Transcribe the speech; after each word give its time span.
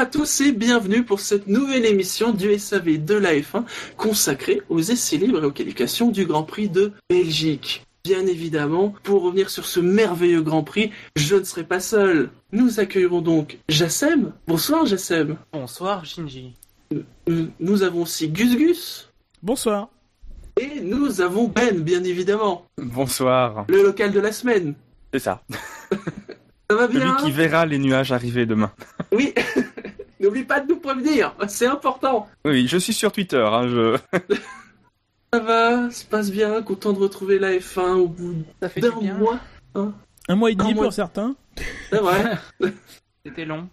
à 0.00 0.06
tous 0.06 0.40
et 0.40 0.52
bienvenue 0.52 1.04
pour 1.04 1.20
cette 1.20 1.46
nouvelle 1.46 1.84
émission 1.84 2.32
du 2.32 2.58
SAV 2.58 3.04
de 3.04 3.16
la 3.16 3.34
F1 3.34 3.64
consacrée 3.98 4.62
aux 4.70 4.80
essais 4.80 5.18
libres 5.18 5.42
et 5.42 5.46
aux 5.46 5.50
qualifications 5.50 6.08
du 6.08 6.24
Grand 6.24 6.42
Prix 6.42 6.70
de 6.70 6.92
Belgique. 7.10 7.84
Bien 8.02 8.26
évidemment, 8.26 8.94
pour 9.02 9.22
revenir 9.22 9.50
sur 9.50 9.66
ce 9.66 9.78
merveilleux 9.78 10.40
Grand 10.40 10.64
Prix, 10.64 10.90
je 11.16 11.36
ne 11.36 11.44
serai 11.44 11.64
pas 11.64 11.80
seul. 11.80 12.30
Nous 12.50 12.80
accueillerons 12.80 13.20
donc 13.20 13.58
Jassem. 13.68 14.32
Bonsoir 14.46 14.86
Jassem. 14.86 15.36
Bonsoir 15.52 16.06
Shinji. 16.06 16.54
Nous, 17.26 17.48
nous 17.60 17.82
avons 17.82 18.00
aussi 18.00 18.30
Gus 18.30 18.56
Gus. 18.56 19.12
Bonsoir. 19.42 19.90
Et 20.58 20.80
nous 20.80 21.20
avons 21.20 21.46
Ben, 21.46 21.78
bien 21.78 22.02
évidemment. 22.04 22.64
Bonsoir. 22.78 23.66
Le 23.68 23.82
local 23.82 24.12
de 24.12 24.20
la 24.20 24.32
semaine. 24.32 24.72
C'est 25.12 25.20
ça. 25.20 25.42
Ça 26.70 26.76
va 26.76 26.86
bien 26.86 27.00
Celui 27.00 27.24
qui 27.24 27.32
verra 27.32 27.66
les 27.66 27.78
nuages 27.78 28.12
arriver 28.12 28.46
demain. 28.46 28.72
Oui. 29.12 29.34
N'oublie 30.20 30.44
pas 30.44 30.60
de 30.60 30.68
nous 30.68 30.78
prévenir, 30.78 31.34
c'est 31.48 31.66
important. 31.66 32.28
Oui, 32.44 32.66
je 32.68 32.76
suis 32.76 32.92
sur 32.92 33.10
Twitter. 33.10 33.42
Hein, 33.42 33.68
je... 33.68 33.98
Ça 35.32 35.38
va, 35.38 35.90
ça 35.90 35.90
se 35.92 36.04
passe 36.06 36.30
bien, 36.32 36.60
content 36.60 36.92
de 36.92 36.98
retrouver 36.98 37.38
la 37.38 37.52
F1 37.52 37.92
au 37.94 38.08
bout 38.08 38.34
Ça 38.60 38.68
fait 38.68 38.80
d'un 38.80 38.90
du 38.90 39.04
bien. 39.04 39.14
mois. 39.16 39.38
Un 40.28 40.34
mois 40.34 40.50
et 40.50 40.56
demi 40.56 40.74
mois. 40.74 40.84
pour 40.86 40.92
certains. 40.92 41.36
C'est 41.88 42.00
vrai. 42.00 42.36
C'était 43.24 43.44
long. 43.44 43.68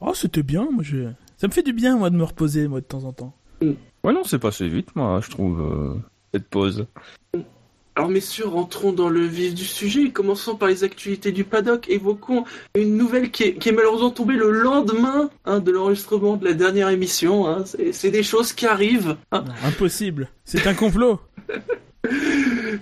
Oh, 0.00 0.14
c'était 0.14 0.42
bien. 0.42 0.66
Moi, 0.68 0.82
je... 0.82 1.08
Ça 1.36 1.46
me 1.46 1.52
fait 1.52 1.62
du 1.62 1.72
bien, 1.72 1.96
moi, 1.96 2.10
de 2.10 2.16
me 2.16 2.24
reposer, 2.24 2.66
moi, 2.66 2.80
de 2.80 2.86
temps 2.86 3.04
en 3.04 3.12
temps. 3.12 3.32
Ouais, 3.60 4.12
non, 4.12 4.24
c'est 4.24 4.38
passé 4.40 4.66
vite, 4.68 4.96
moi, 4.96 5.20
je 5.22 5.30
trouve, 5.30 5.60
euh, 5.60 5.94
cette 6.34 6.48
pause. 6.48 6.86
Alors 7.96 8.08
messieurs, 8.08 8.46
rentrons 8.46 8.92
dans 8.92 9.08
le 9.08 9.20
vif 9.26 9.54
du 9.54 9.64
sujet. 9.64 10.10
Commençons 10.10 10.54
par 10.56 10.68
les 10.68 10.84
actualités 10.84 11.32
du 11.32 11.44
paddock. 11.44 11.88
Évoquons 11.88 12.44
une 12.74 12.96
nouvelle 12.96 13.30
qui 13.30 13.42
est, 13.42 13.54
qui 13.54 13.68
est 13.68 13.72
malheureusement 13.72 14.10
tombée 14.10 14.36
le 14.36 14.50
lendemain 14.50 15.28
hein, 15.44 15.58
de 15.58 15.70
l'enregistrement 15.70 16.36
de 16.36 16.44
la 16.46 16.54
dernière 16.54 16.88
émission. 16.88 17.46
hein. 17.48 17.64
C'est 17.92 18.10
des 18.10 18.22
choses 18.22 18.52
qui 18.52 18.66
arrivent. 18.66 19.16
hein. 19.32 19.44
Non, 19.46 19.52
impossible. 19.64 20.28
C'est 20.44 20.66
un 20.66 20.74
complot. 20.74 21.18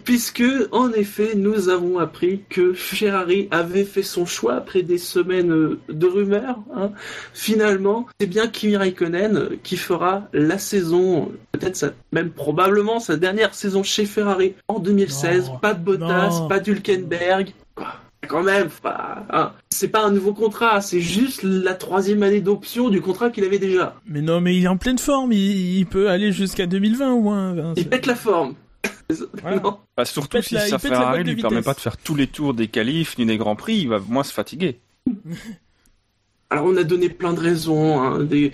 Puisque, 0.05 0.45
en 0.73 0.93
effet, 0.93 1.33
nous 1.37 1.69
avons 1.69 1.99
appris 1.99 2.43
que 2.49 2.73
Ferrari 2.73 3.49
avait 3.51 3.85
fait 3.85 4.03
son 4.03 4.27
choix 4.27 4.55
après 4.55 4.83
des 4.83 4.99
semaines 4.99 5.51
euh, 5.53 5.79
de 5.89 6.07
rumeurs. 6.07 6.59
hein. 6.75 6.91
Finalement, 7.35 8.07
c'est 8.21 8.27
bien 8.27 8.47
Kimi 8.49 8.77
Raikkonen 8.77 9.51
qui 9.63 9.77
fera 9.77 10.29
la 10.33 10.59
saison, 10.59 11.33
peut-être 11.53 11.95
même 12.13 12.31
probablement 12.31 13.01
sa 13.01 13.17
dernière 13.17 13.55
saison 13.55 13.83
chez 13.83 14.07
Ferrari 14.07 14.55
en 14.69 14.79
2016. 14.79 15.49
Non. 15.49 15.59
Pas 15.59 15.75
de 15.75 15.83
Bottas, 15.83 16.31
Non. 16.41 16.49
pas 16.49 16.61
d'Hülkenberg. 16.61 17.53
Quoi? 17.75 17.89
Quand 18.29 18.43
même, 18.43 18.69
pas, 18.83 19.25
hein. 19.31 19.53
c'est 19.71 19.89
pas 19.89 20.05
un 20.05 20.11
nouveau 20.11 20.35
contrat, 20.35 20.81
c'est 20.81 21.01
juste 21.01 21.43
la 21.45 21.73
troisième 21.75 22.23
année 22.23 22.41
d'option 22.41 22.91
du 22.91 23.01
contrat 23.01 23.31
qu'il 23.31 23.45
avait 23.45 23.59
déjà. 23.61 23.95
Mais 24.07 24.21
non, 24.21 24.41
mais 24.41 24.57
il 24.57 24.65
est 24.65 24.69
en 24.69 24.77
pleine 24.77 24.99
forme. 24.99 25.33
Il, 25.33 25.79
il 25.79 25.87
peut 25.87 26.11
aller 26.11 26.31
jusqu'à 26.33 26.67
2020 26.67 27.13
au 27.13 27.21
moins. 27.21 27.53
Enfin, 27.53 27.73
Il 27.77 27.89
pète 27.89 28.07
la 28.07 28.17
forme. 28.17 28.55
Voilà. 29.43 29.57
Non. 29.61 29.79
Bah, 29.97 30.05
surtout 30.05 30.43
si 30.43 30.55
la- 30.55 30.67
sa 30.67 30.79
Ferrari 30.79 31.25
lui 31.25 31.37
permet 31.41 31.63
pas 31.63 31.75
de 31.75 31.81
faire 31.81 31.97
tous 31.97 32.15
les 32.15 32.27
tours 32.27 32.53
des 32.55 32.69
qualifs 32.69 33.17
ni 33.19 33.25
des 33.27 33.39
grands 33.39 33.57
prix, 33.57 33.79
il 33.79 33.89
va 33.89 33.99
moins 34.01 34.23
se 34.25 34.33
fatiguer. 34.33 34.79
Alors 36.51 36.65
on 36.65 36.77
a 36.79 36.83
donné 36.85 37.11
plein 37.11 37.35
de 37.35 37.41
raisons. 37.41 38.01
hein, 38.03 38.23
des- 38.25 38.53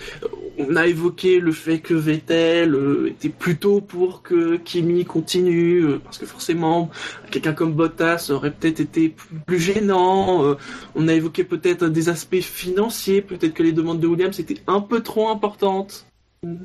On 0.59 0.75
a 0.77 0.87
évoqué 0.87 1.39
le 1.41 1.51
fait 1.53 1.79
que 1.81 1.95
Vettel 1.95 2.75
euh, 2.75 3.09
était 3.11 3.29
plutôt 3.29 3.81
pour 3.81 4.23
que 4.23 4.57
Kimi 4.57 5.05
continue, 5.05 5.81
euh, 5.85 5.99
parce 6.03 6.19
que 6.19 6.27
forcément 6.27 6.91
quelqu'un 7.33 7.53
comme 7.53 7.73
Bottas 7.73 8.29
aurait 8.31 8.53
peut-être 8.53 8.81
été 8.81 9.09
plus- 9.11 9.39
plus 9.47 9.59
gênant. 9.61 10.45
euh, 10.45 10.55
On 10.97 11.07
a 11.09 11.15
évoqué 11.15 11.43
peut-être 11.45 11.87
des 11.89 12.09
aspects 12.09 12.41
financiers, 12.41 13.21
peut-être 13.23 13.55
que 13.55 13.63
les 13.65 13.73
demandes 13.73 14.01
de 14.01 14.07
Williams 14.09 14.39
étaient 14.41 14.61
un 14.69 14.81
peu 14.81 15.01
trop 15.01 15.29
importantes. 15.29 16.07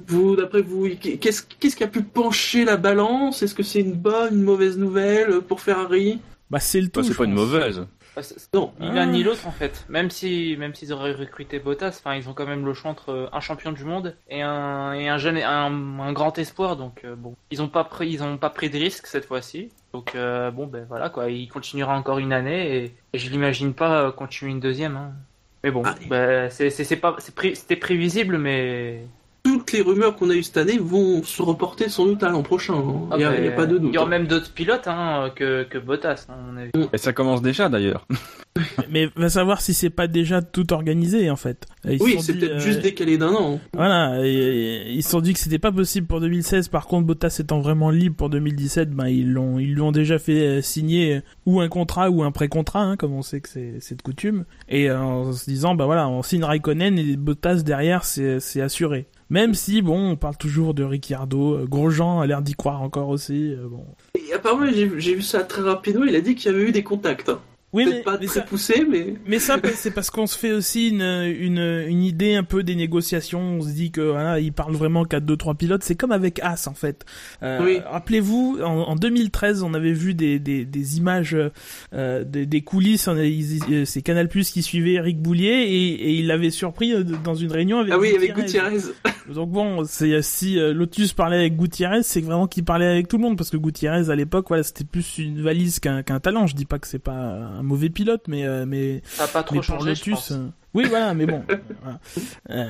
Vous, 0.08 0.36
d'après 0.36 0.62
vous, 0.62 0.88
qu'est-ce 1.00 1.44
qu'est-ce 1.44 1.76
qui 1.76 1.84
a 1.84 1.88
pu 1.88 2.04
pencher 2.04 2.66
la 2.66 2.78
balance? 2.78 3.42
Est-ce 3.44 3.56
que 3.56 3.64
c'est 3.64 3.80
une 3.82 3.94
bonne, 3.94 4.36
une 4.36 4.44
mauvaise 4.44 4.78
nouvelle 4.78 5.42
pour 5.42 5.62
Ferrari? 5.62 6.20
Bah, 6.50 6.60
c'est 6.60 6.82
le 6.82 6.88
tout. 6.90 7.00
Bah, 7.02 7.06
c'est 7.06 7.14
je 7.14 7.18
pas 7.18 7.26
une 7.26 7.34
mauvaise. 7.34 7.86
Bah, 8.16 8.24
c'est- 8.24 8.52
Non. 8.54 8.74
Ni 8.80 8.92
l'un 8.92 9.06
ni 9.06 9.24
l'autre 9.24 9.46
en 9.48 9.52
fait. 9.52 9.86
Même 9.88 10.10
si 10.10 10.56
même 10.58 10.74
s'ils 10.74 10.92
auraient 10.92 11.14
recruté 11.14 11.60
Bottas, 11.60 12.00
enfin 12.04 12.16
ils 12.16 12.28
ont 12.28 12.34
quand 12.34 12.48
même 12.48 12.66
le 12.66 12.74
choix 12.74 12.90
entre 12.92 13.10
euh, 13.12 13.28
un 13.32 13.40
champion 13.40 13.72
du 13.72 13.84
monde 13.86 14.16
et 14.30 14.42
un 14.42 14.94
et 14.94 15.08
un 15.08 15.18
jeune 15.20 15.38
un, 15.38 16.00
un 16.00 16.12
grand 16.12 16.38
espoir. 16.40 16.76
Donc 16.76 17.02
euh, 17.06 17.16
bon, 17.16 17.36
ils 17.52 17.62
ont 17.62 17.70
pas 17.70 17.84
pris 17.84 18.10
ils 18.10 18.24
ont 18.24 18.38
pas 18.38 18.50
pris 18.50 18.70
de 18.72 18.78
risque 18.80 19.06
cette 19.06 19.26
fois-ci. 19.26 19.70
Donc 19.94 20.16
euh, 20.16 20.50
bon 20.52 20.66
ben 20.66 20.86
voilà 20.90 21.10
quoi, 21.10 21.30
il 21.30 21.48
continuera 21.50 21.96
encore 21.96 22.18
une 22.20 22.34
année 22.34 22.78
et, 22.78 22.96
et 23.14 23.20
je 23.20 23.30
l'imagine 23.30 23.74
pas 23.74 24.12
continuer 24.12 24.52
une 24.52 24.60
deuxième. 24.60 24.98
hein. 24.98 25.12
Mais 25.64 25.72
bon, 25.72 25.84
Ah. 25.86 25.94
ben, 26.10 26.50
c'est 26.50 26.70
c'est 26.72 26.84
c'est 26.86 26.96
pas 26.96 27.16
c'est 27.20 27.36
pré- 27.36 27.54
c'était 27.54 27.76
prévisible 27.76 28.38
mais 28.40 29.04
Toutes 29.70 29.78
les 29.78 29.84
rumeurs 29.84 30.16
qu'on 30.16 30.30
a 30.32 30.34
eues 30.34 30.42
cette 30.44 30.58
année 30.58 30.80
vont 30.80 31.22
se 31.24 31.42
reporter 31.44 31.90
sans 31.90 32.06
doute 32.06 32.24
à 32.24 32.30
l'an 32.30 32.42
prochain. 32.42 32.74
hein. 32.74 33.08
Ah, 33.12 33.16
Il 33.16 33.20
n'y 33.20 33.24
a, 33.26 33.38
il 33.40 33.46
y 33.46 33.48
a 33.48 33.52
pas 33.52 33.68
de 33.68 33.78
doute. 33.78 33.90
Il 33.92 33.96
y 33.96 33.98
aura 34.00 34.08
même 34.08 34.26
d'autres 34.26 34.52
pilotes 34.52 34.88
hein, 34.88 35.30
que 35.36 35.64
que 35.64 35.78
Bottas 35.78 36.26
hein. 36.30 36.80
Et 36.92 36.98
ça 36.98 37.14
commence 37.14 37.42
déjà 37.44 37.70
d'ailleurs. 37.70 38.08
Mais 38.90 39.10
va 39.16 39.30
savoir 39.30 39.62
si 39.62 39.74
c'est 39.74 39.90
pas 39.90 40.08
déjà 40.08 40.42
tout 40.42 40.72
organisé, 40.74 41.30
en 41.30 41.36
fait. 41.36 41.66
Ils 41.86 42.02
Oui, 42.02 42.18
c'est 42.22 42.34
peut-être 42.34 42.52
euh, 42.54 42.60
juste 42.60 42.82
décalé 42.82 43.18
d'un 43.18 43.34
an. 43.34 43.60
Voilà, 43.74 44.26
et- 44.26 44.30
et 44.30 44.92
ils 44.94 45.04
se 45.04 45.10
sont 45.12 45.22
dit 45.22 45.34
que 45.34 45.40
c'était 45.40 45.60
pas 45.60 45.72
possible 45.72 46.08
pour 46.08 46.20
2016. 46.20 46.68
Par 46.68 46.88
contre, 46.88 47.06
Bottas 47.08 47.38
étant 47.40 47.60
vraiment 47.62 47.90
libre 47.90 48.16
pour 48.16 48.30
2017, 48.30 48.92
ben 48.92 49.08
ils 49.08 49.32
l'ont, 49.32 49.60
ils 49.60 49.74
lui 49.74 49.82
ont 49.82 49.92
déjà 49.92 50.20
fait 50.20 50.40
euh, 50.48 50.62
signer 50.62 51.16
euh, 51.18 51.22
ou 51.46 51.62
un 51.62 51.68
contrat 51.70 52.10
ou 52.10 52.24
un 52.24 52.32
pré-contrat, 52.32 52.82
hein, 52.82 52.96
comme 52.98 53.14
on 53.14 53.22
sait 53.22 53.42
que 53.42 53.50
c'est, 53.50 53.96
de 53.96 54.02
coutume. 54.02 54.46
Et 54.68 54.92
en 54.92 55.32
se 55.34 55.46
disant, 55.46 55.76
bah 55.76 55.86
voilà, 55.86 56.08
on 56.10 56.22
signe 56.22 56.44
Raikkonen 56.44 56.98
et 57.00 57.16
Bottas 57.16 57.64
derrière, 57.64 58.04
c'est, 58.04 58.40
assuré. 58.62 59.08
Même 59.32 59.54
si, 59.54 59.82
bon, 59.84 60.10
on 60.12 60.16
parle 60.16 60.38
toujours 60.38 60.74
de 60.74 60.84
Ricciardo, 60.84 61.60
Grosjean 61.68 62.20
a 62.20 62.26
l'air 62.26 62.42
d'y 62.42 62.56
croire 62.56 62.82
encore 62.82 63.10
aussi. 63.10 63.54
euh, 63.54 63.68
bon. 63.70 63.86
Et 64.16 64.34
apparemment, 64.34 64.66
j'ai 64.74 64.90
j'ai 64.98 65.14
vu 65.16 65.22
ça 65.22 65.44
très 65.44 65.62
rapidement. 65.62 66.04
Il 66.06 66.16
a 66.16 66.22
dit 66.22 66.34
qu'il 66.36 66.52
y 66.52 66.56
avait 66.56 66.64
eu 66.68 66.72
des 66.72 66.82
contacts. 66.84 67.30
hein. 67.30 67.40
Oui, 67.72 67.86
mais, 67.88 68.02
pas 68.02 68.18
mais 68.20 68.26
très 68.26 68.40
ça, 68.40 68.46
poussés, 68.46 68.84
mais 68.90 69.14
Mais 69.28 69.38
ça, 69.38 69.58
c'est 69.76 69.92
parce 69.92 70.10
qu'on 70.10 70.26
se 70.26 70.36
fait 70.36 70.52
aussi 70.52 70.90
une, 70.90 71.04
une, 71.04 71.60
une 71.88 72.04
idée 72.04 72.34
un 72.34 72.44
peu 72.44 72.64
des 72.64 72.74
négociations. 72.76 73.40
On 73.40 73.62
se 73.62 73.70
dit 73.70 73.92
que 73.92 74.02
voilà, 74.02 74.40
ils 74.40 74.52
parlent 74.52 74.76
vraiment 74.76 75.06
qu'à 75.06 75.20
deux 75.20 75.38
trois 75.38 75.54
pilotes. 75.54 75.84
C'est 75.84 75.94
comme 75.94 76.12
avec 76.12 76.40
As 76.42 76.68
en 76.68 76.74
fait. 76.74 77.06
Euh, 77.44 77.64
Oui. 77.64 77.80
Rappelez-vous, 77.86 78.60
en, 78.64 78.70
en 78.90 78.96
2013, 78.96 79.62
on 79.62 79.76
avait 79.76 79.94
vu 79.94 80.16
des, 80.16 80.40
des, 80.40 80.66
des 80.66 80.98
images 80.98 81.38
euh, 81.94 82.24
des, 82.24 82.48
des 82.48 82.62
coulisses. 82.62 83.08
Euh, 83.08 83.86
C'est 83.86 84.02
Canal 84.02 84.30
Plus 84.30 84.50
qui 84.50 84.64
suivait 84.64 84.94
Eric 84.94 85.22
Boulier 85.22 85.50
et, 85.68 85.90
et 85.92 86.14
il 86.16 86.26
l'avait 86.26 86.50
surpris 86.50 86.94
euh, 86.94 87.04
dans 87.04 87.36
une 87.36 87.52
réunion 87.52 87.80
avec. 87.80 87.94
ah 87.94 88.00
oui, 88.00 88.16
avec 88.16 88.34
Gutiérrez. 88.34 88.78
Donc 89.34 89.52
bon, 89.52 89.84
c'est 89.86 90.24
si 90.24 90.56
Lotus 90.56 91.14
parlait 91.14 91.38
avec 91.38 91.56
Gutiérrez, 91.56 92.02
c'est 92.02 92.22
vraiment 92.22 92.48
qu'il 92.48 92.64
parlait 92.64 92.88
avec 92.88 93.08
tout 93.08 93.18
le 93.18 93.22
monde 93.22 93.38
parce 93.38 93.52
que 93.52 93.58
Gutiérrez 93.58 94.10
à 94.10 94.16
l'époque, 94.16 94.46
voilà, 94.48 94.64
c'était 94.64 94.86
plus 94.86 95.20
une 95.20 95.44
valise 95.44 95.80
qu'un 95.80 96.02
qu'un 96.02 96.20
talent. 96.20 96.48
Je 96.48 96.56
dis 96.56 96.66
pas 96.66 96.80
que 96.80 96.88
c'est 96.88 96.98
pas 96.98 97.59
un 97.60 97.64
mauvais 97.64 97.90
pilote, 97.90 98.24
mais 98.28 98.46
euh, 98.46 98.66
mais 98.66 99.02
Ça 99.06 99.26
a 99.26 99.28
pas 99.28 99.44
trop 99.44 99.56
mais 99.56 99.60
pour 99.62 99.66
changé 99.66 99.96
je 99.96 100.00
Lotus, 100.10 100.14
pense. 100.30 100.34
Oui, 100.74 100.86
voilà, 100.88 101.14
mais 101.14 101.26
bon. 101.26 101.42
voilà. 101.82 102.00
Euh, 102.52 102.70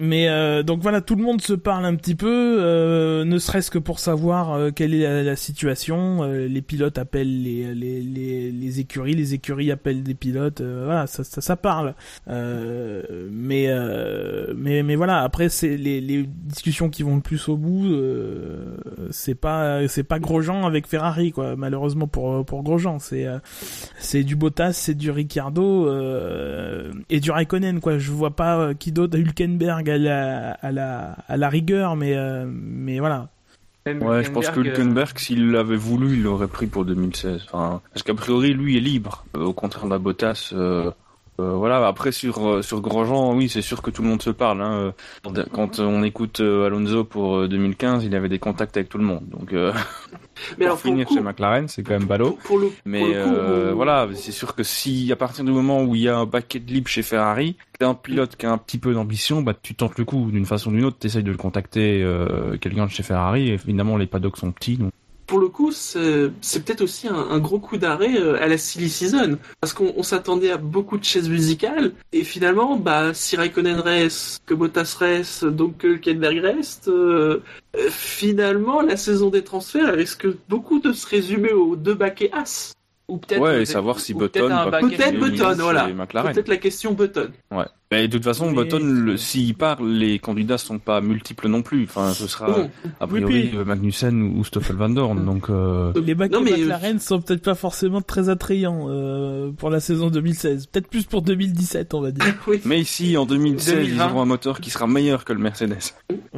mais 0.00 0.28
euh, 0.28 0.62
donc 0.62 0.80
voilà, 0.80 1.00
tout 1.00 1.16
le 1.16 1.22
monde 1.22 1.40
se 1.42 1.52
parle 1.52 1.84
un 1.84 1.96
petit 1.96 2.14
peu, 2.14 2.58
euh, 2.60 3.24
ne 3.24 3.38
serait-ce 3.38 3.70
que 3.70 3.78
pour 3.78 3.98
savoir 3.98 4.52
euh, 4.52 4.70
quelle 4.70 4.94
est 4.94 5.02
la, 5.02 5.22
la 5.22 5.36
situation. 5.36 6.22
Euh, 6.22 6.46
les 6.46 6.62
pilotes 6.62 6.98
appellent 6.98 7.42
les, 7.42 7.74
les, 7.74 8.00
les, 8.00 8.50
les 8.52 8.80
écuries, 8.80 9.14
les 9.14 9.34
écuries 9.34 9.70
appellent 9.72 10.02
des 10.02 10.14
pilotes. 10.14 10.60
euh, 10.60 10.84
voilà, 10.84 11.06
ça, 11.06 11.24
ça, 11.24 11.40
ça 11.40 11.56
parle. 11.56 11.94
Euh, 12.28 13.28
mais, 13.30 13.66
euh, 13.68 14.54
mais 14.56 14.82
mais 14.82 14.94
voilà, 14.94 15.22
après 15.22 15.48
c'est 15.48 15.76
les, 15.76 16.00
les 16.00 16.24
discussions 16.26 16.88
qui 16.88 17.02
vont 17.02 17.16
le 17.16 17.22
plus 17.22 17.48
au 17.48 17.56
bout. 17.56 17.86
euh, 17.92 18.76
c'est 19.10 19.34
pas 19.34 19.86
c'est 19.88 20.04
pas 20.04 20.18
Grosjean 20.18 20.64
avec 20.64 20.86
Ferrari 20.86 21.32
quoi. 21.32 21.56
Malheureusement 21.56 22.06
pour 22.06 22.44
pour 22.44 22.62
Grosjean, 22.62 22.98
c'est 23.00 23.26
euh, 23.26 23.38
c'est 23.98 24.22
du 24.22 24.36
Bottas, 24.36 24.72
c'est 24.74 24.94
du 24.94 25.10
Ricciardo 25.10 25.88
euh, 25.88 26.85
et 27.10 27.20
du 27.20 27.30
Raikkonen 27.30 27.80
quoi. 27.80 27.98
Je 27.98 28.10
vois 28.10 28.34
pas 28.34 28.58
euh, 28.58 28.74
qui 28.74 28.92
d'autre, 28.92 29.18
Hülkenberg 29.18 29.88
à 29.88 29.98
la 29.98 30.52
à 30.52 30.72
la 30.72 31.16
à 31.28 31.36
la 31.36 31.48
rigueur, 31.48 31.96
mais 31.96 32.16
euh, 32.16 32.46
mais 32.48 32.98
voilà. 32.98 33.28
Même 33.86 34.02
Ouais, 34.02 34.24
je 34.24 34.32
pense 34.32 34.48
que 34.50 34.60
Hülkenberg, 34.60 35.10
euh, 35.14 35.18
s'il 35.18 35.52
l'avait 35.52 35.76
voulu, 35.76 36.14
il 36.14 36.22
l'aurait 36.24 36.48
pris 36.48 36.66
pour 36.66 36.84
2016. 36.84 37.46
Enfin, 37.52 37.80
parce 37.92 38.02
qu'a 38.02 38.14
priori, 38.14 38.52
lui 38.52 38.76
est 38.76 38.80
libre. 38.80 39.24
Euh, 39.36 39.44
au 39.44 39.52
contraire 39.52 39.84
de 39.84 39.90
la 39.90 39.98
Bottas. 39.98 40.52
Euh, 41.40 41.52
voilà. 41.52 41.86
Après 41.86 42.12
sur 42.12 42.48
euh, 42.48 42.62
sur 42.62 42.80
Grosjean, 42.80 43.34
oui, 43.34 43.48
c'est 43.48 43.62
sûr 43.62 43.82
que 43.82 43.90
tout 43.90 44.02
le 44.02 44.08
monde 44.08 44.22
se 44.22 44.30
parle. 44.30 44.62
Hein. 44.62 44.92
Euh, 45.26 45.44
Quand 45.52 45.78
on 45.80 46.02
écoute 46.02 46.40
euh, 46.40 46.66
Alonso 46.66 47.04
pour 47.04 47.36
euh, 47.36 47.48
2015, 47.48 48.04
il 48.04 48.14
avait 48.14 48.28
des 48.28 48.38
contacts 48.38 48.76
avec 48.76 48.88
tout 48.88 48.98
le 48.98 49.04
monde. 49.04 49.24
Donc 49.28 49.52
euh, 49.52 49.72
Mais 50.58 50.64
alors, 50.66 50.76
pour 50.76 50.82
pour 50.82 50.90
le 50.92 50.94
finir 50.96 51.06
coup, 51.08 51.14
chez 51.14 51.20
McLaren, 51.20 51.68
c'est 51.68 51.82
quand 51.82 51.92
même 51.98 52.06
ballot. 52.06 52.32
pour, 52.32 52.40
pour 52.42 52.58
le, 52.58 52.70
Mais 52.84 53.00
pour 53.00 53.08
le 53.08 53.14
coup, 53.24 53.30
euh, 53.34 53.72
voilà, 53.74 54.08
c'est 54.14 54.32
sûr 54.32 54.54
que 54.54 54.62
si 54.62 55.10
à 55.12 55.16
partir 55.16 55.44
du 55.44 55.50
moment 55.52 55.82
où 55.82 55.94
il 55.94 56.02
y 56.02 56.08
a 56.08 56.16
un 56.16 56.26
paquet 56.26 56.58
de 56.58 56.72
libre 56.72 56.88
chez 56.88 57.02
Ferrari, 57.02 57.56
t'es 57.78 57.84
un 57.84 57.94
pilote 57.94 58.36
qui 58.36 58.46
a 58.46 58.52
un 58.52 58.58
petit 58.58 58.78
peu 58.78 58.94
d'ambition, 58.94 59.42
bah 59.42 59.54
tu 59.60 59.74
tentes 59.74 59.98
le 59.98 60.04
coup 60.04 60.30
d'une 60.30 60.46
façon 60.46 60.70
ou 60.70 60.74
d'une 60.74 60.84
autre, 60.84 60.98
t'essayes 60.98 61.22
de 61.22 61.30
le 61.30 61.36
contacter 61.36 62.02
euh, 62.02 62.56
quelqu'un 62.58 62.86
de 62.86 62.90
chez 62.90 63.02
Ferrari. 63.02 63.48
Et 63.50 63.54
évidemment, 63.54 63.96
les 63.96 64.06
paddocks 64.06 64.36
sont 64.38 64.52
petits, 64.52 64.76
donc 64.76 64.92
pour 65.26 65.38
le 65.38 65.48
coup, 65.48 65.72
c'est 65.72 66.64
peut-être 66.64 66.82
aussi 66.82 67.08
un, 67.08 67.14
un 67.14 67.38
gros 67.38 67.58
coup 67.58 67.76
d'arrêt 67.76 68.16
euh, 68.16 68.40
à 68.42 68.46
la 68.46 68.58
silly 68.58 68.88
season, 68.88 69.38
parce 69.60 69.72
qu'on 69.72 69.92
on 69.96 70.02
s'attendait 70.02 70.50
à 70.50 70.56
beaucoup 70.56 70.98
de 70.98 71.04
chaises 71.04 71.28
musicales, 71.28 71.92
et 72.12 72.24
finalement, 72.24 72.76
bah, 72.76 73.12
si 73.12 73.36
Raikkonen 73.36 73.80
reste, 73.80 74.42
que 74.46 74.54
Bottas 74.54 74.96
reste, 74.98 75.44
donc 75.44 75.78
que 75.78 75.88
Hülkenberg 75.88 76.38
reste, 76.38 76.88
euh, 76.88 77.40
finalement, 77.90 78.80
la 78.82 78.96
saison 78.96 79.30
des 79.30 79.42
transferts 79.42 79.94
risque 79.94 80.26
beaucoup 80.48 80.78
de 80.78 80.92
se 80.92 81.06
résumer 81.06 81.52
aux 81.52 81.76
deux 81.76 81.94
bacs 81.94 82.22
et 82.22 82.32
as. 82.32 82.75
Ou 83.08 83.18
peut-être. 83.18 83.40
Ouais, 83.40 83.58
ou 83.58 83.60
et 83.60 83.64
savoir 83.66 84.00
si 84.00 84.14
Button 84.14 84.48
peut-être 84.70 85.18
Button, 85.20 85.54
voilà. 85.60 85.86
McLaren. 85.88 86.32
Peut-être 86.32 86.48
la 86.48 86.56
question 86.56 86.92
Button. 86.92 87.30
Ouais. 87.52 87.64
Mais 87.92 88.08
de 88.08 88.12
toute 88.16 88.24
façon, 88.24 88.50
Mais- 88.50 88.56
Button, 88.64 88.80
le- 88.82 89.16
s'il 89.16 89.54
part, 89.54 89.80
les 89.80 90.18
candidats 90.18 90.58
sont 90.58 90.80
pas 90.80 91.00
multiples 91.00 91.46
non 91.46 91.62
plus. 91.62 91.84
Enfin, 91.84 92.12
ce 92.12 92.26
sera 92.26 92.48
Non. 92.48 92.70
a 92.98 93.06
priori 93.06 93.48
puis- 93.50 93.56
euh, 93.58 93.64
Magnussen 93.64 94.20
ou 94.36 94.42
Stoffel 94.42 94.74
Van 94.74 94.88
Dorn. 94.88 95.24
Donc, 95.24 95.48
euh, 95.50 95.92
Les 96.04 96.16
bacs 96.16 96.32
Non, 96.32 96.40
mais- 96.40 96.50
McLaren 96.56 96.98
sont 96.98 97.20
peut-être 97.20 97.42
pas 97.44 97.54
forcément 97.54 98.00
très 98.02 98.28
attrayants 98.28 98.86
euh, 98.88 99.52
pour 99.52 99.70
la 99.70 99.78
saison 99.78 100.10
2016. 100.10 100.66
Peut-être 100.66 100.88
plus 100.88 101.04
pour 101.04 101.22
2017, 101.22 101.94
on 101.94 102.00
va 102.00 102.10
dire. 102.10 102.24
oui. 102.48 102.60
mais 102.64 102.80
ici, 102.80 103.16
en 103.16 103.24
2016, 103.24 103.74
2020. 103.76 104.04
ils 104.04 104.10
auront 104.10 104.22
un 104.22 104.26
moteur 104.26 104.60
qui 104.60 104.70
sera 104.70 104.88
meilleur 104.88 105.24
que 105.24 105.32
le 105.32 105.38
Mercedes. 105.38 105.76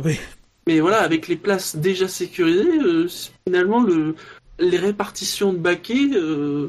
Oui. 0.04 0.18
Mais 0.66 0.80
voilà, 0.80 1.00
avec 1.00 1.28
les 1.28 1.36
places 1.36 1.76
déjà 1.76 2.08
sécurisées, 2.08 2.78
euh, 2.84 3.08
finalement, 3.46 3.82
le, 3.82 4.14
les 4.58 4.76
répartitions 4.78 5.52
de 5.52 5.58
baquets, 5.58 6.10
euh, 6.14 6.68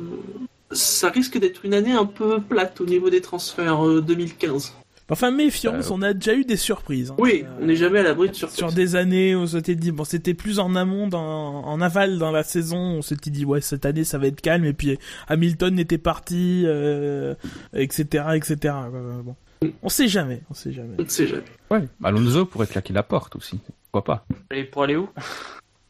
ça 0.72 1.10
risque 1.10 1.38
d'être 1.40 1.66
une 1.66 1.74
année 1.74 1.92
un 1.94 2.06
peu 2.06 2.40
plate 2.42 2.80
au 2.82 2.86
niveau 2.86 3.10
des 3.10 3.22
transferts 3.22 3.86
euh, 3.88 4.02
2015. 4.02 4.74
Enfin, 5.12 5.32
méfiance, 5.32 5.88
Euh, 5.90 5.94
on 5.96 6.04
a 6.04 6.14
déjà 6.14 6.36
eu 6.36 6.46
des 6.46 6.56
surprises. 6.56 7.10
hein. 7.10 7.16
Oui, 7.18 7.44
Euh, 7.44 7.50
on 7.62 7.66
n'est 7.66 7.76
jamais 7.76 7.98
à 7.98 8.04
l'abri 8.04 8.30
de 8.30 8.36
surprises. 8.36 8.58
Sur 8.60 8.72
des 8.72 8.96
années 8.96 9.34
où 9.34 9.40
on 9.40 9.48
s'était 9.48 9.74
dit, 9.74 9.92
bon, 9.92 10.04
c'était 10.04 10.36
plus 10.36 10.60
en 10.60 10.76
amont, 10.76 11.08
dans, 11.08 11.64
en 11.66 11.82
aval 11.82 12.20
dans 12.20 12.32
la 12.32 12.44
saison, 12.44 12.78
on 12.78 13.02
s'était 13.02 13.32
dit, 13.32 13.44
ouais, 13.44 13.60
cette 13.62 13.88
année, 13.88 14.04
ça 14.04 14.20
va 14.20 14.28
être 14.28 14.40
calme, 14.40 14.66
et 14.66 14.74
puis 14.74 15.00
Hamilton 15.28 15.80
était 15.80 15.98
parti, 15.98 16.62
euh, 16.68 17.34
etc., 17.74 18.26
etc. 18.36 18.76
Euh, 18.94 19.22
Bon. 19.24 19.36
On 19.82 19.90
sait 19.90 20.08
jamais, 20.08 20.42
on 20.52 20.54
sait 20.54 20.72
jamais. 20.72 20.94
On 21.00 21.02
ne 21.02 21.08
sait 21.10 21.26
jamais. 21.28 21.44
Ouais. 21.72 21.84
Alonso 22.04 22.46
pourrait 22.46 22.68
claquer 22.68 22.94
la 22.94 23.04
porte 23.04 23.36
aussi. 23.36 23.60
Pourquoi 23.92 24.04
pas 24.04 24.26
Et 24.52 24.64
pour 24.64 24.84
aller 24.84 24.96
où? 24.96 25.10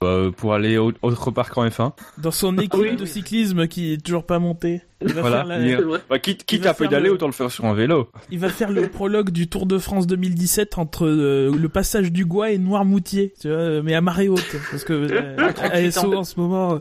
Euh, 0.01 0.31
Pour 0.31 0.53
aller 0.53 0.77
au- 0.77 0.93
autre 1.01 1.29
part 1.29 1.49
qu'en 1.49 1.67
F1. 1.67 1.91
Dans 2.17 2.31
son 2.31 2.57
équipe 2.57 2.73
Oui. 2.79 2.95
de 2.95 3.03
cyclisme 3.05 3.67
qui 3.67 3.91
est 3.91 3.97
toujours 4.01 4.25
pas 4.25 4.39
montée, 4.39 4.81
il 5.01 5.11
va, 5.11 5.19
Voilà, 5.19 5.37
faire, 5.39 5.45
la- 5.47 5.59
il. 5.59 5.99
Bah, 6.09 6.19
quitte 6.19 6.45
quitte 6.45 6.65
à 6.67 6.73
pédaler, 6.73 7.07
le- 7.07 7.11
autant 7.15 7.25
le 7.25 7.33
faire 7.33 7.51
sur 7.51 7.65
un 7.65 7.73
vélo. 7.73 8.09
il 8.31 8.39
va 8.39 8.47
faire 8.47 8.71
le 8.71 8.87
prologue 8.87 9.29
du 9.31 9.49
Tour 9.49 9.65
de 9.65 9.77
France 9.77 10.07
2017 10.07 10.77
entre 10.77 11.05
euh, 11.05 11.51
le 11.53 11.67
passage 11.67 12.13
du 12.13 12.23
Gois 12.23 12.51
et 12.51 12.57
Noirmoutier, 12.57 13.33
tu 13.41 13.49
vois, 13.49 13.81
mais 13.81 13.93
à 13.93 13.99
marée 13.99 14.29
haute, 14.29 14.55
parce 14.71 14.85
que 14.85 14.93
euh, 14.93 15.35
à 15.37 15.51
38 15.51 15.87
ASO 15.87 16.13
ans. 16.13 16.19
en 16.19 16.23
ce 16.23 16.39
moment, 16.39 16.75
euh, 16.75 16.79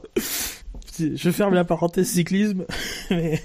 je 1.17 1.31
ferme 1.32 1.55
la 1.55 1.64
parenthèse 1.64 2.06
cyclisme, 2.06 2.67
mais 3.11 3.43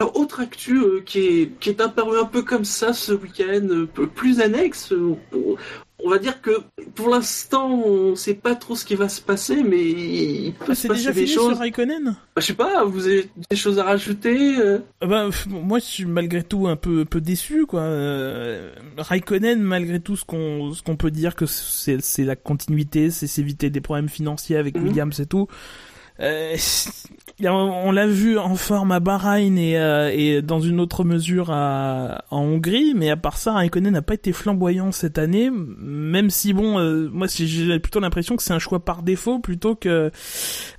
Alors, 0.00 0.16
autre 0.16 0.40
actu 0.40 0.78
euh, 0.78 1.02
qui, 1.04 1.18
est, 1.20 1.50
qui 1.58 1.70
est 1.70 1.80
apparu 1.80 2.18
un 2.18 2.24
peu 2.24 2.42
comme 2.42 2.64
ça 2.64 2.92
ce 2.92 3.12
week-end, 3.12 3.66
euh, 3.70 3.86
plus 3.86 4.40
annexe, 4.40 4.92
euh, 4.92 5.16
on, 5.32 5.56
on 6.04 6.10
va 6.10 6.18
dire 6.18 6.40
que 6.40 6.52
pour 6.94 7.08
l'instant 7.08 7.68
on 7.68 8.14
sait 8.14 8.34
pas 8.34 8.54
trop 8.54 8.76
ce 8.76 8.84
qui 8.84 8.94
va 8.94 9.08
se 9.08 9.20
passer, 9.20 9.64
mais 9.64 9.82
il 9.82 10.52
peut 10.54 10.66
Ah, 10.68 10.74
se 10.76 10.82
c'est 10.82 10.88
passer 10.88 11.00
déjà 11.00 11.12
des 11.12 11.22
fini 11.22 11.34
choses. 11.34 11.48
sur 11.48 11.58
Raikkonen 11.58 12.04
Bah, 12.04 12.14
je 12.36 12.42
sais 12.42 12.54
pas, 12.54 12.84
vous 12.84 13.06
avez 13.06 13.28
des 13.50 13.56
choses 13.56 13.80
à 13.80 13.82
rajouter 13.82 14.58
euh 14.60 14.78
Ah 15.00 15.06
bah, 15.08 15.24
pff, 15.26 15.46
moi, 15.48 15.80
je 15.80 15.84
suis 15.86 16.04
malgré 16.04 16.44
tout 16.44 16.68
un 16.68 16.76
peu, 16.76 17.04
déçu, 17.20 17.66
quoi. 17.66 17.80
Euh, 17.80 18.70
Raikkonen, 18.96 19.60
malgré 19.60 19.98
tout, 19.98 20.14
ce 20.14 20.24
qu'on, 20.24 20.72
peut 20.96 21.10
dire 21.10 21.34
que 21.34 21.46
c'est, 21.46 21.98
la 22.18 22.36
continuité, 22.36 23.10
c'est 23.10 23.26
s'éviter 23.26 23.68
des 23.68 23.80
problèmes 23.80 24.08
financiers 24.08 24.56
avec 24.56 24.76
Mhm. 24.76 24.84
Williams 24.86 25.18
et 25.18 25.26
tout. 25.26 25.48
Euh, 26.20 26.56
on 27.44 27.92
l'a 27.92 28.06
vu 28.06 28.36
en 28.38 28.56
forme 28.56 28.90
à 28.92 29.00
Bahreïn 29.00 29.56
et, 29.58 29.78
euh, 29.78 30.10
et 30.12 30.42
dans 30.42 30.60
une 30.60 30.80
autre 30.80 31.04
mesure 31.04 31.50
à, 31.50 32.24
en 32.30 32.40
Hongrie, 32.42 32.94
mais 32.96 33.10
à 33.10 33.16
part 33.16 33.38
ça, 33.38 33.52
Raikkonen 33.52 33.92
n'a 33.92 34.02
pas 34.02 34.14
été 34.14 34.32
flamboyant 34.32 34.90
cette 34.90 35.18
année, 35.18 35.50
même 35.52 36.30
si 36.30 36.52
bon, 36.52 36.78
euh, 36.80 37.08
moi 37.12 37.26
j'ai- 37.32 37.78
plutôt 37.78 38.00
l'impression 38.00 38.36
que 38.36 38.42
c'est 38.42 38.52
un 38.54 38.58
choix 38.58 38.80
par 38.84 39.02
défaut 39.02 39.38
plutôt 39.38 39.76
que 39.76 40.10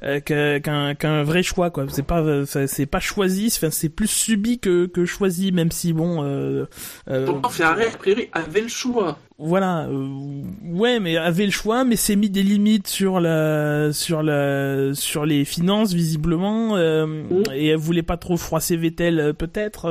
euh, 0.03 0.19
qu'un 0.19 1.23
vrai 1.23 1.43
choix 1.43 1.69
quoi. 1.69 1.85
C'est 1.89 2.03
pas 2.05 2.19
euh, 2.21 2.45
c'est 2.45 2.85
pas 2.85 2.99
choisi, 2.99 3.49
c'est 3.49 3.89
plus 3.89 4.07
subi 4.09 4.59
que 4.59 4.85
que 4.87 5.05
choisi, 5.05 5.51
même 5.51 5.71
si 5.71 5.93
bon. 5.93 6.23
Euh, 6.23 6.65
euh, 7.09 7.25
Pourtant, 7.25 7.49
Ferrari, 7.49 7.83
a 7.85 7.97
priori, 7.97 8.29
avait 8.33 8.61
le 8.61 8.67
choix. 8.67 9.17
Voilà, 9.39 9.87
euh, 9.87 10.41
ouais, 10.65 10.99
mais 10.99 11.15
avait 11.15 11.45
le 11.45 11.51
choix, 11.51 11.85
mais 11.85 11.95
s'est 11.95 12.17
mis 12.17 12.29
des 12.29 12.43
limites 12.43 12.87
sur 12.87 13.19
la, 13.21 13.93
sur 13.93 14.21
la, 14.21 14.93
sur 14.93 15.25
les 15.25 15.45
finances 15.45 15.93
visiblement, 15.93 16.75
euh, 16.75 17.05
Mm. 17.05 17.43
et 17.53 17.67
elle 17.67 17.77
voulait 17.77 18.03
pas 18.03 18.17
trop 18.17 18.35
froisser 18.37 18.75
Vettel, 18.75 19.19
euh, 19.19 19.33
peut-être. 19.33 19.87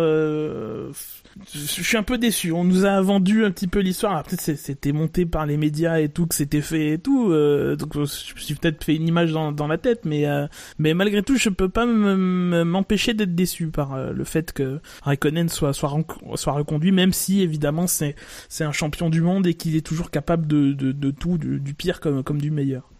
Euh, 1.41 1.45
je 1.55 1.83
suis 1.83 1.97
un 1.97 2.03
peu 2.03 2.19
déçu. 2.19 2.53
On 2.53 2.65
nous 2.65 2.85
a 2.85 3.01
vendu 3.01 3.45
un 3.45 3.51
petit 3.51 3.67
peu 3.67 3.81
l'histoire. 3.81 4.25
C'est- 4.29 4.57
c'était 4.57 4.93
monté 4.93 5.27
par 5.27 5.47
les 5.47 5.57
médias 5.57 5.99
et 6.01 6.09
tout, 6.09 6.27
que 6.27 6.35
c'était 6.35 6.61
fait 6.61 6.95
et 6.95 6.99
tout. 6.99 7.31
euh, 7.33 7.77
donc 7.77 7.95
je 7.95 8.01
me 8.01 8.07
suis 8.07 8.55
peut-être 8.55 8.83
fait 8.85 8.97
une 8.97 9.07
image 9.09 9.33
dans, 9.33 9.67
la 9.67 9.79
tête, 9.79 10.05
mais 10.05 10.27
euh, 10.27 10.47
mais 10.79 10.95
malgré 10.95 11.23
tout, 11.23 11.37
je 11.37 11.49
peux 11.49 11.69
pas 11.69 11.87
me- 11.87 12.17
me- 12.17 12.65
m'empêcher 12.65 13.15
d'être 13.15 13.35
déçu 13.35 13.69
par 13.69 13.95
euh, 13.95 14.13
le 14.13 14.25
fait 14.25 14.53
que 14.53 14.81
Raikkonen 15.03 15.49
soit 15.49 15.73
reconduit, 15.73 16.93
même 16.93 17.13
si 17.13 17.41
évidemment 17.43 17.87
c'est 17.87 18.15
un 18.61 18.73
champion 18.73 19.11
du 19.11 19.21
monde 19.23 19.47
et 19.47 19.55
qu'il 19.55 19.77
est 19.77 19.87
toujours 19.87 20.11
capable 20.11 20.47
de, 20.47 20.73
tout, 21.11 21.39
du, 21.39 21.75
pire 21.75 22.01
comme 22.01 22.41
du 22.41 22.51
meilleur. 22.51 22.91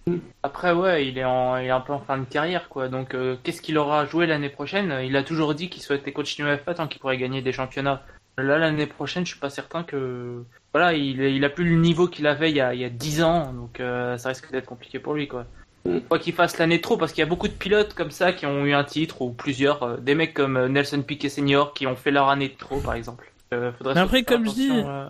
Après, 0.43 0.73
ouais, 0.73 1.07
il 1.07 1.19
est, 1.19 1.25
en, 1.25 1.57
il 1.57 1.67
est 1.67 1.71
un 1.71 1.81
peu 1.81 1.93
en 1.93 2.01
fin 2.01 2.19
de 2.19 2.25
carrière, 2.25 2.69
quoi. 2.69 2.89
Donc, 2.89 3.15
euh, 3.15 3.37
qu'est-ce 3.43 3.63
qu'il 3.63 3.79
aura 3.79 4.07
joué 4.07 4.27
l'année 4.27 4.49
prochaine? 4.49 5.01
Il 5.05 5.17
a 5.17 5.23
toujours 5.23 5.55
dit 5.55 5.69
qu'il 5.69 5.83
souhaitait 5.83 6.13
continuer 6.13 6.51
à 6.51 6.57
F1 6.57 6.75
tant 6.75 6.87
qu'il 6.87 7.01
pourrait 7.01 7.19
gagner 7.19 7.43
des 7.43 7.53
championnats. 7.53 8.03
Là, 8.37 8.59
l'année 8.59 8.87
prochaine, 8.87 9.25
je 9.27 9.33
suis 9.33 9.41
pas 9.41 9.51
certain 9.51 9.83
que. 9.83 10.43
Voilà, 10.73 10.93
il, 10.93 11.21
il 11.21 11.45
a 11.45 11.49
plus 11.49 11.69
le 11.69 11.77
niveau 11.77 12.07
qu'il 12.07 12.27
avait 12.27 12.51
il 12.51 12.57
y 12.57 12.61
a, 12.61 12.75
il 12.75 12.81
y 12.81 12.85
a 12.85 12.91
10 12.91 13.23
ans, 13.23 13.53
donc 13.53 13.81
euh, 13.81 14.17
ça 14.17 14.29
risque 14.29 14.53
d'être 14.53 14.67
compliqué 14.67 14.99
pour 14.99 15.15
lui, 15.15 15.27
quoi. 15.27 15.45
Mm. 15.85 16.01
Quoi 16.09 16.19
qu'il 16.19 16.35
fasse 16.35 16.59
l'année 16.59 16.81
trop, 16.81 16.97
parce 16.97 17.13
qu'il 17.13 17.23
y 17.23 17.27
a 17.27 17.29
beaucoup 17.29 17.49
de 17.49 17.53
pilotes 17.53 17.95
comme 17.95 18.11
ça 18.11 18.33
qui 18.33 18.47
ont 18.47 18.65
eu 18.65 18.75
un 18.75 18.85
titre, 18.85 19.23
ou 19.23 19.31
plusieurs, 19.31 19.83
euh, 19.83 19.97
des 19.97 20.15
mecs 20.15 20.35
comme 20.35 20.67
Nelson 20.67 21.03
Piquet 21.03 21.29
Senior 21.29 21.73
qui 21.73 21.87
ont 21.87 21.97
fait 21.97 22.11
leur 22.11 22.29
année 22.29 22.49
de 22.49 22.57
trop, 22.57 22.81
par 22.81 22.95
exemple. 22.95 23.33
Euh, 23.55 23.73
faudrait 23.73 23.95
Mais 23.95 24.01
après, 24.01 24.19
faire 24.19 24.27
comme 24.27 24.47
je 24.47 24.51
dis, 24.53 24.71
euh, 24.71 25.09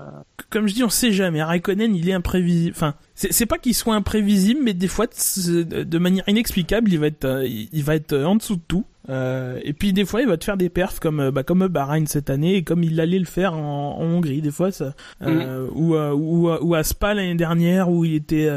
Comme 0.50 0.66
je 0.66 0.74
dis, 0.74 0.84
on 0.84 0.88
sait 0.88 1.12
jamais. 1.12 1.42
Raikkonen, 1.42 1.94
il 1.94 2.08
est 2.08 2.12
imprévisible. 2.12 2.74
Enfin, 2.76 2.94
c'est 3.14 3.46
pas 3.46 3.58
qu'il 3.58 3.74
soit 3.74 3.94
imprévisible, 3.94 4.60
mais 4.62 4.72
des 4.72 4.88
fois, 4.88 5.06
de 5.06 5.98
manière 5.98 6.28
inexplicable, 6.28 6.92
il 6.92 6.98
va 6.98 7.06
être, 7.08 7.24
euh, 7.24 7.46
il 7.46 7.82
va 7.84 7.96
être 7.96 8.12
euh, 8.12 8.24
en 8.24 8.36
dessous 8.36 8.56
de 8.56 8.62
tout. 8.66 8.84
Euh, 9.10 9.58
et 9.62 9.72
puis 9.72 9.92
des 9.92 10.04
fois, 10.04 10.20
il 10.20 10.28
va 10.28 10.36
te 10.36 10.44
faire 10.44 10.56
des 10.56 10.68
perfs 10.68 11.00
comme, 11.00 11.20
euh, 11.20 11.30
bah, 11.30 11.42
comme 11.42 11.66
Bahreïn 11.66 12.06
cette 12.06 12.28
année 12.30 12.56
et 12.56 12.62
comme 12.62 12.84
il 12.84 13.00
allait 13.00 13.18
le 13.18 13.24
faire 13.24 13.54
en, 13.54 13.98
en 13.98 14.04
Hongrie. 14.04 14.42
Des 14.42 14.50
fois, 14.50 14.70
ça, 14.70 14.94
euh, 15.22 15.66
ou, 15.72 15.94
euh, 15.94 16.12
ou, 16.12 16.50
ou 16.50 16.74
à 16.74 16.84
Spa 16.84 17.14
l'année 17.14 17.34
dernière 17.34 17.90
où 17.90 18.04
il 18.04 18.14
était, 18.14 18.48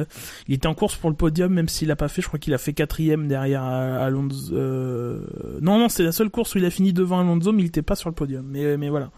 il 0.48 0.54
était 0.54 0.68
en 0.68 0.74
course 0.74 0.96
pour 0.96 1.10
le 1.10 1.16
podium, 1.16 1.54
même 1.54 1.70
s'il 1.70 1.90
a 1.90 1.96
pas 1.96 2.10
fait. 2.10 2.22
Je 2.22 2.28
crois 2.28 2.40
qu'il 2.40 2.54
a 2.54 2.58
fait 2.58 2.74
quatrième 2.74 3.28
derrière 3.28 3.64
Alonso. 3.64 4.54
Euh... 4.54 5.22
Non, 5.62 5.80
non, 5.80 5.90
c'est 5.90 6.04
la 6.04 6.12
seule 6.12 6.30
course 6.30 6.54
où 6.54 6.58
il 6.58 6.66
a 6.66 6.70
fini 6.70 6.94
devant 6.94 7.20
Alonso, 7.20 7.52
mais 7.54 7.64
il 7.64 7.68
était 7.68 7.82
pas 7.82 7.96
sur 7.96 8.10
le 8.10 8.16
podium. 8.16 8.46
Mais, 8.48 8.78
mais 8.78 8.90
voilà. 8.90 9.10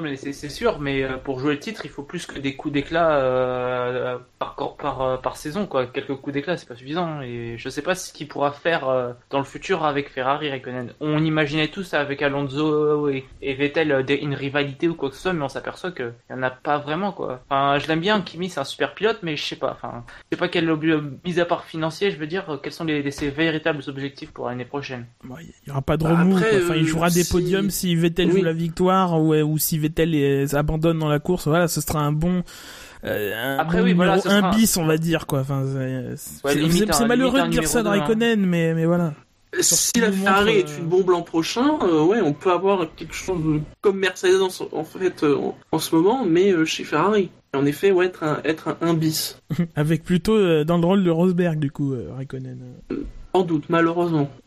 Non, 0.00 0.08
mais 0.08 0.16
c'est 0.16 0.48
sûr, 0.48 0.78
mais 0.80 1.02
euh, 1.02 1.16
pour 1.18 1.40
jouer 1.40 1.52
le 1.54 1.58
titre, 1.60 1.82
il 1.84 1.90
faut 1.90 2.02
plus 2.02 2.24
que 2.26 2.38
des 2.38 2.56
coups 2.56 2.72
d'éclat 2.72 3.16
euh, 3.16 4.18
par, 4.38 4.54
cor- 4.54 4.76
par, 4.76 5.02
euh, 5.02 5.16
par 5.18 5.36
saison, 5.36 5.66
quoi. 5.66 5.86
Quelques 5.86 6.14
coups 6.14 6.32
d'éclat, 6.32 6.56
c'est 6.56 6.66
pas 6.68 6.74
suffisant. 6.74 7.20
Et 7.20 7.56
je 7.58 7.68
sais 7.68 7.82
pas 7.82 7.94
ce 7.94 8.12
qu'il 8.12 8.28
pourra 8.28 8.52
faire 8.52 8.88
euh, 8.88 9.12
dans 9.30 9.38
le 9.38 9.44
futur 9.44 9.84
avec 9.84 10.10
Ferrari 10.10 10.48
Raikkonen. 10.50 10.92
On 11.00 11.22
imaginait 11.22 11.68
tous 11.68 11.92
avec 11.94 12.22
Alonso 12.22 13.08
et, 13.10 13.24
et 13.42 13.54
Vettel 13.54 14.04
des- 14.06 14.14
une 14.14 14.34
rivalité 14.34 14.88
ou 14.88 14.94
quoi 14.94 15.10
que 15.10 15.16
ce 15.16 15.22
soit, 15.22 15.32
mais 15.34 15.42
on 15.44 15.48
s'aperçoit 15.48 15.92
qu'il 15.92 16.12
y 16.30 16.32
en 16.32 16.42
a 16.42 16.50
pas 16.50 16.78
vraiment, 16.78 17.12
quoi. 17.12 17.42
Enfin, 17.50 17.78
je 17.78 17.86
l'aime 17.88 18.00
bien, 18.00 18.20
Kimi, 18.22 18.48
c'est 18.48 18.60
un 18.60 18.64
super 18.64 18.94
pilote, 18.94 19.18
mais 19.22 19.36
je 19.36 19.44
sais 19.44 19.56
pas. 19.56 19.72
Enfin, 19.72 20.04
je 20.30 20.36
sais 20.36 20.40
pas 20.40 20.48
quel 20.48 20.70
mis 21.24 21.40
à 21.40 21.44
part 21.44 21.64
financier, 21.64 22.10
je 22.10 22.16
veux 22.16 22.26
dire, 22.26 22.58
quels 22.62 22.72
sont 22.72 22.84
les, 22.84 23.02
les- 23.02 23.10
ses 23.10 23.28
véritables 23.28 23.82
objectifs 23.88 24.30
pour 24.32 24.48
l'année 24.48 24.64
prochaine. 24.64 25.06
Il 25.24 25.68
y 25.68 25.70
aura 25.70 25.82
pas 25.82 25.96
de 25.96 26.04
Bah, 26.04 26.10
remous. 26.10 26.36
après, 26.36 26.50
quoi. 26.50 26.60
Enfin, 26.64 26.74
il 26.76 26.86
jouera 26.86 27.10
des 27.10 27.24
si- 27.24 27.32
podiums 27.32 27.70
si 27.70 27.94
Vettel 27.96 28.28
Oui. 28.28 28.38
joue 28.38 28.44
la 28.44 28.52
victoire 28.52 29.20
ou, 29.20 29.34
ou 29.34 29.58
si 29.58 29.78
Vettel 29.78 29.89
les 29.98 30.54
abandonne 30.54 30.98
dans 30.98 31.08
la 31.08 31.18
course. 31.18 31.46
Voilà, 31.48 31.68
ce 31.68 31.80
sera 31.80 32.00
un 32.00 32.12
bon. 32.12 32.42
euh, 33.04 33.56
un 33.56 33.58
Après, 33.58 33.78
bon 33.78 33.84
oui, 33.84 33.92
voilà, 33.94 34.12
numéro 34.16 34.22
ce 34.28 34.28
sera 34.36 34.46
un 34.48 34.50
un- 34.52 34.56
bis, 34.56 34.76
on 34.76 34.84
va 34.86 34.96
dire 34.98 35.26
quoi. 35.26 35.40
Enfin, 35.40 35.62
c'est- 36.16 36.44
Ouais, 36.46 36.54
malheureux 37.06 37.42
de 37.42 37.48
dire 37.48 37.66
ça 37.68 37.82
de 37.82 37.88
hein. 37.88 37.90
Raikkonen, 37.92 38.40
mais 38.46 38.74
mais 38.74 38.86
voilà. 38.86 39.14
Si 39.60 39.98
la 40.00 40.12
Ferrari 40.12 40.44
montre, 40.44 40.58
est 40.58 40.70
euh, 40.74 40.78
une 40.78 40.86
bombe 40.86 41.10
l'an 41.10 41.22
prochain, 41.22 41.76
euh, 41.82 42.04
ouais, 42.04 42.20
on 42.20 42.32
peut 42.32 42.52
avoir 42.52 42.86
quelque 42.94 43.14
chose 43.14 43.42
de- 43.44 43.60
comme 43.80 43.98
Mercedes 43.98 44.40
en, 44.42 44.48
en 44.78 44.84
fait 44.84 45.24
euh, 45.24 45.36
en, 45.36 45.56
en 45.72 45.78
ce 45.80 45.92
moment, 45.94 46.24
mais 46.24 46.52
euh, 46.52 46.64
chez 46.64 46.84
Ferrari. 46.84 47.30
Et 47.52 47.56
en 47.56 47.66
effet, 47.66 47.90
ouais, 47.90 48.06
être 48.06 48.22
un, 48.22 48.40
être 48.44 48.68
un, 48.68 48.76
un 48.80 48.94
bis. 48.94 49.40
Avec 49.74 50.04
plutôt 50.04 50.36
euh, 50.36 50.62
dans 50.62 50.78
le 50.78 50.86
rôle 50.86 51.02
de 51.02 51.10
Rosberg 51.10 51.58
du 51.58 51.72
coup, 51.72 51.94
euh, 51.94 52.10
Raikkonen. 52.16 52.58
En 53.32 53.42
doute, 53.42 53.64
malheureusement. 53.68 54.28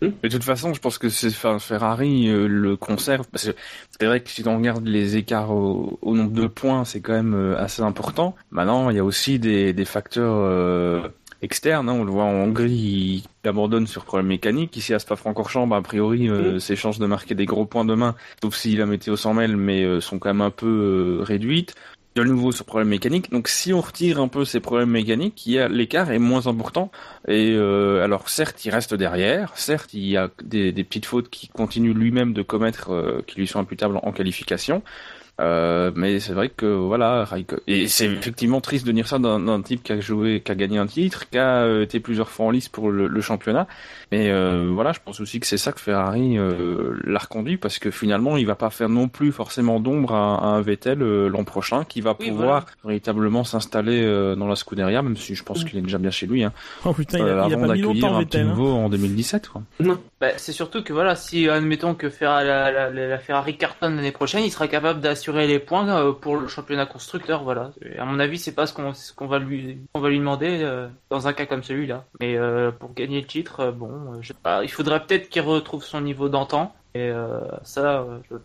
Mais 0.00 0.12
de 0.22 0.28
toute 0.28 0.44
façon, 0.44 0.72
je 0.72 0.80
pense 0.80 0.96
que 0.96 1.08
c'est 1.08 1.28
enfin, 1.28 1.58
Ferrari 1.58 2.28
euh, 2.28 2.46
le 2.46 2.76
conserve 2.76 3.26
parce 3.30 3.46
que 3.46 3.56
c'est 3.98 4.06
vrai 4.06 4.20
que 4.20 4.30
si 4.30 4.46
on 4.46 4.56
regarde 4.56 4.86
les 4.86 5.16
écarts 5.16 5.50
au, 5.50 5.98
au 6.00 6.14
nombre 6.14 6.32
de 6.32 6.46
points, 6.46 6.84
c'est 6.84 7.00
quand 7.00 7.12
même 7.12 7.34
euh, 7.34 7.58
assez 7.58 7.82
important. 7.82 8.34
Maintenant, 8.50 8.90
il 8.90 8.96
y 8.96 9.00
a 9.00 9.04
aussi 9.04 9.38
des, 9.38 9.72
des 9.72 9.84
facteurs 9.84 10.36
euh, 10.36 11.08
externe. 11.42 11.88
Hein. 11.88 11.94
On 11.94 12.04
le 12.04 12.10
voit 12.12 12.24
en 12.24 12.32
Hongrie, 12.32 13.24
il 13.42 13.48
abandonne 13.48 13.86
sur 13.86 14.04
problème 14.04 14.28
mécanique. 14.28 14.76
Ici 14.76 14.94
à 14.94 15.00
Spa-Francorchamps, 15.00 15.66
bah, 15.66 15.76
a 15.76 15.82
priori, 15.82 16.30
euh, 16.30 16.58
ses 16.60 16.76
chances 16.76 16.98
de 16.98 17.06
marquer 17.06 17.34
des 17.34 17.46
gros 17.46 17.66
points 17.66 17.84
demain, 17.84 18.14
sauf 18.40 18.54
si 18.54 18.74
la 18.76 18.86
météo 18.86 19.16
s'en 19.16 19.34
mêle, 19.34 19.56
mais 19.56 20.00
sont 20.00 20.18
quand 20.18 20.30
même 20.30 20.40
un 20.40 20.50
peu 20.50 21.18
réduites 21.22 21.74
de 22.24 22.30
nouveau 22.30 22.52
sur 22.52 22.64
problème 22.64 22.88
mécanique. 22.88 23.30
Donc 23.30 23.48
si 23.48 23.72
on 23.72 23.80
retire 23.80 24.20
un 24.20 24.28
peu 24.28 24.44
ces 24.44 24.60
problèmes 24.60 24.90
mécaniques, 24.90 25.48
l'écart 25.70 26.10
est 26.10 26.18
moins 26.18 26.46
important. 26.46 26.90
Et 27.26 27.52
euh, 27.52 28.04
alors 28.04 28.28
certes, 28.28 28.64
il 28.64 28.70
reste 28.70 28.94
derrière. 28.94 29.56
Certes, 29.56 29.94
il 29.94 30.06
y 30.06 30.16
a 30.16 30.30
des, 30.42 30.72
petites 30.72 31.06
fautes 31.06 31.28
qui 31.30 31.48
continue 31.48 31.92
lui-même 31.92 32.32
de 32.32 32.42
commettre, 32.42 32.92
euh, 32.92 33.22
qui 33.26 33.38
lui 33.38 33.46
sont 33.46 33.60
imputables 33.60 33.98
en 34.02 34.12
qualification. 34.12 34.82
Euh, 35.40 35.92
mais 35.94 36.18
c'est 36.18 36.32
vrai 36.32 36.48
que 36.48 36.66
voilà, 36.66 37.24
et 37.68 37.86
c'est 37.86 38.06
effectivement 38.06 38.60
triste 38.60 38.84
de 38.84 38.90
dire 38.90 39.06
ça 39.06 39.20
d'un 39.20 39.62
type 39.62 39.84
qui 39.84 39.92
a 39.92 40.00
joué, 40.00 40.40
qui 40.44 40.50
a 40.50 40.56
gagné 40.56 40.78
un 40.78 40.86
titre, 40.86 41.30
qui 41.30 41.38
a 41.38 41.62
euh, 41.62 41.82
été 41.82 42.00
plusieurs 42.00 42.28
fois 42.28 42.46
en 42.46 42.50
lice 42.50 42.68
pour 42.68 42.90
le, 42.90 43.20
championnat. 43.20 43.68
Mais 44.10 44.30
euh, 44.30 44.70
voilà, 44.72 44.92
je 44.92 44.98
pense 45.04 45.20
aussi 45.20 45.38
que 45.38 45.46
c'est 45.46 45.58
ça 45.58 45.70
que 45.72 45.80
Ferrari 45.80 46.38
euh, 46.38 46.96
l'a 47.04 47.18
reconduit 47.18 47.56
parce 47.56 47.78
que 47.78 47.90
finalement, 47.90 48.36
il 48.36 48.46
va 48.46 48.56
pas 48.56 48.70
faire 48.70 48.88
non 48.88 49.08
plus 49.08 49.30
forcément 49.30 49.78
d'ombre 49.78 50.14
à, 50.14 50.44
un 50.44 50.60
Vettel 50.60 50.98
l'an 50.98 51.44
prochain, 51.44 51.84
qui 51.84 52.00
va 52.00 52.14
pouvoir 52.14 52.66
véritablement 52.84 53.44
s'installer 53.44 54.04
dans 54.36 54.48
la 54.48 54.56
Scuderia, 54.56 55.02
même 55.02 55.16
si 55.16 55.36
je 55.36 55.44
pense 55.44 55.64
qu'il 55.64 55.78
est 55.78 55.82
déjà 55.82 55.98
bien 55.98 56.10
chez 56.10 56.26
lui. 56.26 56.42
Hein, 56.42 56.52
oh 56.84 56.92
putain, 56.92 57.18
il 57.18 57.24
a, 57.24 57.46
il 57.46 57.54
a 57.54 57.58
pas 57.58 57.74
mis 57.74 57.80
longtemps 57.80 58.16
un 58.16 58.20
Vettel. 58.20 58.40
Hein. 58.40 58.50
nouveau 58.50 58.72
en 58.72 58.88
2017. 58.88 59.48
Quoi. 59.48 59.62
Non. 59.80 59.98
Bah, 60.20 60.30
c'est 60.36 60.52
surtout 60.52 60.82
que 60.82 60.92
voilà, 60.92 61.14
si 61.14 61.48
admettons 61.48 61.94
que 61.94 62.10
Ferrari, 62.10 62.46
la, 62.46 62.72
la, 62.72 62.90
la 62.90 63.18
Ferrari 63.18 63.56
cartonne 63.56 63.96
l'année 63.96 64.10
prochaine, 64.10 64.42
il 64.42 64.50
sera 64.50 64.66
capable 64.66 65.00
d'assurer 65.00 65.27
les 65.32 65.58
points 65.58 65.88
euh, 65.88 66.12
pour 66.12 66.36
le 66.36 66.48
championnat 66.48 66.86
constructeur. 66.86 67.42
Voilà. 67.44 67.70
à 67.98 68.04
mon 68.04 68.18
avis, 68.18 68.38
c'est 68.38 68.54
pas 68.54 68.66
ce 68.66 68.72
qu'on 68.72 69.26
va 69.26 69.38
lui 69.38 69.78
demander 69.94 70.60
euh, 70.62 70.88
dans 71.10 71.28
un 71.28 71.32
cas 71.32 71.46
comme 71.46 71.62
celui-là. 71.62 72.04
Mais 72.20 72.36
euh, 72.36 72.70
pour 72.70 72.94
gagner 72.94 73.20
le 73.20 73.26
titre, 73.26 73.70
bon, 73.70 74.20
je 74.20 74.28
sais 74.28 74.34
pas, 74.34 74.62
il 74.62 74.70
faudrait 74.70 75.04
peut-être 75.04 75.28
qu'il 75.28 75.42
retrouve 75.42 75.84
son 75.84 76.00
niveau 76.00 76.28
d'antan. 76.28 76.74
Et 76.94 77.12
ça, 77.62 78.04
je 78.28 78.36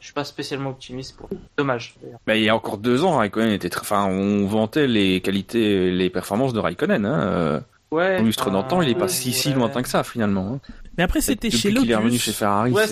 je 0.00 0.04
suis 0.04 0.14
pas 0.14 0.24
spécialement 0.24 0.70
optimiste 0.70 1.18
pour. 1.18 1.28
Dommage. 1.58 1.96
Mais 2.26 2.40
il 2.40 2.44
y 2.44 2.48
a 2.48 2.54
encore 2.54 2.78
deux 2.78 3.04
ans, 3.04 3.18
Raikkonen 3.18 3.50
était 3.50 3.68
très, 3.68 3.82
enfin, 3.82 4.06
on 4.06 4.46
vantait 4.46 4.86
les 4.86 5.20
qualités, 5.20 5.90
les 5.90 6.08
performances 6.08 6.54
de 6.54 6.60
Raikkonen. 6.60 7.04
Hein. 7.04 7.62
Ouais. 7.90 8.22
lustre 8.22 8.50
d'antan, 8.50 8.82
il 8.82 8.88
est 8.88 8.94
pas 8.94 9.08
si 9.08 9.32
si 9.32 9.52
lointain 9.52 9.82
que 9.82 9.88
ça 9.88 10.04
finalement. 10.04 10.54
Hein. 10.54 10.72
Mais 10.96 11.04
après, 11.04 11.20
c'était 11.20 11.50
chez 11.50 11.70
Lotus. 11.70 11.86
il 11.86 11.90
est 11.92 11.96
revenu 11.96 12.18
chez 12.18 12.32
Ferrari, 12.32 12.72
ouais, 12.72 12.86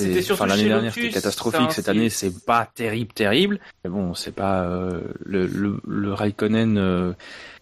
l'année 0.47 0.65
dernière, 0.65 0.93
c'était 0.95 1.11
catastrophique. 1.11 1.73
Cette 1.73 1.89
année, 1.89 2.09
c'est 2.11 2.45
pas 2.45 2.69
terrible, 2.75 3.13
terrible. 3.13 3.61
Mais 3.85 3.91
bon, 3.91 4.15
c'est 4.15 4.35
pas 4.35 4.63
euh, 4.63 5.03
le, 5.25 5.47
le, 5.47 5.81
le 5.87 6.13
Raikkonen 6.13 6.79
euh, 6.79 7.13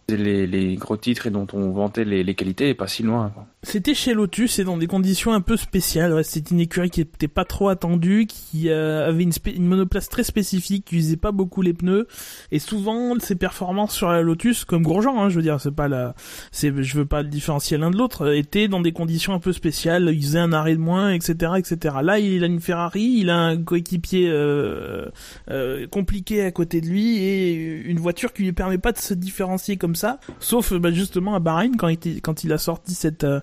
les, 0.08 0.76
gros 0.76 0.96
titres 0.96 1.26
et 1.26 1.30
dont 1.30 1.46
on 1.52 1.70
vantait 1.70 2.04
les, 2.04 2.34
qualités 2.34 2.68
et 2.68 2.74
pas 2.74 2.86
si 2.86 3.02
loin. 3.02 3.32
C'était 3.62 3.94
chez 3.94 4.14
Lotus 4.14 4.58
et 4.58 4.64
dans 4.64 4.76
des 4.76 4.86
conditions 4.86 5.32
un 5.32 5.40
peu 5.40 5.56
spéciales. 5.56 6.24
C'était 6.24 6.50
une 6.50 6.60
écurie 6.60 6.90
qui 6.90 7.00
était 7.00 7.28
pas 7.28 7.44
trop 7.44 7.68
attendue, 7.68 8.26
qui 8.26 8.68
euh, 8.68 9.08
avait 9.08 9.24
une, 9.24 9.32
une, 9.46 9.66
monoplace 9.66 10.08
très 10.08 10.22
spécifique, 10.22 10.84
qui 10.86 10.96
usait 10.96 11.16
pas 11.16 11.32
beaucoup 11.32 11.62
les 11.62 11.72
pneus 11.72 12.06
et 12.52 12.58
souvent 12.58 13.18
ses 13.18 13.34
performances 13.34 13.94
sur 13.94 14.08
la 14.08 14.22
Lotus, 14.22 14.64
comme 14.64 14.82
Grosjean, 14.82 15.20
hein, 15.20 15.28
je 15.28 15.36
veux 15.36 15.42
dire, 15.42 15.60
c'est 15.60 15.74
pas 15.74 15.88
la, 15.88 16.14
c'est, 16.52 16.72
je 16.82 16.98
veux 16.98 17.06
pas 17.06 17.22
le 17.22 17.28
différencier 17.28 17.76
l'un 17.76 17.90
de 17.90 17.96
l'autre, 17.96 18.32
étaient 18.34 18.68
dans 18.68 18.80
des 18.80 18.92
conditions 18.92 19.34
un 19.34 19.40
peu 19.40 19.52
spéciales. 19.52 20.10
Il 20.12 20.22
faisait 20.22 20.38
un 20.38 20.52
arrêt 20.52 20.76
de 20.76 20.80
moins, 20.80 21.12
etc., 21.12 21.52
etc. 21.56 21.96
Là, 22.02 22.18
il 22.18 22.44
a 22.44 22.46
une 22.46 22.60
Ferrari, 22.60 23.16
il 23.18 23.30
a 23.30 23.38
un 23.38 23.56
coéquipier 23.62 24.28
euh, 24.28 25.06
euh, 25.50 25.86
compliqué 25.88 26.42
à 26.42 26.52
côté 26.52 26.80
de 26.80 26.86
lui 26.86 27.18
et 27.18 27.54
une 27.54 27.98
voiture 27.98 28.32
qui 28.32 28.44
lui 28.44 28.52
permet 28.52 28.78
pas 28.78 28.92
de 28.92 28.98
se 28.98 29.14
différencier 29.14 29.76
comme 29.76 29.95
ça, 29.96 30.18
sauf 30.38 30.72
bah, 30.74 30.92
justement 30.92 31.34
à 31.34 31.40
Bahreïn 31.40 31.76
quand 31.76 32.44
il, 32.44 32.52
a 32.52 32.58
sorti 32.58 32.94
cette 32.94 33.24
euh, 33.24 33.40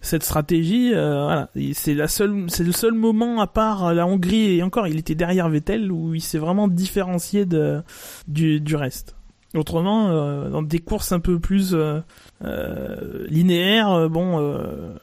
stratégie. 0.00 0.92
Euh, 0.94 1.44
c'est 1.72 1.94
le 1.94 2.06
seul 2.72 2.92
moment 2.92 3.40
à 3.40 3.46
part 3.46 3.94
la 3.94 4.06
Hongrie 4.06 4.56
et 4.56 4.62
encore, 4.62 4.86
il 4.86 4.98
était 4.98 5.14
derrière 5.14 5.48
Vettel 5.48 5.90
où 5.90 6.14
il 6.14 6.20
s'est 6.20 6.38
vraiment 6.38 6.68
différencié 6.68 7.46
du, 7.46 8.76
reste. 8.76 9.16
Autrement, 9.54 10.10
euh, 10.10 10.50
dans 10.50 10.62
des 10.62 10.78
courses 10.78 11.12
un 11.12 11.20
peu 11.20 11.38
plus 11.38 11.74
linéaires, 13.28 14.10
bon. 14.10 14.94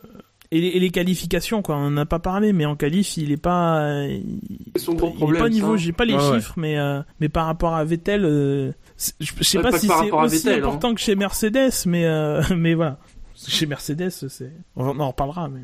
Et 0.51 0.79
les, 0.79 0.89
qualifications, 0.89 1.62
quoi, 1.62 1.77
on 1.77 1.91
n'a 1.91 2.08
pas 2.08 2.18
parlé, 2.18 2.53
mais 2.53 2.65
en 2.65 2.75
qualif, 2.75 3.18
il 3.18 3.32
est 3.32 3.38
pas, 3.38 4.08
il, 4.08 4.72
son 4.77 4.96
gros 4.96 5.12
problème, 5.12 5.41
est 5.41 5.44
pas 5.46 5.50
niveau, 5.50 5.77
j'ai 5.77 5.91
pas 5.91 6.06
les 6.06 6.18
chiffres, 6.20 6.56
mais 6.58 6.75
mais 7.20 7.29
par 7.29 7.46
rapport 7.46 7.75
à 7.75 7.84
Vettel, 7.84 8.74
je 9.20 9.44
sais 9.44 9.62
pas, 9.62 9.72
si 9.72 9.88
c'est 9.88 10.12
aussi 10.12 10.50
hein. 10.50 10.58
important 10.58 10.94
que 10.94 11.00
chez 11.00 11.15
Mercedes, 11.15 11.72
mais 11.86 12.06
euh, 12.06 12.41
mais 12.56 12.74
voilà. 12.74 12.98
Chez 13.36 13.65
Mercedes, 13.65 14.10
c'est 14.10 14.51
on 14.75 15.00
en 15.00 15.08
reparlera, 15.08 15.48
mais. 15.48 15.62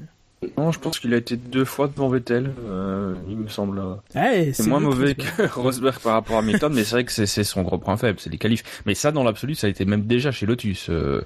Non, 0.57 0.71
je 0.71 0.79
pense 0.79 0.99
qu'il 0.99 1.13
a 1.13 1.17
été 1.17 1.37
deux 1.37 1.65
fois 1.65 1.87
devant 1.87 2.07
Vettel, 2.07 2.53
euh, 2.65 3.15
il 3.27 3.37
me 3.37 3.47
semble. 3.47 3.81
C'est 4.13 4.67
moins 4.67 4.79
mauvais 4.79 5.15
que 5.15 5.47
Rosberg 5.53 5.99
par 5.99 6.13
rapport 6.13 6.37
à 6.37 6.39
Hamilton, 6.39 6.71
mais 6.73 6.83
c'est 6.83 6.91
vrai 6.91 7.03
que 7.03 7.11
c'est 7.11 7.43
son 7.43 7.63
gros 7.63 7.77
point 7.77 7.97
faible, 7.97 8.19
c'est 8.19 8.29
les 8.29 8.37
qualifs. 8.37 8.83
Mais 8.85 8.93
ça, 8.93 9.11
dans 9.11 9.23
l'absolu, 9.23 9.55
ça 9.55 9.67
a 9.67 9.69
été 9.69 9.85
même 9.85 10.05
déjà 10.05 10.31
chez 10.31 10.45
Lotus. 10.45 10.87
Euh, 10.89 11.25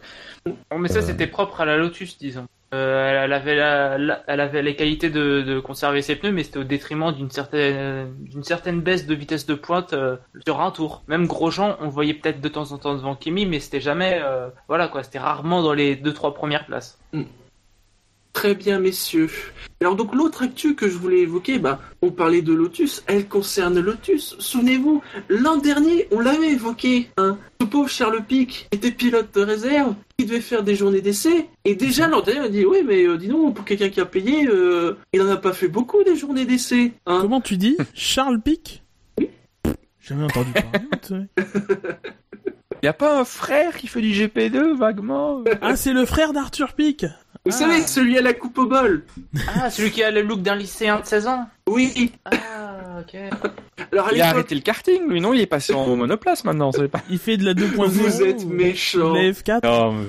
mais 0.75 0.87
ça, 0.87 1.01
c'était 1.01 1.27
propre 1.27 1.61
à 1.61 1.65
la 1.65 1.77
Lotus, 1.77 2.17
disons. 2.17 2.47
Euh, 2.71 3.23
elle, 3.23 3.33
avait 3.33 3.55
elle 4.27 4.39
avait 4.39 4.61
les 4.61 4.75
qualités 4.75 5.09
de, 5.09 5.59
conserver 5.59 6.01
ses 6.01 6.15
pneus, 6.15 6.31
mais 6.31 6.43
c'était 6.43 6.59
au 6.59 6.63
détriment 6.63 7.11
d'une 7.11 7.31
certaine, 7.31 8.13
d'une 8.19 8.43
certaine 8.43 8.81
baisse 8.81 9.07
de 9.07 9.15
vitesse 9.15 9.45
de 9.45 9.55
pointe 9.55 9.93
euh, 9.93 10.17
sur 10.45 10.61
un 10.61 10.71
tour. 10.71 11.03
Même 11.07 11.25
Grosjean, 11.25 11.77
on 11.81 11.89
voyait 11.89 12.13
peut-être 12.13 12.41
de 12.41 12.47
temps 12.47 12.71
en 12.71 12.77
temps 12.77 12.93
devant 12.93 13.15
Kimi, 13.15 13.45
mais 13.45 13.59
c'était 13.59 13.81
jamais, 13.81 14.19
euh, 14.23 14.49
voilà 14.67 14.87
quoi, 14.87 15.03
c'était 15.03 15.19
rarement 15.19 15.63
dans 15.63 15.73
les 15.73 15.95
deux 15.95 16.13
trois 16.13 16.33
premières 16.33 16.65
places. 16.65 16.99
Très 18.33 18.55
bien, 18.55 18.79
messieurs. 18.79 19.29
Alors 19.81 19.95
donc 19.95 20.13
l'autre 20.13 20.43
actu 20.43 20.75
que 20.75 20.87
je 20.87 20.97
voulais 20.97 21.21
évoquer, 21.21 21.57
bah, 21.57 21.79
on 22.01 22.11
parlait 22.11 22.41
de 22.41 22.53
Lotus, 22.53 23.03
elle 23.07 23.27
concerne 23.27 23.79
Lotus. 23.79 24.35
Souvenez-vous, 24.39 25.01
l'an 25.29 25.57
dernier, 25.57 26.07
on 26.11 26.19
l'avait 26.19 26.51
évoqué. 26.51 27.09
Hein. 27.17 27.37
Ce 27.61 27.65
pauvre 27.65 27.89
Charles 27.89 28.23
Pic 28.25 28.67
était 28.71 28.91
pilote 28.91 29.33
de 29.33 29.41
réserve, 29.41 29.95
il 30.17 30.25
devait 30.25 30.41
faire 30.41 30.63
des 30.63 30.75
journées 30.75 31.01
d'essai. 31.01 31.47
Et 31.65 31.75
déjà 31.75 32.07
l'an 32.07 32.21
dernier, 32.21 32.41
on 32.41 32.45
a 32.45 32.49
dit, 32.49 32.65
oui, 32.65 32.83
mais 32.85 33.05
euh, 33.05 33.17
dis 33.17 33.27
donc, 33.27 33.55
pour 33.55 33.65
quelqu'un 33.65 33.89
qui 33.89 34.01
a 34.01 34.05
payé, 34.05 34.47
euh, 34.47 34.97
il 35.13 35.21
n'en 35.21 35.29
a 35.29 35.37
pas 35.37 35.53
fait 35.53 35.67
beaucoup 35.67 36.03
des 36.03 36.15
journées 36.15 36.45
d'essai. 36.45 36.93
Hein. 37.05 37.19
Comment 37.21 37.41
tu 37.41 37.57
dis 37.57 37.77
Charles 37.93 38.41
Pic 38.41 38.83
Oui. 39.17 39.29
Jamais 40.01 40.25
entendu 40.25 40.51
parler. 40.51 41.25
Il 41.39 42.83
n'y 42.83 42.89
a 42.89 42.93
pas 42.93 43.19
un 43.19 43.25
frère 43.25 43.77
qui 43.77 43.87
fait 43.87 44.01
du 44.01 44.11
GP2 44.11 44.77
vaguement? 44.77 45.43
Ah, 45.61 45.75
c'est 45.75 45.93
le 45.93 46.05
frère 46.05 46.33
d'Arthur 46.33 46.73
Pic 46.73 47.05
vous 47.45 47.51
savez, 47.51 47.81
ah. 47.83 47.87
celui 47.87 48.17
à 48.17 48.21
la 48.21 48.33
coupe 48.33 48.57
au 48.57 48.65
bol. 48.65 49.05
Ah, 49.47 49.69
celui 49.69 49.91
qui 49.91 50.03
a 50.03 50.11
le 50.11 50.21
look 50.21 50.41
d'un 50.41 50.55
lycéen 50.55 50.99
de 50.99 51.05
16 51.05 51.27
ans 51.27 51.47
Oui. 51.67 52.11
Ah, 52.25 52.99
ok. 52.99 53.15
Alors, 53.91 54.09
il 54.13 54.21
a 54.21 54.29
arrêté 54.29 54.55
le 54.55 54.61
karting, 54.61 55.07
lui, 55.07 55.21
non 55.21 55.33
Il 55.33 55.41
est 55.41 55.47
passé 55.47 55.73
en 55.73 55.95
monoplace 55.95 56.43
maintenant, 56.43 56.71
pas... 56.71 57.01
Il 57.09 57.17
fait 57.17 57.37
de 57.37 57.45
la 57.45 57.53
2.0. 57.53 57.87
Vous 57.87 58.23
êtes 58.23 58.45
méchant. 58.45 59.13
La 59.13 59.31
F4 59.31 59.63
non, 59.63 60.05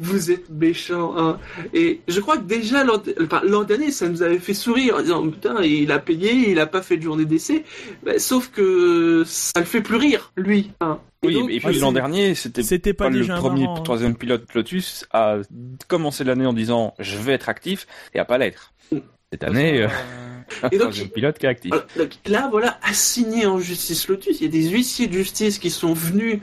Vous 0.00 0.30
êtes 0.30 0.50
méchant, 0.50 1.14
hein. 1.16 1.38
Et 1.74 2.00
je 2.08 2.20
crois 2.20 2.38
que 2.38 2.44
déjà 2.44 2.84
l'an 2.84 3.64
dernier, 3.64 3.90
ça 3.90 4.08
nous 4.08 4.22
avait 4.22 4.38
fait 4.38 4.54
sourire 4.54 4.96
en 4.96 5.02
disant 5.02 5.28
putain, 5.28 5.62
il 5.62 5.90
a 5.92 5.98
payé, 5.98 6.50
il 6.50 6.58
a 6.58 6.66
pas 6.66 6.82
fait 6.82 6.96
de 6.96 7.02
journée 7.02 7.24
d'essai. 7.24 7.64
Bah, 8.04 8.18
sauf 8.18 8.50
que 8.50 9.24
ça 9.26 9.60
le 9.60 9.66
fait 9.66 9.80
plus 9.80 9.96
rire, 9.96 10.32
lui. 10.36 10.70
Hein. 10.80 10.98
oui, 11.24 11.38
et 11.50 11.60
puis 11.60 11.78
l'an 11.78 11.92
dernier, 11.92 12.34
c'était 12.34 12.94
pas, 12.94 13.08
le 13.08 13.26
premier, 13.26 13.66
hein. 13.66 13.80
troisième 13.84 14.16
pilote 14.16 14.52
Lotus 14.54 15.06
à 15.12 15.38
commencer 15.88 16.24
l'année 16.24 16.46
en 16.46 16.52
disant 16.52 16.94
je 16.98 17.18
vais 17.18 17.32
être 17.32 17.48
actif 17.48 17.86
et 18.14 18.18
à 18.18 18.24
pas 18.24 18.38
l'être. 18.38 18.72
Mm. 18.92 18.98
Cette 19.32 19.44
année. 19.44 19.82
Euh... 19.82 19.88
Et 20.72 20.78
donc, 20.78 20.92
pilote 21.12 21.38
qui 21.38 21.46
est 21.46 21.48
actif. 21.48 21.72
Euh, 21.74 22.06
là, 22.26 22.48
voilà, 22.50 22.78
assigné 22.82 23.46
en 23.46 23.58
justice 23.58 24.08
Lotus, 24.08 24.40
il 24.40 24.44
y 24.44 24.46
a 24.46 24.50
des 24.50 24.68
huissiers 24.68 25.06
de 25.06 25.12
justice 25.12 25.58
qui 25.58 25.70
sont 25.70 25.92
venus 25.92 26.40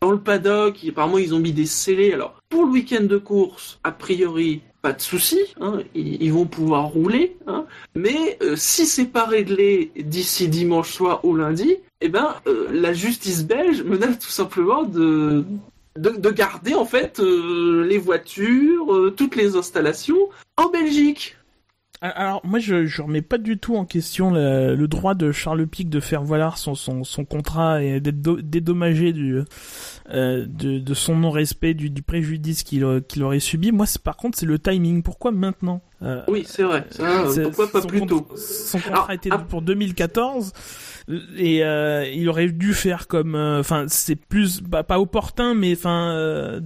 dans 0.00 0.10
le 0.10 0.18
paddock, 0.18 0.78
apparemment 0.88 1.18
ils 1.18 1.34
ont 1.34 1.38
mis 1.38 1.52
des 1.52 1.66
scellés. 1.66 2.12
Alors, 2.12 2.40
pour 2.48 2.64
le 2.64 2.70
week-end 2.70 3.04
de 3.04 3.18
course, 3.18 3.78
a 3.84 3.92
priori, 3.92 4.62
pas 4.82 4.92
de 4.92 5.00
souci, 5.00 5.38
hein, 5.60 5.80
ils, 5.94 6.32
vont 6.32 6.46
pouvoir 6.46 6.86
rouler, 6.86 7.36
hein, 7.46 7.66
mais 7.94 8.38
euh, 8.42 8.54
si 8.56 8.86
c'est 8.86 9.06
pas 9.06 9.24
réglé 9.24 9.90
d'ici 9.96 10.48
dimanche 10.48 10.92
soir 10.92 11.24
ou 11.24 11.34
lundi, 11.34 11.76
eh 12.00 12.08
ben 12.08 12.34
euh, 12.46 12.68
la 12.72 12.92
justice 12.92 13.44
belge 13.44 13.82
menace 13.82 14.20
tout 14.20 14.30
simplement 14.30 14.84
de 14.84 15.44
de, 15.96 16.30
garder 16.30 16.74
en 16.74 16.84
fait 16.84 17.18
les 17.18 17.98
voitures, 17.98 19.12
toutes 19.16 19.34
les 19.34 19.56
installations 19.56 20.28
en 20.56 20.68
Belgique. 20.68 21.37
Alors 22.00 22.40
moi 22.44 22.60
je 22.60 22.86
je 22.86 23.02
remets 23.02 23.22
pas 23.22 23.38
du 23.38 23.58
tout 23.58 23.74
en 23.74 23.84
question 23.84 24.30
le, 24.30 24.86
droit 24.86 25.14
de 25.14 25.32
Charles 25.32 25.66
Pic 25.66 25.90
de 25.90 25.98
faire 25.98 26.22
valoir 26.22 26.56
son 26.56 26.74
son, 26.74 27.24
contrat 27.24 27.82
et 27.82 28.00
d'être 28.00 28.40
dédommagé 28.40 29.12
du 29.12 29.42
euh, 30.10 30.46
de, 30.46 30.78
de 30.78 30.94
son 30.94 31.16
non 31.16 31.32
respect 31.32 31.74
du, 31.74 31.90
du 31.90 32.02
préjudice 32.02 32.62
qu'il 32.62 32.84
qu'il 33.08 33.24
aurait 33.24 33.40
subi. 33.40 33.72
Moi 33.72 33.86
par 34.02 34.16
contre 34.16 34.38
c'est 34.38 34.46
le 34.46 34.60
timing. 34.60 35.02
Pourquoi 35.02 35.32
maintenant? 35.32 35.82
Euh, 36.02 36.22
Oui 36.28 36.44
c'est 36.46 36.62
vrai. 36.62 36.86
pourquoi 37.44 37.70
pas 37.70 37.80
plus 37.82 38.06
tôt 38.06 38.26
Son 38.36 38.78
contrat 38.78 39.14
était 39.14 39.30
ah. 39.32 39.38
pour 39.38 39.62
2014 39.62 40.52
et 41.38 41.64
euh, 41.64 42.06
il 42.12 42.28
aurait 42.28 42.48
dû 42.48 42.74
faire 42.74 43.06
comme 43.08 43.34
euh, 43.34 43.60
enfin 43.60 43.86
c'est 43.88 44.16
plus 44.16 44.60
bah, 44.62 44.82
pas 44.82 45.00
opportun 45.00 45.54
mais 45.54 45.72
enfin 45.72 46.60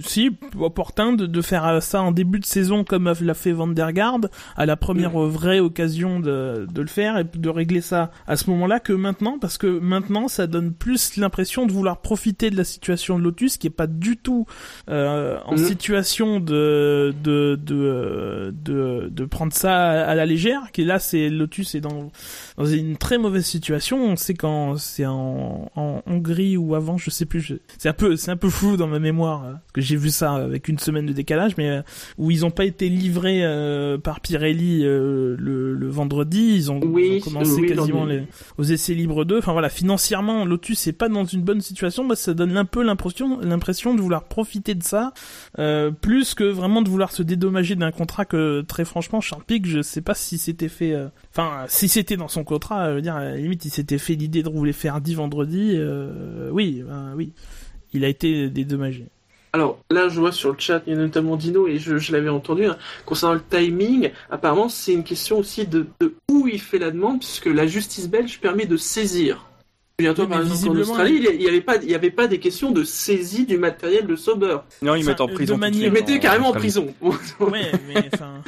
si 0.00 0.30
opportun 0.58 1.12
de, 1.12 1.26
de 1.26 1.40
faire 1.40 1.82
ça 1.82 2.02
en 2.02 2.12
début 2.12 2.40
de 2.40 2.44
saison 2.44 2.84
comme 2.84 3.12
l'a 3.20 3.34
fait 3.34 3.52
Van 3.52 3.66
der 3.66 3.92
Garde 3.92 4.30
à 4.56 4.66
la 4.66 4.76
première 4.76 5.12
vraie 5.18 5.60
occasion 5.60 6.20
de, 6.20 6.66
de 6.70 6.80
le 6.82 6.88
faire 6.88 7.16
et 7.18 7.24
de 7.24 7.48
régler 7.48 7.80
ça 7.80 8.10
à 8.26 8.36
ce 8.36 8.50
moment-là 8.50 8.80
que 8.80 8.92
maintenant 8.92 9.38
parce 9.38 9.56
que 9.56 9.66
maintenant 9.66 10.28
ça 10.28 10.46
donne 10.46 10.72
plus 10.72 11.16
l'impression 11.16 11.64
de 11.66 11.72
vouloir 11.72 11.98
profiter 12.00 12.50
de 12.50 12.56
la 12.56 12.64
situation 12.64 13.18
de 13.18 13.24
Lotus 13.24 13.56
qui 13.56 13.66
est 13.68 13.70
pas 13.70 13.86
du 13.86 14.16
tout 14.16 14.46
euh, 14.90 15.38
en 15.46 15.52
Mhm. 15.52 15.58
situation 15.58 16.40
de 16.40 17.14
de, 17.22 17.58
de 17.62 18.43
de 18.52 19.08
de 19.10 19.24
prendre 19.24 19.52
ça 19.52 20.04
à 20.04 20.14
la 20.14 20.26
légère 20.26 20.70
qui 20.72 20.84
là 20.84 20.98
c'est 20.98 21.28
Lotus 21.28 21.74
est 21.74 21.80
dans 21.80 22.10
dans 22.56 22.66
une 22.66 22.96
très 22.96 23.18
mauvaise 23.18 23.44
situation. 23.44 24.04
On 24.04 24.16
sait 24.16 24.34
quand 24.34 24.76
c'est 24.76 25.06
en, 25.06 25.70
en 25.76 26.02
Hongrie 26.06 26.56
ou 26.56 26.74
avant 26.74 26.96
je 26.98 27.10
sais 27.10 27.26
plus 27.26 27.40
je- 27.40 27.54
c'est 27.78 27.88
un 27.88 27.92
peu 27.94 28.16
c'est 28.16 28.30
un 28.30 28.36
peu 28.36 28.48
flou 28.50 28.76
dans 28.76 28.86
ma 28.86 28.98
mémoire 28.98 29.44
euh, 29.44 29.52
parce 29.52 29.72
que 29.74 29.80
j'ai 29.80 29.96
vu 29.96 30.10
ça 30.10 30.32
avec 30.34 30.68
une 30.68 30.78
semaine 30.78 31.06
de 31.06 31.12
décalage 31.12 31.56
mais 31.56 31.68
euh, 31.70 31.82
où 32.18 32.30
ils 32.30 32.44
ont 32.44 32.50
pas 32.50 32.64
été 32.64 32.88
livrés 32.88 33.44
euh, 33.44 33.98
par 33.98 34.20
Pirelli 34.20 34.84
euh, 34.84 35.36
le, 35.38 35.74
le 35.74 35.88
vendredi. 35.88 36.54
Ils 36.56 36.70
ont, 36.72 36.80
Oui, 36.82 37.14
ils 37.16 37.28
ont 37.28 37.32
commencé 37.32 37.60
oui, 37.60 37.66
quasiment 37.74 38.04
les, 38.04 38.22
aux 38.58 38.64
essais 38.64 38.94
libres 38.94 39.24
2 39.24 39.38
enfin 39.38 39.52
voilà 39.52 39.68
financièrement 39.68 40.44
Lotus 40.44 40.86
est 40.86 40.92
pas 40.92 41.08
dans 41.08 41.24
une 41.24 41.42
bonne 41.42 41.60
situation. 41.60 42.04
Bah, 42.06 42.16
ça 42.16 42.34
donne 42.34 42.56
un 42.56 42.64
peu 42.64 42.82
l'impression 42.82 43.40
l'impression 43.40 43.94
de 43.94 44.00
vouloir 44.00 44.24
profiter 44.24 44.74
de 44.74 44.82
ça 44.82 45.12
euh, 45.58 45.90
plus 45.90 46.34
que 46.34 46.44
vraiment 46.44 46.82
de 46.82 46.88
vouloir 46.88 47.12
se 47.12 47.22
dédommager 47.22 47.74
d'un 47.76 47.90
contrat 47.92 48.24
que 48.24 48.33
très 48.66 48.84
franchement 48.84 49.20
Charles 49.20 49.44
Pic 49.44 49.66
je 49.66 49.82
sais 49.82 50.00
pas 50.00 50.14
si 50.14 50.38
c'était 50.38 50.68
fait 50.68 50.92
euh, 50.92 51.08
enfin 51.30 51.64
si 51.68 51.88
c'était 51.88 52.16
dans 52.16 52.28
son 52.28 52.44
contrat 52.44 52.90
je 52.90 52.94
veux 52.96 53.02
dire 53.02 53.16
à 53.16 53.24
la 53.24 53.36
limite 53.36 53.64
il 53.64 53.70
s'était 53.70 53.98
fait 53.98 54.14
l'idée 54.14 54.42
de 54.42 54.48
rouler 54.48 54.72
faire 54.72 55.00
10 55.00 55.14
vendredi 55.14 55.74
euh, 55.74 56.50
oui 56.50 56.84
oui 57.16 57.32
il 57.92 58.04
a 58.04 58.08
été 58.08 58.48
dédommagé 58.50 59.06
Alors 59.52 59.78
là, 59.88 60.08
je 60.08 60.18
vois 60.18 60.32
sur 60.32 60.50
le 60.50 60.58
chat, 60.58 60.82
il 60.86 60.94
y 60.94 60.96
a 60.96 60.98
notamment 60.98 61.36
Dino, 61.36 61.68
et 61.68 61.78
je, 61.78 62.12
l'avais 62.12 62.28
entendu, 62.28 62.66
hein, 62.66 62.76
concernant 63.06 63.34
le 63.34 63.42
timing, 63.48 64.10
apparemment 64.30 64.68
c'est 64.68 64.92
une 64.92 65.04
question 65.04 65.38
aussi 65.38 65.64
de 65.64 65.86
où 66.28 66.48
il 66.48 66.60
fait 66.60 66.80
la 66.80 66.90
demande, 66.90 67.20
puisque 67.20 67.46
la 67.46 67.68
justice 67.68 68.10
belge 68.10 68.40
permet 68.40 68.66
de 68.66 68.76
saisir. 68.76 69.46
Bientôt, 70.00 70.22
Oui, 70.22 70.28
par 70.28 70.40
exemple, 70.40 70.76
en 70.76 70.80
Australie, 70.80 71.24
il 71.32 71.38
n'y 71.38 71.46
avait, 71.46 71.60
pas- 71.60 71.76
il 71.76 71.88
y 71.88 71.94
avait 71.94 72.10
pas 72.10 72.26
des 72.26 72.40
questions 72.40 72.72
de 72.72 72.82
saisie 72.82 73.46
du 73.46 73.56
matériel 73.58 74.08
de 74.08 74.16
Sauber. 74.16 74.56
Non, 74.82 74.96
ils 74.96 75.02
Enfin, 75.02 75.10
mettent 75.10 75.20
en 75.20 75.28
prison. 75.28 75.56
manière- 75.56 75.84
Ils 75.86 75.92
mettaient 75.92 76.18
carrément 76.18 76.48
en 76.48 76.52
prison. 76.52 76.92
ouais 77.40 77.70
mais 77.86 78.08
enfin 78.12 78.42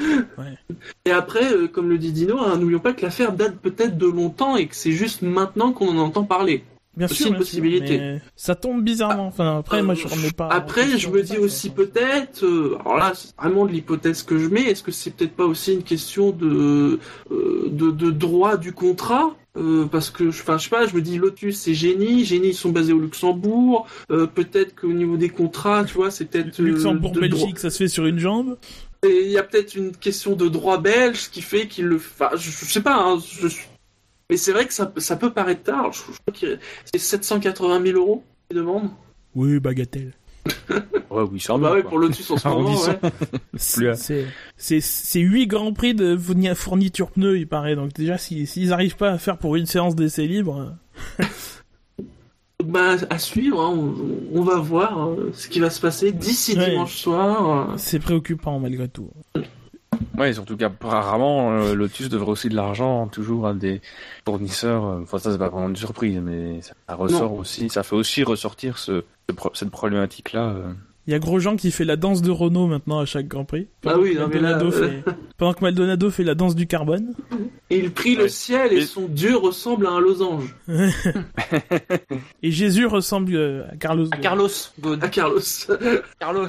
Et 1.05 1.13
après, 1.13 1.53
euh, 1.53 1.69
comme 1.69 1.89
le 1.89 1.99
dit 1.99 2.11
Dino, 2.11 2.41
hein, 2.41 2.57
n'oublions 2.59 2.81
pas 2.81 2.93
que 2.95 3.03
l'affaire 3.03 3.33
date 3.33 3.59
peut-être 3.61 3.97
de 3.97 4.07
longtemps 4.07 4.57
et 4.57 4.67
que 4.67 4.75
c'est 4.75 4.91
juste 4.91 5.23
maintenant 5.23 5.73
qu'on 5.73 5.89
en 5.91 5.99
entend 5.99 6.25
parler. 6.25 6.65
Bien 6.97 7.07
Aussi 7.07 7.15
sûr 7.17 7.27
une 7.27 7.33
bien 7.35 7.39
possibilité. 7.41 8.19
ça 8.37 8.55
tombe 8.55 8.83
bizarrement 8.83 9.27
enfin 9.27 9.59
après 9.59 9.83
moi 9.83 9.95
je 9.95 10.07
remets 10.07 10.31
pas 10.31 10.49
Après, 10.49 10.83
je 10.87 10.91
question 10.93 11.13
me 11.13 11.23
dis 11.23 11.37
aussi 11.39 11.71
peut-être, 11.71 12.45
euh, 12.45 12.77
alors 12.81 12.97
là, 12.99 13.13
c'est 13.15 13.35
vraiment 13.37 13.67
de 13.67 13.73
l'hypothèse 13.73 14.23
que 14.23 14.39
je 14.39 14.49
mets, 14.49 14.63
est-ce 14.63 14.83
que 14.83 14.91
c'est 14.93 15.11
peut-être 15.15 15.35
pas 15.37 15.45
aussi 15.45 15.75
une 15.75 15.83
question 15.83 16.31
de, 16.31 16.99
euh, 17.31 17.69
de, 17.71 17.91
de 17.91 18.11
droit 18.11 18.57
du 18.57 18.73
contrat? 18.73 19.35
Euh, 19.59 19.87
parce 19.87 20.11
que, 20.11 20.31
je- 20.31 20.43
enfin, 20.43 20.59
je 20.59 20.65
sais 20.65 20.69
pas, 20.71 20.87
je 20.87 20.95
me 20.95 21.01
dis 21.01 21.17
Lotus 21.17 21.57
c'est 21.57 21.73
Génie, 21.73 22.27
Génie 22.27 22.49
ils 22.49 22.55
sont 22.55 22.71
basés 22.73 22.93
au 22.93 22.99
Luxembourg, 22.99 23.87
euh, 24.11 24.27
peut-être 24.27 24.75
qu'au 24.79 24.93
niveau 24.93 25.17
des 25.17 25.31
contrats, 25.31 25.85
tu 25.85 25.95
vois, 25.95 26.11
c'est 26.11 26.27
peut-être 26.27 26.61
euh, 26.61 26.65
Luxembourg 26.65 27.13
de 27.13 27.21
droit- 27.27 27.29
Belgique 27.41 27.59
ça 27.59 27.71
se 27.71 27.79
fait 27.79 27.89
sur 27.89 28.05
une 28.07 28.19
jambe 28.19 28.57
il 29.09 29.31
y 29.31 29.39
a 29.39 29.43
peut-être 29.45 29.77
une 29.77 29.93
question 29.93 30.35
de 30.35 30.49
droit 30.49 30.79
belge 30.79 31.31
qui 31.31 31.41
fait 31.41 31.69
qu'il 31.69 31.85
le. 31.85 31.97
Enfin, 31.97 32.31
je, 32.35 32.51
je 32.51 32.65
sais 32.65 32.81
pas. 32.81 32.97
Hein, 32.97 33.19
je 33.41 33.47
suis- 33.47 33.67
Mais 34.31 34.37
c'est 34.37 34.53
vrai 34.53 34.67
que 34.67 34.75
ça, 34.75 34.93
ça 34.97 35.17
peut 35.17 35.33
paraître 35.33 35.63
tard. 35.63 35.93
Je, 35.93 35.99
je 36.13 36.19
crois 36.19 36.35
que 36.41 36.59
c'est 36.85 36.99
780 36.99 37.83
000 37.85 37.99
euros 37.99 38.25
qu'ils 38.49 38.59
demandent. 38.59 38.91
oui 39.35 39.61
bagatelle 39.61 40.13
Ouais, 41.11 41.23
oui, 41.31 41.41
ça 41.41 41.55
Bah 41.57 41.71
va, 41.71 41.75
ouais, 41.77 41.83
pour 41.83 41.99
Lotus 41.99 42.31
en 42.31 42.37
ce 42.39 42.49
moment. 42.49 42.71
Ouais. 42.75 42.99
C'est- 43.57 43.95
C'est 43.95 44.27
c'est 44.57 44.81
c'est 44.81 45.21
huit 45.21 45.47
grands 45.47 45.73
prix 45.73 45.95
de 45.95 46.17
fourni- 46.17 46.55
fourniture 46.55 47.11
pneus 47.11 47.39
il 47.39 47.47
paraît 47.49 47.75
donc 47.77 47.93
déjà 47.95 48.19
si 48.19 48.47
s'ils 48.47 48.73
arrivent 48.73 48.97
pas 48.97 49.11
à 49.11 49.19
faire 49.19 49.39
pour 49.39 49.57
une 49.57 49.67
séance 49.67 49.95
d'essai 49.97 50.27
libre 50.27 50.77
euh, 51.21 51.25
Bah, 52.65 52.97
à 53.11 53.19
suivre. 53.19 53.61
hein, 53.61 53.75
on, 53.77 53.95
on 54.39 54.43
va 54.43 54.57
voir 54.59 55.11
euh, 55.11 55.31
ce 55.35 55.49
qui 55.49 55.61
va 55.61 55.71
se 55.71 55.81
passer 55.81 56.11
d'ici 56.13 56.57
Ouais. 56.57 56.71
dimanche 56.71 56.97
soir. 56.97 57.75
c'est 57.79 58.01
préoccupant 58.01 58.59
malgré 58.59 58.89
tout 58.89 59.11
Ouais, 60.19 60.33
surtout 60.33 60.57
qu'apparemment, 60.57 61.53
euh, 61.53 61.75
Lotus 61.75 62.09
devrait 62.09 62.31
aussi 62.33 62.49
de 62.49 62.55
l'argent 62.57 63.07
toujours 63.09 63.47
à 63.47 63.55
des 63.55 63.81
fournisseurs. 64.25 64.85
euh, 64.87 65.01
Enfin, 65.03 65.19
ça, 65.19 65.33
c'est 65.33 65.39
pas 65.39 65.49
vraiment 65.49 65.69
une 65.69 65.77
surprise, 65.77 66.19
mais 66.23 66.61
ça 66.63 66.75
ressort 66.95 67.33
aussi, 67.35 67.69
ça 67.69 67.83
fait 67.83 67.97
aussi 67.97 68.23
ressortir 68.25 68.79
ce, 68.79 69.05
ce 69.29 69.35
pro- 69.35 69.51
cette 69.55 69.71
problématique-là. 69.71 70.49
euh. 70.49 70.73
il 71.07 71.13
y 71.13 71.15
a 71.15 71.19
Grosjean 71.19 71.57
qui 71.57 71.71
fait 71.71 71.85
la 71.85 71.97
danse 71.97 72.21
de 72.23 72.31
Renault 72.31 72.67
maintenant 72.67 72.99
à 72.99 73.05
chaque 73.05 73.29
Grand 73.29 73.45
Prix 73.45 73.69
Ah 73.87 73.99
oui, 73.99 74.15
que 74.15 74.21
non, 74.21 74.29
mais 74.29 74.41
là, 74.41 74.51
Maldonado 74.57 74.77
euh, 74.77 74.89
fait... 75.05 75.05
pendant 75.37 75.53
que 75.55 75.61
Maldonado 75.63 76.11
fait 76.11 76.25
la 76.25 76.35
danse 76.35 76.55
du 76.57 76.67
carbone 76.67 77.15
Et 77.71 77.79
il 77.79 77.93
prie 77.93 78.17
le 78.17 78.27
ciel 78.29 78.73
et 78.73 78.79
Et- 78.79 78.87
son 78.87 79.07
dieu 79.07 79.37
ressemble 79.37 79.87
à 79.87 79.91
un 79.91 80.01
losange. 80.01 80.55
et 82.43 82.51
Jésus 82.51 82.87
ressemble 82.87 83.65
à 83.73 83.77
Carlos 83.77 84.07
À 84.13 84.17
Carlos. 84.17 84.49
À 85.01 85.09
Carlos. 85.09 85.41
Carlos. 86.19 86.49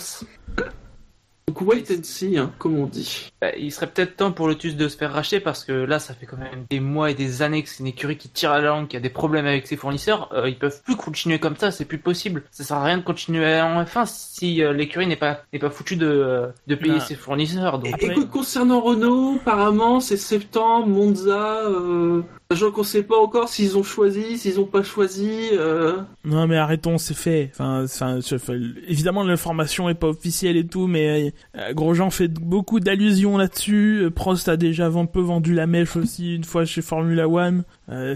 Donc 1.47 1.61
wait 1.61 1.85
and 1.91 2.03
see, 2.03 2.37
hein, 2.37 2.51
comme 2.59 2.77
on 2.77 2.87
dit. 2.87 3.31
Bah, 3.39 3.55
il 3.57 3.71
serait 3.71 3.87
peut-être 3.87 4.17
temps 4.17 4.33
pour 4.33 4.49
Lotus 4.49 4.75
de 4.75 4.89
se 4.89 4.97
faire 4.97 5.13
racheter 5.13 5.39
parce 5.39 5.63
que 5.63 5.71
là, 5.71 5.97
ça 5.97 6.13
fait 6.13 6.25
quand 6.25 6.35
même 6.37 6.65
des 6.69 6.81
mois 6.81 7.09
et 7.09 7.13
des 7.13 7.41
années 7.41 7.63
que 7.63 7.69
c'est 7.69 7.79
une 7.79 7.87
écurie 7.87 8.17
qui 8.17 8.27
tire 8.27 8.51
à 8.51 8.59
la 8.59 8.67
langue, 8.67 8.89
qui 8.89 8.97
a 8.97 8.99
des 8.99 9.09
problèmes 9.09 9.45
avec 9.45 9.65
ses 9.65 9.77
fournisseurs. 9.77 10.29
Euh, 10.33 10.49
ils 10.49 10.57
peuvent 10.59 10.81
plus 10.83 10.97
continuer 10.97 11.39
comme 11.39 11.55
ça, 11.55 11.71
c'est 11.71 11.85
plus 11.85 11.99
possible. 11.99 12.43
Ça 12.51 12.65
sert 12.65 12.75
à 12.77 12.83
rien 12.83 12.97
de 12.97 13.03
continuer 13.03 13.61
en 13.61 13.81
F1 13.81 14.05
si 14.07 14.61
euh, 14.61 14.73
l'écurie 14.73 15.07
n'est 15.07 15.15
pas 15.15 15.39
n'est 15.53 15.59
pas 15.59 15.69
foutue 15.69 15.95
de 15.95 16.05
euh, 16.05 16.47
de 16.67 16.75
payer 16.75 16.95
Bah. 16.95 16.99
ses 16.99 17.15
fournisseurs. 17.15 17.79
Donc 17.79 17.93
Après- 17.93 18.07
Écoute, 18.07 18.29
concernant 18.29 18.81
Renault, 18.81 19.35
apparemment, 19.41 20.01
c'est 20.01 20.17
septembre, 20.17 20.87
Monza, 20.87 21.61
euh, 21.65 22.23
sachant 22.51 22.71
qu'on 22.71 22.83
sait 22.83 23.03
pas 23.03 23.17
encore 23.17 23.47
s'ils 23.47 23.77
ont 23.77 23.83
choisi, 23.83 24.37
s'ils 24.37 24.59
ont 24.59 24.65
pas 24.65 24.83
choisi, 24.83 25.31
euh, 25.53 25.95
Non 26.25 26.45
mais 26.45 26.57
arrêtons, 26.57 26.97
c'est 26.97 27.13
fait. 27.15 27.51
Enfin, 27.53 27.85
enfin, 27.85 28.19
je- 28.19 28.35
enfin, 28.35 28.53
évidemment 28.85 29.23
l'information 29.23 29.87
est 29.87 29.93
pas 29.95 30.07
officielle 30.07 30.57
et 30.57 30.67
tout, 30.67 30.87
mais 30.87 31.27
euh, 31.27 31.31
Grosjean 31.71 32.09
fait 32.09 32.27
beaucoup 32.27 32.79
d'allusions 32.79 33.37
là-dessus. 33.37 34.01
Euh, 34.03 34.09
Prost 34.11 34.47
a 34.49 34.57
déjà 34.57 34.87
un 34.87 35.05
peu 35.05 35.21
vendu 35.21 35.53
la 35.53 35.67
mèche 35.67 35.95
aussi 35.95 36.35
une 36.35 36.43
fois 36.43 36.65
chez 36.65 36.81
Formula 36.81 37.27
One. 37.27 37.63
Euh, 37.89 38.15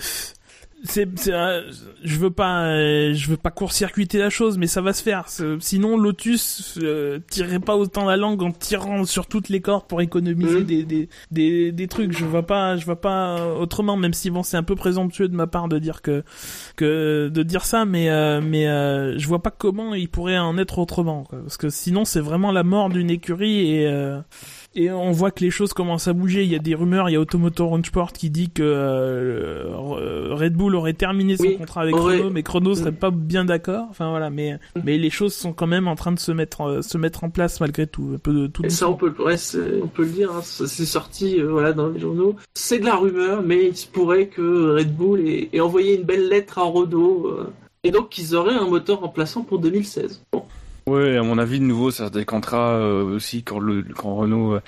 c'est, 0.83 1.07
c'est, 1.19 1.33
euh, 1.33 1.61
je 2.03 2.17
veux 2.17 2.31
pas, 2.31 2.63
euh, 2.65 3.13
je 3.13 3.29
veux 3.29 3.37
pas 3.37 3.51
court-circuiter 3.51 4.17
la 4.17 4.29
chose, 4.29 4.57
mais 4.57 4.67
ça 4.67 4.81
va 4.81 4.93
se 4.93 5.03
faire. 5.03 5.25
Sinon, 5.59 5.97
Lotus 5.97 6.77
euh, 6.81 7.19
tirerait 7.29 7.59
pas 7.59 7.75
autant 7.75 8.05
la 8.05 8.17
langue 8.17 8.41
en 8.41 8.51
tirant 8.51 9.05
sur 9.05 9.27
toutes 9.27 9.49
les 9.49 9.61
cordes 9.61 9.85
pour 9.87 10.01
économiser 10.01 10.59
Mhm. 10.59 10.63
des, 10.63 10.83
des, 10.83 11.09
des, 11.31 11.71
des 11.71 11.87
trucs. 11.87 12.11
Je 12.17 12.25
vois 12.25 12.45
pas, 12.47 12.77
je 12.77 12.85
vois 12.85 12.99
pas 12.99 13.47
autrement. 13.55 13.95
Même 13.97 14.13
si 14.13 14.29
bon, 14.29 14.43
c'est 14.43 14.57
un 14.57 14.63
peu 14.63 14.75
présomptueux 14.75 15.27
de 15.27 15.35
ma 15.35 15.47
part 15.47 15.67
de 15.67 15.77
dire 15.79 16.01
que 16.01 16.23
que 16.75 17.29
de 17.33 17.43
dire 17.43 17.63
ça, 17.65 17.85
mais 17.85 18.09
euh, 18.09 18.41
mais 18.41 18.67
euh, 18.67 19.17
je 19.17 19.27
vois 19.27 19.41
pas 19.41 19.51
comment 19.51 19.93
il 19.93 20.09
pourrait 20.09 20.37
en 20.37 20.57
être 20.57 20.79
autrement, 20.79 21.23
quoi. 21.23 21.39
parce 21.41 21.57
que 21.57 21.69
sinon 21.69 22.05
c'est 22.05 22.19
vraiment 22.21 22.51
la 22.51 22.63
mort 22.63 22.89
d'une 22.89 23.09
écurie 23.09 23.71
et 23.75 23.87
euh, 23.87 24.19
et 24.75 24.89
on 24.91 25.11
voit 25.11 25.31
que 25.31 25.43
les 25.43 25.51
choses 25.51 25.73
commencent 25.73 26.07
à 26.07 26.13
bouger. 26.13 26.43
Il 26.43 26.49
y 26.51 26.55
a 26.55 26.59
des 26.59 26.75
rumeurs, 26.75 27.09
il 27.09 27.13
y 27.13 27.15
a 27.15 27.19
Automotor 27.19 27.77
Sport 27.85 28.13
qui 28.13 28.29
dit 28.29 28.49
que 28.49 28.63
euh, 28.63 29.65
Red 30.33 30.53
Bull 30.53 30.75
aurait 30.75 30.93
terminé 30.93 31.37
son 31.37 31.43
Oui, 31.43 31.57
contrat 31.57 31.81
avec 31.81 31.95
Renault, 31.95 32.29
mais 32.29 32.43
Renault 32.47 32.75
serait 32.75 32.91
pas 32.91 33.11
bien 33.11 33.45
d'accord. 33.45 33.87
Enfin 33.89 34.09
voilà, 34.09 34.29
mais 34.29 34.57
mais 34.83 34.97
les 34.97 35.09
choses 35.09 35.33
sont 35.33 35.53
quand 35.53 35.67
même 35.67 35.87
en 35.87 35.95
train 35.95 36.11
de 36.11 36.19
se 36.19 36.31
mettre 36.31 36.61
euh, 36.61 36.81
se 36.81 36.97
mettre 36.97 37.23
en 37.23 37.29
place 37.29 37.59
malgré 37.59 37.87
tout, 37.87 38.11
un 38.15 38.17
peu 38.17 38.33
de 38.33 38.47
tout. 38.47 38.63
et 38.65 38.69
ça 38.69 38.89
on 38.89 38.93
peut, 38.95 39.13
ouais, 39.19 39.37
c'est- 39.37 39.81
on 39.83 39.87
peut 39.87 40.03
le 40.03 40.09
dire, 40.09 40.31
hein, 40.31 40.41
c'est 40.43 40.85
sorti 40.85 41.39
euh, 41.39 41.49
voilà, 41.51 41.73
dans 41.73 41.89
les 41.89 41.99
journaux. 41.99 42.35
C'est 42.53 42.79
de 42.79 42.85
la 42.85 42.95
rumeur, 42.95 43.41
mais 43.43 43.67
il 43.67 43.75
se 43.75 43.87
pourrait 43.87 44.27
que 44.27 44.75
Red 44.77 44.95
Bull 44.95 45.21
ait, 45.27 45.49
ait 45.53 45.59
envoyé 45.59 45.97
une 45.97 46.03
belle 46.03 46.27
lettre 46.29 46.59
à 46.59 46.63
Renault, 46.63 47.27
euh, 47.27 47.51
et 47.83 47.91
donc 47.91 48.09
qu'ils 48.09 48.35
auraient 48.35 48.55
un 48.55 48.67
moteur 48.67 48.99
remplaçant 49.01 49.41
pour 49.43 49.59
2016. 49.59 50.23
Bon. 50.31 50.43
Ouais, 50.91 51.15
à 51.15 51.23
mon 51.23 51.37
avis, 51.37 51.59
de 51.59 51.63
nouveau, 51.63 51.89
ça 51.89 52.07
se 52.07 52.11
décantera 52.11 52.73
euh, 52.73 53.15
aussi 53.15 53.43
quand 53.43 53.59
Renault 54.15 54.55
euh, 54.55 54.61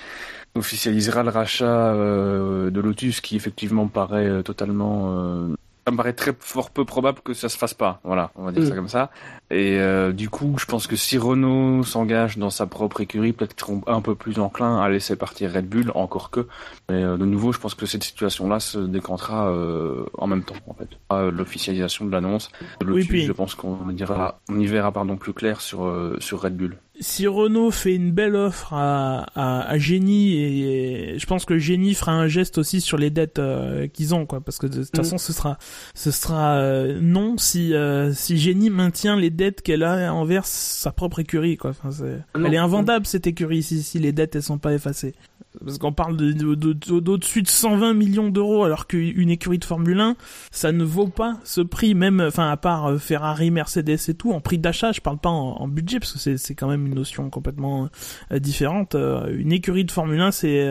officialisera 0.55 1.21
le 1.21 1.29
rachat 1.29 1.93
euh, 1.93 2.69
de 2.71 2.79
Lotus, 2.79 3.19
qui 3.19 3.35
effectivement 3.35 3.87
paraît 3.89 4.27
euh, 4.27 4.41
totalement... 4.41 5.49
ça 5.85 5.91
me 5.91 5.97
paraît 5.97 6.13
très 6.13 6.33
fort 6.39 6.69
peu 6.71 6.85
probable 6.85 7.19
que 7.21 7.33
ça 7.33 7.49
se 7.49 7.57
fasse 7.57 7.73
pas. 7.73 7.99
Voilà, 8.03 8.31
on 8.35 8.43
va 8.45 8.51
dire 8.51 8.63
Mm. 8.63 8.67
ça 8.69 8.75
comme 8.75 8.87
ça. 8.87 9.11
Et 9.51 9.77
euh, 9.79 10.11
du 10.13 10.29
coup, 10.29 10.55
je 10.57 10.65
pense 10.65 10.87
que 10.87 10.95
si 10.95 11.17
Renault 11.17 11.83
s'engage 11.83 12.37
dans 12.37 12.49
sa 12.49 12.65
propre 12.67 13.01
écurie, 13.01 13.33
peut-être 13.33 13.53
qu'ils 13.55 13.65
seront 13.65 13.81
un 13.87 14.01
peu 14.01 14.15
plus 14.15 14.39
enclins 14.39 14.79
à 14.81 14.89
laisser 14.89 15.15
partir 15.15 15.51
Red 15.53 15.67
Bull, 15.67 15.91
encore 15.95 16.29
que. 16.31 16.47
Mais 16.89 17.03
euh, 17.03 17.17
de 17.17 17.25
nouveau, 17.25 17.51
je 17.51 17.59
pense 17.59 17.75
que 17.75 17.85
cette 17.85 18.03
situation-là 18.03 18.59
se 18.59 18.77
décantera 18.79 19.49
euh, 19.49 20.05
en 20.17 20.27
même 20.27 20.43
temps, 20.43 20.55
en 20.67 20.73
fait. 20.73 20.87
Euh, 21.11 21.31
L'officialisation 21.31 22.05
de 22.05 22.11
l'annonce 22.11 22.49
Lotus, 22.81 23.07
puis- 23.07 23.25
je 23.25 23.31
pense 23.33 23.53
qu'on 23.55 23.89
ira, 23.89 24.39
on 24.49 24.59
y 24.59 24.65
verra 24.67 24.91
pardon 24.91 25.17
plus 25.17 25.33
clair 25.33 25.59
sur 25.61 25.85
euh, 25.85 26.15
sur 26.19 26.41
Red 26.41 26.55
Bull. 26.55 26.77
Si 26.99 27.25
Renault 27.27 27.71
fait 27.71 27.95
une 27.95 28.11
belle 28.11 28.35
offre 28.35 28.73
à, 28.73 29.23
à, 29.35 29.61
à 29.67 29.77
Génie 29.77 30.37
et, 30.37 31.17
je 31.17 31.25
pense 31.25 31.43
que 31.45 31.57
Génie 31.57 31.95
fera 31.95 32.11
un 32.11 32.27
geste 32.27 32.57
aussi 32.59 32.81
sur 32.81 32.97
les 32.97 33.09
dettes 33.09 33.39
euh, 33.39 33.87
qu'ils 33.87 34.13
ont 34.13 34.25
quoi 34.27 34.41
parce 34.41 34.59
que 34.59 34.67
de 34.67 34.83
toute 34.83 34.93
Mm. 34.93 34.97
façon 34.97 35.17
ce 35.17 35.33
sera 35.33 35.57
ce 35.95 36.11
sera 36.11 36.57
euh, 36.57 36.99
non 37.01 37.37
si 37.37 37.73
euh, 37.73 38.13
si 38.13 38.37
Génie 38.37 38.69
maintient 38.69 39.15
les 39.15 39.31
dettes 39.31 39.61
qu'elle 39.61 39.83
a 39.83 40.13
envers 40.13 40.45
sa 40.45 40.91
propre 40.91 41.19
écurie 41.19 41.57
quoi. 41.57 41.71
Enfin, 41.71 41.89
elle 42.35 42.53
est 42.53 42.57
invendable 42.57 43.05
cette 43.07 43.25
écurie 43.27 43.63
si, 43.63 43.81
si 43.81 43.97
les 43.99 44.11
dettes 44.11 44.35
elles 44.35 44.43
sont 44.43 44.59
pas 44.59 44.73
effacées 44.73 45.15
parce 45.63 45.77
qu'on 45.77 45.93
parle 45.93 46.17
de, 46.17 46.31
de, 46.31 46.55
de- 46.55 46.73
de- 46.73 46.99
d'au-dessus 46.99 47.41
de 47.41 47.47
120 47.47 47.93
millions 47.93 48.29
d'euros 48.29 48.63
alors 48.63 48.87
qu'une 48.87 49.29
écurie 49.29 49.59
de 49.59 49.65
Formule 49.65 49.99
1 49.99 50.15
ça 50.51 50.71
ne 50.71 50.83
vaut 50.83 51.07
pas 51.07 51.37
ce 51.43 51.61
prix 51.61 51.95
même 51.95 52.21
enfin 52.21 52.49
à 52.49 52.57
part 52.57 52.87
euh, 52.87 52.97
Ferrari 52.97 53.51
Mercedes 53.51 53.99
et 54.07 54.13
tout 54.13 54.31
en 54.31 54.41
prix 54.41 54.57
d'achat 54.57 54.91
je 54.91 55.01
parle 55.01 55.17
pas 55.19 55.29
en, 55.29 55.67
budget 55.67 55.99
parce 55.99 56.13
que 56.13 56.37
c'est 56.37 56.55
quand 56.55 56.67
même 56.67 56.85
une 56.87 56.95
notion 56.95 57.29
complètement 57.29 57.89
euh, 58.31 58.39
différente 58.39 58.95
Euh, 58.95 59.35
une 59.37 59.51
écurie 59.51 59.85
de 59.85 59.91
Formule 59.91 60.19
1 60.19 60.31
c'est 60.31 60.67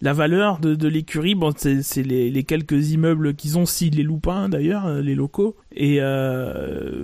la 0.00 0.12
valeur 0.12 0.58
de, 0.58 0.88
l'écurie 0.88 1.34
bon 1.34 1.52
c'est 1.56 2.02
les, 2.02 2.44
quelques 2.44 2.90
immeubles 2.90 3.34
qu'ils 3.34 3.58
ont 3.58 3.66
s'ils 3.66 3.96
les 3.96 4.02
louent 4.02 4.18
pas 4.18 4.48
d'ailleurs 4.48 4.88
les 5.00 5.14
locaux 5.14 5.56
et 5.72 6.00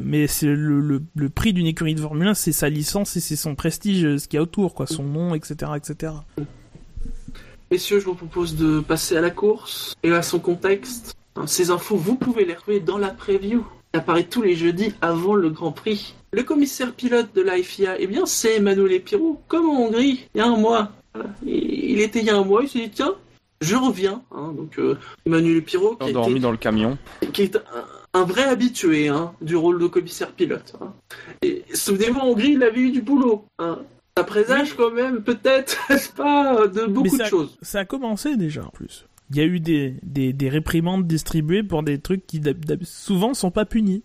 mais 0.03 0.27
c'est 0.27 0.47
le, 0.47 1.03
le, 1.15 1.29
prix 1.31 1.53
d'une 1.53 1.67
écurie 1.67 1.95
de 1.95 2.01
Formule 2.01 2.29
1 2.29 2.35
c'est 2.35 2.53
sa 2.53 2.69
licence 2.69 3.17
et 3.17 3.21
c'est 3.21 3.37
son 3.37 3.55
prestige 3.55 4.17
ce 4.17 4.29
qu'il 4.29 4.37
y 4.37 4.41
a 4.41 4.43
autour 4.43 4.75
quoi 4.75 4.87
son 4.87 5.05
nom 5.05 5.35
etc 5.35 5.73
etc 5.77 6.13
Messieurs, 7.73 8.01
je 8.01 8.05
vous 8.05 8.15
propose 8.15 8.55
de 8.57 8.81
passer 8.81 9.17
à 9.17 9.23
la 9.23 9.31
course 9.31 9.95
et 10.03 10.13
à 10.13 10.21
son 10.21 10.39
contexte. 10.39 11.17
Ces 11.47 11.71
infos, 11.71 11.97
vous 11.97 12.17
pouvez 12.17 12.45
les 12.45 12.53
retrouver 12.53 12.81
dans 12.81 12.99
la 12.99 13.09
preview. 13.09 13.65
qui 13.95 13.99
apparaît 13.99 14.25
tous 14.25 14.43
les 14.43 14.55
jeudis 14.55 14.93
avant 15.01 15.35
le 15.35 15.49
Grand 15.49 15.73
Prix. 15.73 16.13
Le 16.35 16.43
commissaire 16.43 16.93
pilote 16.93 17.35
de 17.35 17.41
la 17.41 17.57
FIA, 17.63 17.99
eh 17.99 18.07
bien, 18.07 18.27
c'est 18.27 18.57
Emmanuel 18.57 19.01
Pirot, 19.01 19.41
comme 19.49 19.71
en 19.71 19.87
Hongrie, 19.87 20.29
il 20.35 20.39
y 20.39 20.41
a 20.43 20.47
un 20.49 20.57
mois. 20.59 20.91
Voilà. 21.15 21.31
Il 21.47 21.99
était 22.03 22.19
il 22.19 22.27
y 22.27 22.31
a 22.31 22.37
un 22.37 22.45
mois, 22.45 22.63
il 22.63 22.69
s'est 22.69 22.81
dit, 22.81 22.91
tiens, 22.91 23.15
je 23.63 23.75
reviens. 23.75 24.21
Hein, 24.33 24.53
donc, 24.55 24.79
euh, 24.79 24.99
Emmanuel 25.25 25.63
Pirot, 25.63 25.97
qui, 25.97 26.11
Endormi 26.11 26.41
dans 26.41 26.51
le 26.51 26.59
camion. 26.59 26.99
qui 27.33 27.41
est 27.45 27.57
un, 27.57 28.21
un 28.21 28.25
vrai 28.25 28.45
habitué 28.45 29.09
hein, 29.09 29.33
du 29.41 29.57
rôle 29.57 29.81
de 29.81 29.87
commissaire 29.87 30.33
pilote. 30.33 30.75
hein. 30.83 30.93
Et 31.41 31.65
souvenez-vous, 31.73 32.21
en 32.21 32.27
Hongrie, 32.27 32.53
il 32.53 32.63
avait 32.63 32.81
eu 32.81 32.91
du 32.91 33.01
boulot. 33.01 33.47
Ça 34.16 34.25
présage 34.25 34.75
quand 34.75 34.90
même, 34.90 35.22
peut-être, 35.22 35.79
n'est-ce 35.90 36.11
pas, 36.12 36.66
de 36.66 36.85
beaucoup 36.87 37.16
ça- 37.16 37.25
de 37.25 37.29
choses. 37.29 37.57
ça 37.62 37.81
a 37.81 37.85
commencé 37.85 38.37
déjà 38.37 38.64
en 38.64 38.70
plus 38.70 39.07
il 39.31 39.38
y 39.38 39.40
a 39.40 39.44
eu 39.44 39.61
des, 39.61 39.94
des, 40.03 40.35
des 40.35 40.51
réprimandes 40.51 41.07
distribuées 41.07 41.62
pour 41.62 41.83
des 41.83 41.98
trucs 41.98 42.27
qui 42.27 42.38
souvent 42.83 43.33
sont 43.33 43.51
pas 43.51 43.64
punis 43.64 44.03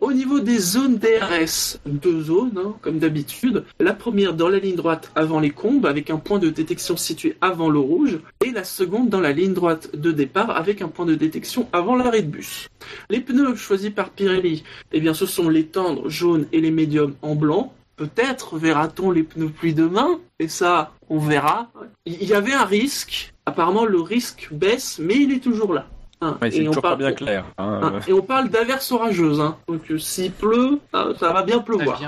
Au 0.00 0.12
niveau 0.12 0.38
des 0.38 0.58
zones 0.58 0.98
DRS, 0.98 1.80
deux 1.84 2.22
zones, 2.22 2.52
hein, 2.56 2.74
comme 2.80 3.00
d'habitude. 3.00 3.64
La 3.80 3.92
première 3.92 4.34
dans 4.34 4.48
la 4.48 4.60
ligne 4.60 4.76
droite 4.76 5.10
avant 5.16 5.40
les 5.40 5.50
combes, 5.50 5.84
avec 5.84 6.10
un 6.10 6.18
point 6.18 6.38
de 6.38 6.48
détection 6.48 6.96
situé 6.96 7.36
avant 7.40 7.70
le 7.70 7.80
rouge, 7.80 8.20
et 8.46 8.52
la 8.52 8.62
seconde 8.62 9.08
dans 9.08 9.20
la 9.20 9.32
ligne 9.32 9.52
droite 9.52 9.96
de 9.96 10.12
départ, 10.12 10.50
avec 10.56 10.80
un 10.80 10.88
point 10.88 11.06
de 11.06 11.16
détection 11.16 11.68
avant 11.72 11.96
l'arrêt 11.96 12.22
de 12.22 12.30
bus. 12.30 12.68
Les 13.08 13.20
pneus 13.20 13.56
choisis 13.56 13.90
par 13.90 14.10
Pirelli, 14.10 14.62
eh 14.92 15.00
bien, 15.00 15.12
ce 15.12 15.26
sont 15.26 15.48
les 15.48 15.66
tendres 15.66 16.08
jaunes 16.08 16.46
et 16.52 16.60
les 16.60 16.70
médiums 16.70 17.14
en 17.22 17.34
blanc. 17.34 17.74
Peut-être 18.00 18.56
verra-t-on 18.56 19.10
les 19.10 19.22
pneus 19.24 19.50
pluie 19.50 19.74
demain, 19.74 20.18
et 20.38 20.48
ça, 20.48 20.92
on 21.10 21.18
verra. 21.18 21.68
Il 22.06 22.24
y 22.24 22.32
avait 22.32 22.54
un 22.54 22.64
risque. 22.64 23.34
Apparemment, 23.44 23.84
le 23.84 24.00
risque 24.00 24.48
baisse, 24.52 24.98
mais 24.98 25.16
il 25.16 25.32
est 25.32 25.40
toujours 25.40 25.74
là. 25.74 25.84
Hein, 26.22 26.38
Ouais, 26.40 26.48
et 26.56 26.62
on 26.62 26.70
toujours 26.70 26.80
parle- 26.82 26.94
pas 26.94 27.04
bien 27.08 27.12
clair. 27.12 27.44
hein. 27.58 27.80
Hein, 27.82 28.00
et 28.08 28.14
on 28.14 28.22
parle 28.22 28.48
d'averse 28.48 28.90
orageuse, 28.92 29.38
hein. 29.40 29.56
donc 29.68 29.90
euh, 29.90 29.98
s'il 29.98 30.32
pleut, 30.32 30.78
hein, 30.94 31.12
ça 31.20 31.32
va 31.34 31.42
bien 31.42 31.56
Ça 31.58 31.62
pleuvoir. 31.62 32.00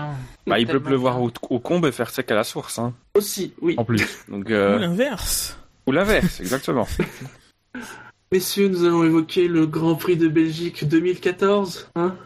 Bah, 0.46 0.58
il 0.58 0.66
peut 0.66 0.80
pleuvoir 0.80 1.18
bien. 1.18 1.26
au, 1.26 1.54
au 1.54 1.58
combe 1.58 1.84
et 1.84 1.92
faire 1.92 2.08
sec 2.08 2.30
à 2.30 2.34
la 2.36 2.44
source, 2.44 2.78
hein, 2.78 2.94
Aussi, 3.14 3.52
oui. 3.60 3.74
en 3.76 3.84
plus. 3.84 4.24
Donc, 4.28 4.46
ou 4.48 4.52
euh, 4.52 4.78
l'inverse 4.78 5.58
ou 5.86 5.92
l'inverse, 5.92 6.40
exactement. 6.40 6.86
Messieurs, 8.32 8.68
nous 8.68 8.84
allons 8.84 9.04
évoquer 9.04 9.46
le 9.46 9.66
Grand 9.66 9.94
Prix 9.94 10.16
de 10.16 10.26
Belgique 10.26 10.88
2014, 10.88 11.90
hein, 11.94 12.16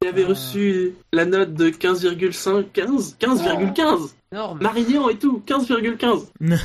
qui 0.00 0.08
avait 0.08 0.24
Ah. 0.24 0.28
reçu 0.28 0.94
la 1.12 1.26
note 1.26 1.52
de 1.52 1.68
15,5, 1.68 2.64
15, 2.72 3.16
15,15. 3.20 4.14
Énorme. 4.32 4.58
Marignan 4.62 5.10
et 5.10 5.16
tout, 5.18 5.42
15,15. 5.46 6.28
Non. 6.40 6.56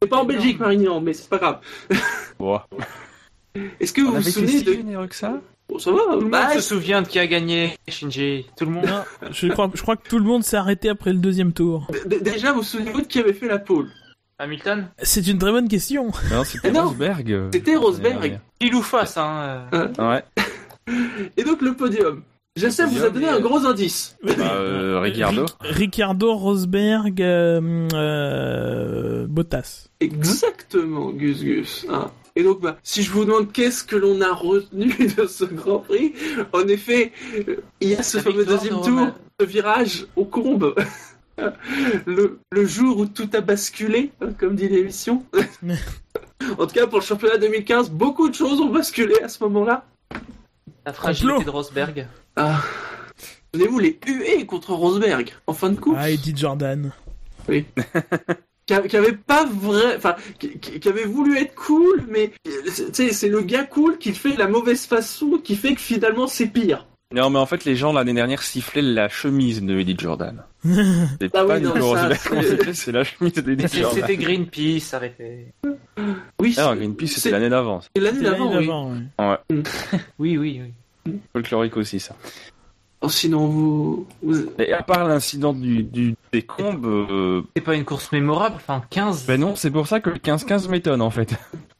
C'est 0.00 0.08
pas 0.08 0.16
en 0.16 0.24
Belgique, 0.24 0.58
Marignan, 0.58 1.00
mais 1.02 1.12
c'est 1.12 1.28
pas 1.28 1.36
grave. 1.38 1.60
Bon. 2.38 2.58
Est-ce 3.80 3.92
que 3.92 4.00
vous 4.02 4.08
On 4.08 4.10
vous 4.12 4.16
avait 4.16 4.30
souvenez 4.30 4.62
de... 4.62 4.72
généreux 4.72 5.06
que 5.08 5.14
ça? 5.14 5.40
Bon, 5.68 5.78
ça 5.78 5.90
va, 5.90 5.98
Tout 5.98 6.10
le 6.12 6.20
monde 6.20 6.30
bah, 6.30 6.54
se 6.54 6.60
souvient 6.60 7.00
de 7.02 7.08
qui 7.08 7.18
a 7.18 7.26
gagné, 7.26 7.76
Shinji. 7.88 8.46
Tout 8.58 8.64
le 8.66 8.70
monde. 8.72 8.86
Non, 8.86 9.02
je 9.30 9.48
crois, 9.48 9.70
je 9.74 9.80
crois 9.82 9.96
que 9.96 10.06
tout 10.08 10.18
le 10.18 10.24
monde 10.24 10.42
s'est 10.44 10.56
arrêté 10.58 10.88
après 10.90 11.12
le 11.12 11.18
deuxième 11.18 11.52
tour. 11.52 11.86
d- 12.06 12.20
déjà, 12.20 12.52
vous 12.52 12.62
souvenez-vous 12.62 13.00
de 13.02 13.06
qui 13.06 13.18
avait 13.18 13.32
fait 13.32 13.48
la 13.48 13.58
pole? 13.58 13.88
Hamilton 14.38 14.88
C'est 15.02 15.26
une 15.26 15.38
très 15.38 15.50
bonne 15.50 15.68
question. 15.68 16.06
Non, 16.30 16.44
c'était 16.44 16.70
Eh. 16.74 16.78
Rosberg. 16.78 17.48
C'était 17.52 17.72
l'année 17.72 17.84
Rosberg. 17.84 18.40
Il 18.60 18.74
ou 18.74 18.82
face, 18.82 19.16
hein. 19.16 19.66
euh. 19.72 19.88
Ouais. 19.98 20.24
Et 21.36 21.44
donc 21.44 21.62
le 21.62 21.74
podium. 21.74 22.22
J'essaie 22.56 22.84
de 22.86 22.90
vous 22.90 23.04
a 23.04 23.10
donné 23.10 23.28
un 23.28 23.40
gros 23.40 23.66
indice. 23.66 24.16
Bah, 24.22 24.32
euh, 24.54 24.98
Ricciardo. 25.00 25.44
Ri- 25.60 25.72
Ricardo 25.74 26.34
Rosberg 26.34 27.20
euh, 27.20 27.86
euh, 27.92 29.26
Bottas. 29.28 29.88
Exactement, 30.00 31.10
Gus 31.10 31.42
Gus. 31.42 31.86
hein. 31.90 32.10
Et 32.34 32.42
donc, 32.42 32.60
bah, 32.60 32.76
si 32.82 33.02
je 33.02 33.10
vous 33.10 33.24
demande 33.26 33.52
qu'est-ce 33.52 33.84
que 33.84 33.96
l'on 33.96 34.20
a 34.22 34.32
retenu 34.32 34.86
de 35.18 35.26
ce 35.26 35.44
Grand 35.44 35.78
Prix, 35.80 36.14
en 36.54 36.66
effet, 36.68 37.12
il 37.80 37.88
y 37.90 37.94
a 37.94 38.02
ce 38.02 38.18
La 38.18 38.22
fameux 38.22 38.44
deuxième 38.46 38.76
de 38.78 38.82
tour, 38.84 39.08
ce 39.40 39.46
virage 39.46 40.06
aux 40.16 40.24
combes. 40.26 40.74
le, 42.06 42.40
le 42.50 42.66
jour 42.66 42.98
où 42.98 43.06
tout 43.06 43.28
a 43.34 43.40
basculé, 43.40 44.10
hein, 44.20 44.28
comme 44.38 44.56
dit 44.56 44.68
l'émission. 44.68 45.24
en 46.58 46.66
tout 46.66 46.74
cas, 46.74 46.86
pour 46.86 46.98
le 47.00 47.04
championnat 47.04 47.38
2015, 47.38 47.90
beaucoup 47.90 48.28
de 48.28 48.34
choses 48.34 48.60
ont 48.60 48.70
basculé 48.70 49.14
à 49.22 49.28
ce 49.28 49.42
moment-là. 49.44 49.84
La 50.84 50.92
fragilité 50.92 51.44
de 51.44 51.50
Rosberg. 51.50 52.06
Ah. 52.36 52.62
Souvenez-vous 53.52 53.78
les 53.78 53.98
huées 54.06 54.46
contre 54.46 54.72
Rosberg 54.72 55.32
en 55.46 55.52
fin 55.52 55.70
de 55.70 55.76
course. 55.80 55.98
Ah, 56.00 56.10
Eddie 56.10 56.36
Jordan. 56.36 56.92
qui, 58.66 58.74
a- 58.74 58.82
qui 58.82 58.96
avait 58.96 59.12
pas 59.12 59.44
vrai, 59.44 59.96
enfin, 59.96 60.16
qui, 60.38 60.88
avait 60.88 61.04
voulu 61.04 61.38
être 61.38 61.54
cool, 61.54 62.04
mais 62.08 62.32
tu 62.44 62.50
sais, 62.92 63.12
c'est 63.12 63.28
le 63.28 63.40
gars 63.42 63.64
cool 63.64 63.98
qui 63.98 64.12
fait 64.12 64.36
la 64.36 64.48
mauvaise 64.48 64.84
façon, 64.86 65.38
qui 65.42 65.54
fait 65.56 65.74
que 65.74 65.80
finalement 65.80 66.26
c'est 66.26 66.46
pire. 66.46 66.86
Non, 67.14 67.30
mais 67.30 67.38
en 67.38 67.46
fait, 67.46 67.64
les 67.64 67.76
gens 67.76 67.92
l'année 67.92 68.12
dernière 68.14 68.42
sifflaient 68.42 68.82
la 68.82 69.08
chemise 69.08 69.62
de 69.62 69.78
Eddie 69.78 69.94
Jordan. 69.96 70.42
C'est 70.64 71.30
Ah 71.34 71.44
pas 71.44 71.56
oui, 71.58 71.60
non, 71.62 71.94
ça, 71.94 72.12
c'est- 72.16 72.72
c'est 72.72 72.90
la 72.92 73.04
chemise 73.04 73.32
d'Eddie 73.34 73.68
C'est- 73.68 73.80
Jordan. 73.82 74.00
C'était 74.00 74.16
Greenpeace, 74.16 74.92
arrêtez. 74.92 75.52
Oui, 76.40 76.54
Ah, 76.58 76.70
c'est- 76.72 76.76
Greenpeace, 76.78 77.06
c'était 77.06 77.20
c'est 77.20 77.30
l'année 77.30 77.48
d'avant. 77.48 77.80
c'est 77.80 78.02
l'année 78.02 78.18
C'était 78.18 78.30
d'avant, 78.30 78.44
l'année 78.46 78.58
oui. 78.58 78.66
d'avant, 78.66 79.30
ouais. 79.30 79.36
Oui, 80.18 80.36
oui, 80.36 80.60
oui. 81.06 81.14
Folklorique 81.32 81.76
aussi, 81.76 82.00
ça. 82.00 82.16
Oh, 83.02 83.08
sinon, 83.08 83.46
vous, 83.46 84.06
vous- 84.22 84.46
Et 84.58 84.72
à 84.72 84.82
part 84.82 85.06
l'incident 85.06 85.52
du, 85.52 85.84
du, 85.84 86.16
des 86.32 86.42
combes, 86.42 86.86
euh, 86.86 87.42
C'est 87.54 87.62
pas 87.62 87.76
une 87.76 87.84
course 87.84 88.10
mémorable, 88.10 88.56
enfin 88.56 88.82
15. 88.90 89.26
ben 89.26 89.38
non, 89.40 89.54
c'est 89.54 89.70
pour 89.70 89.86
ça 89.86 90.00
que 90.00 90.10
le 90.10 90.18
15-15 90.18 90.68
m'étonne, 90.68 91.02
en 91.02 91.10
fait. 91.10 91.34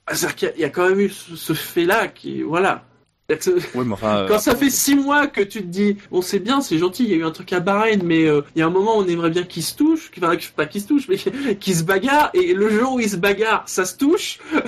Ah, 0.06 0.14
c'est-à-dire 0.14 0.36
qu'il 0.36 0.48
y 0.48 0.50
a- 0.52 0.54
il 0.54 0.60
y, 0.60 0.64
a 0.64 0.70
quand 0.70 0.88
même 0.88 1.00
eu 1.00 1.08
ce, 1.08 1.34
ce 1.34 1.52
fait-là 1.52 2.06
qui, 2.06 2.42
voilà. 2.42 2.84
C'est-à-dire 3.28 3.54
que 3.72 3.78
Oui, 3.78 3.84
mais 3.86 3.92
enfin. 3.94 4.18
euh, 4.18 4.28
Quand 4.28 4.38
ça 4.38 4.54
fait 4.54 4.70
six 4.70 4.94
mois 4.94 5.26
que 5.26 5.40
tu 5.40 5.60
te 5.62 5.66
dis, 5.66 5.96
bon 6.10 6.22
c'est 6.22 6.38
bien, 6.38 6.60
c'est 6.60 6.78
gentil, 6.78 7.04
il 7.04 7.10
y 7.10 7.14
a 7.14 7.16
eu 7.16 7.24
un 7.24 7.30
truc 7.32 7.52
à 7.52 7.60
Bahreïn, 7.60 8.02
mais 8.04 8.24
euh, 8.26 8.42
il 8.54 8.60
y 8.60 8.62
a 8.62 8.66
un 8.66 8.70
moment 8.70 8.98
où 8.98 9.02
on 9.02 9.06
aimerait 9.08 9.30
bien 9.30 9.42
qu'ils 9.42 9.64
se 9.64 9.74
touchent, 9.74 10.10
enfin 10.16 10.36
pas 10.54 10.66
qu'ils 10.66 10.82
se 10.82 10.86
touchent, 10.88 11.08
mais 11.08 11.16
qu'ils 11.60 11.74
se 11.76 11.82
bagarrent, 11.82 12.30
et 12.34 12.54
le 12.54 12.68
jour 12.68 12.94
où 12.94 13.00
ils 13.00 13.10
se 13.10 13.16
bagarrent, 13.16 13.64
ça 13.68 13.84
se 13.84 13.96
touche. 13.96 14.38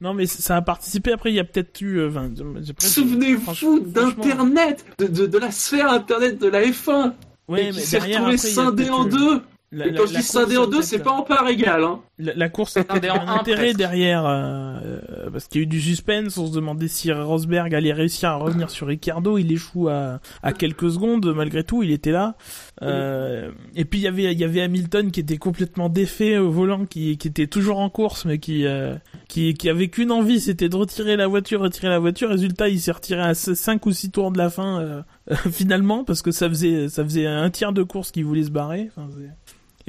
Non, 0.00 0.14
mais 0.14 0.26
ça 0.26 0.54
a 0.56 0.62
participé. 0.62 1.10
Après, 1.10 1.32
il 1.32 1.34
y 1.34 1.40
a 1.40 1.44
peut-être 1.44 1.80
eu. 1.80 1.98
euh, 1.98 2.08
enfin, 2.08 2.30
Souvenez-vous 2.78 3.80
d'Internet, 3.80 4.84
de, 5.00 5.08
de, 5.08 5.26
de 5.26 5.38
la 5.38 5.50
sphère 5.50 5.90
Internet 5.90 6.38
de 6.38 6.46
la 6.46 6.62
F1, 6.62 7.14
Ouais, 7.48 7.66
et 7.66 7.70
qui 7.70 7.80
s'est 7.80 7.98
derrière, 7.98 8.20
retrouvé 8.26 8.34
après, 8.36 8.48
il 8.48 8.54
y 8.54 8.60
a 8.60 8.64
scindé 8.64 8.90
en 8.90 9.04
deux. 9.06 9.40
La, 9.70 9.86
et 9.86 9.90
la- 9.90 10.00
quand 10.00 10.06
je 10.06 10.14
dis 10.14 10.22
scindé 10.22 10.54
course, 10.54 10.66
en 10.66 10.70
deux, 10.70 10.82
c'est 10.82 10.98
pas 11.00 11.10
en 11.12 11.22
part 11.22 11.46
égale. 11.46 11.84
Hein. 11.84 12.00
La, 12.18 12.32
la 12.34 12.48
course 12.48 12.74
peut-être 12.74 13.14
en 13.14 13.28
intérêt 13.28 13.74
derrière, 13.74 14.24
euh, 14.26 15.28
parce 15.30 15.46
qu'il 15.46 15.60
y 15.60 15.62
a 15.62 15.64
eu 15.64 15.66
du 15.66 15.80
suspense, 15.80 16.38
on 16.38 16.46
se 16.46 16.52
demandait 16.54 16.88
si 16.88 17.12
Rosberg 17.12 17.74
allait 17.74 17.92
réussir 17.92 18.30
à 18.30 18.36
revenir 18.36 18.70
sur 18.70 18.86
Ricardo, 18.86 19.36
il 19.36 19.52
échoue 19.52 19.88
à, 19.88 20.20
à 20.42 20.52
quelques 20.54 20.90
secondes, 20.90 21.34
malgré 21.34 21.64
tout, 21.64 21.82
il 21.82 21.90
était 21.90 22.12
là. 22.12 22.36
Euh, 22.82 23.50
et 23.74 23.84
puis 23.84 23.98
il 24.00 24.02
y 24.04 24.08
avait, 24.08 24.32
il 24.32 24.38
y 24.38 24.44
avait 24.44 24.62
Hamilton 24.62 25.10
qui 25.10 25.20
était 25.20 25.36
complètement 25.36 25.90
défait 25.90 26.38
au 26.38 26.50
volant, 26.50 26.86
qui, 26.86 27.18
qui 27.18 27.28
était 27.28 27.46
toujours 27.46 27.78
en 27.80 27.90
course, 27.90 28.24
mais 28.24 28.38
qui, 28.38 28.66
euh, 28.66 28.94
qui, 29.28 29.52
qui 29.52 29.68
avait 29.68 29.88
qu'une 29.88 30.12
envie, 30.12 30.40
c'était 30.40 30.70
de 30.70 30.76
retirer 30.76 31.16
la 31.16 31.26
voiture, 31.26 31.60
retirer 31.60 31.88
la 31.88 31.98
voiture. 31.98 32.30
Résultat, 32.30 32.68
il 32.70 32.80
s'est 32.80 32.92
retiré 32.92 33.20
à 33.20 33.34
5 33.34 33.84
ou 33.84 33.92
6 33.92 34.10
tours 34.12 34.30
de 34.32 34.38
la 34.38 34.48
fin, 34.48 34.80
euh, 34.80 35.02
finalement, 35.52 36.04
parce 36.04 36.22
que 36.22 36.30
ça 36.30 36.48
faisait, 36.48 36.88
ça 36.88 37.04
faisait 37.04 37.26
un 37.26 37.50
tiers 37.50 37.74
de 37.74 37.82
course 37.82 38.10
qu'il 38.12 38.24
voulait 38.24 38.44
se 38.44 38.50
barrer. 38.50 38.88
Enfin, 38.96 39.08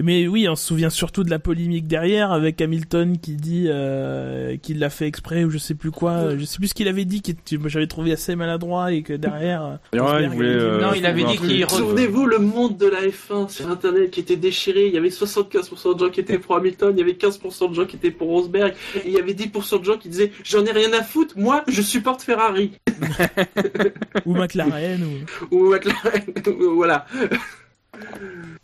Mais 0.02 0.28
oui, 0.28 0.48
on 0.50 0.56
se 0.56 0.66
souvient 0.66 0.90
surtout 0.90 1.24
de 1.24 1.30
la 1.30 1.40
polémique 1.40 1.88
derrière 1.88 2.32
avec 2.32 2.62
Hamilton 2.62 3.18
qui 3.18 3.34
dit 3.36 3.66
euh, 3.68 4.56
qu'il 4.58 4.80
l'a 4.80 4.90
fait 4.90 5.08
exprès 5.08 5.44
ou 5.44 5.50
je 5.50 5.58
sais 5.58 5.76
plus 5.76 5.92
quoi. 5.92 6.38
Je 6.38 6.46
sais 6.46 6.58
plus 6.58 6.70
ce 6.70 6.74
qu'il 6.74 6.88
avait 6.88 7.06
dit, 7.06 7.22
qui 7.22 7.36
j'avais 7.66 7.88
trouvé 7.88 8.12
assez 8.14 8.36
maladroit 8.36 8.92
et 8.94 9.02
que 9.04 9.14
derrière. 9.14 9.80
euh, 9.94 10.00
Ouais, 10.00 10.24
il 10.24 10.30
voulait, 10.30 10.50
avait 10.50 10.60
dit- 10.60 10.66
euh, 10.66 10.82
Non, 10.82 10.94
il 10.96 11.06
avait 11.06 11.24
dit 11.24 11.38
qu'il 11.38 11.70
Souvenez-vous 11.70 12.26
le 12.26 12.40
monde 12.40 12.78
de 12.78 12.88
la 12.88 13.02
F1 13.02 13.50
sur 13.50 13.70
internet 13.70 14.12
qui 14.12 14.20
était 14.22 14.36
déchiré. 14.38 14.88
Il 14.88 14.94
y 14.94 14.98
avait 14.98 15.10
75% 15.10 15.94
de 15.96 16.00
gens 16.00 16.10
qui 16.10 16.20
étaient 16.20 16.40
pour 16.40 16.56
Hamilton, 16.56 16.94
il 16.96 17.00
y 17.00 17.04
avait 17.04 17.14
15% 17.14 17.70
de 17.70 17.76
gens 17.76 17.86
qui 17.86 17.96
étaient 17.98 18.12
pour 18.12 18.30
Rosberg, 18.30 18.74
et 18.96 19.02
il 19.08 19.12
y 19.14 19.20
avait 19.20 19.34
10% 19.34 19.80
de 19.80 19.86
gens 19.86 19.98
qui 19.98 20.10
disaient 20.10 20.32
j'en 20.44 20.66
ai 20.66 20.72
rien 20.72 20.92
à 20.94 21.04
foutre, 21.04 21.34
moi 21.38 21.64
je 21.68 21.82
supporte 21.82 22.22
Ferrari 22.22 22.72
ou 24.26 24.34
McLaren 24.36 25.04
ou. 25.04 25.56
ou 25.56 25.70
McLaren, 25.72 26.24
voilà. 26.76 27.06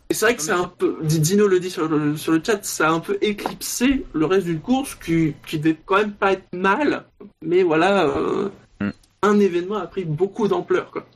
Et 0.08 0.14
c'est 0.14 0.24
vrai 0.26 0.36
que 0.36 0.42
c'est 0.42 0.52
un 0.52 0.68
peu, 0.68 0.98
Dino 1.02 1.46
le 1.46 1.60
dit 1.60 1.70
sur 1.70 1.88
le, 1.88 2.16
sur 2.16 2.32
le 2.32 2.40
chat, 2.44 2.64
ça 2.64 2.88
a 2.88 2.92
un 2.92 3.00
peu 3.00 3.18
éclipsé 3.20 4.06
le 4.12 4.24
reste 4.26 4.46
d'une 4.46 4.60
course 4.60 4.94
qui, 4.94 5.34
qui 5.46 5.58
devait 5.58 5.76
quand 5.84 5.96
même 5.96 6.12
pas 6.12 6.32
être 6.32 6.46
mal, 6.52 7.04
mais 7.42 7.62
voilà, 7.62 8.06
euh, 8.06 8.48
Mm. 8.80 8.90
un 9.22 9.40
événement 9.40 9.76
a 9.76 9.86
pris 9.86 10.04
beaucoup 10.04 10.48
d'ampleur, 10.48 10.90
quoi. 10.90 11.06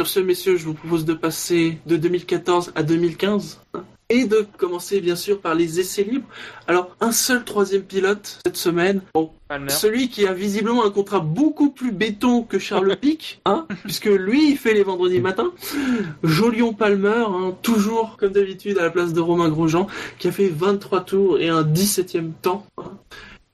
Sur 0.00 0.08
ce, 0.08 0.20
messieurs, 0.20 0.56
je 0.56 0.64
vous 0.64 0.74
propose 0.74 1.04
de 1.04 1.14
passer 1.14 1.78
de 1.86 1.96
2014 1.96 2.72
à 2.74 2.82
2015 2.82 3.60
hein, 3.74 3.84
et 4.10 4.26
de 4.26 4.46
commencer 4.58 5.00
bien 5.00 5.16
sûr 5.16 5.40
par 5.40 5.54
les 5.54 5.80
essais 5.80 6.02
libres. 6.02 6.26
Alors, 6.66 6.94
un 7.00 7.12
seul 7.12 7.44
troisième 7.44 7.82
pilote 7.82 8.40
cette 8.44 8.56
semaine. 8.56 9.00
Bon, 9.14 9.30
Palmer. 9.48 9.70
celui 9.70 10.08
qui 10.08 10.26
a 10.26 10.32
visiblement 10.34 10.84
un 10.84 10.90
contrat 10.90 11.20
beaucoup 11.20 11.70
plus 11.70 11.92
béton 11.92 12.42
que 12.42 12.58
Charles 12.58 12.96
Pic, 13.00 13.40
hein, 13.46 13.66
puisque 13.84 14.06
lui, 14.06 14.50
il 14.50 14.58
fait 14.58 14.74
les 14.74 14.82
vendredis 14.82 15.20
matins. 15.20 15.52
Jolion 16.22 16.74
Palmer, 16.74 17.24
hein, 17.28 17.54
toujours 17.62 18.16
comme 18.18 18.32
d'habitude 18.32 18.78
à 18.78 18.82
la 18.82 18.90
place 18.90 19.12
de 19.12 19.20
Romain 19.20 19.48
Grosjean, 19.48 19.86
qui 20.18 20.28
a 20.28 20.32
fait 20.32 20.48
23 20.48 21.04
tours 21.04 21.38
et 21.38 21.48
un 21.48 21.62
17e 21.62 22.32
temps. 22.42 22.66
hein. 22.78 22.92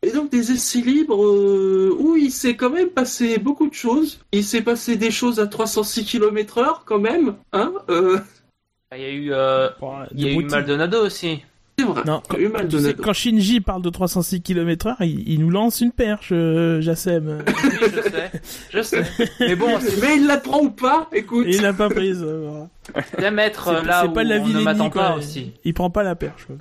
Et 0.03 0.11
donc 0.13 0.31
des 0.31 0.53
essais 0.53 0.83
libres 0.83 1.25
euh, 1.25 1.97
où 1.99 2.17
il 2.17 2.31
s'est 2.31 2.55
quand 2.55 2.71
même 2.71 2.91
passé 2.91 3.39
beaucoup 3.39 3.67
de 3.69 3.75
choses. 3.75 4.21
Il 4.31 4.45
s'est 4.45 4.61
passé 4.63 4.97
des 4.97 5.11
choses 5.11 5.41
à 5.41 5.47
306 5.49 6.05
km 6.05 6.59
heure 6.59 6.83
quand 6.87 7.01
même. 7.01 7.35
Hein 7.53 7.73
euh, 7.89 8.19
Il 8.95 9.03
y 9.03 9.05
a 9.05 9.11
eu, 9.11 9.33
euh, 9.33 9.69
il 10.15 10.21
y 10.25 10.29
a 10.29 10.33
eu. 10.33 10.45
Maldonado 10.45 11.05
aussi. 11.05 11.43
vrai. 11.79 12.03
Non, 12.07 12.23
Il 12.39 12.45
eu 12.45 12.53
Tu 12.69 12.79
sais, 12.79 12.95
quand 12.95 13.13
Shinji 13.13 13.61
parle 13.61 13.83
de 13.83 13.91
306 13.91 14.41
km/h, 14.41 14.95
il, 15.01 15.29
il 15.29 15.41
nous 15.41 15.51
lance 15.51 15.81
une 15.81 15.91
perche, 15.93 16.29
euh, 16.33 16.81
Jassem. 16.81 17.43
Oui, 17.47 17.53
je 17.83 18.01
sais, 18.01 18.31
je 18.73 18.81
sais. 18.83 19.03
Mais 19.41 19.57
bon, 19.57 19.79
c'est 19.81 20.01
Mais 20.01 20.17
il 20.17 20.27
la 20.27 20.39
prend 20.39 20.61
ou 20.61 20.71
pas 20.71 21.09
Écoute. 21.13 21.47
Et 21.49 21.57
il 21.57 21.63
l'a 21.63 21.73
pas 21.75 21.91
prise. 21.91 22.23
euh, 22.23 22.49
voilà. 22.49 23.05
bien 23.19 23.31
mettre 23.33 23.65
C'est- 23.65 23.71
euh, 23.75 23.83
là 23.83 24.07
où 24.07 24.13
pas 24.13 24.25
de 24.25 24.29
la 24.31 24.37
on 24.41 24.47
ne 24.47 24.61
m'attend 24.61 24.89
pas 24.89 25.17
aussi. 25.17 25.53
Il 25.65 25.75
prend 25.75 25.91
pas 25.91 26.03
la 26.05 26.15
perche. 26.15 26.47
quoi. 26.47 26.57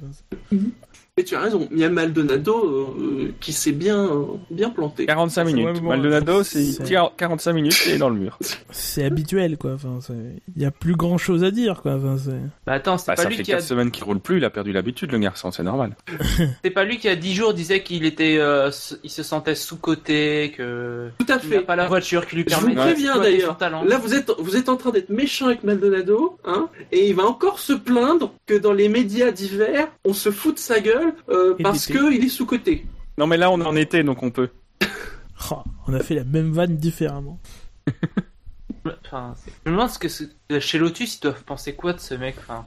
Mais 1.17 1.23
tu 1.23 1.33
as 1.33 1.39
raison, 1.39 1.65
il 1.71 1.79
y 1.79 1.85
a 1.85 1.89
Maldonado 1.89 2.93
euh, 2.99 3.31
qui 3.39 3.53
s'est 3.53 3.71
bien, 3.71 4.03
euh, 4.05 4.25
bien 4.51 4.69
planté. 4.69 5.05
45 5.05 5.45
minutes. 5.45 5.65
Ouais, 5.65 5.71
mais 5.75 5.79
bon, 5.79 5.87
Maldonado, 5.87 6.43
c'est 6.43 6.59
il 6.61 6.73
c'est- 6.73 6.83
tire 6.83 7.09
45 7.15 7.53
minutes 7.53 7.83
et 7.85 7.91
il 7.91 7.95
est 7.95 7.97
dans 7.99 8.09
le 8.09 8.17
mur. 8.19 8.37
C'est 8.69 9.05
habituel, 9.05 9.57
quoi. 9.57 9.75
Enfin, 9.75 9.97
il 10.57 10.61
y 10.61 10.65
a 10.65 10.71
plus 10.71 10.97
grand 10.97 11.17
chose 11.17 11.45
à 11.45 11.51
dire, 11.51 11.81
quoi. 11.83 11.93
Enfin. 11.95 12.17
Bah 12.65 12.73
attends, 12.73 12.97
c'est 12.97 13.07
Bah, 13.07 13.15
pas 13.15 13.21
ça 13.23 13.29
lui 13.29 13.37
fait 13.37 13.43
qui 13.43 13.53
a, 13.53 13.59
4 13.59 13.63
semaines 13.63 13.91
qu'il 13.91 14.03
roule 14.03 14.19
plus, 14.19 14.39
il 14.39 14.43
a 14.43 14.49
perdu 14.49 14.73
l'habitude, 14.73 15.13
le 15.13 15.19
garçon, 15.19 15.51
c'est 15.51 15.63
normal. 15.63 15.95
c'est 16.65 16.69
pas 16.71 16.83
lui 16.83 16.97
qui 16.97 17.07
a 17.07 17.15
10 17.15 17.33
jours 17.33 17.53
disait 17.53 17.81
qu'il 17.81 18.03
était, 18.03 18.35
euh, 18.37 18.69
il 19.05 19.09
se 19.09 19.23
sentait 19.23 19.55
sous 19.55 19.77
coté, 19.77 20.51
que 20.57 21.07
Tout 21.17 21.27
à 21.31 21.39
il 21.41 21.49
n'a 21.49 21.55
fait. 21.59 21.61
pas 21.61 21.77
la 21.77 21.87
voiture 21.87 22.27
qui 22.27 22.35
lui 22.35 22.43
Je 22.45 22.49
permet 22.49 22.71
vous 22.73 22.75
de 22.75 22.81
préviens 22.81 23.17
d'ailleurs. 23.19 23.51
son 23.51 23.55
talent. 23.55 23.85
Là, 23.85 23.99
vous 23.99 24.13
êtes, 24.15 24.31
vous 24.37 24.57
êtes 24.57 24.67
en 24.67 24.75
train 24.75 24.89
d'être 24.91 25.09
méchant 25.11 25.45
avec 25.45 25.63
Maldonado, 25.63 26.37
hein, 26.43 26.67
et 26.91 27.07
il 27.07 27.15
va 27.15 27.23
encore 27.23 27.59
se 27.59 27.71
plaindre 27.71 28.33
que 28.47 28.55
dans 28.55 28.73
les 28.73 28.89
médias 28.89 29.31
divers, 29.31 29.87
on 30.03 30.11
se 30.11 30.29
fout 30.29 30.55
de 30.55 30.59
sa 30.59 30.81
gueule 30.81 31.04
euh, 31.29 31.55
Et 31.59 31.63
parce 31.63 31.85
qu'il 31.85 32.23
est 32.23 32.29
sous-coté. 32.29 32.85
Non, 33.17 33.27
mais 33.27 33.37
là, 33.37 33.51
on 33.51 33.59
est 33.61 33.65
en 33.65 33.75
été, 33.75 34.03
donc 34.03 34.23
on 34.23 34.31
peut. 34.31 34.49
Oh, 35.51 35.57
on 35.85 35.93
a 35.93 35.99
fait 35.99 36.15
la 36.15 36.23
même 36.23 36.53
vanne 36.53 36.77
différemment. 36.77 37.39
Enfin, 39.05 39.33
je 39.65 39.69
me 39.69 39.75
demande 39.75 39.89
ce 39.89 39.99
que 39.99 40.59
chez 40.59 40.77
Lotus 40.77 41.17
ils 41.17 41.21
doivent 41.21 41.43
penser 41.43 41.73
quoi 41.73 41.93
de 41.93 41.99
ce 41.99 42.13
mec. 42.13 42.35
Enfin, 42.39 42.65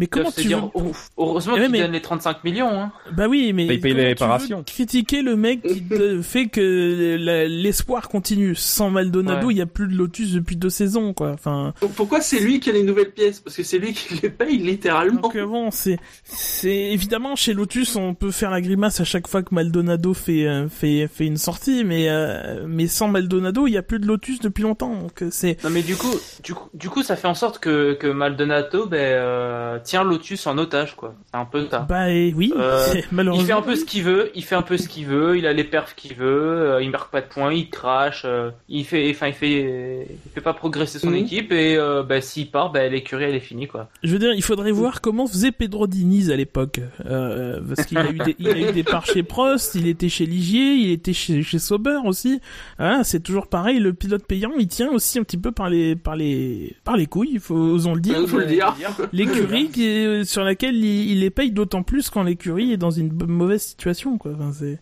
Mais 0.00 0.06
comment 0.06 0.32
tu 0.32 0.46
dire, 0.48 0.64
veux... 0.64 0.70
oh, 0.74 0.92
heureusement 1.18 1.54
Eh 1.56 1.60
qu'il 1.62 1.70
mais- 1.70 1.80
donne 1.82 1.92
les 1.92 2.00
35 2.02 2.42
millions. 2.42 2.70
Hein. 2.70 2.90
Bah 3.12 3.26
oui, 3.28 3.52
mais 3.52 3.66
Bah, 3.66 3.74
il 3.74 3.80
paye 3.80 3.92
les 3.92 3.96
tu 3.98 4.02
veux 4.02 4.08
réparations. 4.08 4.62
critiquer 4.64 5.22
le 5.22 5.36
mec 5.36 5.62
qui 5.62 5.82
te 5.82 6.20
fait 6.22 6.46
que 6.48 7.16
l'espoir 7.48 8.08
continue? 8.08 8.54
Sans 8.54 8.90
Maldonado, 8.90 9.48
Ouais. 9.48 9.54
il 9.54 9.58
y 9.58 9.62
a 9.62 9.66
plus 9.66 9.86
de 9.88 9.94
Lotus 9.94 10.32
depuis 10.32 10.56
deux 10.56 10.70
saisons, 10.70 11.12
quoi. 11.14 11.30
Enfin, 11.32 11.72
Pourquoi 11.96 12.20
c'est 12.20 12.40
lui 12.40 12.60
qui 12.60 12.70
a 12.70 12.72
les 12.72 12.82
nouvelles 12.82 13.12
pièces? 13.12 13.40
Parce 13.40 13.56
que 13.56 13.62
c'est 13.62 13.78
lui 13.78 13.92
qui 13.92 14.14
les 14.22 14.30
paye 14.30 14.58
littéralement. 14.58 15.20
donc 15.20 15.36
euh, 15.36 15.46
bon, 15.46 15.70
c'est, 15.70 15.98
c'est 16.24 16.74
évidemment 16.92 17.36
chez 17.36 17.52
Lotus, 17.54 17.96
on 17.96 18.14
peut 18.14 18.30
faire 18.30 18.50
la 18.50 18.60
grimace 18.60 19.00
à 19.00 19.04
chaque 19.04 19.28
fois 19.28 19.42
que 19.42 19.54
Maldonado 19.54 20.14
fait 20.14 20.46
euh, 20.46 20.68
fait 20.68 21.08
fait 21.12 21.26
une 21.26 21.36
sortie, 21.36 21.84
mais 21.84 22.08
euh, 22.08 22.64
mais 22.66 22.86
sans 22.86 23.08
Maldonado, 23.08 23.66
il 23.66 23.72
y 23.72 23.76
a 23.76 23.82
plus 23.82 23.98
de 23.98 24.06
Lotus 24.06 24.40
depuis 24.40 24.62
longtemps. 24.62 24.94
Donc 24.94 25.24
c'est 25.30 25.62
Non 25.64 25.70
mais 25.70 25.82
du 25.82 25.96
coup, 25.96 26.14
du 26.42 26.54
coup, 26.54 26.68
du 26.74 26.88
coup, 26.88 27.02
ça 27.02 27.16
fait 27.16 27.28
en 27.28 27.34
sorte 27.34 27.58
que, 27.58 27.94
que 27.94 28.06
Maldonado 28.06 28.86
ben, 28.86 28.96
euh, 28.98 29.78
tient 29.90 30.04
Lotus 30.04 30.46
en 30.46 30.56
otage 30.58 30.94
quoi. 30.94 31.14
C'est 31.30 31.36
un 31.36 31.44
peu 31.44 31.66
ça. 31.68 31.80
bah 31.80 32.10
et 32.10 32.32
oui, 32.36 32.52
Euh, 32.56 32.94
malheureusement. 33.12 33.42
Il 33.42 33.46
fait 33.46 33.52
un 33.52 33.62
peu 33.62 33.74
ce 33.76 33.84
qu'il 33.84 34.02
veut, 34.04 34.30
il 34.36 34.44
fait 34.44 34.54
un 34.54 34.62
peu 34.62 34.76
ce 34.76 34.88
qu'il 34.88 35.06
veut, 35.06 35.36
il 35.36 35.46
a 35.46 35.52
les 35.52 35.64
perfs 35.64 35.94
qu'il 35.96 36.14
veut, 36.14 36.26
euh, 36.26 36.82
il 36.82 36.90
marque 36.90 37.10
pas 37.10 37.20
de 37.20 37.26
points, 37.26 37.52
il 37.52 37.68
crache, 37.70 38.22
euh, 38.24 38.50
il 38.68 38.84
fait, 38.84 39.10
enfin 39.10 39.26
il 39.28 39.32
fait, 39.34 40.06
il 40.24 40.30
fait 40.32 40.40
pas 40.40 40.54
progresser 40.54 40.98
son 41.00 41.10
Mhm. 41.10 41.16
équipe 41.16 41.50
et 41.52 41.76
euh, 41.76 42.02
ben, 42.04 42.20
s'il 42.22 42.50
part, 42.50 42.70
ben, 42.70 42.90
l'écurie 42.92 43.24
elle 43.24 43.34
est 43.34 43.40
finie 43.40 43.66
quoi. 43.66 43.88
Je 44.04 44.12
veux 44.12 44.18
dire, 44.20 44.32
il 44.32 44.42
faudrait 44.42 44.70
voir 44.70 45.00
comment 45.00 45.26
faisait 45.26 45.50
Pedro 45.52 45.86
Diniz 45.88 46.30
à 46.30 46.36
l'époque, 46.36 46.80
euh, 47.06 47.60
parce 47.74 47.86
qu'il 47.88 47.98
a 47.98 48.08
eu 48.10 48.18
des, 48.18 48.36
il 48.38 48.48
a 48.48 48.58
eu 48.58 48.72
des 48.72 48.84
parts 48.84 49.06
chez 49.06 49.22
Prost, 49.24 49.74
il 49.74 49.86
était 49.88 50.08
chez 50.08 50.26
Ligier, 50.26 50.74
il 50.74 50.90
était 50.92 51.12
chez, 51.12 51.42
chez 51.42 51.58
Sauber 51.58 51.98
aussi. 52.04 52.40
Voilà, 52.78 53.02
c'est 53.04 53.20
toujours 53.20 53.48
pareil. 53.48 53.78
Le 53.80 53.92
pilote 53.92 54.24
payant, 54.26 54.52
il 54.58 54.68
tient 54.68 54.90
aussi 54.90 55.18
un 55.18 55.22
petit 55.24 55.36
peu 55.38 55.50
par 55.52 55.68
les, 55.68 55.96
par 55.96 56.14
les, 56.16 56.76
par 56.84 56.96
les 56.96 57.06
couilles. 57.06 57.30
Il 57.32 57.40
faut, 57.40 57.54
osons 57.56 57.94
le 57.94 58.00
dire. 58.00 58.16
Il 58.20 58.28
faut 58.28 58.38
le 58.38 58.46
dire. 58.46 58.74
L'écurie 59.12 59.69
est- 59.78 60.24
sur 60.24 60.42
laquelle 60.44 60.76
il, 60.76 61.10
il 61.12 61.20
les 61.20 61.30
paye 61.30 61.50
d'autant 61.52 61.82
plus 61.82 62.10
quand 62.10 62.22
l'écurie 62.22 62.72
est 62.72 62.76
dans 62.76 62.90
une 62.90 63.12
mauvaise 63.26 63.62
situation, 63.62 64.18
quoi. 64.18 64.32
Enfin, 64.34 64.52
c'est, 64.52 64.78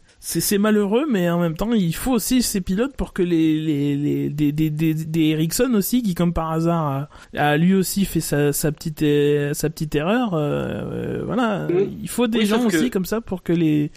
malheureux, 0.59 1.07
mais 1.11 1.29
en 1.31 1.39
même 1.41 1.57
temps, 1.57 1.73
il 1.73 1.95
faut 1.95 2.13
aussi 2.13 2.43
ces 2.43 2.61
pilotes 2.61 2.97
pour 2.97 3.13
que 3.13 3.23
les, 3.23 3.61
les, 3.61 3.97
les 3.97 4.29
des, 4.31 4.53
des, 4.53 4.71
des, 4.71 4.95
des 4.95 5.21
Ericsson 5.29 5.73
aussi, 5.75 6.03
qui 6.03 6.15
comme 6.15 6.33
par 6.33 6.51
hasard 6.51 7.09
a, 7.35 7.41
a 7.41 7.57
lui 7.57 7.75
aussi 7.75 8.05
fait 8.05 8.21
sa, 8.21 8.53
sa 8.53 8.73
petite, 8.73 9.03
euh, 9.03 9.55
sa 9.55 9.71
petite 9.71 9.95
erreur. 9.95 10.35
euh, 10.35 10.41
euh, 10.41 11.23
voilà, 11.25 11.67
Oui. 11.73 11.97
il 12.03 12.09
faut 12.09 12.27
des 12.27 12.39
Oui, 12.41 12.47
gens 12.47 12.61
que- 12.67 12.77
aussi 12.77 12.91
comme 12.91 13.05
ça 13.05 13.21
pour 13.21 13.43
que 13.43 13.53
les, 13.53 13.91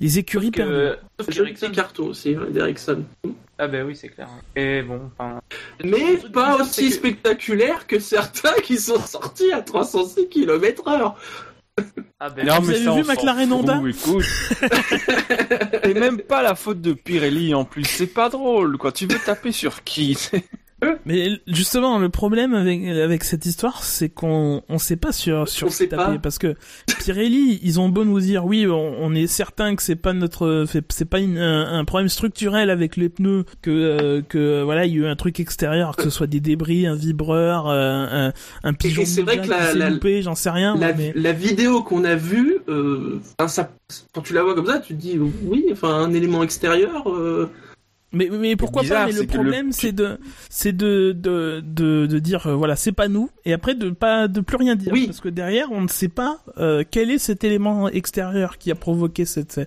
les 0.00 0.18
écuries 0.18 0.50
que, 0.50 0.56
perdent. 0.62 0.98
sauf 1.20 1.28
que 1.28 1.42
Ericsson- 1.42 2.00
aussi, 2.02 2.34
hein, 2.34 2.46
d'Ericsson. 2.52 3.02
Ah 3.62 3.68
ben 3.68 3.86
oui 3.86 3.94
c'est 3.94 4.08
clair. 4.08 4.28
Et 4.56 4.80
bon, 4.82 5.10
enfin. 5.12 5.40
Mais 5.84 6.16
pas 6.32 6.56
aussi 6.56 6.88
que- 6.88 6.94
spectaculaire 6.94 7.86
que 7.86 7.98
certains 7.98 8.54
qui 8.62 8.78
sont 8.78 8.98
sortis 9.00 9.52
à 9.52 9.60
306 9.60 10.28
km 10.28 10.88
heure. 10.88 11.16
Ah 12.18 12.30
ben, 12.30 12.46
Non, 12.46 12.60
Vous 12.60 12.68
mais 12.68 12.76
avez 12.76 12.84
ça, 12.84 12.92
vu 12.94 13.04
McLaren 13.04 13.52
Honda. 13.52 13.82
C'est 15.84 15.94
même 15.94 16.18
pas 16.18 16.42
la 16.42 16.54
faute 16.54 16.80
de 16.80 16.92
Pirelli 16.92 17.54
en 17.54 17.64
plus, 17.64 17.84
c'est 17.84 18.06
pas 18.06 18.28
drôle 18.28 18.76
quoi. 18.78 18.92
Tu 18.92 19.06
veux 19.06 19.18
taper 19.18 19.52
sur 19.52 19.82
qui? 19.84 20.16
Mais 21.04 21.28
justement, 21.46 21.98
le 21.98 22.08
problème 22.08 22.54
avec 22.54 22.84
avec 22.86 23.24
cette 23.24 23.44
histoire, 23.46 23.82
c'est 23.84 24.08
qu'on 24.08 24.62
on 24.68 24.78
sait 24.78 24.96
pas 24.96 25.12
sur 25.12 25.48
sur 25.48 25.66
On 25.68 25.70
sait 25.70 25.88
taper 25.88 26.12
pas. 26.14 26.18
parce 26.18 26.38
que 26.38 26.54
Pirelli, 27.04 27.60
ils 27.62 27.80
ont 27.80 27.88
beau 27.88 28.04
nous 28.04 28.20
dire 28.20 28.44
oui, 28.44 28.66
on, 28.66 28.94
on 29.02 29.14
est 29.14 29.26
certain 29.26 29.76
que 29.76 29.82
c'est 29.82 29.96
pas 29.96 30.12
notre 30.12 30.64
c'est 30.88 31.04
pas 31.04 31.18
une- 31.18 31.38
un, 31.38 31.84
problème 31.84 32.08
structurel 32.08 32.70
avec 32.70 32.96
les 32.96 33.08
pneus 33.08 33.44
que 33.62 33.70
euh, 33.70 34.22
que 34.22 34.62
voilà, 34.62 34.86
il 34.86 34.92
y 34.94 34.96
a 34.96 35.00
eu 35.00 35.06
un 35.06 35.16
truc 35.16 35.40
extérieur, 35.40 35.96
que 35.96 36.02
ce 36.04 36.10
soit 36.10 36.26
des 36.26 36.40
débris, 36.40 36.86
un 36.86 36.94
vibreur, 36.94 37.68
euh, 37.68 38.28
un 38.28 38.32
un 38.62 38.72
pigeon 38.72 39.02
c'est 39.04 39.22
vrai 39.22 39.40
que 39.40 39.48
la- 39.48 39.90
loupé, 39.90 40.22
j'en 40.22 40.34
sais 40.34 40.50
rien, 40.50 40.76
La, 40.76 40.92
mais 40.94 41.12
la 41.14 41.32
vidéo 41.32 41.82
qu'on 41.82 42.04
a 42.04 42.14
vue, 42.14 42.58
euh, 42.68 43.20
ça, 43.48 43.70
quand 44.14 44.22
tu 44.22 44.32
la 44.34 44.42
vois 44.42 44.54
comme 44.54 44.66
ça, 44.66 44.78
tu 44.78 44.94
te 44.94 45.00
dis 45.00 45.18
oui, 45.18 45.66
enfin 45.72 45.94
un 45.94 46.12
élément 46.12 46.42
extérieur. 46.42 47.04
Mais, 48.12 48.28
mais 48.28 48.56
pourquoi 48.56 48.82
bizarre, 48.82 49.06
pas 49.06 49.12
Mais 49.12 49.20
le 49.20 49.26
problème, 49.26 49.70
c'est 49.72 49.92
de, 49.92 50.18
c'est 50.48 50.72
de, 50.76 51.12
de, 51.12 51.62
de, 51.64 52.06
de 52.06 52.18
dire 52.18 52.46
euh, 52.48 52.54
voilà, 52.56 52.74
c'est 52.74 52.90
pas 52.92 53.06
nous, 53.06 53.30
et 53.44 53.52
après 53.52 53.74
de 53.76 53.90
pas, 53.90 54.26
de 54.26 54.40
plus 54.40 54.56
rien 54.56 54.74
dire, 54.74 54.92
Oui. 54.92 55.06
parce 55.06 55.20
que 55.20 55.28
derrière, 55.28 55.70
on 55.70 55.80
ne 55.80 55.88
sait 55.88 56.08
pas 56.08 56.38
euh, 56.58 56.82
quel 56.90 57.10
est 57.10 57.18
cet 57.18 57.44
élément 57.44 57.88
extérieur 57.88 58.58
qui 58.58 58.70
a 58.72 58.74
provoqué 58.74 59.24
cette, 59.24 59.60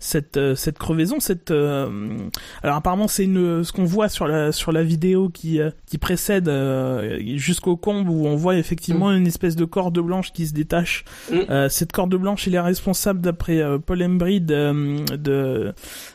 cette, 0.00 0.36
euh, 0.38 0.54
cette 0.54 0.78
crevaison, 0.78 1.20
cette. 1.20 1.50
euh, 1.50 2.16
Alors 2.62 2.76
apparemment, 2.76 3.08
c'est 3.08 3.24
une, 3.24 3.62
ce 3.62 3.72
qu'on 3.72 3.84
voit 3.84 4.08
sur 4.08 4.26
la, 4.26 4.52
sur 4.52 4.72
la 4.72 4.82
vidéo 4.82 5.28
qui, 5.28 5.60
euh, 5.60 5.70
qui 5.86 5.98
précède 5.98 6.48
euh, 6.48 7.18
jusqu'au 7.36 7.76
comble 7.76 8.08
où 8.08 8.26
on 8.26 8.36
voit 8.36 8.56
effectivement 8.56 9.12
une 9.12 9.26
espèce 9.26 9.54
de 9.56 9.66
corde 9.66 9.98
blanche 9.98 10.32
qui 10.32 10.46
se 10.46 10.54
détache. 10.54 11.04
Mm. 11.30 11.36
Euh, 11.50 11.68
cette 11.68 11.92
corde 11.92 12.14
blanche, 12.14 12.48
elle 12.48 12.54
est 12.54 12.60
responsable 12.60 13.20
d'après 13.20 13.62
Paul 13.84 14.00
euh, 14.02 14.98
de, 15.16 15.74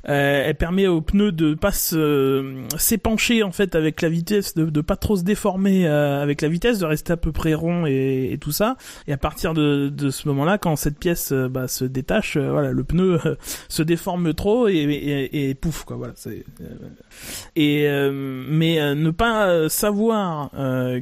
euh, 0.10 0.44
elle 0.46 0.56
permet 0.56 0.88
aux 0.88 1.02
pneus 1.02 1.32
de 1.32 1.54
pas 1.54 1.67
pas 1.68 2.78
s'épancher 2.78 3.44
en 3.44 3.52
fait 3.52 3.76
avec 3.76 4.02
la 4.02 4.10
vitesse, 4.10 4.56
de, 4.56 4.82
pas 4.82 4.96
trop 4.96 5.18
se 5.18 5.24
déformer 5.24 5.86
euh, 5.88 6.22
avec 6.22 6.42
la 6.42 6.48
vitesse, 6.48 6.80
de 6.80 6.86
rester 6.86 7.14
à 7.14 7.18
peu 7.18 7.32
près 7.32 7.54
rond 7.54 7.86
et, 7.86 8.38
tout 8.40 8.52
ça. 8.52 8.78
Et 9.08 9.14
à 9.14 9.18
partir 9.18 9.54
de, 9.54 9.90
de 9.90 10.10
ce 10.10 10.28
moment-là, 10.30 10.58
quand 10.58 10.76
cette 10.76 10.98
pièce 10.98 11.32
euh, 11.32 11.50
bah, 11.50 11.68
se 11.68 11.84
détache, 11.84 12.38
euh, 12.38 12.52
voilà, 12.52 12.72
le 12.72 12.84
pneu 12.84 13.20
se 13.68 13.84
déforme 13.84 14.34
trop 14.34 14.68
et, 14.68 15.30
et, 15.34 15.56
pouf 15.56 15.84
quoi. 15.84 15.98
Voilà. 15.98 16.14
Et 17.56 17.88
mais 17.90 18.96
ne 18.96 19.12
pas 19.12 19.70
savoir 19.70 20.52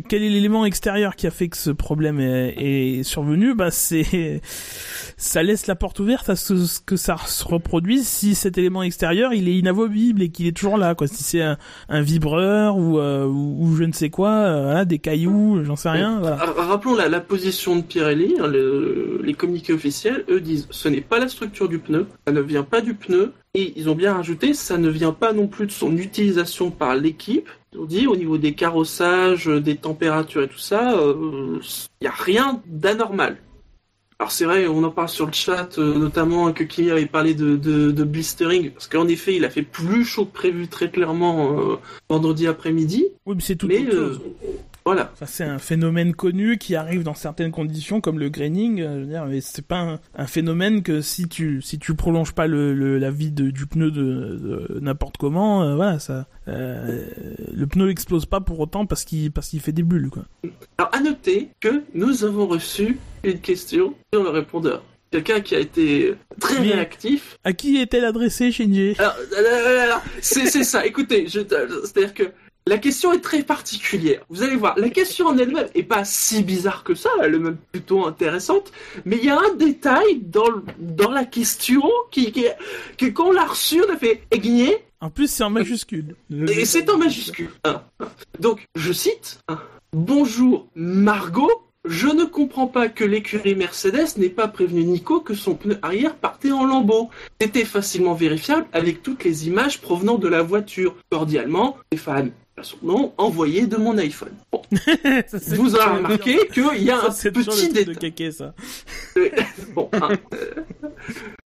quel 0.10 0.24
est 0.24 0.30
l'élément 0.30 0.66
extérieur 0.66 1.16
qui 1.16 1.28
a 1.28 1.32
fait 1.32 1.50
que 1.50 1.58
ce 1.58 1.70
problème 1.72 2.20
est, 2.20 3.04
survenu, 3.04 3.54
bah 3.54 3.72
c'est 3.72 4.42
ça 5.18 5.44
laisse 5.44 5.68
la 5.68 5.76
porte 5.76 6.00
ouverte 6.00 6.30
à 6.30 6.36
ce 6.36 6.80
que 6.86 6.96
ça 6.96 7.18
se 7.26 7.44
reproduise 7.44 8.08
si 8.08 8.36
cet 8.36 8.58
élément 8.58 8.84
extérieur 8.84 9.34
il 9.34 9.48
est 9.48 9.58
inamovible 9.58 10.22
et 10.22 10.30
qu'il 10.30 10.48
est 10.48 10.55
toujours 10.56 10.78
là 10.78 10.96
quoi. 10.96 11.08
Si 11.08 11.24
c'est 11.24 11.42
un, 11.42 12.02
vibreur 12.02 12.78
ou, 12.78 12.98
euh, 13.00 13.26
ou, 13.26 13.76
je 13.76 13.84
ne 13.84 13.92
sais 13.92 14.10
quoi 14.10 14.30
euh, 14.30 14.86
des 14.86 15.00
cailloux 15.00 15.64
j'en 15.64 15.76
sais 15.76 15.90
rien 15.90 16.20
voilà. 16.20 16.38
rappelons 16.38 16.96
la, 16.96 17.10
la, 17.10 17.20
position 17.20 17.76
de 17.76 17.82
Pirelli 17.82 18.36
hein, 18.40 18.48
les 18.48 19.34
communiqués 19.34 19.74
officiels 19.74 20.26
eux 20.30 20.42
disent 20.42 20.68
ce 20.72 20.90
n'est 20.90 21.02
pas 21.02 21.20
la 21.20 21.28
structure 21.28 21.70
du 21.70 21.80
pneu 21.80 22.08
ça 22.26 22.34
ne 22.34 22.42
vient 22.42 22.64
pas 22.64 22.82
du 22.82 22.94
pneu 22.96 23.34
et 23.54 23.74
ils 23.76 23.90
ont 23.90 23.96
bien 23.96 24.14
rajouté 24.14 24.54
ça 24.54 24.78
ne 24.78 24.90
vient 24.90 25.14
pas 25.14 25.34
non 25.34 25.48
plus 25.48 25.68
de 25.68 25.72
son 25.72 25.96
utilisation 25.98 26.72
par 26.72 26.96
l'équipe. 26.96 27.50
Ont 27.78 27.86
dit 27.86 28.08
au 28.08 28.16
niveau 28.16 28.38
des 28.38 28.54
carrossages 28.54 29.48
des 29.48 29.76
températures 29.76 30.44
et 30.44 30.48
tout 30.48 30.58
ça 30.58 30.94
il 30.94 30.98
euh, 30.98 31.60
n'y 32.02 32.08
a 32.08 32.14
rien 32.14 32.62
d'anormal 32.68 33.36
alors 34.18 34.32
c'est 34.32 34.46
vrai, 34.46 34.66
on 34.68 34.82
en 34.84 34.92
parle 34.92 35.10
sur 35.10 35.26
le 35.26 35.34
chat, 35.34 35.78
euh, 35.78 35.94
notamment 35.98 36.54
que 36.54 36.64
qui 36.64 36.90
avait 36.90 37.06
parlé 37.06 37.34
de, 37.34 37.58
de, 37.58 38.04
blistering, 38.06 38.72
parce 38.72 38.88
qu'en 38.88 39.10
effet, 39.10 39.36
il 39.36 39.44
a 39.44 39.50
fait 39.50 39.62
plus 39.62 40.06
chaud 40.06 40.26
que 40.26 40.32
prévu 40.32 40.70
très 40.70 40.90
clairement 40.90 41.60
euh, 41.60 41.76
vendredi 42.10 42.48
après-midi. 42.48 43.08
Oui, 43.26 43.36
mais 43.36 43.42
c'est 43.42 43.58
tout. 43.58 43.68
Euh, 43.70 44.18
voilà. 44.86 45.12
Ça 45.16 45.26
c'est 45.26 45.44
un 45.44 45.58
phénomène 45.58 46.14
connu 46.14 46.60
qui 46.60 46.76
arrive 46.76 47.02
dans 47.02 47.16
certaines 47.16 47.52
conditions 47.52 48.02
comme 48.02 48.20
le 48.20 48.30
graining. 48.30 48.82
Euh, 48.82 48.96
je 48.96 49.00
veux 49.00 49.06
dire, 49.08 49.26
mais 49.26 49.42
c'est 49.42 49.66
pas 49.66 50.00
un, 50.16 50.28
phénomène 50.28 50.84
que 50.84 51.02
si 51.02 51.28
tu 51.28 51.62
si 51.64 51.80
tu 51.80 51.96
prolonges 51.96 52.34
pas 52.34 52.46
le, 52.46 53.00
la 53.00 53.10
vie 53.10 53.32
du 53.32 53.66
pneu 53.66 53.90
de, 53.90 54.80
n'importe 54.80 55.18
comment, 55.18 55.64
euh, 55.64 55.76
voilà 55.76 55.98
ça. 55.98 56.28
Euh, 56.48 57.04
le 57.52 57.66
pneu 57.66 57.90
explose 57.90 58.28
pas 58.28 58.42
pour 58.42 58.60
autant 58.60 58.86
parce 58.86 59.06
qu'il 59.06 59.32
parce 59.32 59.50
qu'il 59.50 59.60
fait 59.60 59.72
des 59.72 59.82
bulles 59.82 60.12
quoi. 60.12 60.26
Alors 60.78 60.94
à 60.94 61.00
noter 61.00 61.50
que 61.60 61.82
nous 61.96 62.24
avons 62.24 62.46
reçu 62.46 63.00
une 63.24 63.40
question 63.40 63.96
sur 64.14 64.24
le 64.24 64.30
répondeur 64.30 64.84
quelqu'un 65.12 65.42
qui 65.42 65.56
a 65.56 65.60
été 65.60 66.14
très 66.40 66.60
réactif. 66.60 67.38
À 67.44 67.54
qui 67.54 67.78
est-elle 67.78 68.06
adressée, 68.06 68.52
Shinji? 68.52 68.96
Alors, 69.00 70.02
c'est 70.22 70.64
ça. 70.64 70.86
Écoutez, 70.86 71.28
c'est-à-dire 71.30 72.14
que 72.14 72.24
la 72.68 72.80
question 72.80 73.14
est 73.14 73.22
très 73.22 73.44
particulière. 73.44 74.22
Vous 74.30 74.42
allez 74.42 74.56
voir, 74.56 74.78
la 74.78 74.90
question 74.90 75.28
en 75.28 75.38
elle-même 75.38 75.68
est 75.76 75.84
pas 75.84 76.04
si 76.04 76.42
bizarre 76.42 76.84
que 76.84 76.96
ça, 76.96 77.10
elle 77.22 77.36
est 77.36 77.40
même 77.40 77.58
plutôt 77.72 78.06
intéressante, 78.06 78.72
mais 79.06 79.18
il 79.18 79.26
y 79.26 79.30
a 79.30 79.38
un 79.38 79.54
détail 79.54 80.20
dans, 80.22 80.50
dans 80.80 81.12
la 81.12 81.26
question 81.26 81.84
qui, 82.10 82.32
qui, 82.32 83.14
quand 83.14 83.28
on 83.28 83.32
l'a 83.32 83.46
reçu, 83.46 83.84
on 83.88 83.94
a 83.94 83.98
fait 83.98 84.24
aiguiller. 84.32 84.78
En 85.00 85.12
plus, 85.12 85.30
c'est 85.30 85.44
en 85.44 85.52
majuscule. 85.52 86.16
Et 86.32 86.66
c'est 86.66 86.90
en 86.90 86.98
majuscule. 86.98 87.52
Donc, 88.40 88.66
je 88.76 88.92
cite, 88.92 89.40
Bonjour 89.94 90.68
Margot, 90.76 91.70
je 91.86 92.08
ne 92.08 92.26
comprends 92.26 92.68
pas 92.68 92.90
que 92.90 93.04
l'écurie 93.04 93.56
Mercedes 93.56 94.18
n'ait 94.18 94.30
pas 94.30 94.48
prévenu 94.48 94.84
Nico 94.84 95.22
que 95.22 95.36
son 95.36 95.54
pneu 95.54 95.78
arrière 95.84 96.16
partait 96.16 96.52
en 96.52 96.66
lambeaux. 96.66 97.10
C'était 97.40 97.64
facilement 97.64 98.16
vérifiable 98.16 98.66
avec 98.74 99.04
toutes 99.04 99.24
les 99.24 99.48
images 99.48 99.80
provenant 99.82 100.18
de 100.18 100.28
la 100.28 100.42
voiture. 100.42 100.96
Cordialement, 101.12 101.78
Stéphane 101.88 102.32
son 102.62 102.78
nom 102.84 103.14
envoyé 103.18 103.68
de 103.68 103.76
mon 103.76 103.98
iPhone. 103.98 104.34
Bon. 104.52 104.62
vous 104.72 105.76
avez 105.76 105.98
remarqué 105.98 106.48
qu'il 106.54 106.84
y 106.84 106.90
a 106.90 106.98
un 106.98 107.10
petit 107.10 107.70
détail. 107.70 108.12
De 108.12 108.32
ça. 108.32 108.54
bon, 109.74 109.90
hein, 109.94 110.10
euh, 110.34 110.54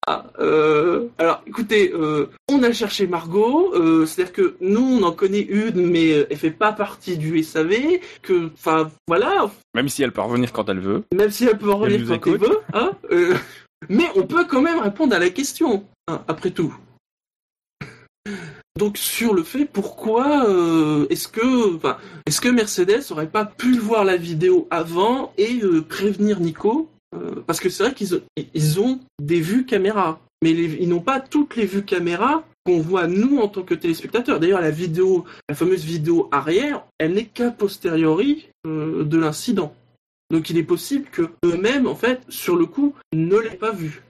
ah, 0.07 0.25
euh, 0.39 1.07
alors, 1.17 1.41
écoutez, 1.47 1.91
euh, 1.93 2.29
on 2.47 2.61
a 2.63 2.71
cherché 2.71 3.07
Margot. 3.07 3.73
C'est-à-dire 4.05 4.33
que 4.33 4.55
nous, 4.61 4.99
on 4.99 5.03
en 5.03 5.11
connaît 5.11 5.41
une, 5.41 5.87
mais 5.87 6.09
elle 6.09 6.37
fait 6.37 6.51
pas 6.51 6.73
partie 6.73 7.17
du 7.17 7.41
SAV. 7.43 7.99
Que, 8.21 8.51
enfin, 8.53 8.91
voilà. 9.07 9.49
Même 9.73 9.89
si 9.89 10.03
elle 10.03 10.11
peut 10.11 10.21
revenir 10.21 10.53
quand 10.53 10.69
elle 10.69 10.79
veut. 10.79 11.03
Même 11.13 11.31
si 11.31 11.45
elle 11.45 11.57
peut 11.57 11.71
revenir 11.71 12.19
quand 12.19 12.31
elle 12.31 12.37
veut. 12.37 12.59
Hein, 12.73 12.91
mais 13.89 14.05
on 14.15 14.23
peut 14.23 14.45
quand 14.45 14.61
même 14.61 14.79
répondre 14.79 15.15
à 15.15 15.19
la 15.19 15.29
question. 15.29 15.85
Hein, 16.07 16.21
après 16.27 16.51
tout 16.51 16.75
donc 18.79 18.97
sur 18.97 19.33
le 19.33 19.43
fait 19.43 19.65
pourquoi 19.65 20.49
euh, 20.49 21.05
est-ce 21.09 21.27
que 21.27 21.77
est-ce 22.25 22.39
que 22.39 22.47
Mercedes 22.47 23.11
aurait 23.11 23.29
pas 23.29 23.45
pu 23.45 23.77
voir 23.77 24.05
la 24.05 24.15
vidéo 24.15 24.67
avant 24.71 25.33
et 25.37 25.59
euh, 25.61 25.81
prévenir 25.81 26.39
Nico 26.39 26.89
euh, 27.13 27.43
parce 27.45 27.59
que 27.59 27.69
c'est 27.69 27.83
vrai 27.83 27.93
qu'ils 27.93 28.79
ont, 28.79 28.99
des 29.21 29.41
vues 29.41 29.65
caméra 29.65 30.19
mais 30.41 30.51
ils 30.51 30.87
n'ont 30.87 31.01
pas 31.01 31.19
toutes 31.19 31.57
les 31.57 31.65
vues 31.65 31.83
caméra 31.83 32.45
qu'on 32.65 32.79
voit 32.79 33.07
nous 33.07 33.39
en 33.39 33.49
tant 33.49 33.63
que 33.63 33.73
téléspectateurs. 33.73 34.39
D'ailleurs 34.39 34.61
la 34.61 34.71
vidéo 34.71 35.25
la 35.49 35.55
fameuse 35.55 35.83
vidéo 35.83 36.29
arrière, 36.31 36.85
elle 36.99 37.13
n'est 37.13 37.25
qu'a 37.25 37.51
posteriori 37.51 38.47
de 38.65 39.17
l'incident. 39.17 39.75
Donc 40.31 40.49
il 40.49 40.57
est 40.57 40.63
possible 40.63 41.09
que 41.11 41.23
eux-mêmes 41.43 41.87
en 41.87 41.95
fait 41.95 42.21
sur 42.29 42.55
le 42.55 42.65
coup 42.65 42.93
ne 43.13 43.35
l'aient 43.35 43.57
pas 43.57 43.71
vu. 43.71 44.03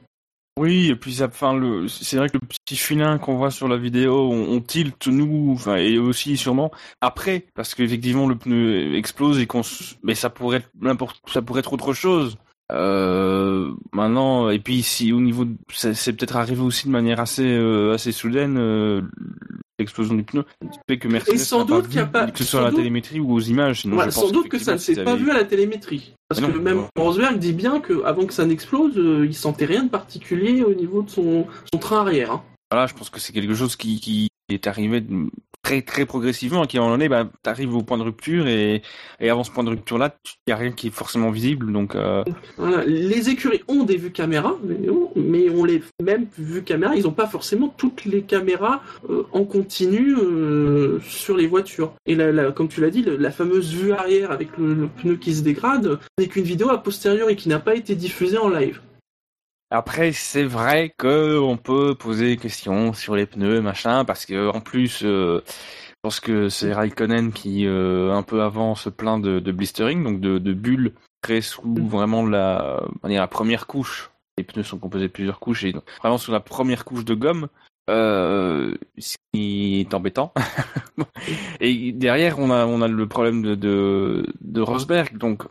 Oui, 0.59 0.89
et 0.89 0.95
puis 0.97 1.23
enfin, 1.23 1.53
le, 1.53 1.87
c'est 1.87 2.17
vrai 2.17 2.27
que 2.27 2.33
le 2.33 2.45
petit 2.45 2.75
filin 2.75 3.17
qu'on 3.17 3.37
voit 3.37 3.49
sur 3.49 3.69
la 3.69 3.77
vidéo, 3.77 4.29
on, 4.29 4.57
on 4.57 4.59
tilte 4.59 5.07
nous, 5.07 5.53
enfin, 5.53 5.77
et 5.77 5.97
aussi 5.97 6.35
sûrement 6.35 6.69
après, 6.99 7.45
parce 7.55 7.73
qu'effectivement 7.75 8.27
le 8.27 8.35
pneu 8.37 8.93
explose 8.97 9.39
et 9.39 9.47
qu'on, 9.47 9.61
mais 10.03 10.15
ça 10.15 10.29
pourrait 10.29 10.57
être 10.57 10.69
n'importe, 10.81 11.21
ça 11.29 11.41
pourrait 11.41 11.61
être 11.61 11.71
autre 11.71 11.93
chose. 11.93 12.35
Euh, 12.73 13.73
maintenant, 13.93 14.49
et 14.49 14.59
puis 14.59 14.83
si 14.83 15.13
au 15.13 15.21
niveau, 15.21 15.45
c'est 15.69 16.11
peut-être 16.11 16.35
arrivé 16.35 16.59
aussi 16.59 16.87
de 16.87 16.91
manière 16.91 17.21
assez 17.21 17.47
euh, 17.47 17.93
assez 17.93 18.11
soudaine 18.11 18.57
euh, 18.57 19.01
l'explosion 19.79 20.13
du 20.13 20.23
pneu, 20.23 20.45
fait 20.87 20.97
que 20.97 21.07
Mercedes 21.07 21.35
et 21.35 21.37
sans 21.37 21.65
doute 21.65 21.87
qu'il 21.87 21.99
a 21.99 22.05
pas, 22.05 22.29
que 22.29 22.37
ce 22.39 22.43
soit 22.43 22.61
à 22.61 22.63
la 22.65 22.71
télémétrie 22.71 23.19
ou 23.19 23.33
aux 23.33 23.39
images. 23.39 23.81
Sinon 23.81 23.97
ouais, 23.97 24.11
sans 24.11 24.31
doute 24.31 24.49
que 24.49 24.59
ça 24.59 24.73
ne 24.73 24.77
s'est 24.77 25.03
pas 25.03 25.15
vu 25.15 25.31
à 25.31 25.33
la 25.33 25.43
télémétrie. 25.43 26.13
Parce 26.27 26.41
que 26.41 26.57
même 26.57 26.83
Rosberg 26.95 27.39
dit 27.39 27.53
bien 27.53 27.79
qu'avant 27.79 28.25
que 28.25 28.33
ça 28.33 28.45
n'explose, 28.45 28.97
euh, 28.97 29.25
il 29.25 29.33
sentait 29.33 29.65
rien 29.65 29.83
de 29.83 29.89
particulier 29.89 30.63
au 30.63 30.73
niveau 30.73 31.01
de 31.01 31.09
son, 31.09 31.47
son 31.73 31.79
train 31.79 32.01
arrière. 32.01 32.31
Hein. 32.31 32.43
Voilà, 32.69 32.85
je 32.85 32.93
pense 32.93 33.09
que 33.09 33.19
c'est 33.19 33.33
quelque 33.33 33.55
chose 33.55 33.75
qui, 33.75 33.99
qui 33.99 34.29
est 34.53 34.67
arrivé 34.67 35.03
très 35.61 35.81
très 35.81 36.05
progressivement, 36.05 36.65
qui 36.65 36.77
moment 36.77 36.91
donné, 36.91 37.09
bah, 37.09 37.29
t'arrives 37.43 37.75
au 37.75 37.83
point 37.83 37.97
de 37.97 38.03
rupture 38.03 38.47
et, 38.47 38.81
avant 39.21 39.43
ce 39.43 39.51
point 39.51 39.63
de 39.63 39.69
rupture 39.69 39.97
là, 39.97 40.15
il 40.47 40.51
y 40.51 40.53
a 40.53 40.55
rien 40.55 40.71
qui 40.71 40.87
est 40.87 40.91
forcément 40.91 41.31
visible, 41.31 41.71
donc. 41.71 41.95
Euh... 41.95 42.23
Voilà. 42.57 42.83
Les 42.85 43.29
écuries 43.29 43.61
ont 43.67 43.83
des 43.83 43.97
vues 43.97 44.11
caméras, 44.11 44.55
mais 45.15 45.49
on 45.49 45.63
les 45.65 45.83
même 46.01 46.27
vues 46.37 46.63
caméras, 46.63 46.95
ils 46.95 47.03
n'ont 47.03 47.11
pas 47.11 47.27
forcément 47.27 47.73
toutes 47.77 48.05
les 48.05 48.21
caméras 48.21 48.81
euh, 49.09 49.23
en 49.31 49.43
continu 49.43 50.15
euh, 50.17 50.99
sur 51.01 51.35
les 51.35 51.47
voitures. 51.47 51.93
Et 52.05 52.15
là, 52.15 52.51
comme 52.51 52.67
tu 52.67 52.81
l'as 52.81 52.89
dit, 52.89 53.03
la, 53.03 53.31
fameuse 53.31 53.73
vue 53.73 53.91
arrière 53.91 54.31
avec 54.31 54.57
le, 54.57 54.73
le 54.73 54.87
pneu 54.87 55.15
qui 55.15 55.33
se 55.33 55.43
dégrade 55.43 55.99
n'est 56.17 56.27
qu'une 56.27 56.43
vidéo 56.43 56.69
a 56.69 56.81
posteriori 56.81 57.35
qui 57.35 57.49
n'a 57.49 57.59
pas 57.59 57.75
été 57.75 57.95
diffusée 57.95 58.37
en 58.37 58.49
live. 58.49 58.81
Après, 59.71 60.11
c'est 60.13 60.43
vrai 60.43 60.93
que 60.97 61.37
on 61.39 61.57
peut 61.57 61.93
poser 61.93 62.29
des 62.29 62.37
questions 62.37 62.93
sur 62.93 63.15
les 63.15 63.27
pneus, 63.27 63.61
machin, 63.61 64.03
parce 64.03 64.25
que 64.25 64.49
en 64.49 64.61
plus, 64.61 65.03
euh, 65.03 65.43
je 65.45 65.93
pense 66.01 66.19
que 66.19 66.49
c'est 66.49 66.73
Raikkonen 66.73 67.31
qui 67.31 67.67
euh, 67.67 68.11
un 68.13 68.23
peu 68.23 68.41
avant 68.41 68.73
se 68.73 68.89
plaint 68.89 69.21
de, 69.21 69.39
de 69.39 69.51
blistering, 69.51 70.03
donc 70.03 70.21
de, 70.21 70.39
de 70.39 70.53
bulles 70.53 70.93
créées 71.21 71.41
sous 71.41 71.61
mm. 71.67 71.87
vraiment 71.87 72.25
la, 72.25 72.81
la 73.03 73.27
première 73.27 73.67
couche. 73.67 74.09
Les 74.37 74.43
pneus 74.43 74.63
sont 74.63 74.79
composés 74.79 75.07
de 75.07 75.13
plusieurs 75.13 75.39
couches 75.39 75.65
et 75.65 75.75
vraiment 75.99 76.17
sous 76.17 76.31
la 76.31 76.39
première 76.39 76.83
couche 76.83 77.05
de 77.05 77.13
gomme. 77.13 77.47
Euh, 77.89 78.75
ce 78.97 79.17
qui 79.33 79.81
est 79.81 79.93
embêtant. 79.93 80.31
et 81.59 81.91
derrière, 81.91 82.39
on 82.39 82.51
a 82.51 82.65
on 82.65 82.81
a 82.81 82.87
le 82.87 83.07
problème 83.07 83.41
de 83.41 83.55
de, 83.55 84.25
de 84.41 84.61
Rosberg. 84.61 85.17
Donc 85.17 85.43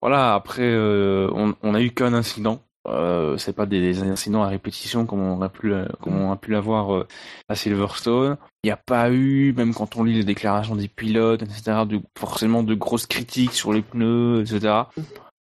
voilà. 0.00 0.34
Après, 0.34 0.62
euh, 0.62 1.28
on, 1.32 1.54
on 1.62 1.74
a 1.74 1.82
eu 1.82 1.90
qu'un 1.90 2.14
incident 2.14 2.62
euh, 2.88 3.36
c'est 3.36 3.52
pas 3.52 3.66
des, 3.66 4.02
incidents 4.02 4.42
à 4.42 4.48
répétition 4.48 5.06
comme 5.06 5.20
on 5.20 5.40
a 5.40 5.48
pu 5.48 5.72
comme 6.00 6.20
on 6.20 6.32
a 6.32 6.36
pu 6.36 6.50
l'avoir 6.50 6.94
euh, 6.94 7.06
à 7.48 7.54
Silverstone. 7.54 8.36
Il 8.64 8.68
n'y 8.68 8.72
a 8.72 8.76
pas 8.76 9.10
eu, 9.10 9.52
même 9.52 9.72
quand 9.72 9.96
on 9.96 10.04
lit 10.04 10.14
les 10.14 10.24
déclarations 10.24 10.74
des 10.74 10.88
pilotes, 10.88 11.42
etc., 11.42 11.84
de, 11.86 12.00
forcément 12.18 12.62
de 12.62 12.74
grosses 12.74 13.06
critiques 13.06 13.52
sur 13.52 13.72
les 13.72 13.82
pneus, 13.82 14.40
etc. 14.40 14.82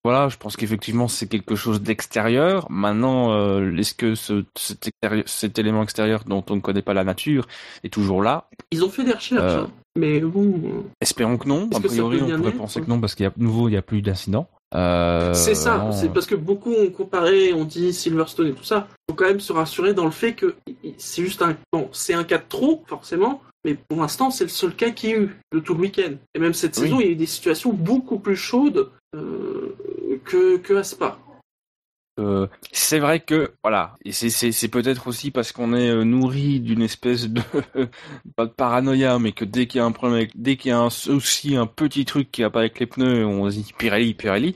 Voilà, 0.03 0.29
je 0.29 0.37
pense 0.37 0.57
qu'effectivement 0.57 1.09
c'est 1.09 1.27
quelque 1.27 1.57
chose 1.57 1.83
d'extérieur. 1.83 2.67
Maintenant, 2.71 3.33
euh, 3.33 3.75
est-ce 3.77 3.95
que 3.95 4.15
ce, 4.15 4.45
cet, 4.57 4.91
cet, 5.27 5.59
élément 5.59 5.83
extérieur 5.83 6.25
dont 6.25 6.45
on 6.51 6.57
ne 6.57 6.61
connaît 6.61 6.83
pas 6.83 6.95
la 6.95 7.05
nature 7.05 7.47
est 7.85 7.93
toujours 7.93 8.23
là? 8.23 8.49
Ils 8.71 8.85
ont 8.85 8.91
fait 8.91 9.05
des 9.05 9.13
recherches, 9.13 9.43
hein. 9.43 9.71
mais 9.97 10.21
bon. 10.21 10.85
Espérons 11.01 11.39
que 11.39 11.49
non. 11.49 11.69
A 11.75 11.81
priori, 11.81 12.21
on 12.23 12.37
pourrait 12.37 12.53
penser 12.53 12.81
que 12.83 12.87
non 12.87 13.01
parce 13.01 13.15
qu'il 13.15 13.25
y 13.25 13.27
a 13.27 13.33
nouveau, 13.37 13.69
il 13.69 13.73
n'y 13.73 13.79
a 13.79 13.83
plus 13.83 14.03
d'incidents. 14.03 14.49
Euh, 14.75 15.35
c'est 15.35 15.55
ça, 15.57 15.91
c'est 15.93 16.13
parce 16.13 16.27
que 16.27 16.37
beaucoup 16.37 16.73
ont 16.73 16.91
comparé, 16.91 17.53
on 17.53 17.65
dit 17.65 17.93
Silverstone 17.93 18.49
et 18.49 18.53
tout 18.53 18.65
ça. 18.65 18.87
Faut 19.09 19.17
quand 19.17 19.25
même 19.27 19.41
se 19.41 19.53
rassurer 19.53 19.95
dans 19.95 20.05
le 20.05 20.11
fait 20.13 20.35
que 20.35 20.55
c'est 20.97 21.23
juste 21.23 21.43
un 21.43 21.57
bon, 21.73 21.89
c'est 21.93 22.15
un 22.15 22.23
cas 22.25 22.39
de 22.39 22.45
trop 22.49 22.83
forcément, 22.87 23.43
mais 23.65 23.75
pour 23.89 24.01
l'instant, 24.01 24.31
c'est 24.31 24.45
le 24.45 24.51
seul 24.51 24.75
cas 24.75 24.91
qu'il 24.91 25.11
y 25.11 25.13
a 25.15 25.17
eu 25.17 25.37
de 25.53 25.59
tout 25.59 25.75
le 25.75 25.81
week-end. 25.81 26.13
Et 26.35 26.39
même 26.39 26.55
cette 26.55 26.77
Oui. 26.77 26.85
saison, 26.85 27.01
il 27.01 27.07
y 27.07 27.09
a 27.09 27.13
eu 27.13 27.17
des 27.17 27.27
situations 27.27 27.73
beaucoup 27.73 28.19
plus 28.21 28.37
chaudes 28.37 28.91
euh, 29.17 29.77
que, 30.25 30.57
que 30.59 30.75
à 30.75 30.85
Spa. 30.85 31.19
Euh, 32.21 32.47
c'est 32.73 32.99
vrai 32.99 33.21
que 33.21 33.55
voilà, 33.63 33.95
et 34.05 34.13
c'est 34.13 34.69
peut-être 34.69 35.07
aussi 35.07 35.31
parce 35.31 35.53
qu'on 35.53 35.73
est 35.73 35.89
euh, 35.89 36.05
nourri 36.05 36.61
d'une 36.61 36.83
espèce 36.83 37.29
de 37.29 37.41
paranoïa, 38.57 39.19
mais 39.19 39.33
que 39.33 39.45
dès 39.47 39.67
qu'il 39.67 39.79
y 39.79 39.83
a 39.83 39.87
un 39.87 39.93
problème, 39.93 40.29
dès 40.35 40.57
qu'il 40.57 40.69
y 40.71 40.73
a 40.73 40.79
un 40.79 40.91
souci, 40.91 41.57
un 41.57 41.67
petit 41.67 42.05
truc 42.05 42.31
qui 42.31 42.43
pas 42.43 42.61
avec 42.61 42.79
les 42.79 42.87
pneus, 42.87 43.27
on 43.27 43.51
se 43.51 43.57
dit 43.57 43.73
Pirelli, 43.77 44.15
Pirelli. 44.15 44.55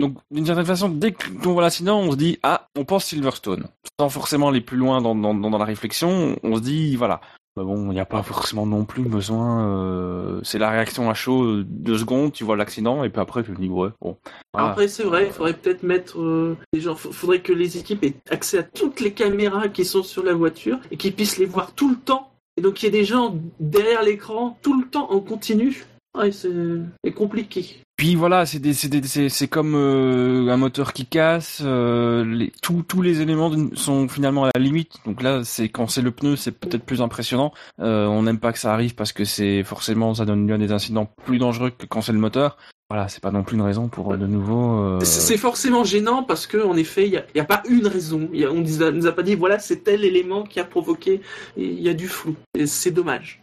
Donc 0.00 0.18
d'une 0.30 0.46
certaine 0.46 0.64
façon, 0.64 0.88
dès 0.88 1.12
qu'on 1.12 1.52
voit 1.52 1.62
l'accident, 1.62 2.00
on 2.00 2.12
se 2.12 2.16
dit 2.16 2.38
ah, 2.42 2.68
on 2.76 2.84
pense 2.84 3.06
Silverstone, 3.06 3.66
sans 3.98 4.08
forcément 4.08 4.48
aller 4.48 4.60
plus 4.60 4.76
loin 4.76 5.00
dans 5.00 5.14
dans, 5.16 5.34
dans 5.34 5.58
la 5.58 5.64
réflexion, 5.64 6.38
on 6.42 6.56
se 6.56 6.62
dit 6.62 6.96
voilà. 6.96 7.20
Bah 7.56 7.62
bon, 7.62 7.90
il 7.92 7.94
n'y 7.94 8.00
a 8.00 8.04
pas 8.04 8.24
forcément 8.24 8.66
non 8.66 8.84
plus 8.84 9.04
besoin. 9.04 9.68
Euh, 9.68 10.40
c'est 10.42 10.58
la 10.58 10.70
réaction 10.70 11.08
à 11.08 11.14
chaud, 11.14 11.44
euh, 11.44 11.64
deux 11.64 11.98
secondes, 11.98 12.32
tu 12.32 12.42
vois 12.42 12.56
l'accident, 12.56 13.04
et 13.04 13.10
puis 13.10 13.20
après 13.20 13.44
tu 13.44 13.54
te 13.54 13.60
dis 13.60 13.68
ouais, 13.68 13.90
bon. 14.00 14.16
Après, 14.54 14.88
c'est 14.88 15.04
vrai, 15.04 15.26
il 15.26 15.32
faudrait 15.32 15.54
peut-être 15.54 15.84
mettre 15.84 16.20
euh, 16.20 16.56
des 16.72 16.80
gens, 16.80 16.96
faudrait 16.96 17.42
que 17.42 17.52
les 17.52 17.78
équipes 17.78 18.02
aient 18.02 18.16
accès 18.28 18.58
à 18.58 18.62
toutes 18.64 18.98
les 19.00 19.12
caméras 19.12 19.68
qui 19.68 19.84
sont 19.84 20.02
sur 20.02 20.24
la 20.24 20.34
voiture 20.34 20.78
et 20.90 20.96
qu'ils 20.96 21.14
puissent 21.14 21.38
les 21.38 21.46
voir 21.46 21.72
tout 21.74 21.88
le 21.88 21.96
temps. 21.96 22.32
Et 22.56 22.60
donc, 22.60 22.82
il 22.82 22.86
y 22.86 22.88
a 22.88 22.92
des 22.92 23.04
gens 23.04 23.36
derrière 23.60 24.02
l'écran 24.02 24.58
tout 24.60 24.80
le 24.80 24.86
temps 24.88 25.10
en 25.12 25.20
continu. 25.20 25.86
Ouais, 26.16 26.32
c'est 26.32 27.12
compliqué. 27.12 27.80
Puis 27.96 28.16
voilà, 28.16 28.44
c'est 28.44 28.58
des, 28.58 28.72
c'est 28.74 28.88
des, 28.88 29.02
c'est, 29.06 29.28
c'est 29.28 29.46
comme 29.46 29.74
euh, 29.76 30.48
un 30.50 30.56
moteur 30.56 30.92
qui 30.92 31.06
casse. 31.06 31.62
euh, 31.64 32.24
les, 32.24 32.50
tous, 32.60 32.82
tous 32.82 33.02
les 33.02 33.20
éléments 33.20 33.52
sont 33.74 34.08
finalement 34.08 34.44
à 34.46 34.50
la 34.54 34.60
limite. 34.60 34.94
Donc 35.06 35.22
là, 35.22 35.42
c'est 35.44 35.68
quand 35.68 35.86
c'est 35.86 36.02
le 36.02 36.10
pneu, 36.10 36.34
c'est 36.34 36.50
peut-être 36.50 36.84
plus 36.84 37.00
impressionnant. 37.02 37.52
Euh, 37.80 38.06
on 38.06 38.24
n'aime 38.24 38.38
pas 38.40 38.52
que 38.52 38.58
ça 38.58 38.72
arrive 38.74 38.96
parce 38.96 39.12
que 39.12 39.24
c'est 39.24 39.62
forcément 39.62 40.12
ça 40.14 40.24
donne 40.24 40.46
lieu 40.46 40.54
à 40.54 40.58
des 40.58 40.72
incidents 40.72 41.08
plus 41.24 41.38
dangereux 41.38 41.70
que 41.70 41.86
quand 41.86 42.00
c'est 42.00 42.12
le 42.12 42.18
moteur. 42.18 42.56
Voilà, 42.90 43.08
c'est 43.08 43.22
pas 43.22 43.30
non 43.30 43.44
plus 43.44 43.56
une 43.56 43.62
raison 43.62 43.88
pour 43.88 44.12
euh, 44.12 44.16
de 44.16 44.26
nouveau. 44.26 44.78
euh, 44.80 45.00
C'est 45.02 45.38
forcément 45.38 45.84
gênant 45.84 46.22
parce 46.24 46.46
que, 46.48 46.58
en 46.58 46.76
effet, 46.76 47.06
il 47.06 47.10
n'y 47.12 47.40
a, 47.40 47.44
a 47.44 47.46
pas 47.46 47.62
une 47.68 47.86
raison. 47.86 48.28
Y 48.32 48.44
a- 48.44 48.50
on 48.50 48.60
nous 48.60 48.82
a, 48.82 48.90
nous 48.90 49.06
a 49.06 49.12
pas 49.12 49.22
dit, 49.22 49.36
voilà, 49.36 49.58
c'est 49.60 49.84
tel 49.84 50.04
élément 50.04 50.42
qui 50.42 50.58
a 50.60 50.64
provoqué. 50.64 51.20
Il 51.56 51.80
y 51.80 51.88
a 51.88 51.94
du 51.94 52.08
flou. 52.08 52.34
Et 52.58 52.66
c'est 52.66 52.90
dommage. 52.90 53.40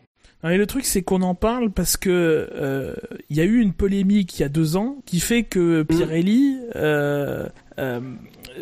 Et 0.49 0.57
le 0.57 0.65
truc, 0.65 0.85
c'est 0.85 1.03
qu'on 1.03 1.21
en 1.21 1.35
parle 1.35 1.69
parce 1.69 1.97
que 1.97 2.09
euh, 2.09 2.95
il 3.29 3.37
y 3.37 3.41
a 3.41 3.43
eu 3.43 3.59
une 3.59 3.73
polémique 3.73 4.39
il 4.39 4.41
y 4.41 4.45
a 4.45 4.49
deux 4.49 4.75
ans 4.75 4.97
qui 5.05 5.19
fait 5.19 5.43
que 5.43 5.83
Pirelli, 5.83 6.57
euh, 6.75 7.47
euh, 7.77 7.99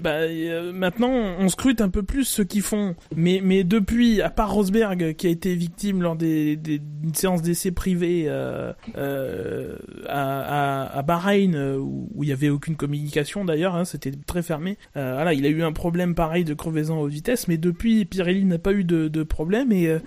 bah, 0.02 0.12
euh, 0.12 0.72
maintenant, 0.74 1.12
on 1.12 1.50
scrute 1.50 1.82
un 1.82 1.90
peu 1.90 2.04
plus 2.04 2.24
ceux 2.26 2.44
qui 2.44 2.62
font. 2.62 2.96
Mais, 3.16 3.42
mais 3.44 3.64
depuis, 3.64 4.22
à 4.22 4.30
part 4.30 4.52
Rosberg 4.54 5.14
qui 5.16 5.28
a 5.28 5.30
été 5.30 5.56
victime 5.56 6.02
lors 6.02 6.16
des, 6.16 6.56
des 6.56 6.82
séance 7.14 7.42
d'essai 7.42 7.72
privée 7.72 8.26
euh, 8.28 8.72
euh, 8.98 9.76
à, 10.08 10.84
à, 10.86 10.98
à 11.00 11.02
Bahreïn 11.02 11.56
euh, 11.56 11.78
où 11.78 12.10
il 12.24 12.30
y 12.30 12.32
avait 12.32 12.50
aucune 12.50 12.76
communication 12.76 13.46
d'ailleurs, 13.46 13.76
hein, 13.76 13.86
c'était 13.86 14.12
très 14.28 14.42
fermé. 14.42 14.78
Euh, 14.98 15.14
voilà, 15.16 15.34
il 15.34 15.46
a 15.46 15.50
eu 15.50 15.64
un 15.64 15.72
problème 15.72 16.16
pareil 16.16 16.44
de 16.44 16.54
crevaison 16.54 17.00
haute 17.02 17.12
vitesse, 17.12 17.48
mais 17.48 17.58
depuis 17.58 18.06
Pirelli 18.06 18.46
n'a 18.46 18.60
pas 18.60 18.74
eu 18.74 18.84
de, 18.84 19.08
de 19.08 19.24
problème 19.24 19.72
et 19.72 19.88
euh, 19.88 20.00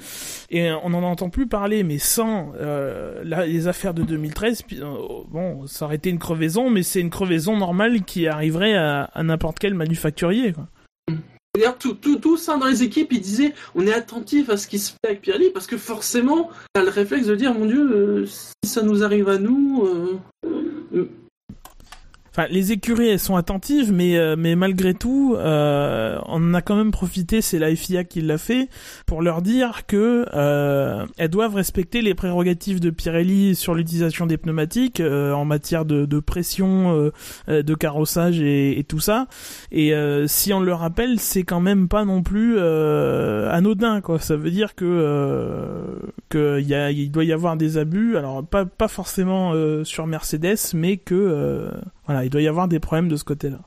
et 0.51 0.71
on 0.85 0.91
n'en 0.91 1.03
entend 1.03 1.31
plus 1.31 1.47
parler, 1.47 1.83
mais 1.83 1.99
sans 1.99 2.53
la- 3.25 3.47
les 3.47 3.69
affaires 3.69 3.95
de 3.95 4.03
2013, 4.03 4.63
puis, 4.63 4.79
euh, 4.81 4.85
bon, 5.31 5.67
ça 5.67 5.87
aurait 5.87 5.97
été 5.97 6.11
une 6.11 6.19
crevaison, 6.19 6.71
mais 6.71 6.83
c'est 6.83 7.01
une 7.01 7.11
crevaison 7.11 7.57
normale 7.57 8.03
qui 8.05 8.27
arriverait 8.27 8.75
à, 8.75 9.05
à 9.05 9.23
n'importe 9.23 9.59
quel 9.59 9.72
manufacturier. 9.77 10.53
Quoi. 10.53 10.69
D'ailleurs, 11.55 11.77
tout, 11.77 11.95
tout, 11.95 12.17
tout 12.17 12.39
ça 12.39 12.57
dans 12.57 12.67
les 12.67 12.83
équipes, 12.83 13.13
ils 13.13 13.21
disaient 13.21 13.53
on 13.75 13.87
est 13.87 13.93
attentif 13.93 14.49
à 14.49 14.57
ce 14.57 14.67
qui 14.67 14.79
se 14.79 14.93
fait 14.93 15.09
avec 15.09 15.21
Pirelli 15.21 15.51
parce 15.51 15.67
que 15.67 15.77
forcément, 15.77 16.51
t'as 16.73 16.83
le 16.83 16.89
réflexe 16.89 17.27
de 17.27 17.35
dire 17.35 17.53
mon 17.53 17.67
Dieu, 17.67 17.91
euh, 17.93 18.27
si 18.27 18.71
ça 18.71 18.83
nous 18.83 19.03
arrive 19.05 19.29
à 19.29 19.37
nous. 19.39 19.85
euh, 19.85 20.19
Enfin, 22.35 22.47
les 22.51 22.73
écuries, 22.73 23.09
elles 23.09 23.19
sont 23.19 23.37
attentives, 23.37 23.93
mais 23.93 24.17
euh, 24.17 24.37
mais 24.39 24.57
malgré 24.57 24.95
tout, 24.95 25.37
euh, 25.37 26.19
on 26.27 26.55
a 26.55 26.63
quand 26.63 26.77
même 26.77 26.91
profité. 26.91 27.43
C'est 27.43 27.59
la 27.59 27.77
FIA 27.77 28.05
qui 28.05 28.23
l'a 28.23 28.39
fait 28.39 28.71
pour 29.05 29.21
leur 29.21 29.43
dire 29.43 29.85
que 29.87 30.25
euh, 30.33 31.05
elles 31.19 31.29
doivent 31.29 31.55
respecter 31.57 32.01
les 32.01 32.15
prérogatives 32.15 32.81
de 32.81 32.89
Pirelli 32.89 33.55
sur 33.55 33.75
l'utilisation 33.75 34.25
des 34.25 34.39
pneumatiques 34.39 35.01
euh, 35.01 35.33
en 35.33 35.45
matière 35.45 35.85
de, 35.85 36.07
de 36.07 36.21
pression, 36.21 37.11
euh, 37.49 37.63
de 37.63 37.75
carrossage 37.75 38.41
et, 38.41 38.79
et 38.79 38.85
tout 38.85 39.01
ça. 39.01 39.27
Et 39.71 39.93
euh, 39.93 40.27
si 40.27 40.55
on 40.55 40.61
le 40.61 40.73
rappelle, 40.73 41.21
c'est 41.21 41.43
quand 41.43 41.61
même 41.61 41.87
pas 41.87 42.07
non 42.07 42.23
plus 42.23 42.59
anodin, 42.59 44.01
quoi. 44.01 44.19
Ça 44.19 44.37
veut 44.37 44.51
dire 44.51 44.75
que 44.75 45.99
que 46.31 46.61
y 46.63 46.75
a, 46.75 46.91
il 46.91 47.11
doit 47.11 47.25
y 47.25 47.33
avoir 47.33 47.59
des 47.59 47.77
abus. 47.77 48.17
Alors 48.17 48.43
pas 48.43 48.65
pas 48.65 48.89
forcément 48.89 49.53
sur 49.85 50.07
Mercedes, 50.07 50.73
mais 50.73 50.97
que 50.97 51.15
euh, 51.15 51.71
il 52.25 52.31
doit 52.31 52.43
y 52.43 52.49
avoir 52.49 52.69
des 52.69 52.81
problèmes 52.81 53.09
de 53.09 53.17
ce 53.17 53.25
côté-là. 53.25 53.61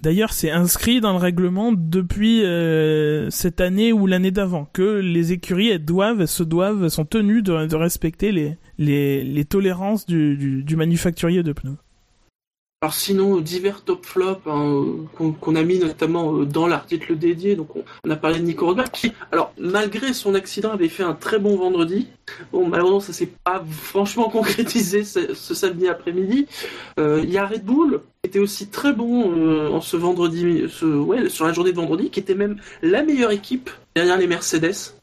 D'ailleurs, 0.00 0.32
c'est 0.32 0.50
inscrit 0.50 1.00
dans 1.00 1.12
le 1.12 1.18
règlement 1.18 1.72
depuis 1.72 2.44
euh, 2.44 3.30
cette 3.30 3.60
année 3.60 3.92
ou 3.92 4.06
l'année 4.06 4.30
d'avant 4.30 4.64
que 4.72 5.00
les 5.00 5.32
écuries 5.32 5.76
doivent, 5.80 6.26
se 6.26 6.44
doivent, 6.44 6.88
sont 6.88 7.04
tenues 7.04 7.42
de, 7.42 7.74
respecter 7.74 8.56
les, 8.78 9.44
tolérances 9.44 10.06
du 10.06 10.76
manufacturier 10.76 11.42
de 11.42 11.52
pneus. 11.52 11.78
Alors 12.80 12.94
sinon, 12.94 13.40
divers 13.40 13.82
top 13.82 14.06
flops 14.06 14.46
hein, 14.46 14.84
qu'on 15.16 15.56
a 15.56 15.64
mis 15.64 15.80
notamment 15.80 16.32
euh, 16.32 16.44
dans 16.44 16.68
l'article 16.68 17.18
dédié. 17.18 17.56
Donc 17.56 17.70
on, 17.74 18.10
a 18.10 18.14
parlé 18.14 18.38
de 18.38 18.44
Nico 18.44 18.66
Rosberg 18.66 18.92
qui, 18.92 19.12
alors 19.32 19.52
malgré 19.58 20.12
son 20.12 20.32
accident, 20.36 20.70
avait 20.70 20.88
fait 20.88 21.02
un 21.02 21.14
très 21.14 21.40
bon 21.40 21.56
vendredi. 21.56 22.06
Bon, 22.52 22.68
malheureusement, 22.68 23.00
ça 23.00 23.12
s'est 23.12 23.32
pas 23.42 23.64
franchement 23.68 24.28
concrétisé 24.30 25.02
ce, 25.02 25.34
samedi 25.34 25.88
après-midi. 25.88 26.46
Euh, 27.00 27.20
Il 27.24 27.30
y 27.30 27.38
a 27.38 27.48
Red 27.48 27.64
Bull 27.64 28.00
qui 28.22 28.28
était 28.28 28.38
aussi 28.38 28.68
très 28.68 28.92
bon 28.92 29.32
euh, 29.36 29.70
en 29.70 29.80
ce 29.80 29.96
vendredi, 29.96 30.68
sur 30.68 31.46
la 31.46 31.52
journée 31.52 31.72
de 31.72 31.76
vendredi, 31.76 32.10
qui 32.10 32.20
était 32.20 32.36
même 32.36 32.60
la 32.82 33.02
meilleure 33.02 33.32
équipe 33.32 33.70
derrière 33.96 34.18
les 34.18 34.28
Mercedes. 34.28 34.94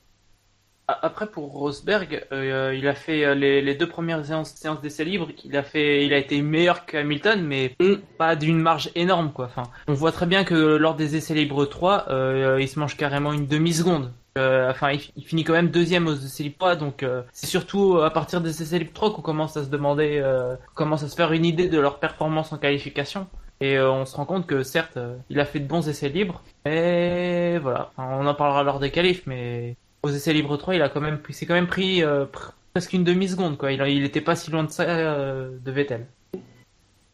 Après 0.87 1.25
pour 1.27 1.51
Rosberg, 1.51 2.25
euh, 2.31 2.75
il 2.77 2.87
a 2.87 2.93
fait 2.93 3.25
euh, 3.25 3.33
les, 3.33 3.61
les 3.61 3.73
deux 3.75 3.87
premières 3.89 4.23
séances, 4.25 4.51
séances 4.51 4.81
d'essai 4.81 5.03
libre, 5.03 5.29
il 5.43 5.57
a 5.57 5.63
fait, 5.63 6.05
il 6.05 6.13
a 6.13 6.17
été 6.17 6.41
meilleur 6.41 6.85
qu'Hamilton, 6.85 7.41
mais 7.43 7.75
Mm. 7.79 7.95
pas 8.17 8.35
d'une 8.35 8.59
marge 8.59 8.91
énorme 8.95 9.31
quoi. 9.33 9.45
Enfin, 9.45 9.63
on 9.87 9.93
voit 9.93 10.11
très 10.11 10.25
bien 10.27 10.43
que 10.43 10.53
lors 10.75 10.95
des 10.95 11.15
essais 11.15 11.33
libres 11.33 11.65
3, 11.65 12.05
euh, 12.09 12.57
il 12.61 12.67
se 12.67 12.79
mange 12.79 12.97
carrément 12.97 13.33
une 13.33 13.47
demi 13.47 13.73
seconde. 13.73 14.11
Euh, 14.37 14.69
enfin, 14.69 14.91
il, 14.91 14.99
il 15.15 15.23
finit 15.23 15.43
quand 15.43 15.53
même 15.53 15.69
deuxième 15.69 16.07
aux 16.07 16.13
essais 16.15 16.43
libres 16.43 16.57
3, 16.59 16.75
donc 16.75 17.01
euh, 17.03 17.21
c'est 17.31 17.47
surtout 17.47 17.99
à 18.01 18.09
partir 18.11 18.41
des 18.41 18.61
essais 18.61 18.77
libres 18.79 18.91
3 18.93 19.13
qu'on 19.13 19.21
commence 19.21 19.57
à 19.57 19.63
se 19.63 19.69
demander, 19.69 20.19
euh, 20.23 20.55
commence 20.75 21.03
à 21.03 21.07
se 21.07 21.15
faire 21.15 21.31
une 21.31 21.45
idée 21.45 21.67
de 21.69 21.79
leur 21.79 21.99
performance 21.99 22.51
en 22.53 22.57
qualification. 22.57 23.27
Et 23.61 23.77
euh, 23.77 23.89
on 23.89 24.05
se 24.05 24.15
rend 24.17 24.25
compte 24.25 24.45
que 24.45 24.63
certes, 24.63 24.97
euh, 24.97 25.15
il 25.29 25.39
a 25.39 25.45
fait 25.45 25.61
de 25.61 25.67
bons 25.67 25.87
essais 25.87 26.09
libres, 26.09 26.43
mais 26.65 27.57
voilà, 27.59 27.89
Enfin, 27.95 28.09
on 28.19 28.27
en 28.27 28.35
parlera 28.35 28.63
lors 28.63 28.79
des 28.81 28.91
qualifs, 28.91 29.23
mais 29.25 29.77
aux 30.05 30.09
essais 30.09 30.33
libres 30.33 30.55
3, 30.57 30.75
il 30.75 30.81
a 30.81 30.89
quand 30.89 31.01
même 31.01 31.17
pris, 31.19 31.33
c'est 31.33 31.45
quand 31.45 31.55
même 31.55 31.67
pris 31.67 32.03
euh, 32.03 32.25
pr- 32.25 32.51
presque 32.73 32.93
une 32.93 33.03
demi 33.03 33.27
seconde 33.27 33.57
quoi. 33.57 33.71
Il, 33.71 33.81
il 33.87 34.03
était 34.05 34.21
pas 34.21 34.35
si 34.35 34.51
loin 34.51 34.63
de 34.63 34.69
ça 34.69 34.83
euh, 34.83 35.49
de 35.63 35.71
Vettel. 35.71 36.05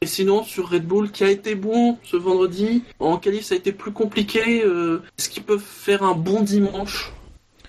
Et 0.01 0.07
sinon, 0.07 0.43
sur 0.43 0.69
Red 0.69 0.85
Bull, 0.85 1.11
qui 1.11 1.23
a 1.23 1.29
été 1.29 1.53
bon 1.55 1.97
ce 2.03 2.17
vendredi, 2.17 2.83
en 2.99 3.17
qualif, 3.17 3.43
ça 3.43 3.53
a 3.53 3.57
été 3.57 3.71
plus 3.71 3.91
compliqué. 3.91 4.63
euh, 4.65 5.03
Est-ce 5.19 5.29
qu'ils 5.29 5.43
peuvent 5.43 5.59
faire 5.61 6.01
un 6.03 6.15
bon 6.15 6.41
dimanche? 6.41 7.13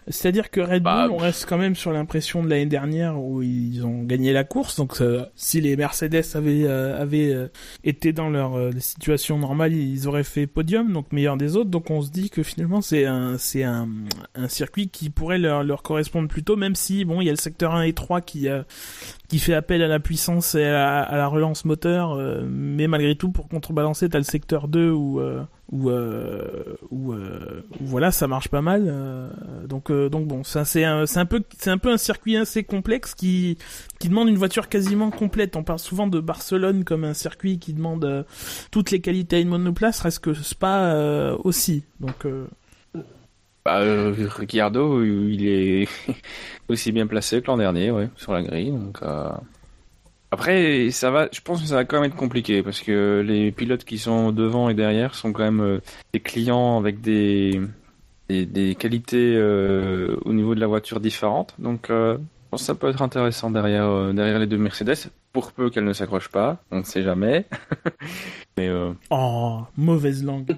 C'est-à-dire 0.08 0.50
que 0.50 0.60
Red 0.60 0.82
Bull, 0.82 0.82
Bah, 0.82 1.08
on 1.10 1.16
reste 1.16 1.46
quand 1.48 1.58
même 1.58 1.74
sur 1.74 1.92
l'impression 1.92 2.42
de 2.42 2.48
l'année 2.48 2.66
dernière 2.66 3.20
où 3.20 3.42
ils 3.42 3.84
ont 3.86 4.02
gagné 4.02 4.32
la 4.32 4.44
course. 4.44 4.76
Donc, 4.76 5.00
euh, 5.00 5.24
si 5.36 5.60
les 5.60 5.76
Mercedes 5.76 6.24
avaient, 6.34 6.64
euh, 6.64 7.00
avaient 7.00 7.32
euh, 7.32 7.48
été 7.84 8.12
dans 8.12 8.28
leur 8.30 8.58
situation 8.80 9.38
normale, 9.38 9.72
ils 9.72 10.08
auraient 10.08 10.24
fait 10.24 10.46
podium, 10.46 10.92
donc 10.92 11.12
meilleur 11.12 11.36
des 11.36 11.56
autres. 11.56 11.70
Donc, 11.70 11.90
on 11.90 12.02
se 12.02 12.10
dit 12.10 12.30
que 12.30 12.42
finalement, 12.42 12.80
c'est 12.80 13.06
un, 13.06 13.38
c'est 13.38 13.64
un, 13.64 13.88
un 14.34 14.48
circuit 14.48 14.88
qui 14.88 15.10
pourrait 15.10 15.38
leur, 15.38 15.62
leur 15.62 15.82
correspondre 15.82 16.28
plutôt, 16.28 16.56
même 16.56 16.74
si, 16.74 17.04
bon, 17.04 17.20
il 17.20 17.26
y 17.26 17.28
a 17.28 17.32
le 17.32 17.36
secteur 17.36 17.74
1 17.74 17.82
et 17.82 17.92
3 17.92 18.20
qui, 18.20 18.48
qui 19.28 19.38
fait 19.38 19.54
appel 19.54 19.82
à 19.82 19.88
la 19.88 20.00
puissance 20.00 20.54
et 20.54 20.64
à 20.64 20.72
la, 20.72 21.02
à 21.02 21.16
la 21.16 21.26
relance 21.26 21.64
moteur, 21.64 22.16
mais 22.44 22.88
malgré 22.88 23.14
tout, 23.14 23.30
pour 23.30 23.48
contrebalancer, 23.48 24.08
t'as 24.08 24.18
le 24.18 24.24
secteur 24.24 24.68
2 24.68 24.90
où, 24.90 25.20
euh, 25.20 25.42
où, 25.72 25.88
euh, 25.88 26.76
euh, 26.92 27.62
voilà, 27.80 28.12
ça 28.12 28.28
marche 28.28 28.48
pas 28.48 28.60
mal. 28.60 28.84
euh, 28.86 29.28
donc, 29.66 29.90
donc 29.90 30.26
bon, 30.28 30.44
c'est 30.44 30.84
un, 30.84 31.06
c'est 31.06 31.18
un 31.18 31.26
peu, 31.26 31.42
c'est 31.58 31.70
un 31.70 31.78
peu 31.78 31.90
un 31.90 31.96
circuit 31.96 32.36
assez 32.36 32.62
complexe 32.62 33.14
qui, 33.14 33.56
qui 33.98 34.10
demande 34.10 34.28
une 34.28 34.36
voiture 34.36 34.68
quasiment 34.68 35.10
complète. 35.10 35.56
On 35.56 35.64
parle 35.64 35.78
souvent 35.78 36.06
de 36.06 36.20
Barcelone 36.20 36.84
comme 36.84 37.04
un 37.04 37.14
circuit 37.14 37.58
qui 37.58 37.72
demande 37.72 38.26
toutes 38.70 38.90
les 38.90 39.00
qualités 39.00 39.36
à 39.36 39.38
une 39.40 39.48
monoplace, 39.48 40.00
reste 40.00 40.20
que 40.20 40.34
Spa 40.34 41.34
aussi. 41.42 41.84
Donc, 42.00 42.26
Bah, 43.64 43.80
Ricciardo, 43.80 45.02
il 45.02 45.46
est 45.46 45.88
aussi 46.68 46.92
bien 46.92 47.06
placé 47.06 47.40
que 47.40 47.46
l'an 47.46 47.56
dernier, 47.56 47.90
sur 48.16 48.34
la 48.34 48.42
grille. 48.42 48.74
Après, 50.32 50.90
ça 50.90 51.10
va. 51.10 51.28
Je 51.30 51.42
pense 51.42 51.60
que 51.60 51.68
ça 51.68 51.74
va 51.74 51.84
quand 51.84 52.00
même 52.00 52.10
être 52.10 52.16
compliqué 52.16 52.62
parce 52.62 52.80
que 52.80 53.22
les 53.24 53.52
pilotes 53.52 53.84
qui 53.84 53.98
sont 53.98 54.32
devant 54.32 54.70
et 54.70 54.74
derrière 54.74 55.14
sont 55.14 55.30
quand 55.30 55.44
même 55.44 55.60
euh, 55.60 55.80
des 56.14 56.20
clients 56.20 56.78
avec 56.78 57.02
des, 57.02 57.60
des, 58.30 58.46
des 58.46 58.74
qualités 58.74 59.34
euh, 59.36 60.16
au 60.24 60.32
niveau 60.32 60.54
de 60.54 60.60
la 60.60 60.66
voiture 60.66 61.00
différentes. 61.00 61.54
Donc, 61.58 61.90
euh, 61.90 62.16
pense 62.52 62.60
que 62.60 62.66
ça 62.66 62.74
peut 62.74 62.88
être 62.90 63.02
intéressant 63.02 63.50
derrière, 63.50 63.86
euh, 63.86 64.12
derrière 64.12 64.38
les 64.38 64.46
deux 64.46 64.58
Mercedes, 64.58 65.10
pour 65.32 65.52
peu 65.52 65.70
qu'elles 65.70 65.84
ne 65.84 65.92
s'accrochent 65.94 66.28
pas. 66.30 66.58
On 66.70 66.78
ne 66.78 66.82
sait 66.84 67.02
jamais. 67.02 67.46
Mais 68.58 68.68
euh... 68.68 68.92
Oh, 69.10 69.62
mauvaise 69.76 70.22
langue. 70.22 70.54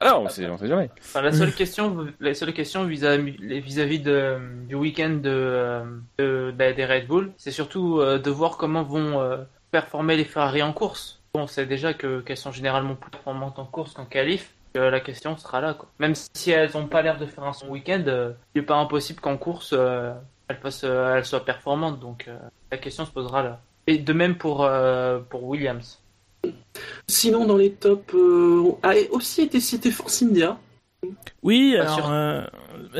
ah, 0.00 0.18
on 0.20 0.28
sait, 0.28 0.48
on 0.48 0.56
sait 0.56 0.68
jamais. 0.68 0.88
Enfin, 1.00 1.20
la 1.22 1.32
seule 1.32 1.52
question, 1.52 2.06
la 2.20 2.34
seule 2.34 2.52
question 2.52 2.84
vis-à-vis 2.84 4.00
de, 4.00 4.38
du 4.68 4.74
week-end 4.76 5.10
de, 5.10 5.20
euh, 5.26 5.84
de- 6.18 6.54
de- 6.56 6.72
des 6.72 6.86
Red 6.86 7.06
Bull, 7.08 7.32
c'est 7.36 7.50
surtout 7.50 7.98
euh, 8.00 8.18
de 8.18 8.30
voir 8.30 8.56
comment 8.56 8.84
vont 8.84 9.20
euh, 9.20 9.38
performer 9.72 10.16
les 10.16 10.24
Ferrari 10.24 10.62
en 10.62 10.72
course. 10.72 11.20
Bon, 11.34 11.42
on 11.42 11.46
sait 11.46 11.66
déjà 11.66 11.94
que 11.94 12.20
qu'elles 12.20 12.36
sont 12.36 12.52
généralement 12.52 12.94
plus 12.94 13.10
performantes 13.10 13.58
en 13.58 13.64
course 13.64 13.94
qu'en 13.94 14.04
qualif. 14.04 14.52
Euh, 14.76 14.90
la 14.90 15.00
question 15.00 15.36
sera 15.36 15.60
là, 15.60 15.74
quoi. 15.74 15.88
Même 15.98 16.14
si 16.14 16.50
elles 16.50 16.70
n'ont 16.74 16.86
pas 16.86 17.02
l'air 17.02 17.18
de 17.18 17.26
faire 17.26 17.44
un 17.44 17.52
son 17.52 17.68
week-end, 17.68 18.02
euh, 18.06 18.32
il 18.54 18.60
n'est 18.60 18.66
pas 18.66 18.76
impossible 18.76 19.20
qu'en 19.20 19.36
course 19.36 19.74
euh, 19.76 20.12
fassent, 20.60 20.84
euh, 20.84 21.16
elles 21.16 21.24
soient 21.24 21.44
performantes. 21.44 22.00
Donc 22.00 22.26
euh, 22.28 22.38
la 22.70 22.78
question 22.78 23.04
se 23.06 23.10
posera 23.10 23.42
là. 23.42 23.60
Et 23.86 23.98
de 23.98 24.12
même 24.12 24.36
pour 24.36 24.64
euh, 24.64 25.18
pour 25.28 25.44
Williams. 25.44 26.00
Sinon, 27.06 27.46
dans 27.46 27.56
les 27.56 27.72
tops, 27.72 28.14
euh, 28.14 28.72
a 28.82 28.94
aussi 29.10 29.42
été 29.42 29.60
cité 29.60 29.90
Force 29.90 30.22
India. 30.22 30.58
Oui, 31.42 31.76
alors 31.76 31.94
sûr. 31.94 32.10
euh, 32.10 32.42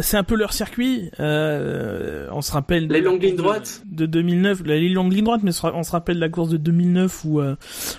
c'est 0.00 0.16
un 0.16 0.22
peu 0.24 0.34
leur 0.36 0.52
circuit. 0.52 1.10
Euh, 1.20 2.28
on 2.32 2.40
se 2.42 2.52
rappelle 2.52 2.88
de 2.88 2.92
Les 2.94 3.00
la 3.00 3.10
longues 3.10 3.22
lignes 3.22 3.36
course 3.36 3.42
droites. 3.42 3.82
de, 3.90 4.06
de 4.06 4.12
2009, 4.20 4.62
la- 4.66 4.76
les 4.76 4.88
longues 4.88 5.12
lignes 5.12 5.24
droites, 5.24 5.42
mais 5.42 5.52
on 5.74 5.82
se 5.82 5.90
rappelle 5.92 6.18
la 6.18 6.28
course 6.28 6.50
de 6.50 6.56
2009 6.56 7.24
où 7.24 7.40
euh, 7.40 7.56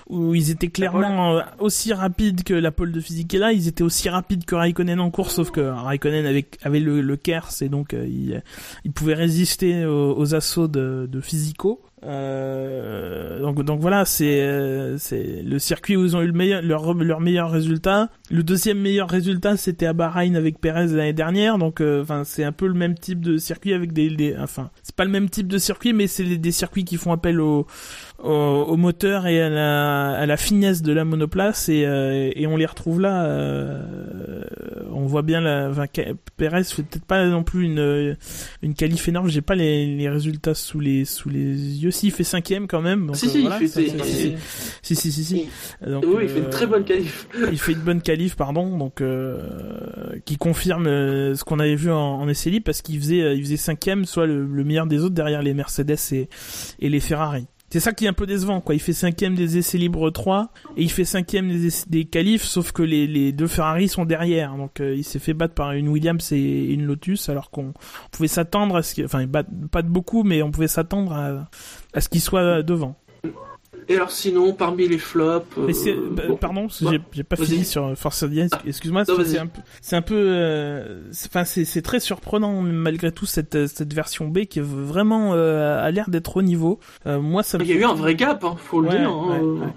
où 0.09 0.33
ils 0.35 0.49
étaient 0.51 0.67
clairement 0.69 1.37
euh, 1.37 1.41
aussi 1.59 1.93
rapides 1.93 2.43
que 2.43 2.53
la 2.53 2.71
pole 2.71 2.91
de 2.91 2.99
physique. 2.99 3.33
Et 3.33 3.37
là, 3.39 3.51
ils 3.53 3.67
étaient 3.67 3.83
aussi 3.83 4.09
rapides 4.09 4.45
que 4.45 4.55
Raikkonen 4.55 4.99
en 4.99 5.11
course, 5.11 5.35
sauf 5.35 5.51
que 5.51 5.61
Raikkonen 5.61 6.25
avait 6.25 6.45
avait 6.63 6.79
le, 6.79 7.01
le 7.01 7.15
Kers 7.17 7.49
et 7.61 7.69
donc 7.69 7.93
euh, 7.93 8.05
il, 8.07 8.41
il 8.85 8.91
pouvait 8.91 9.13
résister 9.15 9.85
aux, 9.85 10.15
aux 10.17 10.35
assauts 10.35 10.67
de, 10.67 11.07
de 11.11 11.21
Physico. 11.21 11.81
Euh, 12.05 13.39
donc 13.41 13.63
donc 13.63 13.79
voilà, 13.79 14.03
c'est 14.03 14.41
euh, 14.41 14.97
c'est 14.97 15.41
le 15.41 15.57
circuit 15.57 15.95
où 15.95 16.03
ils 16.05 16.17
ont 16.17 16.21
eu 16.21 16.27
le 16.27 16.33
meilleur 16.33 16.61
leur 16.61 16.93
leur 16.95 17.19
meilleur 17.21 17.49
résultat. 17.49 18.09
Le 18.29 18.43
deuxième 18.43 18.79
meilleur 18.79 19.09
résultat, 19.09 19.55
c'était 19.55 19.85
à 19.85 19.93
Bahreïn 19.93 20.35
avec 20.35 20.59
Perez 20.59 20.87
l'année 20.87 21.13
dernière. 21.13 21.57
Donc 21.57 21.62
euh, 21.81 22.01
enfin 22.01 22.23
c'est 22.23 22.43
un 22.43 22.51
peu 22.51 22.67
le 22.67 22.73
même 22.73 22.95
type 22.97 23.21
de 23.21 23.37
circuit 23.37 23.73
avec 23.73 23.93
des, 23.93 24.09
des 24.09 24.35
enfin 24.37 24.69
c'est 24.83 24.95
pas 24.95 25.05
le 25.05 25.11
même 25.11 25.29
type 25.29 25.47
de 25.47 25.57
circuit, 25.57 25.93
mais 25.93 26.07
c'est 26.07 26.23
les- 26.23 26.37
des 26.37 26.51
circuits 26.51 26.83
qui 26.85 26.97
font 26.97 27.11
appel 27.11 27.39
au 27.39 27.65
au, 28.23 28.29
au 28.29 28.77
moteur 28.77 29.27
et 29.27 29.41
à 29.41 29.49
la, 29.49 30.11
à 30.11 30.25
la 30.25 30.37
finesse 30.37 30.81
de 30.81 30.93
la 30.93 31.05
monoplace 31.05 31.69
et, 31.69 31.83
euh, 31.85 32.31
et 32.35 32.47
on 32.47 32.57
les 32.57 32.65
retrouve 32.65 33.01
là. 33.01 33.25
euh, 33.25 34.43
on 34.95 35.05
voit 35.05 35.21
bien 35.23 35.41
la. 35.41 35.69
Enfin, 35.69 35.85
Perez 36.37 36.63
fait 36.63 36.83
peut-être 36.83 37.05
pas 37.05 37.25
non 37.25 37.43
plus 37.43 37.65
une 37.65 38.15
une 38.61 38.73
qualif 38.75 39.07
énorme. 39.07 39.27
J'ai 39.27 39.41
pas 39.41 39.55
les, 39.55 39.95
les 39.95 40.09
résultats 40.09 40.53
sous 40.53 40.79
les 40.79 41.03
sous 41.05 41.29
les 41.29 41.83
yeux. 41.83 41.91
Si 41.91 42.07
il 42.07 42.11
fait 42.11 42.23
cinquième 42.23 42.67
quand 42.67 42.81
même. 42.81 43.07
Donc, 43.07 43.15
Si, 43.15 43.25
euh, 43.25 43.29
si, 43.29 43.41
il 43.41 43.49
fait- 43.51 43.67
ça, 43.67 44.03
si 44.81 44.95
si 44.95 45.11
si 45.11 45.23
si. 45.23 45.47
Donc, 45.85 46.03
oui, 46.07 46.23
il 46.23 46.29
fait 46.29 46.39
euh, 46.39 46.43
une 46.43 46.49
très 46.49 46.67
bonne 46.67 46.83
qualif. 46.83 47.27
il 47.51 47.59
fait 47.59 47.73
une 47.73 47.79
bonne 47.79 48.01
qualif, 48.01 48.35
pardon, 48.35 48.77
donc 48.77 49.01
euh, 49.01 49.39
qui 50.25 50.37
confirme 50.37 50.87
euh, 50.87 51.35
ce 51.35 51.43
qu'on 51.43 51.59
avait 51.59 51.75
vu 51.75 51.91
en, 51.91 51.97
en 51.97 52.27
essai 52.29 52.49
libre 52.49 52.65
parce 52.65 52.81
qu'il 52.81 52.99
faisait 52.99 53.21
euh, 53.21 53.33
il 53.33 53.41
faisait 53.43 53.57
cinquième, 53.57 54.05
soit 54.05 54.25
le, 54.27 54.45
le 54.45 54.63
meilleur 54.63 54.85
des 54.87 54.99
autres 54.99 55.15
derrière 55.15 55.41
les 55.41 55.53
Mercedes 55.53 55.97
et, 56.11 56.29
et 56.79 56.89
les 56.89 56.99
Ferrari. 56.99 57.45
C'est 57.73 57.79
ça 57.79 57.91
qui 57.91 58.05
est 58.05 58.07
un 58.07 58.13
peu 58.13 58.27
décevant, 58.27 58.61
quoi. 58.61 58.75
Il 58.75 58.79
fait 58.79 58.93
cinquième 58.93 59.33
des 59.33 59.57
essais 59.57 59.79
libres 59.79 60.11
3 60.11 60.51
et 60.77 60.83
il 60.83 60.91
fait 60.91 61.05
cinquième 61.05 61.49
des, 61.49 61.69
des 61.87 62.05
qualifs, 62.05 62.43
sauf 62.43 62.71
que 62.71 62.83
les, 62.83 63.07
les 63.07 63.31
deux 63.31 63.47
Ferrari 63.47 63.87
sont 63.87 64.05
derrière. 64.05 64.55
Donc 64.55 64.79
euh, 64.79 64.93
il 64.93 65.03
s'est 65.03 65.17
fait 65.17 65.33
battre 65.33 65.55
par 65.55 65.71
une 65.71 65.89
Williams 65.89 66.31
et 66.33 66.65
une 66.71 66.85
Lotus, 66.85 67.29
alors 67.29 67.49
qu'on 67.49 67.73
pouvait 68.11 68.27
s'attendre 68.27 68.75
à 68.75 68.83
ce 68.83 68.93
qu'il, 68.93 69.05
enfin, 69.05 69.25
pas 69.25 69.41
de 69.81 69.87
beaucoup, 69.87 70.21
mais 70.21 70.43
on 70.43 70.51
pouvait 70.51 70.67
s'attendre 70.67 71.13
à, 71.13 71.49
à 71.95 72.01
ce 72.01 72.09
qu'il 72.09 72.21
soit 72.21 72.61
devant. 72.61 72.95
Et 73.89 73.95
alors 73.95 74.11
sinon, 74.11 74.53
parmi 74.53 74.87
les 74.87 74.97
flops... 74.97 75.45
euh, 75.57 75.63
Mais 75.67 75.73
c'est, 75.73 75.93
bah, 75.93 76.23
bon. 76.27 76.35
pardon, 76.37 76.61
parce 76.67 76.79
que 76.79 76.85
j'ai, 77.11 77.23
pas 77.23 77.35
fini 77.35 77.65
sur 77.65 77.97
Force 77.97 78.23
India. 78.23 78.47
Excuse-moi, 78.65 79.03
Non, 79.07 79.15
c'est, 79.25 79.37
un 79.39 79.47
peu, 79.47 79.61
c'est 79.81 79.95
un 79.95 80.01
peu, 80.01 80.15
euh, 80.17 81.01
enfin, 81.27 81.43
c'est, 81.45 81.81
très 81.81 81.99
surprenant 81.99 82.61
malgré 82.61 83.11
tout 83.11 83.25
cette 83.25 83.55
euh, 83.55 83.67
cette 83.67 83.93
version 83.93 84.27
B 84.27 84.45
qui 84.45 84.59
est 84.59 84.63
vraiment 84.65 85.33
euh, 85.33 85.83
a 85.83 85.91
l'air 85.91 86.09
d'être 86.09 86.37
au 86.37 86.41
niveau. 86.41 86.79
Euh, 87.05 87.19
moi, 87.19 87.43
ça 87.43 87.57
me 87.57 87.63
Il 87.63 87.69
y 87.69 87.73
a 87.73 87.75
eu 87.75 87.83
un 87.85 87.93
vrai 87.93 88.15
gap, 88.15 88.43
hein, 88.43 88.55
faut 88.57 88.81
le 88.81 88.89
Ouais, 88.89 88.97
dire. 88.99 89.09
hein, 89.09 89.27
ouais, 89.29 89.39
euh. 89.65 89.67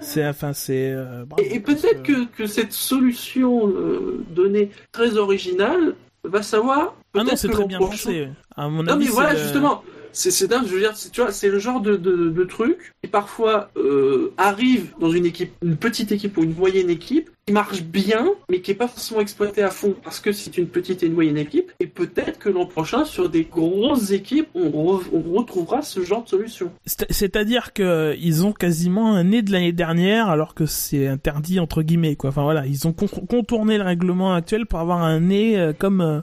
C'est, 0.00 0.26
enfin, 0.26 0.52
c'est. 0.52 0.90
euh, 0.90 1.24
Et, 1.38 1.60
peut-être 1.60 2.02
que, 2.02 2.26
que 2.36 2.46
cette 2.46 2.72
solution 2.72 3.68
euh, 3.68 4.24
donnée 4.30 4.70
très 4.90 5.16
originale 5.16 5.94
va 6.24 6.42
savoir. 6.42 6.94
Ah 7.14 7.22
non, 7.24 7.32
c'est 7.36 7.48
très 7.48 7.64
bien 7.66 7.78
prochain- 7.78 8.10
pensé. 8.10 8.28
À 8.56 8.68
mon 8.68 8.82
Non 8.82 8.92
avis, 8.92 8.98
mais 9.00 9.04
c'est 9.06 9.12
voilà 9.12 9.36
justement, 9.36 9.82
c'est 10.12 10.30
c'est 10.30 10.46
dingue. 10.48 10.66
Je 10.66 10.74
veux 10.74 10.80
dire, 10.80 10.96
c'est- 10.96 11.10
tu 11.10 11.20
vois, 11.20 11.32
c'est 11.32 11.48
le 11.48 11.58
genre 11.58 11.80
de, 11.80 11.96
de, 11.96 12.28
de 12.30 12.44
truc 12.44 12.92
qui 13.02 13.10
parfois 13.10 13.70
euh, 13.76 14.32
arrive 14.36 14.92
dans 15.00 15.10
une 15.10 15.26
équipe, 15.26 15.52
une 15.62 15.76
petite 15.76 16.12
équipe 16.12 16.36
ou 16.36 16.42
une 16.44 16.54
moyenne 16.54 16.90
équipe, 16.90 17.30
qui 17.46 17.52
marche 17.52 17.82
bien, 17.82 18.26
mais 18.48 18.60
qui 18.60 18.70
est 18.70 18.74
pas 18.74 18.86
forcément 18.86 19.20
exploité 19.20 19.62
à 19.62 19.70
fond 19.70 19.96
parce 20.04 20.20
que 20.20 20.30
c'est 20.30 20.56
une 20.58 20.68
petite 20.68 21.02
et 21.02 21.06
une 21.06 21.14
moyenne 21.14 21.38
équipe. 21.38 21.72
Et 21.80 21.88
peut-être 21.88 22.38
que 22.38 22.48
l'an 22.48 22.66
prochain, 22.66 23.04
sur 23.04 23.28
des 23.28 23.42
grosses 23.44 24.12
équipes, 24.12 24.46
on, 24.54 24.70
re- 24.70 25.02
on 25.12 25.32
retrouvera 25.38 25.82
ce 25.82 26.02
genre 26.04 26.22
de 26.22 26.28
solution. 26.28 26.70
C'est- 26.86 27.10
C'est-à-dire 27.10 27.72
que 27.72 28.14
ils 28.20 28.46
ont 28.46 28.52
quasiment 28.52 29.14
un 29.16 29.24
nez 29.24 29.42
de 29.42 29.50
l'année 29.50 29.72
dernière, 29.72 30.28
alors 30.28 30.54
que 30.54 30.66
c'est 30.66 31.08
interdit 31.08 31.58
entre 31.58 31.82
guillemets, 31.82 32.14
quoi. 32.14 32.30
Enfin 32.30 32.42
voilà, 32.44 32.64
ils 32.66 32.86
ont 32.86 32.92
con- 32.92 33.08
contourné 33.08 33.76
le 33.76 33.82
règlement 33.84 34.34
actuel 34.34 34.66
pour 34.66 34.78
avoir 34.78 35.02
un 35.02 35.18
nez 35.18 35.58
euh, 35.58 35.72
comme 35.76 36.00
euh, 36.00 36.20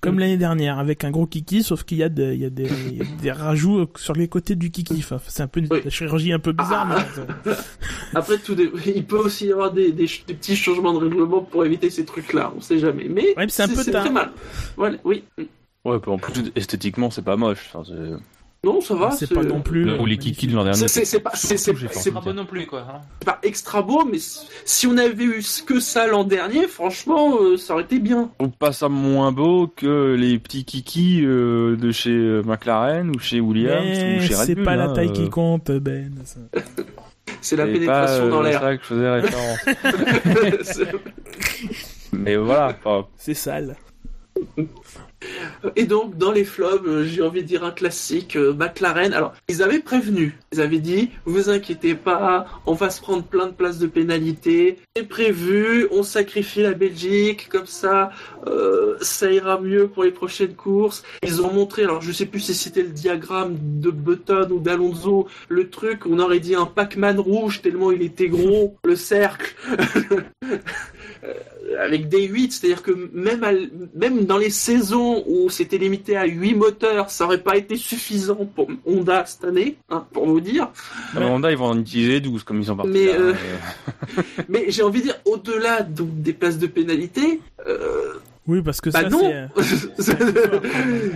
comme 0.00 0.16
Mm. 0.16 0.18
l'année 0.20 0.36
dernière, 0.36 0.78
avec 0.80 1.04
un 1.04 1.10
gros 1.12 1.26
kiki, 1.26 1.62
sauf 1.62 1.84
qu'il 1.84 1.98
y 1.98 2.00
y 2.00 2.02
y 2.02 2.44
a 2.46 2.50
des 2.50 3.30
rajouts 3.30 3.86
sur 3.96 4.14
les 4.14 4.26
côtés 4.26 4.56
du 4.56 4.70
kiki. 4.72 4.94
Enfin, 4.98 5.20
c'est 5.28 5.42
un 5.44 5.46
peu 5.48 5.60
une 5.60 5.68
Oui. 5.70 5.80
chirurgie 5.90 6.32
un 6.32 6.38
peu 6.40 6.50
bizarre, 6.52 6.88
Ah. 6.90 7.04
mais 7.44 7.52
Après, 8.14 8.38
tout 8.38 8.56
il 8.86 9.04
peut 9.04 9.16
aussi 9.18 9.46
y 9.46 9.52
avoir 9.52 9.72
des, 9.72 9.92
des, 9.92 10.06
des 10.26 10.34
petits 10.34 10.55
changements 10.56 10.92
de 10.94 10.98
règlement 10.98 11.40
pour 11.42 11.64
éviter 11.64 11.90
ces 11.90 12.04
trucs-là. 12.04 12.52
On 12.56 12.60
sait 12.60 12.78
jamais. 12.78 13.06
Mais 13.08 13.34
Ouais, 13.36 13.46
c'est 13.48 13.62
un 13.62 13.68
peu 13.68 13.84
tard. 13.84 14.04
très 14.04 14.12
mal. 14.12 14.30
Voilà, 14.76 14.96
oui. 15.04 15.24
Ouais, 15.84 15.98
en 16.06 16.18
plus, 16.18 16.50
esthétiquement, 16.56 17.10
c'est 17.10 17.22
pas 17.24 17.36
moche. 17.36 17.70
Enfin, 17.72 17.84
c'est- 17.88 18.16
Non, 18.64 18.80
ça 18.80 18.94
va. 18.96 19.12
c'est 19.12 19.32
pas 19.32 19.44
non 19.44 19.60
plus. 19.60 19.88
Ou 20.00 20.06
les 20.06 20.14
euh, 20.14 20.18
kikis 20.18 20.48
de 20.48 20.56
l'an 20.56 20.64
dernier. 20.64 20.78
C'est- 20.80 20.88
c'est- 20.88 21.04
c'est 21.04 21.20
pas- 21.20 21.30
c'est- 21.34 21.56
c'est- 21.56 21.72
c'est 21.92 22.10
beau 22.10 22.32
non 22.32 22.44
plus, 22.44 22.66
quoi. 22.66 22.80
hein. 22.80 23.00
c'est 23.20 23.26
pas 23.26 23.38
extra 23.44 23.80
beau, 23.82 24.04
mais 24.04 24.18
si- 24.18 24.88
on 24.88 24.96
avait 24.98 25.22
eu 25.22 25.42
que 25.64 25.78
ça 25.78 26.08
l'an 26.08 26.24
dernier, 26.24 26.66
franchement, 26.66 27.36
euh, 27.40 27.56
ça 27.56 27.74
aurait 27.74 27.84
été 27.84 28.00
bien. 28.00 28.30
Je 28.40 28.44
trouve 28.44 28.56
pas 28.58 28.72
ça 28.72 28.88
moins 28.88 29.30
beau 29.30 29.68
que 29.68 30.16
les 30.18 30.40
petits 30.40 30.64
kikis 30.64 31.20
euh, 31.24 31.76
de 31.76 31.92
chez 31.92 32.10
McLaren 32.44 33.10
ou 33.14 33.20
chez 33.20 33.38
Williams 33.38 33.84
Mais 33.86 34.18
ou 34.18 34.22
chez 34.22 34.34
Red 34.34 34.46
c'est 34.46 34.54
Bull. 34.56 34.64
pas 34.64 34.74
la 34.74 34.86
hein, 34.90 34.94
taille 34.94 35.10
euh, 35.10 35.12
qui 35.12 35.30
compte, 35.30 35.70
Ben. 35.70 36.12
C'est 37.40 37.56
la 37.56 37.66
c'est 37.66 37.72
pénétration 37.72 38.24
pas, 38.24 38.30
dans 38.30 38.40
euh, 38.40 38.48
l'air. 38.48 38.60
ça 38.60 38.76
que 38.76 38.82
je 38.82 38.88
faisais 38.88 39.10
référence. 39.10 39.58
C'est- 40.62 40.92
Mais 42.12 42.36
voilà, 42.36 42.76
enfin, 42.84 43.06
C'est 43.16 43.34
sale. 43.34 43.76
Et 45.74 45.84
donc, 45.84 46.16
dans 46.16 46.32
les 46.32 46.44
flops, 46.44 46.86
euh, 46.86 47.04
j'ai 47.04 47.22
envie 47.22 47.42
de 47.42 47.46
dire 47.46 47.64
un 47.64 47.70
classique, 47.70 48.36
euh, 48.36 48.52
McLaren. 48.52 49.12
Alors, 49.12 49.34
ils 49.48 49.62
avaient 49.62 49.80
prévenu, 49.80 50.38
ils 50.52 50.60
avaient 50.60 50.78
dit, 50.78 51.10
vous 51.24 51.50
inquiétez 51.50 51.94
pas, 51.94 52.46
on 52.66 52.74
va 52.74 52.90
se 52.90 53.00
prendre 53.00 53.24
plein 53.24 53.46
de 53.46 53.52
places 53.52 53.78
de 53.78 53.86
pénalité. 53.86 54.78
C'est 54.94 55.08
prévu, 55.08 55.88
on 55.90 56.02
sacrifie 56.02 56.62
la 56.62 56.72
Belgique, 56.72 57.48
comme 57.48 57.66
ça, 57.66 58.10
euh, 58.46 58.96
ça 59.00 59.30
ira 59.30 59.60
mieux 59.60 59.88
pour 59.88 60.04
les 60.04 60.10
prochaines 60.10 60.54
courses. 60.54 61.02
Ils 61.22 61.42
ont 61.42 61.52
montré, 61.52 61.82
alors 61.82 62.02
je 62.02 62.12
sais 62.12 62.26
plus 62.26 62.40
si 62.40 62.54
c'était 62.54 62.82
le 62.82 62.90
diagramme 62.90 63.56
de 63.60 63.90
Button 63.90 64.48
ou 64.50 64.60
d'Alonso, 64.60 65.28
le 65.48 65.68
truc, 65.68 66.06
on 66.06 66.18
aurait 66.18 66.40
dit 66.40 66.54
un 66.54 66.66
Pac-Man 66.66 67.18
rouge 67.18 67.62
tellement 67.62 67.90
il 67.90 68.02
était 68.02 68.28
gros, 68.28 68.76
le 68.84 68.96
cercle. 68.96 69.54
Euh, 71.26 71.32
avec 71.78 72.08
des 72.08 72.22
8, 72.26 72.52
c'est-à-dire 72.52 72.82
que 72.82 73.10
même, 73.12 73.44
à 73.44 73.50
même 73.94 74.24
dans 74.24 74.38
les 74.38 74.50
saisons 74.50 75.24
où 75.26 75.50
c'était 75.50 75.78
limité 75.78 76.16
à 76.16 76.24
8 76.24 76.54
moteurs, 76.54 77.10
ça 77.10 77.24
aurait 77.24 77.42
pas 77.42 77.56
été 77.56 77.76
suffisant 77.76 78.48
pour 78.54 78.68
Honda 78.86 79.24
cette 79.26 79.44
année, 79.44 79.76
hein, 79.90 80.06
pour 80.12 80.26
vous 80.26 80.40
dire. 80.40 80.68
à 81.14 81.20
Honda, 81.20 81.50
ils 81.50 81.56
vont 81.56 81.66
en 81.66 81.78
utiliser 81.78 82.20
12 82.20 82.44
comme 82.44 82.60
ils 82.60 82.66
sont 82.66 82.76
partis. 82.76 82.92
Mais, 82.92 83.06
là, 83.06 83.14
euh, 83.14 83.34
euh, 84.18 84.22
Mais 84.48 84.66
j'ai 84.68 84.82
envie 84.82 85.00
de 85.00 85.06
dire, 85.06 85.20
au-delà 85.24 85.82
des 85.82 86.32
places 86.32 86.58
de 86.58 86.66
pénalité, 86.66 87.40
euh, 87.66 88.14
Oui, 88.48 88.62
parce 88.62 88.80
que 88.80 88.90
bah 88.90 89.02
ça, 89.02 89.08
non 89.08 89.48
c'est. 89.58 90.02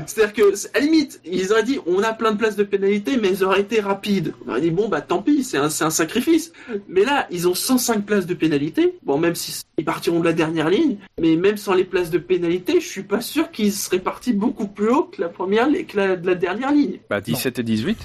C'est-à-dire 0.07 0.33
que, 0.33 0.77
à 0.77 0.81
la 0.81 0.85
limite, 0.85 1.21
ils 1.25 1.53
auraient 1.53 1.63
dit, 1.63 1.79
on 1.87 2.03
a 2.03 2.13
plein 2.13 2.33
de 2.33 2.37
places 2.37 2.57
de 2.57 2.65
pénalité, 2.65 3.19
mais 3.21 3.29
elles 3.29 3.45
auraient 3.45 3.61
été 3.61 3.81
rapides. 3.81 4.33
On 4.45 4.51
aurait 4.51 4.61
dit, 4.61 4.71
bon, 4.71 4.89
bah 4.89 5.01
tant 5.01 5.23
pis, 5.23 5.45
c'est 5.45 5.59
un, 5.59 5.71
c'est 5.71 5.85
un 5.85 5.91
sacrifice. 5.91 6.53
Mais 6.89 7.05
là, 7.05 7.27
ils 7.31 7.47
ont 7.47 7.55
105 7.55 8.05
places 8.05 8.27
de 8.27 8.35
pénalité. 8.35 8.99
Bon, 9.05 9.19
même 9.19 9.35
si 9.35 9.63
ils 9.79 9.85
partiront 9.85 10.21
de 10.21 10.25
la 10.25 10.33
dernière 10.33 10.69
ligne, 10.69 10.97
mais 11.21 11.37
même 11.37 11.57
sans 11.57 11.75
les 11.75 11.85
places 11.85 12.11
de 12.11 12.19
pénalité, 12.19 12.81
je 12.81 12.87
suis 12.87 13.05
pas 13.05 13.21
sûr 13.21 13.51
qu'ils 13.51 13.73
seraient 13.73 14.01
partis 14.01 14.33
beaucoup 14.33 14.67
plus 14.67 14.89
haut 14.89 15.05
que 15.05 15.21
la 15.21 15.29
première, 15.29 15.69
que 15.87 15.97
la, 15.97 16.17
de 16.17 16.27
la 16.27 16.35
dernière 16.35 16.73
ligne. 16.73 16.99
bah, 17.09 17.21
17 17.21 17.61
et 17.61 17.63
18. 17.63 17.99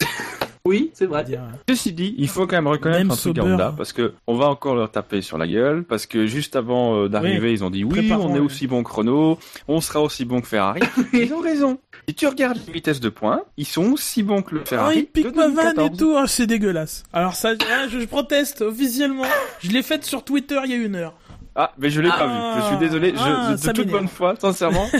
Oui, 0.64 0.92
c'est 0.94 1.06
vrai. 1.06 1.24
dire. 1.24 1.40
Ceci 1.68 1.92
dit, 1.92 2.14
il 2.18 2.28
faut 2.28 2.46
quand 2.46 2.54
même 2.54 2.68
reconnaître 2.68 3.00
Même 3.00 3.10
un 3.10 3.16
truc 3.16 3.36
à. 3.38 3.42
Honda, 3.42 3.74
parce 3.76 3.92
que 3.92 4.14
on 4.28 4.36
va 4.36 4.46
encore 4.48 4.76
leur 4.76 4.90
taper 4.92 5.20
sur 5.20 5.36
la 5.36 5.48
gueule, 5.48 5.82
parce 5.82 6.06
que 6.06 6.26
juste 6.26 6.54
avant 6.54 6.94
euh, 6.96 7.08
d'arriver, 7.08 7.48
Oui. 7.48 7.54
ils 7.54 7.64
ont 7.64 7.70
dit 7.70 7.82
oui, 7.82 7.90
Préparons, 7.90 8.30
on 8.30 8.36
est 8.36 8.40
aussi 8.40 8.68
bon 8.68 8.84
chrono, 8.84 9.38
on 9.66 9.80
sera 9.80 10.00
aussi 10.00 10.24
bon 10.24 10.40
que 10.40 10.46
Ferrari. 10.46 10.80
ils 11.12 11.32
ont 11.34 11.40
raison. 11.40 11.78
Si 12.08 12.14
tu 12.14 12.28
regardes 12.28 12.58
les 12.66 12.72
vitesses 12.74 13.00
de 13.00 13.08
pointe, 13.08 13.42
ils 13.56 13.66
sont 13.66 13.90
aussi 13.92 14.22
bons 14.22 14.42
que 14.42 14.54
le 14.54 14.60
Oh, 14.62 14.66
Ferrari. 14.68 14.98
il 14.98 15.06
pique 15.06 15.32
de 15.32 15.36
ma 15.36 15.48
vanne 15.48 15.72
et 15.72 15.88
2014. 15.90 15.98
tout, 15.98 16.14
ah, 16.16 16.26
c'est 16.28 16.46
dégueulasse. 16.46 17.02
Alors 17.12 17.34
ça, 17.34 17.54
ah, 17.68 17.88
je, 17.88 17.98
je 17.98 18.06
proteste 18.06 18.60
officiellement. 18.62 19.24
Je 19.60 19.70
l'ai 19.70 19.82
faite 19.82 20.04
sur 20.04 20.22
Twitter 20.24 20.60
il 20.64 20.70
y 20.70 20.74
a 20.74 20.76
une 20.76 20.94
heure. 20.94 21.14
Ah, 21.56 21.72
mais 21.76 21.90
je 21.90 22.00
l'ai 22.00 22.08
Ah. 22.12 22.18
pas 22.18 22.26
vu. 22.28 22.60
Je 22.62 22.66
suis 22.68 22.76
désolé. 22.78 23.10
Je, 23.16 23.20
Ah, 23.20 23.52
de 23.54 23.56
toute 23.60 23.78
m'énerve. 23.78 23.90
bonne 23.90 24.08
foi, 24.08 24.34
sincèrement. 24.38 24.86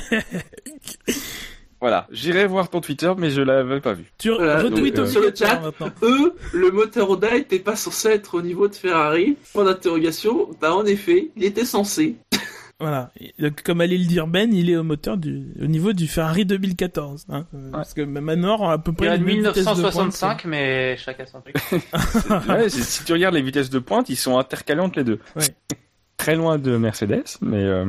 voilà, 1.82 2.06
j'irai 2.12 2.46
voir 2.46 2.70
ton 2.70 2.80
Twitter, 2.80 3.12
mais 3.18 3.30
je 3.30 3.42
l'avais 3.42 3.80
pas 3.80 3.92
vu. 3.92 4.04
Tu 4.16 4.30
Voilà, 4.30 4.62
retweets 4.62 5.00
euh, 5.00 5.06
sur 5.06 5.20
le 5.20 5.32
chat. 5.34 5.60
Eux, 6.02 6.32
le 6.52 6.70
moteur 6.70 7.10
Honda 7.10 7.34
était 7.34 7.58
pas 7.58 7.74
censé 7.74 8.10
être 8.10 8.36
au 8.36 8.40
niveau 8.40 8.68
de 8.68 8.74
Ferrari. 8.76 9.36
Point 9.52 9.64
d'interrogation. 9.64 10.48
Bah, 10.60 10.72
en 10.76 10.84
effet, 10.84 11.30
il 11.34 11.42
était 11.42 11.64
censé. 11.64 12.14
Voilà. 12.78 13.12
Donc, 13.38 13.62
Comme 13.62 13.80
allait 13.80 13.98
le 13.98 14.06
dire 14.06 14.26
Ben, 14.26 14.52
il 14.52 14.68
est 14.70 14.76
au 14.76 14.82
moteur 14.82 15.16
du, 15.16 15.52
au 15.60 15.66
niveau 15.66 15.92
du 15.92 16.06
Ferrari 16.08 16.44
2014. 16.44 17.26
Hein. 17.28 17.46
Euh, 17.54 17.70
Parce 17.70 17.94
que 17.94 18.02
Manor 18.02 18.68
a 18.68 18.72
à 18.74 18.78
peu 18.78 18.90
Il 18.90 18.94
y 18.94 18.96
près 18.96 19.08
a 19.08 19.16
les 19.16 19.24
mêmes 19.24 19.36
vitesses 19.38 19.54
de 19.54 19.62
pointe, 19.62 19.76
1965, 19.76 20.44
mais 20.46 20.96
chacun 20.96 21.24
son 21.26 21.40
truc. 21.40 21.56
Ouais, 22.48 22.68
si 22.68 23.04
tu 23.04 23.12
regardes 23.12 23.34
les 23.34 23.42
vitesses 23.42 23.70
de 23.70 23.78
pointe, 23.80 24.08
ils 24.08 24.16
sont 24.16 24.38
intercalés 24.38 24.80
entre 24.80 24.98
les 24.98 25.04
deux. 25.04 25.18
Ouais. 25.36 25.46
Très 26.16 26.34
loin 26.36 26.58
de 26.58 26.76
Mercedes, 26.76 27.24
mais 27.40 27.62
euh, 27.62 27.86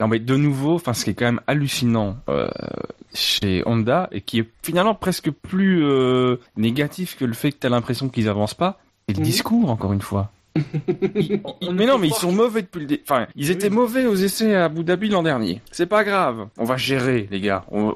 non 0.00 0.08
mais 0.08 0.18
de 0.18 0.36
nouveau, 0.36 0.74
enfin 0.74 0.94
ce 0.94 1.04
qui 1.04 1.10
est 1.10 1.14
quand 1.14 1.26
même 1.26 1.40
hallucinant 1.46 2.16
euh, 2.28 2.48
chez 3.14 3.62
Honda 3.66 4.08
et 4.12 4.20
qui 4.20 4.40
est 4.40 4.48
finalement 4.62 4.94
presque 4.94 5.30
plus 5.30 5.84
euh, 5.84 6.36
négatif 6.56 7.16
que 7.18 7.24
le 7.24 7.34
fait 7.34 7.52
que 7.52 7.58
tu 7.60 7.66
as 7.66 7.70
l'impression 7.70 8.08
qu'ils 8.08 8.28
avancent 8.28 8.54
pas, 8.54 8.78
c'est 9.08 9.14
le 9.16 9.20
Mhm. 9.20 9.24
discours 9.26 9.70
encore 9.70 9.92
une 9.92 10.00
fois. 10.02 10.30
Ils- 11.14 11.40
mais 11.72 11.86
non, 11.86 11.98
mais 11.98 12.08
ils 12.08 12.14
sont 12.14 12.32
mauvais 12.32 12.62
depuis 12.62 12.80
le 12.80 12.86
dé... 12.86 13.00
Enfin, 13.04 13.26
ils 13.36 13.50
étaient 13.52 13.70
mauvais 13.70 14.06
aux 14.06 14.16
essais 14.16 14.54
à 14.56 14.64
Abu 14.64 14.82
Dhabi 14.82 15.08
l'an 15.08 15.22
dernier. 15.22 15.60
C'est 15.70 15.86
pas 15.86 16.02
grave. 16.02 16.48
On 16.58 16.64
va 16.64 16.76
gérer, 16.76 17.28
les 17.30 17.40
gars. 17.40 17.64
On- 17.70 17.94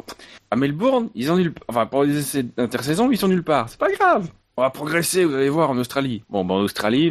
À 0.53 0.57
Melbourne, 0.57 1.09
ils 1.17 1.33
ont 1.33 1.37
nulle... 1.37 1.53
Enfin, 1.67 1.87
pour 1.87 2.05
les 2.05 2.17
essais 2.19 2.45
d'intersaison, 2.45 3.11
ils 3.11 3.19
sont 3.19 3.27
nulle 3.29 3.43
part. 3.43 3.69
C'est 3.69 3.79
pas 3.79 3.91
grave. 3.91 4.29
On 4.57 4.63
va 4.63 4.71
progresser, 4.71 5.25
vous 5.25 5.35
allez 5.35 5.49
voir, 5.49 5.71
en 5.71 5.79
Australie. 5.79 6.23
Bon, 6.31 6.45
ben, 6.45 6.55
en 6.55 6.61
Australie, 6.61 7.11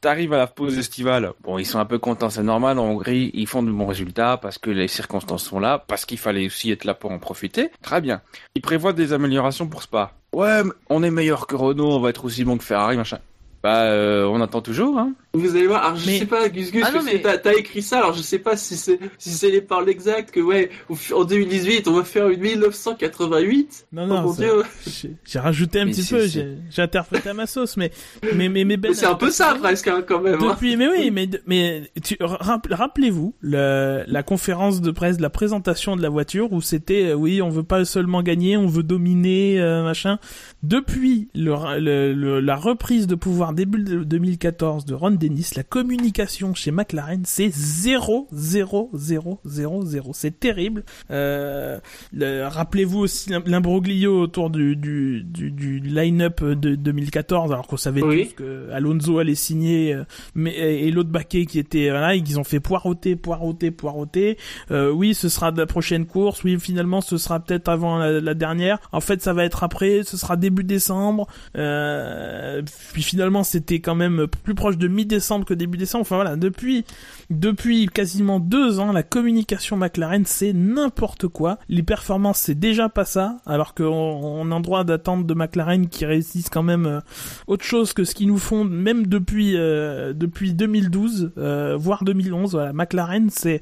t'arrives 0.00 0.32
à 0.32 0.38
la 0.38 0.46
pause 0.46 0.78
estivale. 0.78 1.32
Bon, 1.42 1.58
ils 1.58 1.66
sont 1.66 1.78
un 1.78 1.84
peu 1.84 1.98
contents, 1.98 2.30
c'est 2.30 2.42
normal. 2.42 2.78
En 2.78 2.86
Hongrie, 2.86 3.30
ils 3.34 3.46
font 3.46 3.62
de 3.62 3.70
bons 3.70 3.86
résultats 3.86 4.38
parce 4.38 4.56
que 4.56 4.70
les 4.70 4.88
circonstances 4.88 5.44
sont 5.44 5.60
là, 5.60 5.84
parce 5.86 6.06
qu'il 6.06 6.16
fallait 6.16 6.46
aussi 6.46 6.70
être 6.70 6.84
là 6.84 6.94
pour 6.94 7.10
en 7.10 7.18
profiter. 7.18 7.70
Très 7.82 8.00
bien. 8.00 8.22
Ils 8.54 8.62
prévoient 8.62 8.94
des 8.94 9.12
améliorations 9.12 9.66
pour 9.66 9.82
Spa. 9.82 10.12
Ouais, 10.32 10.62
on 10.88 11.02
est 11.02 11.10
meilleur 11.10 11.46
que 11.46 11.54
Renault, 11.54 11.92
on 11.92 12.00
va 12.00 12.08
être 12.08 12.24
aussi 12.24 12.44
bon 12.44 12.56
que 12.56 12.64
Ferrari, 12.64 12.96
machin. 12.96 13.18
Bah, 13.62 13.82
euh, 13.82 14.24
on 14.24 14.40
attend 14.40 14.62
toujours, 14.62 14.98
hein. 14.98 15.12
Vous 15.34 15.50
allez 15.56 15.66
voir, 15.66 15.84
alors 15.84 15.96
je 15.98 16.06
Mais- 16.06 16.18
sais 16.20 16.26
pas, 16.26 16.48
Gus 16.48 16.70
Gus, 16.70 16.82
Ah 16.86 16.90
parce 16.92 17.04
mais- 17.04 17.18
que 17.18 17.22
t'as- 17.24 17.38
t'as 17.38 17.54
écrit 17.54 17.82
ça, 17.82 17.98
alors 17.98 18.14
je 18.14 18.22
sais 18.22 18.38
pas 18.38 18.56
si 18.56 18.76
c'est 18.76 18.98
si 19.18 19.30
c'est 19.30 19.50
les 19.50 19.60
paroles 19.60 19.88
exactes 19.88 20.30
que 20.30 20.40
ouais, 20.40 20.70
en 21.12 21.24
2018 21.24 21.88
on 21.88 21.92
va 21.94 22.04
faire 22.04 22.28
une 22.28 22.40
1988. 22.40 23.86
Non, 23.92 24.02
Oh 24.04 24.06
non, 24.06 24.22
mon 24.22 24.32
c'est- 24.32 24.42
dieu, 24.44 25.10
j'ai 25.24 25.38
rajouté 25.38 25.80
un 25.80 25.86
Mais 25.86 25.90
petit 25.92 26.04
peu, 26.04 26.26
j'ai 26.26 26.56
j'ai 26.70 26.82
interprété 26.82 27.28
à 27.30 27.34
ma 27.34 27.46
sauce, 27.46 27.76
mais 27.76 27.90
mais 28.34 28.48
mais, 28.48 28.64
mais 28.64 28.76
Ben. 28.76 28.94
c'est 28.94 29.06
un 29.06 29.14
peu 29.14 29.30
ça 29.30 29.54
presque 29.60 29.88
hein, 29.88 30.02
quand 30.06 30.20
même. 30.20 30.34
hein. 30.40 30.50
Depuis, 30.50 30.76
mais 30.76 30.88
oui, 30.88 31.10
mais 31.10 31.28
mais 31.46 31.90
tu, 32.02 32.16
rapp- 32.20 32.68
rappelez-vous 32.70 33.34
le- 33.40 34.04
la 34.06 34.22
conférence 34.22 34.80
de 34.80 34.90
presse, 34.90 35.20
la 35.20 35.30
présentation 35.30 35.96
de 35.96 36.02
la 36.02 36.08
voiture 36.10 36.52
où 36.52 36.60
c'était 36.60 37.06
euh, 37.10 37.14
oui, 37.14 37.42
on 37.42 37.48
veut 37.50 37.62
pas 37.64 37.84
seulement 37.84 38.22
gagner, 38.22 38.56
on 38.56 38.66
veut 38.66 38.82
dominer, 38.84 39.60
euh, 39.60 39.82
machin. 39.82 40.18
Depuis 40.62 41.28
le, 41.34 41.54
le- 41.80 42.12
le- 42.14 42.40
la 42.40 42.56
reprise 42.56 43.06
de 43.06 43.14
pouvoir 43.14 43.52
début 43.52 43.82
de 43.82 44.04
2014 44.04 44.84
de 44.84 44.94
Ron 44.94 45.10
La 45.56 45.62
communication 45.62 46.54
chez 46.54 46.70
McLaren 46.70 47.22
c'est 47.24 47.50
0 47.50 48.28
0 48.32 48.90
0 48.94 49.40
0 49.44 49.84
0. 49.84 50.10
C'est 50.14 50.38
terrible. 50.40 50.84
Euh, 51.10 51.78
le- 52.12 52.46
rappelez-vous 52.46 52.98
aussi 53.00 53.30
l'im- 53.30 53.42
l'imbroglio 53.46 54.20
autour 54.20 54.50
du 54.50 54.76
du 54.76 55.22
du, 55.24 55.50
du 55.50 55.80
line-up 55.80 56.42
de 56.42 56.74
2014 56.74 57.52
alors 57.52 57.66
qu'on 57.66 57.76
savait 57.76 58.02
Oui. 58.02 58.28
tous 58.28 58.34
que 58.42 58.70
Alonso 58.72 59.18
allait 59.18 59.34
signer 59.34 59.94
euh, 59.94 60.04
mais 60.34 60.54
et 60.54 60.90
l'autre 60.90 61.10
baquet 61.10 61.46
qui 61.46 61.58
était 61.58 61.90
voilà 61.90 62.14
ils 62.14 62.38
ont 62.38 62.44
fait 62.44 62.60
poireauter 62.60 63.16
poireauter 63.16 63.70
poireauter 63.70 64.36
euh, 64.70 64.90
oui 64.90 65.14
ce 65.14 65.28
sera 65.28 65.52
de 65.52 65.58
la 65.58 65.66
prochaine 65.66 66.06
course 66.06 66.42
oui 66.44 66.58
finalement 66.58 67.00
ce 67.00 67.16
sera 67.18 67.40
peut-être 67.40 67.68
avant 67.68 67.98
la, 67.98 68.20
la 68.20 68.34
dernière 68.34 68.78
en 68.92 69.00
fait 69.00 69.22
ça 69.22 69.32
va 69.32 69.44
être 69.44 69.62
après 69.64 70.02
ce 70.04 70.16
sera 70.16 70.36
début 70.36 70.64
décembre 70.64 71.26
euh, 71.56 72.62
puis 72.92 73.02
finalement 73.02 73.42
c'était 73.44 73.80
quand 73.80 73.94
même 73.94 74.26
plus 74.26 74.54
proche 74.54 74.76
de 74.78 74.88
mi-décembre 74.88 75.13
que 75.46 75.54
début 75.54 75.78
décembre. 75.78 76.02
Enfin 76.02 76.16
voilà. 76.16 76.36
Depuis 76.36 76.84
depuis 77.30 77.86
quasiment 77.86 78.40
deux 78.40 78.80
ans 78.80 78.92
la 78.92 79.02
communication 79.02 79.76
McLaren 79.76 80.24
c'est 80.26 80.52
n'importe 80.52 81.28
quoi. 81.28 81.58
Les 81.68 81.82
performances 81.82 82.38
c'est 82.38 82.54
déjà 82.54 82.88
pas 82.88 83.04
ça 83.04 83.36
alors 83.46 83.74
qu'on 83.74 83.84
on 83.86 84.50
a 84.50 84.60
droit 84.60 84.84
d'attendre 84.84 85.24
de 85.24 85.34
McLaren 85.34 85.88
qui 85.88 86.06
réussissent 86.06 86.50
quand 86.50 86.62
même 86.62 86.86
euh, 86.86 87.00
autre 87.46 87.64
chose 87.64 87.92
que 87.92 88.04
ce 88.04 88.14
qu'ils 88.14 88.28
nous 88.28 88.38
font 88.38 88.64
même 88.64 89.06
depuis 89.06 89.56
euh, 89.56 90.12
depuis 90.12 90.54
2012 90.54 91.32
euh, 91.38 91.76
voire 91.76 92.04
2011 92.04 92.52
voilà. 92.52 92.72
McLaren 92.72 93.30
c'est 93.30 93.60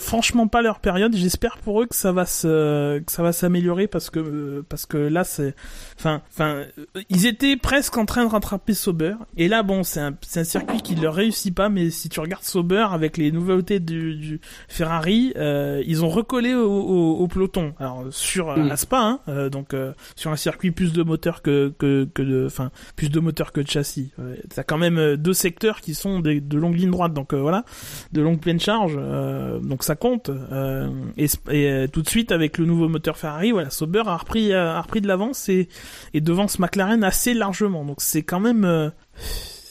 franchement 0.00 0.48
pas 0.48 0.62
leur 0.62 0.80
période. 0.80 1.14
J'espère 1.14 1.58
pour 1.58 1.82
eux 1.82 1.86
que 1.86 1.94
ça 1.96 2.12
va 2.12 2.26
se 2.26 2.98
que 3.00 3.12
ça 3.12 3.22
va 3.22 3.32
s'améliorer 3.32 3.86
parce 3.86 4.10
que 4.10 4.20
euh, 4.20 4.62
parce 4.68 4.86
que 4.86 4.96
là 4.96 5.24
c'est 5.24 5.54
enfin 5.98 6.22
enfin 6.30 6.64
euh, 6.78 7.02
ils 7.08 7.26
étaient 7.26 7.56
presque 7.56 7.96
en 7.96 8.06
train 8.06 8.24
de 8.24 8.30
rattraper 8.30 8.74
Sauber. 8.74 9.14
Et 9.36 9.48
là 9.48 9.62
bon 9.62 9.82
c'est 9.82 10.00
un 10.00 10.14
c'est 10.22 10.40
un 10.40 10.44
circuit 10.44 10.80
qui 10.80 10.93
leur 11.02 11.14
réussit 11.14 11.54
pas 11.54 11.68
mais 11.68 11.90
si 11.90 12.08
tu 12.08 12.20
regardes 12.20 12.44
Sauber 12.44 12.86
avec 12.90 13.16
les 13.16 13.30
nouveautés 13.30 13.80
du, 13.80 14.16
du 14.16 14.40
Ferrari 14.68 15.32
euh, 15.36 15.82
ils 15.86 16.04
ont 16.04 16.08
recollé 16.08 16.54
au, 16.54 16.70
au, 16.70 17.16
au 17.18 17.28
peloton 17.28 17.74
alors 17.78 18.04
sur 18.10 18.50
euh, 18.50 18.64
Mm. 18.64 18.70
à 18.70 18.76
Spa 18.76 18.98
hein, 19.00 19.20
euh, 19.28 19.50
donc 19.50 19.74
euh, 19.74 19.92
sur 20.16 20.30
un 20.30 20.36
circuit 20.36 20.70
plus 20.70 20.92
de 20.92 21.02
moteurs 21.02 21.42
que 21.42 21.72
que 21.78 22.08
que 22.12 22.22
de 22.22 22.46
enfin 22.46 22.70
plus 22.96 23.10
de 23.10 23.20
moteurs 23.20 23.52
que 23.52 23.60
de 23.60 23.68
châssis 23.68 24.12
ouais. 24.18 24.40
t'as 24.54 24.62
quand 24.62 24.78
même 24.78 25.16
deux 25.16 25.32
secteurs 25.32 25.80
qui 25.80 25.94
sont 25.94 26.20
des, 26.20 26.40
de 26.40 26.58
longues 26.58 26.76
lignes 26.76 26.90
droites 26.90 27.12
donc 27.12 27.32
euh, 27.32 27.40
voilà 27.40 27.64
de 28.12 28.20
longues 28.20 28.40
pleines 28.40 28.60
charges 28.60 28.96
euh, 28.98 29.58
donc 29.60 29.82
ça 29.84 29.96
compte 29.96 30.30
euh, 30.30 30.88
et, 31.16 31.26
et, 31.50 31.88
tout 31.88 32.02
de 32.02 32.08
suite 32.08 32.32
avec 32.32 32.58
le 32.58 32.66
nouveau 32.66 32.88
moteur 32.88 33.16
Ferrari 33.16 33.52
voilà 33.52 33.70
Sauber 33.70 34.02
a 34.06 34.16
repris 34.16 34.52
a 34.52 34.80
repris 34.80 35.00
de 35.00 35.08
l'avance 35.08 35.48
et 35.48 35.68
et 36.12 36.20
devance 36.20 36.58
McLaren 36.58 37.04
assez 37.04 37.34
largement 37.34 37.84
donc 37.84 37.96
c'est 38.00 38.22
quand 38.22 38.40
même 38.40 38.64
euh, 38.64 38.90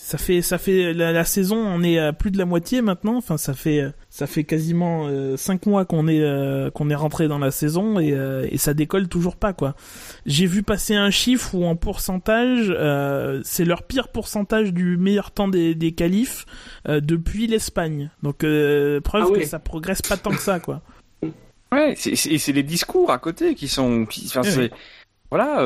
ça 0.06 0.18
fait 0.18 0.41
ça 0.41 0.58
fait 0.58 0.91
la, 0.93 1.14
la 1.14 1.24
saison 1.24 1.56
on 1.56 1.82
est 1.82 1.97
à 1.97 2.12
plus 2.12 2.30
de 2.30 2.38
la 2.38 2.43
moitié 2.45 2.82
maintenant 2.82 3.16
enfin 3.16 3.38
ça 3.38 3.54
fait 3.54 3.80
euh, 3.80 3.89
ça 4.10 4.28
fait 4.28 4.43
quasiment 4.43 5.08
euh, 5.08 5.38
cinq 5.38 5.66
mois 5.66 5.86
qu'on 5.86 6.10
est 6.10 6.20
euh, 6.20 6.70
qu'on 6.72 6.89
est 6.89 6.95
rentré 6.95 7.30
dans 7.30 7.39
la 7.39 7.51
saison 7.51 7.99
et, 7.99 8.12
euh, 8.12 8.45
et 8.51 8.58
ça 8.58 8.74
décolle 8.74 9.08
toujours 9.08 9.38
pas 9.38 9.54
quoi 9.54 9.76
j'ai 10.26 10.45
vu 10.45 10.62
passer 10.62 10.93
un 10.95 11.10
chiffre 11.10 11.56
où 11.56 11.64
en 11.64 11.78
pourcentage 11.78 12.68
euh, 12.70 13.39
c'est 13.45 13.64
leur 13.64 13.84
pire 13.84 14.10
pourcentage 14.10 14.74
du 14.74 14.97
meilleur 14.97 15.32
temps 15.32 15.47
des, 15.47 15.74
des 15.74 15.93
qualifs 15.93 16.45
euh, 16.89 16.99
depuis 16.99 17.47
l'Espagne 17.47 18.12
donc 18.24 18.43
euh, 18.43 18.99
preuve 18.99 19.32
Ah 19.34 19.39
que 19.39 19.45
ça 19.45 19.60
progresse 19.60 20.01
pas 20.01 20.18
tant 20.18 20.32
que 20.32 20.41
ça 20.41 20.60
quoi 20.60 20.82
Ouais, 21.72 21.95
c'est- 21.97 22.16
c'est 22.16 22.51
les 22.51 22.62
discours 22.62 23.10
à 23.10 23.18
côté 23.18 23.56
qui 23.56 23.68
sont. 23.68 24.06
Qui, 24.06 24.26
enfin, 24.28 24.41
oui. 24.60 24.70
voilà. 25.32 25.64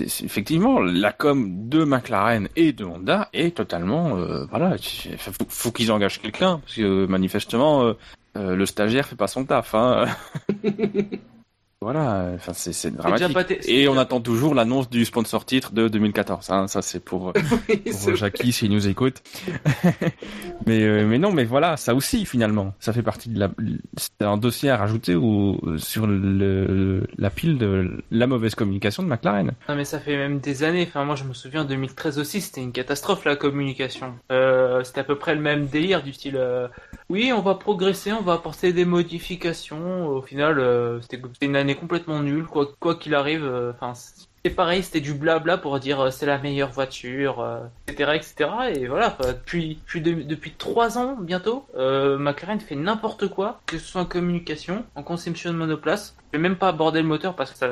Effectivement, 0.00 0.80
la 0.80 1.12
com 1.12 1.68
de 1.68 1.84
McLaren 1.84 2.48
et 2.56 2.72
de 2.72 2.84
Honda 2.84 3.28
est 3.32 3.56
totalement. 3.56 4.16
Euh, 4.16 4.44
voilà, 4.46 4.76
il 4.76 5.18
faut, 5.18 5.32
faut 5.48 5.72
qu'ils 5.72 5.92
engagent 5.92 6.20
quelqu'un 6.20 6.58
parce 6.58 6.76
que 6.76 7.06
manifestement, 7.06 7.84
euh, 7.84 7.92
euh, 8.36 8.54
le 8.54 8.66
stagiaire 8.66 9.06
fait 9.06 9.16
pas 9.16 9.26
son 9.26 9.44
taf. 9.44 9.74
Hein. 9.74 10.06
voilà, 11.82 12.32
enfin 12.34 12.52
c'est 12.52 12.94
dramatique. 12.94 13.58
Et 13.66 13.88
on 13.88 13.96
attend 13.96 14.20
toujours 14.20 14.54
l'annonce 14.54 14.90
du 14.90 15.06
sponsor 15.06 15.46
titre 15.46 15.72
de 15.72 15.88
2014. 15.88 16.50
Hein. 16.50 16.66
Ça 16.66 16.82
c'est 16.82 17.02
pour 17.02 17.32
Oui, 17.68 17.76
pour 17.78 17.92
c'est- 17.94 18.16
Jackie 18.16 18.52
s'il 18.52 18.70
nous 18.70 18.86
écoute. 18.86 19.22
mais 20.66 20.82
euh, 20.82 21.06
mais 21.06 21.18
non, 21.18 21.32
mais 21.32 21.44
voilà, 21.44 21.76
ça 21.78 21.94
aussi 21.94 22.26
finalement, 22.26 22.74
ça 22.80 22.92
fait 22.92 23.02
partie 23.02 23.30
de 23.30 23.38
la. 23.40 23.50
C'est 23.96 24.24
un 24.26 24.36
dossier 24.36 24.68
à 24.68 24.76
rajouter 24.76 25.14
au, 25.14 25.58
sur 25.78 26.06
le, 26.06 27.06
la 27.16 27.30
pile 27.30 27.56
de 27.56 28.02
la 28.10 28.26
mauvaise 28.26 28.54
communication 28.54 29.02
de 29.02 29.08
McLaren. 29.08 29.52
Non 29.68 29.74
mais 29.74 29.84
ça 29.86 30.00
fait 30.00 30.16
même 30.16 30.38
des 30.38 30.62
années. 30.64 30.84
Enfin 30.86 31.04
moi 31.04 31.14
je 31.16 31.24
me 31.24 31.32
souviens 31.32 31.62
en 31.62 31.64
2013 31.64 32.18
aussi 32.18 32.42
c'était 32.42 32.60
une 32.60 32.72
catastrophe 32.72 33.24
la 33.24 33.36
communication. 33.36 34.14
Euh, 34.30 34.84
c'était 34.84 35.00
à 35.00 35.04
peu 35.04 35.16
près 35.16 35.34
le 35.34 35.40
même 35.40 35.66
délire 35.66 36.02
du 36.02 36.12
style 36.12 36.36
euh, 36.36 36.68
oui 37.08 37.32
on 37.34 37.40
va 37.40 37.54
progresser, 37.54 38.12
on 38.12 38.22
va 38.22 38.34
apporter 38.34 38.72
des 38.74 38.84
modifications. 38.84 40.08
Au 40.08 40.22
final 40.22 40.58
euh, 40.58 41.00
c'était 41.00 41.20
une 41.40 41.56
année 41.56 41.69
complètement 41.74 42.20
nulle 42.20 42.44
quoi 42.46 42.68
quoi 42.80 42.94
qu'il 42.94 43.14
arrive. 43.14 43.44
euh, 43.44 43.72
Enfin 43.74 43.94
c'est- 43.94 44.28
pareil, 44.56 44.82
c'était 44.82 45.00
du 45.02 45.12
blabla 45.12 45.58
pour 45.58 45.78
dire 45.80 46.00
euh, 46.00 46.10
c'est 46.10 46.24
la 46.24 46.38
meilleure 46.38 46.70
voiture, 46.70 47.40
euh, 47.40 47.60
etc., 47.88 48.12
etc. 48.14 48.50
Et 48.74 48.86
voilà, 48.86 49.14
depuis 49.20 49.78
depuis 49.84 50.00
de- 50.00 50.22
depuis 50.22 50.52
trois 50.52 50.96
ans 50.96 51.16
bientôt, 51.20 51.66
euh, 51.76 52.16
McLaren 52.18 52.58
fait 52.58 52.74
n'importe 52.74 53.28
quoi, 53.28 53.60
que 53.66 53.76
ce 53.78 53.84
soit 53.84 54.00
en 54.00 54.06
communication, 54.06 54.84
en 54.94 55.02
conception 55.02 55.52
de 55.52 55.58
monoplace. 55.58 56.16
Je 56.32 56.38
vais 56.38 56.42
même 56.42 56.56
pas 56.56 56.68
aborder 56.68 57.02
le 57.02 57.08
moteur 57.08 57.34
parce 57.34 57.50
que 57.50 57.58
ça, 57.58 57.68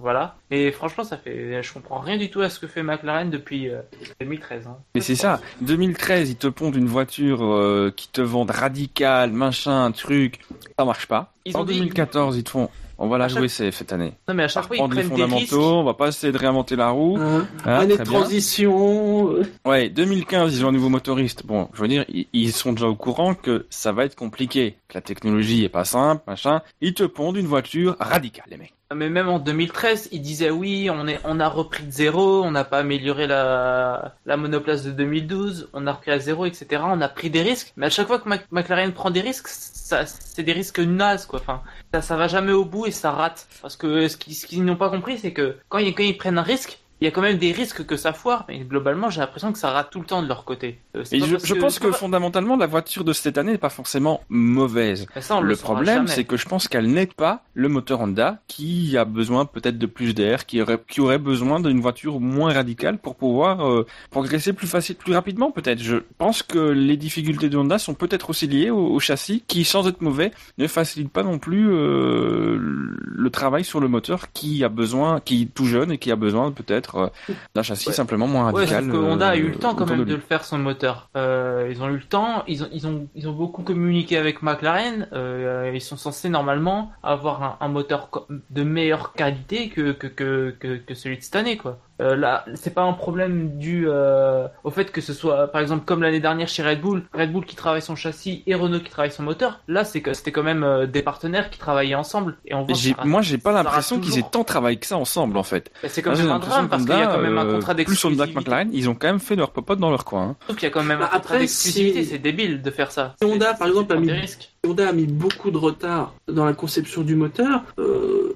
voilà. 0.00 0.34
Et 0.50 0.72
franchement, 0.72 1.04
ça 1.04 1.18
fait, 1.18 1.62
je 1.62 1.72
comprends 1.72 1.98
rien 2.00 2.16
du 2.16 2.30
tout 2.30 2.40
à 2.40 2.48
ce 2.50 2.58
que 2.58 2.66
fait 2.66 2.82
McLaren 2.82 3.30
depuis 3.30 3.68
euh, 3.70 3.82
2013. 4.20 4.66
hein. 4.66 4.78
Mais 4.96 5.00
c'est 5.02 5.14
ça. 5.14 5.40
2013, 5.60 6.30
ils 6.30 6.36
te 6.36 6.46
pondent 6.48 6.74
une 6.74 6.86
voiture 6.88 7.92
qui 7.94 8.08
te 8.08 8.22
vendent 8.22 8.50
radical, 8.50 9.30
machin, 9.30 9.92
truc. 9.92 10.40
Ça 10.78 10.84
marche 10.84 11.06
pas. 11.06 11.32
Ils 11.44 11.56
en 11.56 11.60
ont 11.60 11.64
dit- 11.64 11.74
2014, 11.74 12.36
ils 12.38 12.44
te 12.44 12.50
font. 12.50 12.70
On 13.00 13.06
va 13.08 13.16
la 13.18 13.28
chaque- 13.28 13.38
jouer 13.38 13.48
c'est- 13.48 13.70
cette 13.70 13.92
année. 13.92 14.12
Non 14.28 14.34
mais 14.34 14.42
à 14.42 14.48
chaque 14.48 14.66
fois 14.66 14.74
ils 14.76 14.80
Prendre 14.80 14.94
les 14.94 15.02
prennent 15.04 15.16
des 15.16 15.22
risques. 15.24 15.50
fondamentaux, 15.50 15.78
on 15.78 15.84
va 15.84 15.94
pas 15.94 16.08
essayer 16.08 16.32
de 16.32 16.38
réinventer 16.38 16.74
la 16.76 16.90
roue. 16.90 17.18
Ah, 17.64 17.78
année 17.78 17.96
de 17.96 18.02
transition. 18.02 19.34
Ouais, 19.64 19.88
2015, 19.88 20.56
ils 20.56 20.64
ont 20.64 20.68
un 20.68 20.72
nouveau 20.72 20.88
motoriste. 20.88 21.46
Bon, 21.46 21.68
je 21.74 21.80
veux 21.82 21.88
dire, 21.88 22.04
ils, 22.08 22.26
ils 22.32 22.52
sont 22.52 22.72
déjà 22.72 22.88
au 22.88 22.94
courant 22.96 23.34
que 23.34 23.66
ça 23.70 23.92
va 23.92 24.04
être 24.04 24.16
compliqué, 24.16 24.76
que 24.88 24.94
la 24.94 25.00
technologie 25.00 25.64
est 25.64 25.68
pas 25.68 25.84
simple, 25.84 26.22
machin. 26.26 26.60
Ils 26.80 26.94
te 26.94 27.04
pondent 27.04 27.36
une 27.36 27.46
voiture 27.46 27.96
radicale, 28.00 28.46
les 28.50 28.56
mecs. 28.56 28.74
Mais 28.94 29.10
même 29.10 29.28
en 29.28 29.38
2013, 29.38 30.08
ils 30.12 30.22
disaient 30.22 30.50
oui, 30.50 30.88
on 30.90 31.06
est, 31.06 31.20
on 31.24 31.40
a 31.40 31.48
repris 31.48 31.84
de 31.84 31.90
zéro, 31.90 32.42
on 32.42 32.50
n'a 32.50 32.64
pas 32.64 32.78
amélioré 32.78 33.26
la, 33.26 34.14
la 34.24 34.36
monoplace 34.38 34.82
de 34.82 34.92
2012, 34.92 35.68
on 35.74 35.86
a 35.86 35.92
repris 35.92 36.10
à 36.10 36.18
zéro, 36.18 36.46
etc. 36.46 36.82
On 36.86 37.02
a 37.02 37.08
pris 37.08 37.28
des 37.28 37.42
risques, 37.42 37.74
mais 37.76 37.86
à 37.86 37.90
chaque 37.90 38.06
fois 38.06 38.18
que 38.18 38.28
McLaren 38.50 38.92
prend 38.94 39.10
des 39.10 39.20
risques, 39.20 39.48
ça, 39.48 40.06
c'est 40.06 40.42
des 40.42 40.52
risques 40.52 40.78
nazes, 40.78 41.26
quoi. 41.26 41.40
Enfin, 41.40 41.62
ça, 41.92 42.00
ça 42.00 42.16
va 42.16 42.28
jamais 42.28 42.52
au 42.52 42.64
bout 42.64 42.86
et 42.86 42.90
ça 42.90 43.10
rate. 43.10 43.46
Parce 43.60 43.76
que 43.76 44.08
ce 44.08 44.16
qu'ils, 44.16 44.34
ce 44.34 44.46
qu'ils 44.46 44.64
n'ont 44.64 44.76
pas 44.76 44.88
compris, 44.88 45.18
c'est 45.18 45.32
que 45.34 45.58
quand 45.68 45.78
ils, 45.78 45.94
quand 45.94 46.02
ils 46.02 46.16
prennent 46.16 46.38
un 46.38 46.42
risque, 46.42 46.78
il 47.00 47.04
y 47.04 47.08
a 47.08 47.10
quand 47.12 47.22
même 47.22 47.38
des 47.38 47.52
risques 47.52 47.86
que 47.86 47.96
ça 47.96 48.12
foire, 48.12 48.44
mais 48.48 48.58
globalement, 48.58 49.08
j'ai 49.08 49.20
l'impression 49.20 49.52
que 49.52 49.58
ça 49.58 49.70
rate 49.70 49.90
tout 49.90 50.00
le 50.00 50.06
temps 50.06 50.22
de 50.22 50.26
leur 50.26 50.44
côté. 50.44 50.80
Euh, 50.96 51.04
Et 51.12 51.20
je, 51.20 51.54
pense 51.54 51.78
que 51.78 51.92
fondamentalement, 51.92 52.56
la 52.56 52.66
voiture 52.66 53.04
de 53.04 53.12
cette 53.12 53.38
année 53.38 53.52
n'est 53.52 53.58
pas 53.58 53.68
forcément 53.68 54.22
mauvaise. 54.28 55.06
Ça, 55.20 55.36
on 55.36 55.40
Le 55.40 55.54
problème, 55.54 56.08
c'est 56.08 56.24
que 56.24 56.36
je 56.36 56.46
pense 56.46 56.66
qu'elle 56.66 56.90
n'aide 56.90 57.14
pas 57.14 57.44
le 57.54 57.68
moteur 57.68 58.00
Honda 58.00 58.40
qui 58.48 58.96
a 58.96 59.04
besoin 59.04 59.44
peut-être 59.44 59.78
de 59.78 59.86
plus 59.86 60.12
d'air, 60.12 60.44
qui 60.46 60.60
aurait, 60.60 60.80
qui 60.88 61.00
aurait 61.00 61.18
besoin 61.18 61.60
d'une 61.60 61.80
voiture 61.80 62.18
moins 62.18 62.52
radicale 62.52 62.98
pour 62.98 63.14
pouvoir 63.14 63.68
euh, 63.68 63.86
progresser 64.10 64.52
plus 64.52 64.66
facile, 64.66 64.96
plus 64.96 65.14
rapidement 65.14 65.52
peut-être. 65.52 65.80
Je 65.80 65.98
pense 66.18 66.42
que 66.42 66.58
les 66.58 66.96
difficultés 66.96 67.48
de 67.48 67.56
Honda 67.56 67.78
sont 67.78 67.94
peut-être 67.94 68.30
aussi 68.30 68.48
liées 68.48 68.70
au, 68.70 68.88
au 68.88 68.98
châssis 68.98 69.44
qui, 69.46 69.64
sans 69.64 69.86
être 69.86 70.02
mauvais, 70.02 70.32
ne 70.58 70.66
facilite 70.66 71.10
pas 71.10 71.22
non 71.22 71.38
plus 71.38 71.70
euh, 71.70 72.56
le 72.58 73.30
travail 73.30 73.64
sur 73.64 73.78
le 73.78 73.88
moteur 73.88 74.32
qui 74.32 74.64
a 74.64 74.68
besoin, 74.68 75.20
qui 75.20 75.42
est 75.42 75.54
tout 75.54 75.66
jeune 75.66 75.92
et 75.92 75.98
qui 75.98 76.10
a 76.10 76.16
besoin 76.16 76.50
peut-être 76.50 76.87
euh, 76.96 77.08
d'un 77.54 77.62
châssis 77.62 77.88
Ouais. 77.88 77.94
simplement 77.94 78.26
moins 78.26 78.52
Ouais, 78.52 78.60
radical. 78.66 78.84
sauf 78.84 78.92
que 78.92 78.96
Honda 78.98 79.28
a 79.28 79.36
eu 79.36 79.46
euh, 79.46 79.48
le 79.48 79.56
temps 79.56 79.74
quand 79.74 79.86
même 79.86 80.04
de 80.04 80.14
le 80.14 80.20
faire 80.20 80.44
son 80.44 80.58
moteur. 80.58 81.10
Euh, 81.16 81.68
ils 81.70 81.82
ont 81.82 81.88
eu 81.88 81.96
le 81.96 82.04
temps, 82.04 82.44
ils 82.46 82.62
ont, 82.64 82.68
ils 82.72 82.86
ont, 82.86 83.08
ils 83.14 83.28
ont 83.28 83.32
beaucoup 83.32 83.62
communiqué 83.62 84.16
avec 84.16 84.42
McLaren. 84.42 85.08
Euh, 85.12 85.70
ils 85.74 85.80
sont 85.80 85.96
censés 85.96 86.28
normalement 86.28 86.92
avoir 87.02 87.42
un, 87.42 87.56
un 87.60 87.68
moteur 87.68 88.08
de 88.50 88.62
meilleure 88.62 89.12
qualité 89.12 89.68
que 89.70 89.92
que, 89.92 90.06
que, 90.06 90.56
que, 90.58 90.76
que 90.76 90.94
celui 90.94 91.18
de 91.18 91.22
cette 91.22 91.36
année, 91.36 91.56
quoi. 91.56 91.78
Euh, 92.00 92.14
là, 92.16 92.44
c'est 92.54 92.72
pas 92.74 92.82
un 92.82 92.92
problème 92.92 93.58
dû 93.58 93.86
euh, 93.88 94.46
au 94.64 94.70
fait 94.70 94.92
que 94.92 95.00
ce 95.00 95.12
soit, 95.12 95.48
par 95.48 95.60
exemple, 95.60 95.84
comme 95.84 96.02
l'année 96.02 96.20
dernière 96.20 96.46
chez 96.48 96.62
Red 96.62 96.80
Bull, 96.80 97.02
Red 97.12 97.32
Bull 97.32 97.44
qui 97.44 97.56
travaille 97.56 97.82
son 97.82 97.96
châssis 97.96 98.42
et 98.46 98.54
Renault 98.54 98.80
qui 98.80 98.90
travaille 98.90 99.10
son 99.10 99.22
moteur. 99.24 99.60
Là, 99.66 99.84
c'est 99.84 100.00
que 100.00 100.12
c'était 100.14 100.30
quand 100.32 100.42
même 100.44 100.62
euh, 100.62 100.86
des 100.86 101.02
partenaires 101.02 101.50
qui 101.50 101.58
travaillaient 101.58 101.94
ensemble. 101.96 102.36
Et 102.44 102.54
on 102.54 102.62
voit 102.64 102.74
J'ai- 102.76 102.94
ça 102.94 103.04
moi, 103.04 103.20
j'ai 103.22 103.38
pas 103.38 103.52
l'impression 103.52 103.98
qu'ils 104.00 104.18
aient 104.18 104.24
tant 104.30 104.44
travaillé 104.44 104.76
que 104.78 104.86
ça 104.86 104.96
ensemble, 104.96 105.36
en 105.36 105.42
fait. 105.42 105.70
Bah, 105.82 105.88
C'est 105.88 106.02
quand 106.02 106.16
même 106.16 106.30
un 106.30 106.38
drame 106.38 106.68
parce 106.68 106.84
qu'il 106.84 106.90
y 106.96 107.02
a 107.02 107.06
quand 107.08 107.18
même 107.20 107.38
un 107.38 107.46
euh, 107.46 107.52
contrat 107.54 107.74
Plus 107.74 107.84
d'exclusivité. 107.84 108.34
McLaren, 108.34 108.70
ils 108.72 108.88
ont 108.88 108.94
quand 108.94 109.08
même 109.08 109.18
fait 109.20 109.36
leur 109.36 109.50
popote 109.50 109.78
dans 109.80 109.90
leur 109.90 110.04
coin. 110.04 110.22
hein. 110.30 110.36
Sauf 110.46 110.56
qu'il 110.56 110.68
y 110.68 110.70
a 110.70 110.72
quand 110.72 110.84
même 110.84 110.98
un 111.00 111.04
contrat 111.04 111.16
après, 111.16 111.38
d'exclusivité, 111.40 112.04
si- 112.04 112.10
c'est 112.10 112.18
débile 112.18 112.62
de 112.62 112.70
faire 112.70 112.92
ça. 112.92 113.14
Si 113.20 113.26
Honda, 113.26 113.54
par 113.54 113.66
exemple, 113.68 113.92
a 113.92 113.96
mis- 113.96 114.06
des 114.06 114.12
risques. 114.12 114.50
Honda 114.66 114.88
a 114.88 114.92
mis 114.92 115.06
beaucoup 115.06 115.50
de 115.50 115.58
retard 115.58 116.14
dans 116.28 116.44
la 116.44 116.52
conception 116.52 117.02
du 117.02 117.14
moteur. 117.16 117.62
Euh, 117.78 118.32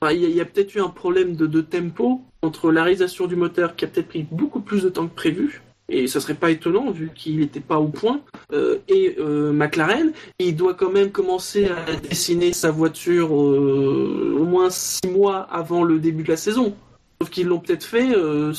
enfin, 0.00 0.12
il 0.12 0.20
y 0.22 0.24
a, 0.24 0.28
il 0.28 0.36
y 0.36 0.40
a 0.40 0.44
peut-être 0.44 0.74
eu 0.74 0.80
un 0.80 0.88
problème 0.88 1.36
de, 1.36 1.46
de 1.46 1.60
tempo 1.60 2.22
entre 2.42 2.72
la 2.72 2.82
réalisation 2.82 3.26
du 3.26 3.36
moteur 3.36 3.76
qui 3.76 3.84
a 3.84 3.88
peut-être 3.88 4.08
pris 4.08 4.26
beaucoup 4.30 4.60
plus 4.60 4.82
de 4.82 4.88
temps 4.88 5.06
que 5.06 5.14
prévu. 5.14 5.62
Et 5.88 6.06
ça 6.06 6.20
serait 6.20 6.34
pas 6.34 6.50
étonnant 6.50 6.90
vu 6.90 7.10
qu'il 7.14 7.38
n'était 7.40 7.60
pas 7.60 7.78
au 7.78 7.88
point. 7.88 8.20
Euh, 8.52 8.78
et 8.88 9.16
euh, 9.18 9.52
McLaren, 9.52 10.12
il 10.38 10.56
doit 10.56 10.74
quand 10.74 10.90
même 10.90 11.10
commencer 11.10 11.68
à 11.68 11.94
dessiner 11.96 12.52
sa 12.52 12.70
voiture 12.70 13.34
euh, 13.34 14.36
au 14.40 14.44
moins 14.44 14.70
six 14.70 15.06
mois 15.08 15.40
avant 15.50 15.82
le 15.84 15.98
début 15.98 16.22
de 16.22 16.30
la 16.30 16.36
saison. 16.36 16.74
Sauf 17.20 17.30
qu'ils 17.30 17.46
l'ont 17.46 17.58
peut-être 17.60 17.84
fait, 17.84 18.14
euh, 18.16 18.52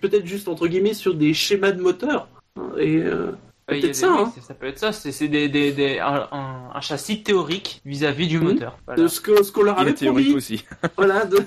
peut-être 0.00 0.26
juste 0.26 0.46
entre 0.48 0.66
guillemets 0.68 0.94
sur 0.94 1.14
des 1.14 1.32
schémas 1.32 1.72
de 1.72 1.80
moteur. 1.80 2.28
Et 2.78 2.98
euh, 2.98 3.32
des- 3.68 4.04
hein. 4.04 4.32
ça 4.46 4.52
peut 4.54 4.66
être 4.66 4.78
ça. 4.78 4.92
C'est 4.92 5.26
des, 5.28 5.48
des, 5.48 5.72
des- 5.72 5.98
un, 6.00 6.28
un- 6.32 6.70
un 6.74 6.80
châssis 6.80 7.22
théorique 7.22 7.80
vis-à-vis 7.86 8.26
du 8.28 8.38
Mhm. 8.38 8.44
moteur. 8.44 8.78
Voilà. 8.86 9.02
de 9.02 9.08
ce 9.08 9.20
que 9.20 9.42
ce 9.42 9.50
qu'on 9.50 9.62
leur 9.62 9.76
Il 9.78 9.82
avait 9.82 9.90
est 9.92 9.94
théorique 9.94 10.26
promis. 10.26 10.36
aussi. 10.36 10.64
Voilà, 10.96 11.24
de- 11.24 11.38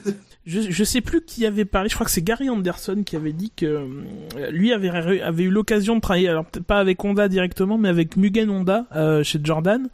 Je, 0.48 0.62
je 0.62 0.84
sais 0.86 1.02
plus 1.02 1.22
qui 1.26 1.46
avait 1.46 1.66
parlé, 1.66 1.90
je 1.90 1.96
crois 1.96 2.06
que 2.06 2.12
c'est 2.12 2.22
Gary 2.24 2.50
Anderson 2.50 3.04
qui 3.06 3.18
avait 3.18 3.34
dit 3.34 3.52
que 3.54 3.66
euh, 3.66 4.50
lui 4.50 4.72
avait, 4.72 4.90
avait 5.22 5.44
eu 5.44 5.50
l'occasion 5.50 5.98
de 5.98 6.00
travailler, 6.00 6.30
alors 6.30 6.46
peut-être 6.46 6.66
pas 6.66 6.80
avec 6.80 7.04
Honda 7.04 7.28
directement, 7.28 7.78
mais 7.78 7.90
avec 7.90 8.16
Mugen 8.16 8.50
Honda 8.50 8.86
euh, 8.96 9.24
chez 9.24 9.42
Jordan. 9.44 9.90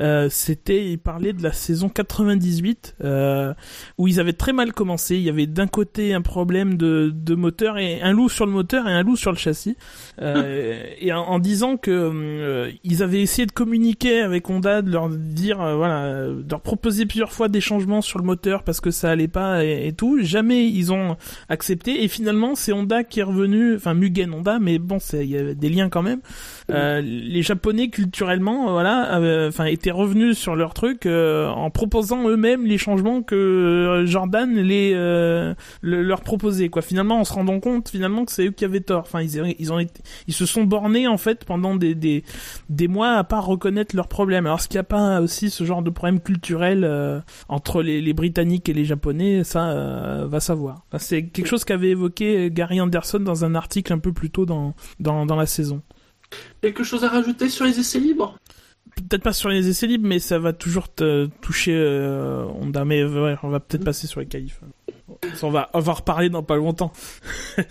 Euh, 0.00 0.28
C'était, 0.30 0.90
il 0.90 0.98
parlait 0.98 1.34
de 1.34 1.42
la 1.42 1.52
saison 1.52 1.90
98 1.90 2.96
euh, 3.04 3.52
où 3.98 4.08
ils 4.08 4.20
avaient 4.20 4.32
très 4.32 4.54
mal 4.54 4.72
commencé. 4.72 5.16
Il 5.16 5.22
y 5.22 5.28
avait 5.28 5.46
d'un 5.46 5.66
côté 5.66 6.14
un 6.14 6.22
problème 6.22 6.78
de, 6.78 7.12
de 7.14 7.34
moteur 7.34 7.76
et 7.76 8.00
un 8.00 8.12
loup 8.12 8.30
sur 8.30 8.46
le 8.46 8.52
moteur 8.52 8.88
et 8.88 8.92
un 8.92 9.02
loup 9.02 9.16
sur 9.16 9.32
le 9.32 9.36
châssis. 9.36 9.76
Euh, 10.22 10.82
et 10.98 11.12
en, 11.12 11.24
en 11.24 11.38
disant 11.38 11.76
que 11.76 11.90
euh, 11.90 12.72
ils 12.84 13.02
avaient 13.02 13.20
essayé 13.20 13.44
de 13.44 13.52
communiquer 13.52 14.22
avec 14.22 14.48
Honda, 14.48 14.80
de 14.80 14.90
leur 14.90 15.10
dire 15.10 15.58
voilà, 15.58 16.24
de 16.28 16.50
leur 16.50 16.62
proposer 16.62 17.04
plusieurs 17.04 17.32
fois 17.32 17.48
des 17.48 17.60
changements 17.60 18.00
sur 18.00 18.18
le 18.18 18.24
moteur 18.24 18.62
parce 18.62 18.80
que 18.80 18.90
ça 18.90 19.10
allait 19.10 19.28
pas 19.28 19.62
et, 19.62 19.88
et 19.88 19.89
tout. 19.92 20.18
Jamais 20.22 20.68
ils 20.68 20.92
ont 20.92 21.16
accepté 21.48 22.02
et 22.04 22.08
finalement 22.08 22.54
c'est 22.54 22.72
Honda 22.72 23.04
qui 23.04 23.20
est 23.20 23.24
revenu, 23.24 23.74
enfin 23.76 23.94
Mugen 23.94 24.32
Honda, 24.32 24.58
mais 24.60 24.78
bon 24.78 24.98
il 25.12 25.24
y 25.30 25.36
avait 25.36 25.54
des 25.54 25.68
liens 25.68 25.88
quand 25.88 26.02
même. 26.02 26.20
Euh, 26.70 27.00
les 27.00 27.42
Japonais 27.42 27.88
culturellement, 27.88 28.68
euh, 28.68 28.72
voilà, 28.72 29.46
enfin 29.48 29.64
étaient 29.64 29.90
revenus 29.90 30.38
sur 30.38 30.54
leur 30.56 30.74
truc 30.74 31.06
euh, 31.06 31.48
en 31.48 31.70
proposant 31.70 32.28
eux-mêmes 32.28 32.66
les 32.66 32.78
changements 32.78 33.22
que 33.22 34.04
Jordan 34.06 34.54
les 34.54 34.92
le- 34.92 35.54
leur 35.82 36.20
proposait 36.22 36.68
quoi. 36.68 36.82
Finalement 36.82 37.20
en 37.20 37.24
se 37.24 37.32
rendant 37.32 37.60
compte 37.60 37.88
finalement 37.88 38.24
que 38.24 38.32
c'est 38.32 38.46
eux 38.46 38.50
qui 38.50 38.64
avaient 38.64 38.80
tort. 38.80 39.02
Enfin 39.06 39.20
ils 39.22 39.54
ils 39.58 39.72
ont 39.72 39.78
été 39.78 40.02
ils 40.28 40.34
se 40.34 40.46
sont 40.46 40.64
bornés 40.64 41.08
en 41.08 41.18
fait 41.18 41.44
pendant 41.44 41.74
des, 41.76 41.94
des, 41.94 42.24
des 42.68 42.88
mois 42.88 43.12
à 43.12 43.24
pas 43.24 43.40
reconnaître 43.40 43.96
leurs 43.96 44.08
problèmes. 44.08 44.46
Alors, 44.46 44.58
est-ce 44.58 44.68
qu'il 44.68 44.76
n'y 44.76 44.80
a 44.80 44.84
pas 44.84 45.20
aussi 45.20 45.50
ce 45.50 45.64
genre 45.64 45.82
de 45.82 45.90
problème 45.90 46.20
culturel 46.20 46.84
euh, 46.84 47.20
entre 47.48 47.82
les, 47.82 48.00
les 48.00 48.12
Britanniques 48.12 48.68
et 48.68 48.72
les 48.72 48.84
Japonais 48.84 49.44
Ça, 49.44 49.70
euh, 49.80 50.26
va 50.26 50.40
savoir. 50.40 50.84
Enfin, 50.88 50.98
c'est 50.98 51.24
quelque 51.24 51.48
chose 51.48 51.64
qu'avait 51.64 51.90
évoqué 51.90 52.50
Gary 52.50 52.80
Anderson 52.80 53.20
dans 53.20 53.44
un 53.44 53.54
article 53.54 53.92
un 53.92 53.98
peu 53.98 54.12
plus 54.12 54.30
tôt 54.30 54.46
dans, 54.46 54.74
dans, 54.98 55.26
dans 55.26 55.36
la 55.36 55.46
saison. 55.46 55.82
Quelque 56.60 56.84
chose 56.84 57.04
à 57.04 57.08
rajouter 57.08 57.48
sur 57.48 57.64
les 57.64 57.78
essais 57.78 57.98
libres? 57.98 58.38
Peut-être 58.96 59.22
pas 59.22 59.32
sur 59.32 59.48
les 59.48 59.68
essais 59.68 59.86
libres, 59.86 60.06
mais 60.06 60.18
ça 60.18 60.38
va 60.38 60.52
toujours 60.52 60.92
te 60.92 61.26
toucher 61.40 61.74
euh, 61.74 62.44
Honda. 62.60 62.84
Mais 62.84 63.04
ouais, 63.04 63.36
on 63.42 63.48
va 63.48 63.60
peut-être 63.60 63.84
passer 63.84 64.06
sur 64.06 64.20
les 64.20 64.26
qualifs. 64.26 64.60
On 65.42 65.50
va, 65.50 65.70
en 65.72 65.80
reparler 65.80 66.28
dans 66.28 66.42
pas 66.42 66.56
longtemps. 66.56 66.92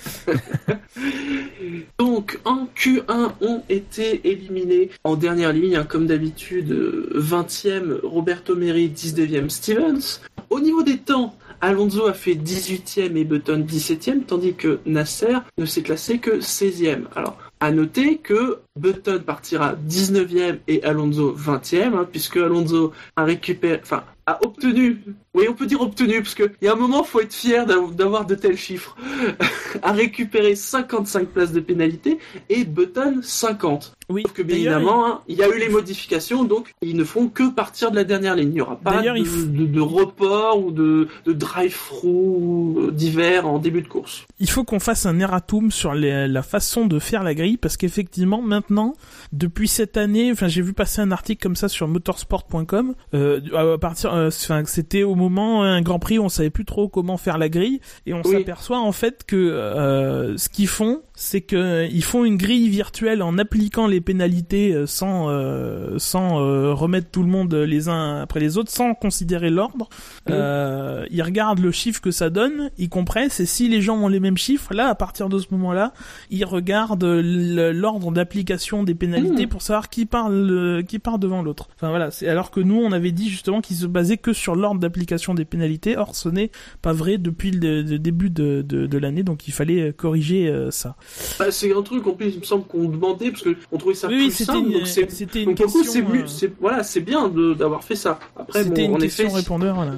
Donc 1.97 2.39
en 2.45 2.68
Q1 2.76 3.32
ont 3.41 3.64
été 3.70 4.30
éliminés 4.30 4.89
en 5.03 5.16
dernière 5.16 5.53
ligne, 5.53 5.76
hein, 5.76 5.86
comme 5.86 6.05
d'habitude, 6.07 6.72
euh, 6.72 7.10
20e 7.16 8.01
Roberto 8.03 8.55
Meri, 8.55 8.89
19e 8.89 9.49
Stevens. 9.49 10.20
Au 10.49 10.60
niveau 10.60 10.84
des 10.84 10.97
temps, 10.97 11.36
Alonso 11.62 12.07
a 12.07 12.14
fait 12.14 12.36
18e 12.36 13.16
et 13.18 13.24
Button 13.26 13.66
17e, 13.68 14.24
tandis 14.26 14.53
que 14.53 14.80
Nasser 14.86 15.38
ne 15.57 15.66
s'est 15.66 15.82
classé 15.82 16.20
que 16.20 16.39
16e. 16.39 17.03
Alors, 17.16 17.38
à 17.60 17.72
noter 17.72 18.18
que 18.18 18.60
Button 18.78 19.22
partira 19.26 19.76
19e 19.88 20.60
et 20.68 20.84
Alonso 20.84 21.36
20e, 21.36 21.93
hein, 21.95 22.07
puisque 22.10 22.38
Alonso 22.38 22.93
a 23.18 23.26
récupéré, 23.26 23.80
enfin, 23.84 24.03
a 24.26 24.39
obtenu, 24.45 25.01
oui, 25.34 25.47
on 25.49 25.53
peut 25.53 25.66
dire 25.66 25.82
obtenu, 25.82 26.22
parce 26.22 26.36
qu'il 26.36 26.51
y 26.62 26.68
a 26.68 26.74
un 26.74 26.78
moment, 26.78 27.03
faut 27.03 27.20
être 27.20 27.34
fier 27.34 27.66
d'av- 27.66 27.95
d'avoir 27.95 28.26
de 28.26 28.36
tels 28.36 28.57
chiffres, 28.57 28.95
a 29.82 29.91
récupéré 29.91 30.55
55 30.55 31.28
places 31.28 31.51
de 31.51 31.60
pénalité 31.60 32.20
et 32.47 32.64
Button 32.64 33.20
50. 33.22 33.93
Oui. 34.10 34.24
Sauf 34.24 34.34
que 34.34 34.41
bien 34.41 34.55
évidemment, 34.55 35.05
hein, 35.05 35.20
il 35.28 35.38
y 35.38 35.43
a 35.43 35.47
eu 35.47 35.60
les 35.60 35.70
modifications, 35.70 36.43
donc 36.43 36.74
ils 36.82 36.95
ne 36.97 37.03
font 37.03 37.28
que 37.28 37.49
partir 37.51 37.91
de 37.91 37.95
la 37.95 38.03
dernière 38.03 38.36
ligne. 38.36 38.49
Il 38.49 38.53
n'y 38.55 38.62
aura 38.62 38.76
pas 38.78 39.01
de, 39.01 39.07
f- 39.07 39.51
de- 39.51 39.66
de 39.66 39.80
report 39.82 40.64
ou 40.66 40.72
de, 40.72 41.07
de 41.26 41.34
drive-through 41.34 42.91
d'hiver 42.91 43.47
en 43.47 43.60
début 43.60 43.82
de 43.82 43.88
course. 43.88 44.26
il 44.39 44.49
faut 44.49 44.64
qu'on 44.64 44.80
fasse 44.80 45.05
un 45.05 45.20
erratum 45.20 45.72
sur 45.72 45.93
les- 45.93 46.28
la 46.28 46.41
façon 46.43 46.86
de 46.86 46.99
faire 46.99 47.24
la 47.24 47.34
grille 47.34 47.57
parce 47.57 47.78
qu'effectivement 47.78 48.41
maintenant 48.41 48.93
depuis 49.34 49.68
cette 49.68 49.97
année, 49.97 50.32
enfin 50.32 50.47
j'ai 50.47 50.62
vu 50.62 50.74
passer 50.74 51.01
un 51.01 51.12
article 51.12 51.41
comme 51.43 51.55
ça 51.55 51.68
sur 51.70 51.88
motorsport.com. 51.88 52.95
Euh, 53.14 53.39
à 53.55 53.78
partir, 53.78 54.14
euh, 54.14 54.28
enfin 54.30 54.64
c'était 54.66 55.03
au 55.03 55.16
moment 55.16 55.64
un 55.64 55.82
Grand 55.82 55.99
Prix, 55.99 56.20
on 56.20 56.30
savait 56.30 56.49
plus 56.49 56.66
trop 56.66 56.88
comment 56.88 57.18
faire 57.18 57.38
la 57.38 57.49
grille 57.49 57.80
et 58.05 58.14
on 58.14 58.22
Oui. 58.26 58.32
s'aperçoit 58.32 58.80
en 58.80 58.91
fait 58.91 59.24
que 59.26 59.36
euh, 59.36 60.38
ce 60.38 60.49
qu'ils 60.49 60.68
font, 60.68 61.01
c'est 61.22 61.41
que 61.41 61.86
ils 61.91 62.01
font 62.03 62.24
une 62.24 62.38
grille 62.38 62.70
virtuelle 62.70 63.22
en 63.22 63.38
appliquant 63.38 63.88
les 63.88 63.99
pénalités 63.99 64.74
euh, 64.74 64.86
sans 64.88 65.30
euh, 65.30 65.97
sans 65.97 66.39
euh, 66.41 66.74
remettre 66.74 67.11
tout 67.11 67.24
le 67.24 67.28
monde 67.28 67.53
les 67.53 67.89
uns 67.89 68.22
après 68.22 68.39
les 68.39 68.57
autres, 68.57 68.72
sans 68.72 68.93
considérer 68.93 69.49
l'ordre. 69.49 69.89
Mhm. 70.28 70.36
Euh, 70.36 71.05
ils 71.11 71.22
regardent 71.22 71.59
le 71.59 71.72
chiffre 71.72 71.99
que 71.99 72.11
ça 72.11 72.30
donne, 72.30 72.72
ils 72.78 72.88
compressent 72.88 73.41
et 73.41 73.45
si 73.45 73.67
les 73.67 73.82
gens 73.82 73.97
ont 73.97 74.07
les 74.07 74.22
mêmes 74.22 74.38
chiffres, 74.38 74.74
là 74.74 74.88
à 74.88 74.95
partir 74.95 75.28
de 75.28 75.39
ce 75.39 75.47
moment-là, 75.51 75.91
ils 76.30 76.45
regardent 76.45 77.03
l'ordre 77.03 78.11
d'application 78.13 78.84
des 78.84 78.95
pénalités 78.95 79.43
Mhm. 79.43 79.49
pour 79.49 79.61
savoir 79.61 79.89
qui 79.89 80.05
parle 80.05 80.49
euh, 80.49 80.84
qui 80.84 80.99
part 80.99 81.20
devant 81.20 81.41
l'autre. 81.41 81.67
Enfin 81.76 81.89
voilà, 81.89 82.11
c'est 82.11 82.30
alors 82.30 82.49
que 82.49 82.61
nous 82.61 82.78
on 82.82 82.93
avait 82.93 83.11
dit 83.11 83.30
justement 83.30 83.59
qu'ils 83.59 83.76
se 83.76 83.88
basaient 83.88 84.17
que 84.17 84.32
sur 84.32 84.55
l'ordre 84.55 84.80
d'application 84.80 85.34
des 85.34 85.43
pénalités. 85.45 85.97
Or 85.97 86.15
ce 86.15 86.30
n'est 86.30 86.51
pas 86.82 86.93
vrai 86.93 87.17
depuis 87.17 87.51
le, 87.51 87.82
le 87.82 87.99
début 87.99 88.30
de, 88.30 88.63
de, 88.65 88.88
de 88.88 88.97
l'année, 88.97 89.24
donc 89.24 89.47
il 89.49 89.51
fallait 89.51 89.89
euh, 89.89 89.91
corriger 89.91 90.47
euh, 90.47 90.72
ça. 90.72 90.95
Bah, 91.38 91.51
c'est 91.51 91.74
un 91.74 91.82
truc 91.82 92.05
en 92.07 92.12
plus, 92.14 92.28
il 92.34 92.39
me 92.39 92.43
semble 92.45 92.66
qu'on 92.66 92.88
demandait 92.89 93.32
parce 93.32 93.43
que 93.43 93.55
on 93.72 93.78
trouvait 93.78 93.95
ça 93.95 94.07
Oui, 94.07 94.28
plus 94.30 94.45
simple. 94.45 94.68
une, 94.68 94.74
donc 94.74 94.88
c'est 94.88 95.10
c'était 95.12 95.43
une 95.43 95.49
donc 95.49 95.60
le 95.60 95.66
coup, 95.66 95.84
c'est 95.84 96.01
question. 96.01 96.47
euh, 96.47 96.51
voilà, 96.60 96.84
c'est 96.84 97.01
bien 97.01 97.28
de- 97.30 97.53
d'avoir 97.53 97.84
fait 97.84 97.95
ça. 97.95 98.20
Après, 98.38 98.64
bon, 98.64 98.76
une 98.76 98.91
en 98.93 98.97
effet, 98.99 99.24
question 99.24 99.30
répondeur. 99.34 99.76
Voilà. 99.76 99.91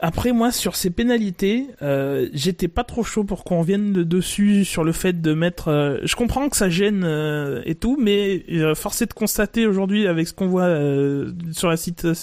Après 0.00 0.32
moi 0.32 0.50
sur 0.50 0.74
ces 0.74 0.90
pénalités, 0.90 1.68
euh, 1.80 2.28
j'étais 2.34 2.66
pas 2.68 2.82
trop 2.84 3.04
chaud 3.04 3.22
pour 3.24 3.44
qu'on 3.44 3.60
revienne 3.60 3.92
de- 3.92 4.02
dessus 4.02 4.64
sur 4.64 4.82
le 4.84 4.90
fait 4.92 5.22
de 5.22 5.32
mettre. 5.34 5.68
euh, 5.68 5.98
je 6.02 6.16
comprends 6.16 6.48
que 6.48 6.56
ça 6.56 6.68
gêne 6.68 7.04
euh, 7.04 7.62
et 7.64 7.74
tout, 7.76 7.96
mais 7.98 8.44
euh, 8.50 8.74
force 8.74 9.00
est 9.02 9.06
de 9.06 9.14
constater 9.14 9.66
aujourd'hui 9.66 10.06
avec 10.08 10.26
ce 10.26 10.34
qu'on 10.34 10.48
voit 10.48 10.64
euh, 10.64 11.30
sur 11.52 11.68
la 11.70 11.76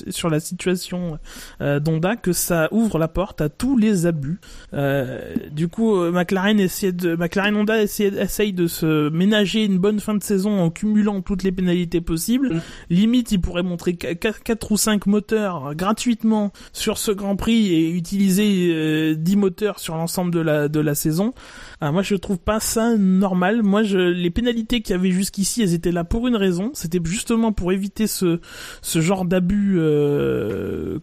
sur 0.10 0.30
la 0.30 0.40
situation 0.42 1.18
euh, 1.62 1.80
d'Honda 1.80 2.18
que 2.18 2.34
ça 2.34 2.68
ouvre 2.72 3.00
la 3.00 3.08
porte 3.08 3.40
à 3.42 3.48
tous 3.50 3.78
les 3.78 4.06
abus. 4.06 4.40
Euh, 4.74 5.34
du 5.52 5.70
coup, 5.70 5.96
McLaren 6.12 6.60
essaie 6.60 6.92
de 6.92 7.16
McLaren 7.16 7.56
Honda 7.56 7.82
essaie, 7.82 8.12
essaye 8.20 8.52
de 8.54 8.68
se 8.68 9.10
ménager 9.10 9.64
une 9.64 9.78
bonne 9.80 10.02
fin 10.02 10.14
de 10.14 10.22
saison 10.24 10.60
en 10.60 10.70
cumulant 10.72 11.22
toutes 11.22 11.42
les 11.44 11.54
pénalités 11.54 12.02
possibles. 12.02 12.56
Mm. 12.56 12.62
Limite, 12.90 13.32
ils 13.32 13.40
pourraient 13.42 13.64
montrer 13.64 13.94
4 13.96 14.72
ou 14.72 14.78
5 14.78 15.06
moteurs 15.08 15.74
gratuitement 15.74 16.52
sur 16.74 16.98
ce 16.98 17.12
Grand 17.12 17.38
Prix 17.38 17.61
et 17.68 17.90
utiliser 17.90 18.72
euh, 18.74 19.16
10 19.16 19.36
moteurs 19.36 19.80
sur 19.80 19.96
l'ensemble 19.96 20.32
de 20.32 20.40
la 20.40 20.68
de 20.68 20.80
la 20.80 20.96
saison. 20.96 21.34
Ah, 21.80 21.92
moi, 21.92 22.02
je 22.04 22.16
trouve 22.16 22.38
pas 22.38 22.60
ça 22.60 22.96
normal. 22.98 23.64
Moi, 23.64 23.82
les 23.84 24.30
pénalités 24.30 24.82
qu'il 24.82 24.96
y 24.96 25.00
avait 25.00 25.12
jusqu'ici, 25.12 25.62
elles 25.62 25.74
étaient 25.74 25.92
là 25.92 26.04
pour 26.04 26.28
une 26.28 26.36
raison. 26.36 26.72
C'était 26.74 27.00
justement 27.04 27.52
pour 27.52 27.72
éviter 27.72 28.08
ce 28.08 28.40
ce 28.82 29.02
genre 29.02 29.26
d'abus 29.26 29.76
euh, 29.78 31.00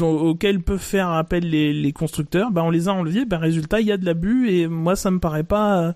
auquel 0.00 0.62
peuvent 0.62 0.78
faire 0.78 1.10
appel 1.10 1.48
les, 1.48 1.72
les 1.72 1.92
constructeurs. 1.92 2.50
Bah, 2.50 2.62
on 2.64 2.70
les 2.70 2.88
a 2.88 2.92
enlevés. 2.92 3.24
Bah, 3.24 3.38
résultat, 3.38 3.80
il 3.80 3.86
y 3.86 3.92
a 3.92 3.96
de 3.96 4.04
l'abus 4.04 4.50
et 4.50 4.66
moi, 4.68 4.96
ça 4.96 5.10
me 5.10 5.20
paraît 5.20 5.44
pas. 5.44 5.94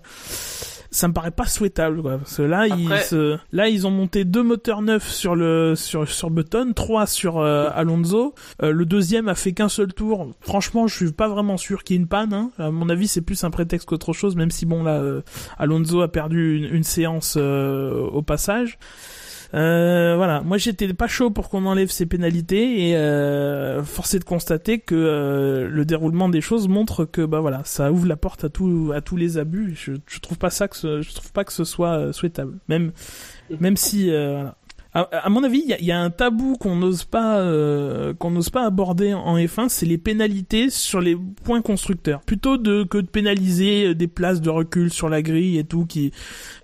Ça 0.93 1.07
me 1.07 1.13
paraît 1.13 1.31
pas 1.31 1.45
souhaitable, 1.45 2.01
quoi. 2.01 2.17
Parce 2.17 2.35
que 2.35 2.41
là, 2.41 2.67
ils, 2.67 2.89
se- 3.01 3.37
là, 3.53 3.69
ils 3.69 3.87
ont 3.87 3.91
monté 3.91 4.25
deux 4.25 4.43
moteurs 4.43 4.81
neufs 4.81 5.09
sur 5.09 5.35
le, 5.37 5.73
sur, 5.77 6.05
sur 6.07 6.29
Button, 6.29 6.73
trois 6.75 7.05
sur 7.07 7.37
euh, 7.39 7.69
Alonso. 7.73 8.35
Euh, 8.61 8.71
le 8.71 8.85
deuxième 8.85 9.29
a 9.29 9.35
fait 9.35 9.53
qu'un 9.53 9.69
seul 9.69 9.93
tour. 9.93 10.29
Franchement, 10.41 10.87
je 10.87 10.95
suis 10.97 11.11
pas 11.13 11.29
vraiment 11.29 11.55
sûr 11.55 11.85
qu'il 11.85 11.95
y 11.95 11.97
ait 11.97 12.01
une 12.01 12.09
panne. 12.09 12.33
Hein. 12.33 12.51
À 12.59 12.71
mon 12.71 12.89
avis, 12.89 13.07
c'est 13.07 13.21
plus 13.21 13.41
un 13.45 13.51
prétexte 13.51 13.87
qu'autre 13.87 14.11
chose, 14.11 14.35
même 14.35 14.51
si 14.51 14.65
bon 14.65 14.83
là, 14.83 14.95
euh, 15.01 15.21
Alonso 15.57 16.01
a 16.01 16.09
perdu 16.11 16.57
une, 16.57 16.75
une 16.75 16.83
séance 16.83 17.35
euh, 17.37 17.93
au 17.93 18.21
passage. 18.21 18.77
Euh, 19.53 20.15
voilà, 20.15 20.41
moi 20.41 20.57
j'étais 20.57 20.93
pas 20.93 21.07
chaud 21.07 21.29
pour 21.29 21.49
qu'on 21.49 21.65
enlève 21.65 21.89
ces 21.89 22.05
pénalités 22.05 22.89
et 22.89 22.95
euh, 22.95 23.83
force 23.83 24.13
est 24.13 24.19
de 24.19 24.23
constater 24.23 24.79
que 24.79 24.95
euh, 24.95 25.67
le 25.69 25.83
déroulement 25.83 26.29
des 26.29 26.39
choses 26.39 26.69
montre 26.69 27.03
que 27.03 27.25
bah 27.25 27.41
voilà, 27.41 27.61
ça 27.65 27.91
ouvre 27.91 28.07
la 28.07 28.15
porte 28.15 28.45
à 28.45 28.49
tout 28.49 28.93
à 28.95 29.01
tous 29.01 29.17
les 29.17 29.37
abus. 29.37 29.73
Je, 29.75 29.93
je 30.07 30.19
trouve 30.19 30.37
pas 30.37 30.49
ça 30.49 30.67
que 30.69 30.77
ce, 30.77 31.01
je 31.01 31.13
trouve 31.13 31.33
pas 31.33 31.43
que 31.43 31.51
ce 31.51 31.65
soit 31.65 31.97
euh, 31.97 32.13
souhaitable, 32.13 32.59
même 32.69 32.91
même 33.59 33.75
si 33.75 34.09
euh, 34.09 34.37
voilà. 34.37 34.55
À, 34.93 35.29
mon 35.29 35.41
avis, 35.45 35.63
il 35.65 35.77
y 35.79 35.85
y 35.85 35.91
a 35.93 36.01
un 36.01 36.09
tabou 36.09 36.57
qu'on 36.59 36.75
n'ose 36.75 37.05
pas 37.05 37.37
euh, 37.39 38.13
qu'on 38.13 38.29
n'ose 38.31 38.49
pas 38.49 38.65
aborder 38.65 39.13
en 39.13 39.37
F1, 39.37 39.69
c'est 39.69 39.85
les 39.85 39.97
pénalités 39.97 40.69
sur 40.69 40.99
les 40.99 41.15
points 41.45 41.61
constructeurs. 41.61 42.19
Plutôt 42.21 42.57
de 42.57 42.83
que 42.83 42.97
de 42.97 43.07
pénaliser 43.07 43.95
des 43.95 44.07
places 44.07 44.41
de 44.41 44.49
recul 44.49 44.91
sur 44.91 45.07
la 45.07 45.21
grille 45.21 45.57
et 45.57 45.63
tout, 45.63 45.85
qui 45.85 46.11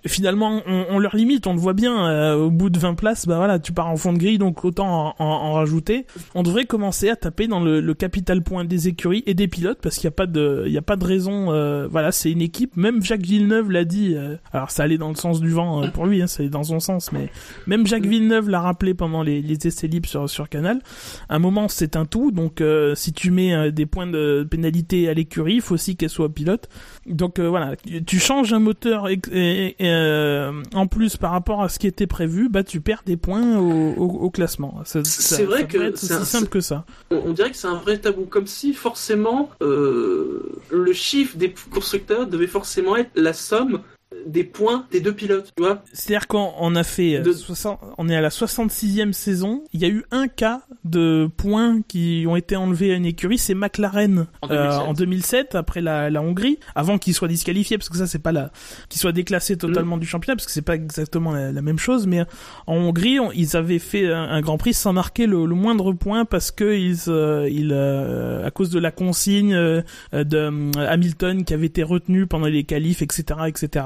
finalement 0.06 0.60
on, 0.66 0.84
on 0.90 0.98
leur 0.98 1.16
limite, 1.16 1.46
on 1.46 1.54
le 1.54 1.58
voit 1.58 1.72
bien. 1.72 2.06
euh, 2.06 2.34
au 2.36 2.50
bout 2.50 2.68
de 2.68 2.78
20 2.78 2.94
places, 2.94 3.26
bah 3.26 3.36
voilà, 3.38 3.58
tu 3.58 3.72
pars 3.72 3.88
en 3.88 3.96
fond 3.96 4.12
de 4.12 4.18
grille, 4.18 4.36
donc 4.36 4.62
autant 4.62 5.14
en, 5.18 5.24
en- 5.24 5.24
en 5.24 5.52
rajouter. 5.54 6.04
On 6.34 6.42
devrait 6.42 6.66
commencer 6.66 7.08
à 7.08 7.16
taper 7.16 7.46
dans 7.48 7.60
le, 7.60 7.80
le 7.80 7.94
capital 7.94 8.42
point 8.42 8.66
des 8.66 8.88
écuries 8.88 9.22
et 9.26 9.32
des 9.32 9.48
pilotes 9.48 9.78
parce 9.82 9.96
qu'il 9.96 10.06
n'y 10.06 10.12
a 10.12 10.16
pas 10.16 10.26
de 10.26 10.64
il 10.66 10.72
y 10.72 10.78
a 10.78 10.82
pas 10.82 10.96
de 10.96 11.04
raison. 11.06 11.50
euh, 11.52 11.88
voilà, 11.90 12.12
c'est 12.12 12.30
une 12.30 12.42
équipe. 12.42 12.76
Même 12.76 13.02
Jacques 13.02 13.24
Villeneuve 13.24 13.70
l'a 13.70 13.84
dit. 13.86 14.14
euh, 14.16 14.36
alors 14.52 14.70
ça 14.70 14.82
allait 14.82 14.98
dans 14.98 15.08
le 15.08 15.16
sens 15.16 15.40
du 15.40 15.48
vent 15.48 15.82
euh, 15.82 15.88
pour 15.88 16.04
lui, 16.04 16.20
hein, 16.20 16.26
ça 16.26 16.42
allait 16.42 16.50
dans 16.50 16.64
son 16.64 16.78
sens, 16.78 17.10
mais 17.10 17.30
même 17.66 17.86
Jacques 17.86 18.02
Villeneuve 18.02 18.17
l'a 18.20 18.60
rappelé 18.60 18.94
pendant 18.94 19.22
les, 19.22 19.42
les 19.42 19.66
essais 19.66 19.86
libres 19.86 20.08
sur, 20.08 20.28
sur 20.28 20.48
Canal. 20.48 20.80
À 21.28 21.36
un 21.36 21.38
moment, 21.38 21.68
c'est 21.68 21.96
un 21.96 22.04
tout. 22.04 22.30
Donc, 22.30 22.60
euh, 22.60 22.94
si 22.94 23.12
tu 23.12 23.30
mets 23.30 23.54
euh, 23.54 23.70
des 23.70 23.86
points 23.86 24.06
de 24.06 24.46
pénalité 24.50 25.08
à 25.08 25.14
l'écurie, 25.14 25.54
il 25.54 25.60
faut 25.60 25.74
aussi 25.74 25.96
qu'elle 25.96 26.10
soit 26.10 26.28
pilote. 26.28 26.68
Donc 27.06 27.38
euh, 27.38 27.48
voilà, 27.48 27.74
tu 28.06 28.18
changes 28.18 28.52
un 28.52 28.58
moteur 28.58 29.08
ex- 29.08 29.30
et, 29.32 29.76
et, 29.78 30.48
en 30.74 30.86
plus 30.86 31.16
par 31.16 31.30
rapport 31.30 31.62
à 31.62 31.68
ce 31.68 31.78
qui 31.78 31.86
était 31.86 32.06
prévu, 32.06 32.48
bah 32.48 32.62
tu 32.62 32.80
perds 32.80 33.02
des 33.06 33.16
points 33.16 33.58
au, 33.58 33.92
au, 33.96 34.06
au 34.06 34.30
classement. 34.30 34.80
C'est 34.84 35.44
vrai 35.44 35.60
ça 35.60 35.64
que 35.64 35.96
c'est 35.96 36.14
aussi 36.14 36.26
simple 36.26 36.48
que 36.48 36.60
ça. 36.60 36.84
on, 37.10 37.16
on 37.26 37.32
dirait 37.32 37.50
que 37.50 37.56
c'est 37.56 37.66
un 37.66 37.76
vrai 37.76 37.98
tabou, 37.98 38.24
comme 38.24 38.46
si 38.46 38.74
forcément 38.74 39.50
le 39.60 40.92
chiffre 40.92 41.36
des 41.36 41.54
constructeurs 41.70 42.26
devait 42.26 42.46
forcément 42.46 42.96
être 42.96 43.10
la 43.14 43.32
somme 43.32 43.80
des 44.26 44.42
points 44.44 44.86
des 44.90 45.00
deux 45.00 45.12
pilotes, 45.12 45.52
tu 45.56 45.62
vois. 45.62 45.82
C'est-à-dire 45.92 46.26
qu'on 46.28 46.50
on 46.58 46.74
a 46.76 46.82
fait 46.82 47.16
euh, 47.16 47.22
De- 47.22 47.32
60 47.32 47.78
on 47.98 48.08
est 48.08 48.16
à 48.16 48.20
la 48.22 48.30
66e 48.30 49.12
saison, 49.12 49.64
il 49.74 49.80
y 49.80 49.84
a 49.84 49.88
eu 49.88 50.04
un 50.10 50.28
cas 50.28 50.62
de 50.84 51.28
points 51.36 51.82
qui 51.88 52.24
ont 52.26 52.34
été 52.36 52.56
enlevés 52.56 52.92
à 52.92 52.96
une 52.96 53.04
écurie, 53.04 53.36
c'est 53.38 53.54
McLaren 53.54 54.26
En 54.42 54.50
euh, 54.50 54.64
2007. 54.70 54.88
en 54.88 54.92
2007 54.94 55.54
après 55.54 55.80
la, 55.82 56.08
la 56.10 56.22
Hongrie, 56.22 56.58
avant 56.74 56.96
qu'il 56.98 57.12
soit 57.14 57.28
disqualifié 57.28 57.76
parce 57.76 57.90
que 57.90 57.98
ça 57.98 58.06
c'est 58.06 58.18
pas 58.18 58.32
la 58.32 58.50
qu'il 58.88 58.98
soit 59.00 59.12
déclassé 59.12 59.56
totalement 59.58 59.96
Mm. 59.96 60.00
du 60.00 60.06
championnat 60.06 60.36
parce 60.36 60.46
que 60.46 60.52
c'est 60.52 60.62
pas 60.62 60.74
exactement 60.74 61.32
la, 61.32 61.52
la 61.52 61.62
même 61.62 61.78
chose 61.78 62.06
mais 62.06 62.22
en 62.66 62.76
Hongrie, 62.76 63.20
on- 63.20 63.30
ils 63.32 63.56
avaient 63.56 63.78
fait 63.78 64.10
un, 64.12 64.22
un 64.22 64.40
Grand 64.40 64.56
Prix 64.58 64.72
sans 64.74 64.92
marquer 64.94 65.26
le, 65.26 65.44
le 65.44 65.54
moindre 65.54 65.92
point 65.92 66.24
parce 66.24 66.50
que 66.50 66.76
ils 66.76 67.08
euh, 67.08 67.48
ils 67.50 67.72
euh, 67.72 68.46
à 68.46 68.50
cause 68.50 68.70
de 68.70 68.78
la 68.78 68.90
consigne 68.90 69.54
euh, 69.54 69.82
de 70.12 70.36
euh, 70.36 70.70
Hamilton 70.88 71.44
qui 71.44 71.52
avait 71.54 71.66
été 71.66 71.82
retenu 71.82 72.26
pendant 72.26 72.46
les 72.46 72.64
qualifs 72.64 73.02
etc 73.02 73.22
etc 73.46 73.84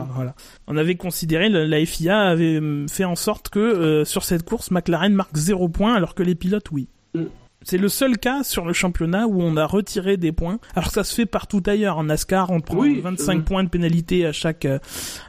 on 0.67 0.77
avait 0.77 0.97
considéré, 0.97 1.49
la 1.49 1.87
FIA 1.87 2.21
avait 2.21 2.59
hum, 2.59 2.89
fait 2.89 3.05
en 3.05 3.17
sorte 3.17 3.49
que 3.49 3.59
euh, 3.59 4.05
sur 4.05 4.25
cette 4.25 4.45
course, 4.45 4.71
McLaren 4.71 5.13
marque 5.13 5.37
zéro 5.37 5.69
point 5.69 5.95
alors 5.95 6.15
que 6.15 6.23
les 6.23 6.35
pilotes, 6.35 6.71
oui. 6.71 6.89
C'est 7.65 7.79
le 7.79 7.89
seul 7.89 8.19
cas 8.19 8.43
sur 8.43 8.65
le 8.65 8.73
championnat 8.73 9.27
où 9.27 9.41
on 9.41 9.57
a 9.57 9.67
retiré 9.67 10.17
des 10.17 10.33
points, 10.33 10.59
alors 10.75 10.89
que 10.89 10.95
ça 10.95 11.05
se 11.05 11.15
fait 11.15 11.27
partout 11.27 11.63
ailleurs. 11.67 11.99
En 11.99 12.05
NASCAR, 12.05 12.51
on 12.51 12.61
prend 12.61 12.79
Oui, 12.79 13.01
25 13.01 13.39
euh. 13.39 13.43
points 13.43 13.65
de 13.65 13.69
pénalité 13.69 14.27
à 14.27 14.33
chaque 14.33 14.65
euh, 14.65 14.79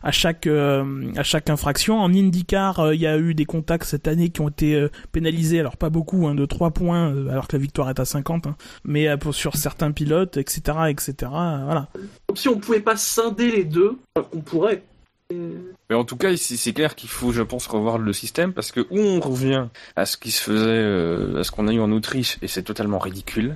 à 0.01 0.11
chaque 0.11 0.47
euh, 0.47 1.11
à 1.15 1.23
chaque 1.23 1.49
infraction. 1.49 1.99
En 1.99 2.13
IndyCar, 2.13 2.93
il 2.93 3.01
y 3.01 3.07
a 3.07 3.17
eu 3.17 3.33
des 3.33 3.45
contacts 3.45 3.85
cette 3.85 4.07
année 4.07 4.29
qui 4.29 4.41
ont 4.41 4.49
été 4.49 4.87
pénalisés, 5.11 5.59
alors 5.59 5.77
pas 5.77 5.89
beaucoup, 5.89 6.27
hein, 6.27 6.35
de 6.35 6.45
3 6.45 6.71
points, 6.71 7.09
alors 7.29 7.47
que 7.47 7.55
la 7.55 7.61
victoire 7.61 7.89
est 7.89 7.99
à 7.99 8.05
50, 8.05 8.47
hein, 8.47 8.55
mais 8.83 9.15
pour, 9.17 9.33
sur 9.33 9.55
certains 9.55 9.91
pilotes, 9.91 10.37
etc., 10.37 10.77
etc. 10.89 11.13
voilà. 11.29 11.87
Comme 12.27 12.37
si 12.37 12.49
on 12.49 12.57
pouvait 12.57 12.79
pas 12.79 12.95
scinder 12.95 13.51
les 13.51 13.63
deux, 13.63 13.97
alors 14.15 14.29
qu'on 14.29 14.41
pourrait. 14.41 14.83
Euh, 15.31 15.51
Mais 15.89 15.95
en 15.95 16.03
tout 16.03 16.17
cas, 16.17 16.31
ici, 16.31 16.57
c'est 16.57 16.73
clair 16.73 16.95
qu'il 16.95 17.09
faut, 17.09 17.31
je 17.31 17.41
pense, 17.41 17.67
revoir 17.67 17.97
le 17.97 18.13
système 18.13 18.53
parce 18.53 18.71
que 18.71 18.81
où 18.89 18.99
on 18.99 19.19
revient 19.19 19.67
à 19.95 20.05
ce 20.05 20.17
qui 20.17 20.31
se 20.31 20.41
faisait, 20.41 20.65
euh, 20.67 21.39
à 21.39 21.43
ce 21.43 21.51
qu'on 21.51 21.67
a 21.67 21.73
eu 21.73 21.79
en 21.79 21.91
Autriche, 21.91 22.37
et 22.41 22.47
c'est 22.47 22.63
totalement 22.63 22.99
ridicule. 22.99 23.55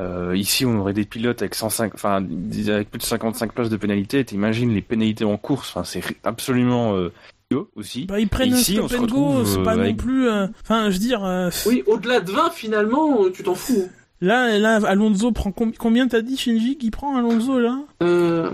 Euh, 0.00 0.34
ici, 0.36 0.64
on 0.64 0.78
aurait 0.80 0.94
des 0.94 1.04
pilotes 1.04 1.42
avec 1.42 1.54
105, 1.54 1.94
enfin, 1.94 2.24
avec 2.68 2.90
plus 2.90 2.98
de 2.98 3.02
55 3.02 3.52
places 3.52 3.68
de 3.68 3.76
pénalité. 3.76 4.24
T'imagines 4.24 4.72
les 4.74 4.80
pénalités 4.80 5.24
en 5.24 5.36
course, 5.36 5.68
enfin, 5.70 5.84
c'est 5.84 6.02
absolument 6.24 6.94
euh, 6.96 7.12
idiot 7.50 7.68
aussi. 7.76 8.06
Bah, 8.06 8.18
ils 8.18 8.28
prennent 8.28 8.54
un 8.54 8.56
ici, 8.56 8.78
on 8.80 8.88
stop 8.88 9.00
and 9.00 9.06
go, 9.06 9.22
retrouve, 9.28 9.46
c'est 9.52 9.62
pas 9.62 9.76
non 9.76 9.94
plus. 9.94 10.28
euh, 10.28 10.46
Enfin, 10.62 10.88
je 10.88 10.94
veux 10.94 10.98
dire. 11.00 11.24
euh, 11.24 11.50
Oui, 11.66 11.82
au-delà 11.86 12.20
de 12.20 12.30
20, 12.32 12.50
finalement, 12.50 13.28
tu 13.32 13.42
t'en 13.42 13.54
fous. 13.54 13.90
Là, 14.22 14.56
là, 14.56 14.76
Alonso 14.86 15.32
prend 15.32 15.50
com- 15.50 15.72
combien 15.76 16.06
t'as 16.06 16.20
dit 16.22 16.36
Shinji 16.36 16.78
qui 16.78 16.92
prend 16.92 17.16
Alonso 17.16 17.58
là? 17.58 17.80
Euh, 18.04 18.48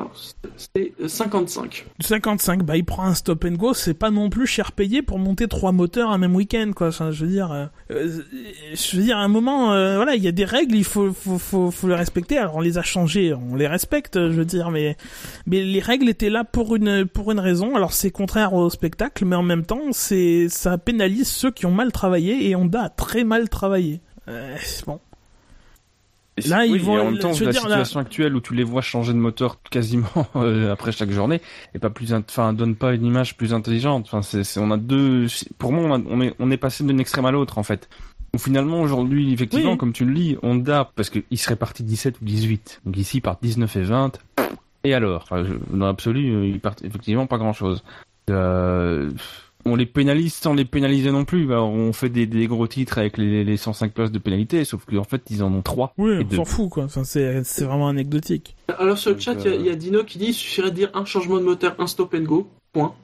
c'est 0.56 0.94
55. 1.06 1.84
55. 2.00 2.62
Bah 2.64 2.78
il 2.78 2.86
prend 2.86 3.04
un 3.04 3.12
stop 3.14 3.44
and 3.44 3.52
go, 3.52 3.74
c'est 3.74 3.92
pas 3.92 4.10
non 4.10 4.30
plus 4.30 4.46
cher 4.46 4.72
payé 4.72 5.02
pour 5.02 5.18
monter 5.18 5.46
trois 5.46 5.72
moteurs 5.72 6.10
un 6.10 6.16
même 6.16 6.34
week-end 6.34 6.70
quoi. 6.74 6.88
Enfin, 6.88 7.10
je 7.10 7.26
veux 7.26 7.30
dire, 7.30 7.52
euh, 7.52 7.66
euh, 7.90 8.22
je 8.72 8.96
veux 8.96 9.02
dire 9.02 9.18
à 9.18 9.20
un 9.20 9.28
moment, 9.28 9.74
euh, 9.74 9.96
voilà, 9.96 10.14
il 10.14 10.22
y 10.24 10.28
a 10.28 10.32
des 10.32 10.46
règles, 10.46 10.74
il 10.74 10.84
faut, 10.84 11.12
faut, 11.12 11.36
faut, 11.36 11.70
faut 11.70 11.86
les 11.88 11.94
respecter. 11.94 12.38
Alors 12.38 12.56
on 12.56 12.60
les 12.62 12.78
a 12.78 12.82
changées, 12.82 13.34
on 13.34 13.54
les 13.54 13.66
respecte, 13.68 14.14
je 14.14 14.34
veux 14.34 14.46
dire, 14.46 14.70
mais 14.70 14.96
mais 15.46 15.62
les 15.62 15.80
règles 15.80 16.08
étaient 16.08 16.30
là 16.30 16.44
pour 16.44 16.76
une 16.76 17.04
pour 17.04 17.30
une 17.30 17.40
raison. 17.40 17.76
Alors 17.76 17.92
c'est 17.92 18.10
contraire 18.10 18.54
au 18.54 18.70
spectacle, 18.70 19.26
mais 19.26 19.36
en 19.36 19.42
même 19.42 19.66
temps, 19.66 19.82
c'est 19.92 20.48
ça 20.48 20.78
pénalise 20.78 21.28
ceux 21.28 21.50
qui 21.50 21.66
ont 21.66 21.72
mal 21.72 21.92
travaillé 21.92 22.48
et 22.48 22.56
Honda 22.56 22.84
a 22.84 22.88
très 22.88 23.22
mal 23.24 23.50
travaillé. 23.50 24.00
Euh, 24.28 24.56
bon. 24.86 24.98
Et 26.44 26.48
Là, 26.48 26.66
ils 26.66 26.80
vont- 26.80 26.96
et 26.96 27.00
en 27.00 27.10
même 27.10 27.18
temps, 27.18 27.28
la 27.30 27.34
dire, 27.34 27.46
là- 27.68 27.76
situation 27.76 28.00
actuelle 28.00 28.34
où 28.36 28.40
tu 28.40 28.54
les 28.54 28.64
vois 28.64 28.82
changer 28.82 29.12
de 29.12 29.18
moteur 29.18 29.58
quasiment 29.70 30.08
euh, 30.36 30.72
après 30.72 30.92
chaque 30.92 31.10
journée 31.10 31.40
et 31.74 31.78
pas 31.78 31.90
plus, 31.90 32.12
enfin, 32.14 32.52
donne 32.52 32.74
pas 32.76 32.94
une 32.94 33.04
image 33.04 33.36
plus 33.36 33.52
intelligente. 33.54 34.08
Enfin, 34.10 34.22
c'est, 34.22 34.58
on 34.58 34.70
a 34.70 34.76
deux, 34.76 35.26
pour 35.58 35.72
moi, 35.72 35.84
on, 35.84 35.94
a- 35.94 36.04
on 36.08 36.20
est, 36.20 36.34
on 36.38 36.50
est 36.50 36.56
passé 36.56 36.84
d'un 36.84 36.98
extrême 36.98 37.24
à 37.26 37.30
l'autre 37.30 37.58
en 37.58 37.62
fait. 37.62 37.88
Ou 38.34 38.38
finalement 38.38 38.82
aujourd'hui, 38.82 39.32
effectivement, 39.32 39.72
Oui. 39.72 39.78
comme 39.78 39.92
tu 39.94 40.04
le 40.04 40.12
lis, 40.12 40.36
Honda, 40.42 40.90
parce 40.96 41.08
qu'il 41.08 41.38
serait 41.38 41.56
parti 41.56 41.82
17 41.82 42.16
ou 42.20 42.24
18, 42.26 42.82
donc 42.84 42.96
ici 42.98 43.16
ils 43.18 43.20
partent 43.22 43.42
19 43.42 43.74
et 43.76 43.82
20. 43.82 44.18
Et 44.84 44.92
alors, 44.94 45.22
enfin, 45.22 45.44
dans 45.72 45.86
l'absolu, 45.86 46.30
euh, 46.34 46.46
ils 46.46 46.60
partent 46.60 46.84
effectivement 46.84 47.26
pas 47.26 47.38
grand 47.38 47.52
chose. 47.54 47.82
Euh, 48.30 49.10
on 49.68 49.76
les 49.76 49.86
pénalise 49.86 50.34
sans 50.34 50.54
les 50.54 50.64
pénaliser 50.64 51.10
non 51.10 51.24
plus. 51.24 51.44
Alors, 51.52 51.70
on 51.70 51.92
fait 51.92 52.08
des, 52.08 52.26
des 52.26 52.46
gros 52.46 52.66
titres 52.66 52.98
avec 52.98 53.16
les, 53.16 53.44
les 53.44 53.56
105 53.56 53.92
places 53.92 54.12
de 54.12 54.18
pénalité, 54.18 54.64
sauf 54.64 54.84
qu'en 54.84 55.04
fait 55.04 55.22
ils 55.30 55.42
en 55.42 55.52
ont 55.52 55.62
trois. 55.62 55.92
Oui, 55.98 56.12
Et 56.12 56.26
on 56.32 56.36
s'en 56.36 56.44
fout 56.44 56.70
quoi. 56.70 56.84
Enfin, 56.84 57.04
c'est 57.04 57.44
c'est 57.44 57.64
vraiment 57.64 57.88
anecdotique. 57.88 58.56
Alors 58.78 58.98
sur 58.98 59.10
le 59.10 59.16
Donc, 59.16 59.22
chat, 59.22 59.34
il 59.44 59.48
euh, 59.48 59.56
il 59.56 59.66
y, 59.66 59.70
a 59.70 59.74
Dino 59.74 60.04
qui 60.04 60.18
dit 60.18 60.26
il 60.26 60.34
suffirait 60.34 60.70
de 60.70 60.76
dire 60.76 60.90
un 60.94 61.04
changement 61.04 61.38
de 61.38 61.44
moteur, 61.44 61.74
un 61.78 61.86
stop 61.86 62.14
and 62.14 62.22
go. 62.22 62.48
Point. 62.72 62.94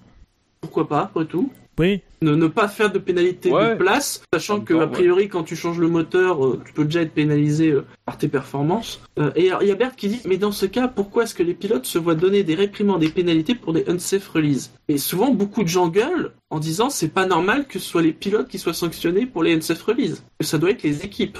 Pourquoi 0.61 0.89
pas, 0.89 1.03
après 1.03 1.27
tout. 1.27 1.51
Oui. 1.79 2.03
Ne, 2.23 2.35
ne 2.35 2.47
pas 2.47 2.69
faire 2.69 2.91
de 2.91 2.99
pénalité 2.99 3.51
Ouais. 3.53 3.71
de 3.71 3.75
place, 3.75 4.23
sachant 4.33 4.61
que 4.61 4.73
temps, 4.75 4.81
a 4.81 4.87
priori 4.87 5.29
quand 5.29 5.43
tu 5.43 5.57
changes 5.57 5.79
le 5.79 5.89
moteur, 5.89 6.45
euh, 6.45 6.61
tu 6.65 6.73
peux 6.73 6.85
déjà 6.85 7.03
être 7.03 7.13
pénalisé 7.13 7.71
euh, 7.71 7.85
par 8.07 8.17
tes 8.17 8.29
performances. 8.29 9.01
Euh, 9.19 9.31
et 9.37 9.51
il 9.61 9.67
y 9.69 9.71
a 9.71 9.75
Bert 9.75 9.95
qui 9.97 10.09
dit 10.09 10.21
mais 10.25 10.37
dans 10.39 10.53
ce 10.53 10.67
cas, 10.67 10.89
pourquoi 10.89 11.25
est-ce 11.25 11.35
que 11.35 11.43
les 11.43 11.55
pilotes 11.55 11.87
se 11.87 11.99
voient 11.99 12.15
donner 12.15 12.43
des 12.43 12.55
réprimandes 12.55 13.01
des 13.01 13.09
pénalités 13.09 13.55
pour 13.55 13.73
des 13.73 13.85
unsafe 13.89 14.29
releases? 14.29 14.73
Et 14.89 14.97
souvent 14.99 15.31
beaucoup 15.33 15.63
de 15.63 15.69
gens 15.69 15.89
gueulent 15.89 16.33
en 16.51 16.61
disant 16.61 16.89
c'est 16.91 17.09
pas 17.09 17.27
normal 17.27 17.67
que 17.67 17.79
ce 17.79 17.87
soit 17.89 18.03
les 18.03 18.13
pilotes 18.13 18.49
qui 18.49 18.59
soient 18.59 18.73
sanctionnés 18.75 19.27
pour 19.27 19.43
les 19.43 19.55
unsafe 19.55 19.83
releases, 19.83 20.25
que 20.39 20.47
ça 20.47 20.59
doit 20.59 20.71
être 20.71 20.83
les 20.83 21.05
équipes. 21.05 21.39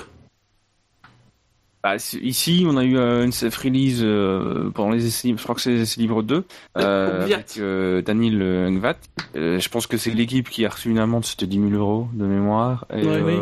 Bah, 1.85 1.97
ici, 1.97 2.65
on 2.67 2.79
a 2.79 2.83
eu 2.85 2.97
euh, 2.97 3.27
une 3.27 3.31
safe 3.33 3.57
release 3.59 4.01
euh, 4.03 4.71
pendant 4.71 4.91
les 4.93 5.05
essais 5.07 5.29
libres, 5.29 5.39
je 5.39 5.45
crois 5.45 5.55
que 5.55 5.61
c'est 5.61 5.71
les 5.73 5.83
essais 5.83 6.01
libres 6.01 6.23
2, 6.23 6.43
euh, 6.79 7.23
avec 7.25 7.59
euh, 7.59 8.01
Daniel 8.01 8.71
Ngvat. 8.73 8.97
Euh, 9.37 9.61
je 9.61 9.69
pense 9.69 9.87
que 9.87 9.99
c'est 9.99 10.11
l'équipe 10.13 10.49
qui 10.49 10.65
a 10.65 10.71
reçu 10.71 10.89
une 10.89 10.99
amende, 10.99 11.27
c'était 11.27 11.47
10 11.47 11.61
000 11.69 11.73
euros 11.73 12.09
de 12.15 12.25
mémoire. 12.25 12.87
Et, 12.91 13.05
Ouais, 13.07 13.21
oui. 13.23 13.35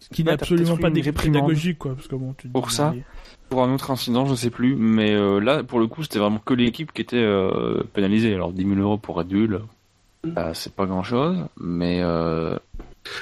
Ce 0.00 0.08
qui 0.08 0.24
n'est 0.24 0.32
absolument 0.32 0.76
pas 0.78 0.90
pédagogique 0.90 1.78
quoi, 1.78 1.94
parce 1.94 2.08
que 2.08 2.16
bon, 2.16 2.34
tu 2.36 2.48
te 2.48 2.52
Pour 2.52 2.66
dis, 2.66 2.74
ça 2.74 2.92
mais- 2.94 3.04
Pour 3.48 3.62
un 3.62 3.72
autre 3.72 3.92
incident, 3.92 4.26
je 4.26 4.34
sais 4.34 4.50
plus, 4.50 4.74
mais 4.74 5.14
euh, 5.14 5.38
là, 5.38 5.62
pour 5.62 5.78
le 5.78 5.86
coup, 5.86 6.02
c'était 6.02 6.18
vraiment 6.18 6.40
que 6.44 6.54
l'équipe 6.54 6.92
qui 6.92 7.02
était 7.02 7.16
euh, 7.16 7.84
pénalisée. 7.94 8.34
Alors 8.34 8.52
10 8.52 8.64
000 8.66 8.80
euros 8.80 8.98
pour 8.98 9.14
Red 9.14 9.28
Bull, 9.28 9.60
Mm. 10.22 10.32
euh, 10.36 10.50
c'est 10.54 10.74
pas 10.74 10.84
grand-chose, 10.84 11.38
mais 11.58 12.00
euh, 12.02 12.50
de 12.54 12.58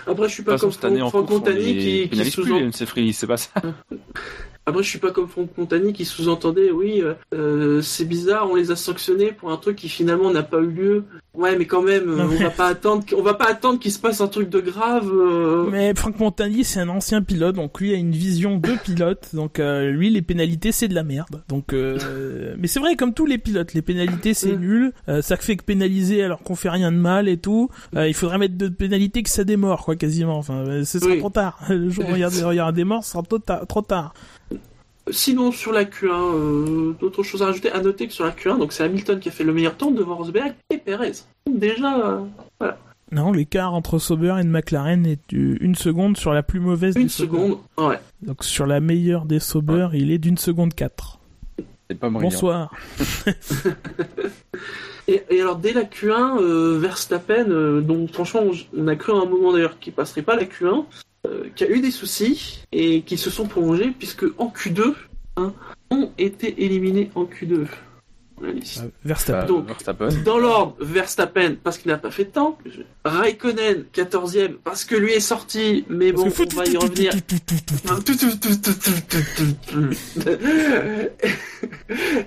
Après 0.07 0.29
je 0.29 0.35
suis 0.35 0.43
pas 0.43 0.59
comme 0.59 0.73
Franck 0.73 1.47
les 1.47 2.09
qui, 2.09 2.09
qui 2.11 2.31
sous-entend 2.31 3.13
c'est 3.13 3.27
pas 3.27 3.37
ça. 3.37 3.51
Après, 4.69 4.83
je 4.83 4.89
suis 4.89 4.99
pas 4.99 5.11
comme 5.11 5.29
Franck 5.29 5.51
Montagny 5.57 5.93
qui 5.93 6.05
sous-entendait, 6.05 6.71
oui, 6.71 7.01
euh, 7.03 7.15
euh, 7.35 7.81
c'est 7.83 8.05
bizarre, 8.05 8.49
on 8.51 8.55
les 8.55 8.71
a 8.71 8.77
sanctionnés 8.77 9.33
pour 9.33 9.51
un 9.51 9.57
truc 9.57 9.77
qui 9.77 9.89
finalement 9.89 10.31
n'a 10.31 10.43
pas 10.43 10.59
eu 10.59 10.67
lieu. 10.67 11.05
Ouais, 11.35 11.57
mais 11.57 11.67
quand 11.67 11.83
même, 11.83 12.05
Non, 12.17 12.25
on 12.25 12.29
mais- 12.29 12.37
va 12.37 12.51
pas 12.51 12.67
attendre, 12.67 13.05
on 13.17 13.23
va 13.23 13.35
pas 13.35 13.47
attendre 13.49 13.79
qu'il 13.79 13.93
se 13.93 13.99
passe 14.01 14.21
un 14.21 14.27
truc 14.27 14.49
de 14.51 14.61
grave. 14.61 15.09
euh. 15.13 15.69
Mais 15.71 15.95
Franck 15.95 16.19
Montagny, 16.19 16.65
c'est 16.65 16.81
un 16.81 16.89
ancien 16.89 17.23
pilote, 17.23 17.55
donc 17.55 17.81
lui 17.81 17.93
a 17.95 17.97
une 17.97 18.11
vision 18.11 18.57
de 18.59 18.71
pilote. 18.85 19.29
Donc 19.35 19.61
euh, 19.61 19.91
lui, 19.91 20.11
les 20.11 20.21
pénalités, 20.23 20.73
c'est 20.73 20.89
de 20.89 20.95
la 20.95 21.05
merde. 21.05 21.43
Donc, 21.49 21.73
euh, 21.73 21.97
mais 22.59 22.67
c'est 22.67 22.81
vrai, 22.81 22.97
comme 22.97 23.15
tous 23.15 23.27
les 23.27 23.39
pilotes, 23.39 23.73
les 23.75 23.83
pénalités, 23.83 24.35
c'est 24.35 24.53
Mm. 24.57 24.61
nul. 24.61 24.93
Euh, 25.09 25.23
ça 25.23 25.37
fait 25.37 25.57
que 25.57 25.63
pénaliser 25.65 26.23
alors 26.25 26.43
qu'on 26.43 26.57
fait 26.57 26.71
rien 26.71 26.91
de 26.91 26.97
mal 26.97 27.29
et 27.29 27.37
tout. 27.37 27.71
Euh, 27.95 28.09
il 28.09 28.15
faudrait 28.15 28.39
mettre 28.39 28.57
de 28.59 28.69
pénalités 28.69 29.23
que 29.23 29.31
ça 29.31 29.45
démord, 29.45 29.85
quoi, 29.85 29.95
quasiment. 29.97 30.37
Enfin, 30.39 30.83
ce 30.85 30.99
sera 30.99 31.13
Oui. 31.13 31.19
trop 31.21 31.31
tard. 31.31 31.61
Le 31.69 31.89
jour 31.89 32.05
où 32.11 32.17
il 32.17 32.21
y 32.21 32.61
aura 32.61 32.73
des 32.73 32.85
morts, 32.85 33.05
ce 33.05 33.13
sera 33.13 33.23
trop 33.23 33.39
tard. 33.39 33.65
Trop 33.69 33.83
tard. 33.83 34.13
Sinon, 35.11 35.53
sur 35.53 35.73
la 35.73 35.85
Q1, 35.85 36.11
euh, 36.11 36.93
d'autres 37.01 37.23
choses 37.23 37.43
à 37.43 37.47
rajouter. 37.47 37.71
À 37.71 37.81
noter 37.81 38.07
que 38.07 38.13
sur 38.13 38.25
la 38.25 38.33
Q1, 38.33 38.59
donc 38.59 38.73
c'est 38.73 38.85
Hamilton 38.85 39.21
qui 39.21 39.29
a 39.29 39.33
fait 39.33 39.45
le 39.45 39.53
meilleur 39.53 39.77
temps 39.77 39.91
devant 39.91 40.17
Rosberg 40.17 40.55
et 40.71 40.79
Perez. 40.79 41.13
Donc 41.47 41.59
déjà, 41.59 42.19
euh, 42.63 42.71
Non, 43.13 43.33
l'écart 43.33 43.75
entre 43.75 43.99
Sauber 43.99 44.37
et 44.41 44.45
McLaren 44.45 45.07
est 45.07 45.33
une 45.33 45.75
seconde 45.75 46.17
sur 46.17 46.33
la 46.33 46.43
plus 46.43 46.61
mauvaise 46.61 46.95
une 46.97 47.05
des 47.05 47.09
Sauber. 47.09 47.39
seconde. 47.39 47.59
Ouais. 47.79 47.99
Donc 48.23 48.45
sur 48.45 48.67
la 48.67 48.81
meilleure 48.81 49.25
des 49.25 49.41
Sauber, 49.41 49.89
il 49.95 50.11
est 50.11 50.19
d'une 50.19 50.39
seconde 50.39 50.75
4. 50.75 51.19
C'est 51.91 51.99
pas 51.99 52.11
brillant. 52.11 52.31
Bonsoir. 52.31 52.75
Et, 55.09 55.23
et 55.31 55.41
alors, 55.41 55.57
dès 55.57 55.73
la 55.73 55.85
Q1, 55.85 56.39
euh, 56.39 56.79
Verstappen, 56.79 57.47
euh, 57.49 57.81
donc 57.81 58.13
franchement, 58.13 58.43
on, 58.77 58.89
a 58.89 58.95
cru 58.95 59.13
à 59.13 59.17
un 59.17 59.25
moment 59.25 59.55
d'ailleurs 59.55 59.79
qu'il 59.79 59.95
passerait 59.95 60.23
pas 60.23 60.37
la 60.37 60.45
Q1, 60.45 60.67
euh, 60.67 60.83
qui 61.55 61.65
a 61.65 61.71
eu 61.71 61.81
des 61.81 61.91
soucis 61.91 62.65
et 62.73 63.03
qui 63.03 63.19
se 63.19 63.31
sont 63.31 63.47
prolongés 63.47 63.93
puisque 63.99 64.25
en 64.39 64.49
Q2, 64.49 64.95
hein, 65.37 65.53
ont 65.91 66.11
été 66.19 66.65
éliminés 66.65 67.11
en 67.15 67.25
Q2. 67.25 67.67
La 68.41 68.53
liste. 68.53 68.83
Euh, 68.85 68.91
Verstappen. 69.05 69.47
Donc, 69.47 69.67
Verstappen. 69.67 70.09
Dans 70.25 70.39
l'ordre, 70.39 70.77
Verstappen 70.81 71.57
parce 71.63 71.77
qu'il 71.79 71.91
n'a 71.91 71.99
pas 71.99 72.13
fait 72.13 72.27
de 72.27 72.31
temps, 72.31 72.57
Raikkonen 73.05 73.85
14e 73.93 74.59
parce 74.63 74.85
que 74.85 74.95
lui 74.95 75.13
est 75.13 75.19
sorti, 75.21 75.85
mais 75.89 76.13
Parce 76.13 76.37
bon, 76.37 76.45
on 76.53 76.57
va 76.57 76.67
y 76.67 76.77
revenir. 76.77 77.13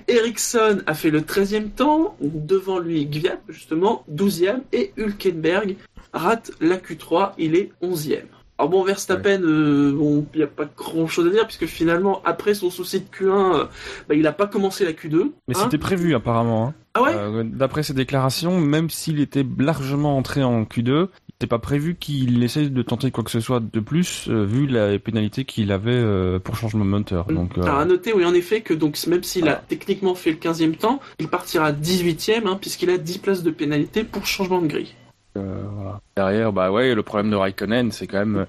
Ericsson 0.08 0.82
a 0.86 0.92
fait 0.94 1.10
le 1.10 1.22
13e 1.22 1.70
temps, 1.70 2.16
devant 2.20 2.78
lui 2.78 3.06
Gviat 3.06 3.40
justement 3.48 4.04
12e 4.12 4.60
et 4.72 4.92
Hülkenberg 4.98 5.76
rate 6.12 6.50
la 6.60 6.76
Q3, 6.76 7.32
il 7.38 7.56
est 7.56 7.72
11e. 7.82 8.24
Alors 8.58 8.70
bon, 8.70 8.84
Verstappen, 8.84 9.42
euh, 9.42 9.92
bon, 9.92 10.26
il 10.34 10.38
n'y 10.38 10.44
a 10.44 10.46
pas 10.46 10.66
grand 10.76 11.06
chose 11.06 11.26
à 11.26 11.30
dire 11.30 11.46
puisque 11.46 11.66
finalement 11.66 12.22
après 12.24 12.54
son 12.54 12.70
souci 12.70 13.00
de 13.00 13.06
Q1, 13.06 13.54
euh, 13.54 13.64
bah, 14.08 14.14
il 14.14 14.22
n'a 14.22 14.32
pas 14.32 14.46
commencé 14.46 14.84
la 14.84 14.92
Q2. 14.92 15.32
Mais 15.48 15.56
hein. 15.56 15.60
c'était 15.62 15.78
prévu 15.78 16.14
apparemment. 16.14 16.68
Hein. 16.68 16.74
Ah 16.94 17.02
ouais 17.02 17.14
Euh, 17.14 17.44
D'après 17.44 17.82
ses 17.82 17.94
déclarations, 17.94 18.60
même 18.60 18.90
s'il 18.90 19.20
était 19.20 19.44
largement 19.58 20.16
entré 20.16 20.42
en 20.42 20.64
Q2, 20.64 20.88
il 20.88 21.32
n'était 21.32 21.46
pas 21.46 21.58
prévu 21.58 21.96
qu'il 21.98 22.42
essaye 22.42 22.70
de 22.70 22.82
tenter 22.82 23.10
quoi 23.10 23.24
que 23.24 23.30
ce 23.30 23.40
soit 23.40 23.60
de 23.60 23.80
plus, 23.80 24.28
euh, 24.28 24.44
vu 24.44 24.66
la 24.66 24.98
pénalité 24.98 25.44
qu'il 25.44 25.72
avait 25.72 26.04
pour 26.40 26.56
changement 26.56 26.84
de 26.84 26.90
moteur. 26.90 27.26
Donc, 27.26 27.56
euh, 27.56 27.62
Alors 27.62 27.78
à 27.78 27.84
noter, 27.84 28.12
oui, 28.12 28.24
en 28.24 28.34
effet, 28.34 28.60
que 28.60 28.74
donc 28.74 28.98
même 29.06 29.22
s'il 29.22 29.48
a 29.48 29.54
techniquement 29.54 30.14
fait 30.14 30.30
le 30.30 30.36
15e 30.36 30.76
temps, 30.76 31.00
il 31.18 31.28
partira 31.28 31.72
18e, 31.72 32.46
hein, 32.46 32.58
puisqu'il 32.60 32.90
a 32.90 32.98
10 32.98 33.18
places 33.18 33.42
de 33.42 33.50
pénalité 33.50 34.04
pour 34.04 34.26
changement 34.26 34.60
de 34.60 34.66
grille. 34.66 34.94
Euh. 35.36 35.92
Derrière, 36.16 36.52
bah 36.52 36.70
ouais, 36.70 36.94
le 36.94 37.02
problème 37.02 37.30
de 37.30 37.36
Raikkonen, 37.36 37.90
c'est 37.92 38.06
quand 38.06 38.18
même... 38.18 38.36
euh, 38.36 38.44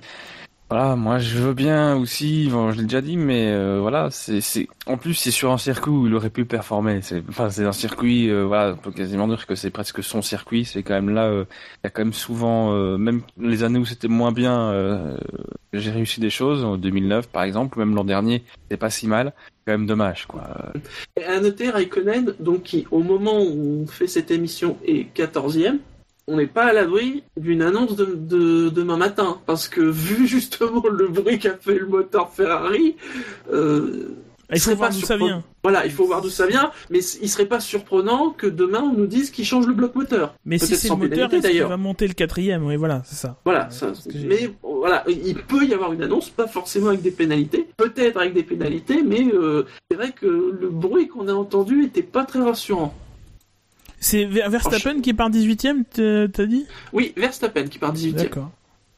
Voilà, 0.70 0.96
moi 0.96 1.20
je 1.20 1.38
veux 1.38 1.54
bien 1.54 1.96
aussi, 1.96 2.50
je 2.50 2.78
l'ai 2.78 2.84
déjà 2.84 3.02
dit, 3.02 3.16
mais 3.16 3.52
euh, 3.52 3.80
voilà, 3.80 4.10
c'est, 4.10 4.42
c'est, 4.42 4.68
en 4.88 4.98
plus 4.98 5.14
c'est 5.14 5.30
sur 5.32 5.52
un 5.52 5.58
circuit 5.60 5.92
où 5.92 6.08
il 6.08 6.16
aurait 6.16 6.32
pu 6.32 6.46
performer. 6.46 7.02
C'est, 7.04 7.24
enfin, 7.30 7.50
c'est 7.52 7.66
un 7.66 7.72
circuit, 7.74 8.32
voilà, 8.44 8.74
on 8.74 8.78
peut 8.78 8.92
quasiment 8.92 9.28
dire 9.28 9.46
que 9.46 9.56
c'est 9.56 9.70
presque 9.70 10.04
son 10.04 10.22
circuit. 10.24 10.66
C'est 10.66 10.82
quand 10.82 10.96
même 10.96 11.10
là, 11.10 11.32
il 11.32 11.46
y 11.84 11.88
a 11.88 11.90
quand 11.92 12.02
même 12.04 12.14
souvent, 12.14 12.74
même 12.98 13.22
les 13.38 13.64
années 13.64 13.80
où 13.80 13.86
c'était 13.86 14.08
moins 14.08 14.32
bien, 14.32 14.74
j'ai 15.74 15.92
réussi 15.92 16.20
des 16.22 16.32
choses. 16.32 16.64
En 16.64 16.78
2009 16.78 17.28
par 17.30 17.44
exemple, 17.44 17.78
même 17.80 17.94
l'an 17.96 18.04
dernier, 18.06 18.44
c'est 18.72 18.78
pas 18.78 18.90
si 18.90 19.08
mal. 19.08 19.34
Quand 19.66 19.74
même 19.74 19.86
dommage, 19.86 20.26
quoi. 20.28 20.74
Et 21.16 21.24
à 21.24 21.40
noter, 21.40 21.70
Raikkonen, 21.70 22.34
donc 22.40 22.64
qui 22.64 22.86
au 22.92 23.02
moment 23.02 23.40
où 23.42 23.84
on 23.84 23.88
fait 23.88 24.08
cette 24.08 24.30
émission 24.32 24.78
est 24.86 25.08
14e, 25.16 25.78
on 26.28 26.38
n'est 26.38 26.48
pas 26.48 26.66
à 26.66 26.74
l'abri 26.74 27.24
d'une 27.38 27.62
annonce 27.62 27.96
de, 27.96 28.06
de- 28.06 28.70
demain 28.70 28.98
matin, 28.98 29.40
parce 29.46 29.68
que 29.68 29.82
vu 29.82 30.28
justement 30.36 30.84
le 30.90 31.08
bruit 31.08 31.40
qu'a 31.40 31.58
fait 31.58 31.78
le 31.80 31.86
moteur 31.88 32.32
Ferrari, 32.32 32.96
euh, 33.52 34.10
Il 34.52 34.60
faut 34.60 34.66
serait 34.66 34.76
voir 34.76 34.90
pas 34.90 34.96
d'où 34.96 35.02
ça 35.02 35.08
surprenant. 35.08 35.26
vient. 35.28 35.44
Voilà, 35.64 35.86
il 35.86 35.92
faut 35.92 36.06
voir 36.06 36.22
d'où 36.22 36.30
ça 36.30 36.46
vient, 36.46 36.72
mais 36.90 37.00
il 37.22 37.30
serait 37.30 37.46
pas 37.46 37.60
surprenant 37.62 38.30
que 38.32 38.48
demain 38.48 38.82
on 38.82 38.94
nous 38.94 39.08
dise 39.08 39.32
qu'il 39.32 39.46
change 39.46 39.66
le 39.66 39.74
bloc 39.74 39.96
moteur. 39.96 40.36
Mais 40.46 40.58
si 40.58 40.76
c'est 40.76 40.90
le 40.90 40.96
moteur, 40.96 41.30
d'ailleurs. 41.30 41.70
va 41.70 41.78
monter 41.78 42.06
le 42.08 42.14
quatrième 42.14 42.66
Oui, 42.66 42.76
voilà, 42.76 43.02
c'est 43.06 43.16
ça. 43.16 43.38
Voilà, 43.46 43.70
ça, 43.70 43.92
mais 44.28 44.54
voilà, 44.62 45.04
il 45.08 45.36
peut 45.36 45.66
y 45.66 45.74
avoir 45.74 45.94
une 45.94 46.04
annonce, 46.04 46.30
pas 46.30 46.48
forcément 46.48 46.88
avec 46.90 47.02
des 47.02 47.12
pénalités, 47.12 47.68
peut-être 47.78 48.18
avec 48.18 48.34
des 48.34 48.44
pénalités, 48.44 49.02
mais 49.04 49.26
euh, 49.34 49.66
c'est 49.90 49.96
vrai 49.98 50.12
que 50.12 50.26
le 50.28 50.70
bruit 50.70 51.08
qu'on 51.08 51.28
a 51.30 51.34
entendu 51.34 51.84
était 51.86 52.04
pas 52.04 52.26
très 52.26 52.40
rassurant. 52.42 52.94
C'est 54.04 54.26
Ver- 54.26 54.50
Verstappen 54.50 55.00
qui 55.02 55.14
part 55.14 55.30
18ème, 55.30 55.84
t'as 56.30 56.46
dit? 56.46 56.66
Oui, 56.92 57.14
Verstappen 57.16 57.68
qui 57.68 57.80
part 57.80 57.94
18e. 57.94 58.14
D'accord. 58.16 58.52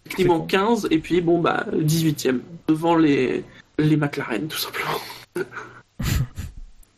Clément 0.10 0.40
con. 0.40 0.46
15 0.48 0.88
et 0.92 1.00
puis 1.00 1.22
bon 1.22 1.40
bah 1.40 1.66
18e 1.74 2.40
devant 2.68 2.96
les 2.96 3.44
Les 3.78 3.98
McLaren, 3.98 4.48
tout 4.48 4.58
simplement. 4.58 5.00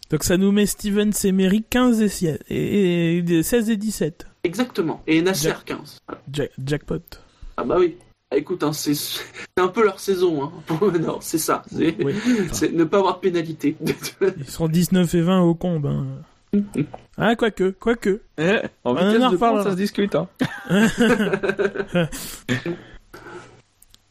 Donc 0.09 0.23
ça 0.23 0.37
nous 0.37 0.51
met 0.53 0.65
Steven 0.65 1.11
Semery 1.11 1.63
15 1.69 2.01
et, 2.01 2.07
sie- 2.07 2.37
et, 2.49 3.17
et 3.17 3.43
16 3.43 3.69
et 3.69 3.75
17. 3.77 4.25
Exactement. 4.43 5.01
Et 5.05 5.21
Nasser 5.21 5.49
Jack- 5.49 5.65
15. 5.65 5.97
Ja- 6.33 6.43
jackpot. 6.65 7.01
Ah 7.57 7.63
bah 7.65 7.75
oui. 7.79 7.97
Ah, 8.31 8.37
Écoute, 8.37 8.63
hein, 8.63 8.73
c'est 8.73 8.93
un 9.57 9.67
peu 9.69 9.83
leur 9.83 9.99
saison. 9.99 10.43
Hein. 10.43 10.51
Non, 11.01 11.17
c'est 11.21 11.37
ça. 11.37 11.63
C'est 11.73 11.95
Oui. 12.03 12.13
c'est 12.53 12.71
ne 12.73 12.83
pas 12.85 12.99
avoir 12.99 13.15
de 13.15 13.19
pénalité. 13.21 13.75
Ils 14.37 14.45
seront 14.49 14.67
19 14.69 15.13
et 15.15 15.21
20 15.21 15.41
au 15.41 15.55
combe. 15.55 15.85
Hein. 15.87 16.05
Ah, 17.17 17.35
quoique, 17.35 17.71
quoique. 17.71 18.21
Eh, 18.37 18.61
en 18.83 18.91
On 18.91 18.93
vitesse 18.93 19.23
en 19.23 19.29
de 19.29 19.35
reparlera. 19.35 19.63
pointe, 19.63 19.63
ça 19.63 19.71
se 19.71 19.75
discute. 19.75 20.15
Hein. 20.15 20.27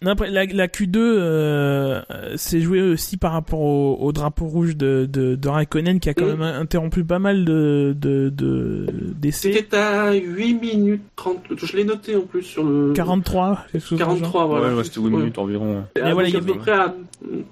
Non, 0.02 0.10
après, 0.10 0.30
la, 0.30 0.44
la 0.44 0.66
Q2 0.68 0.96
euh, 0.98 2.02
s'est 2.36 2.60
jouée 2.60 2.82
aussi 2.82 3.16
par 3.16 3.32
rapport 3.32 3.60
au, 3.60 3.96
au 3.98 4.12
drapeau 4.12 4.44
rouge 4.44 4.76
de, 4.76 5.08
de, 5.10 5.36
de 5.36 5.48
Raikkonen 5.48 6.00
qui 6.00 6.08
a 6.10 6.14
quand 6.14 6.26
Mm. 6.26 6.28
même 6.38 6.42
interrompu 6.42 7.02
pas 7.02 7.18
mal 7.18 7.44
de 7.46 7.94
de- 7.98 8.28
de- 8.28 8.86
d'essais. 9.18 9.52
C'était 9.54 9.76
à 9.78 10.12
8 10.12 10.54
minutes 10.54 11.02
30. 11.16 11.38
Je 11.56 11.76
l'ai 11.76 11.84
noté 11.84 12.14
en 12.14 12.20
plus 12.22 12.42
sur 12.42 12.62
le. 12.64 12.92
43, 12.92 13.64
quelque 13.72 13.86
chose 13.86 13.98
dans 13.98 14.04
le 14.06 14.10
genre. 14.18 14.32
43, 14.32 14.46
voilà. 14.46 14.68
Ouais, 14.68 14.74
ouais, 14.74 14.84
c'était 14.84 15.00
8 15.00 15.04
Ouais. 15.06 15.16
minutes 15.20 15.38
environ. 15.38 15.84
Et 15.96 16.12
voilà, 16.12 16.28
il 16.28 16.34
y 16.34 16.36
avait- 16.36 16.70
à- 16.72 16.94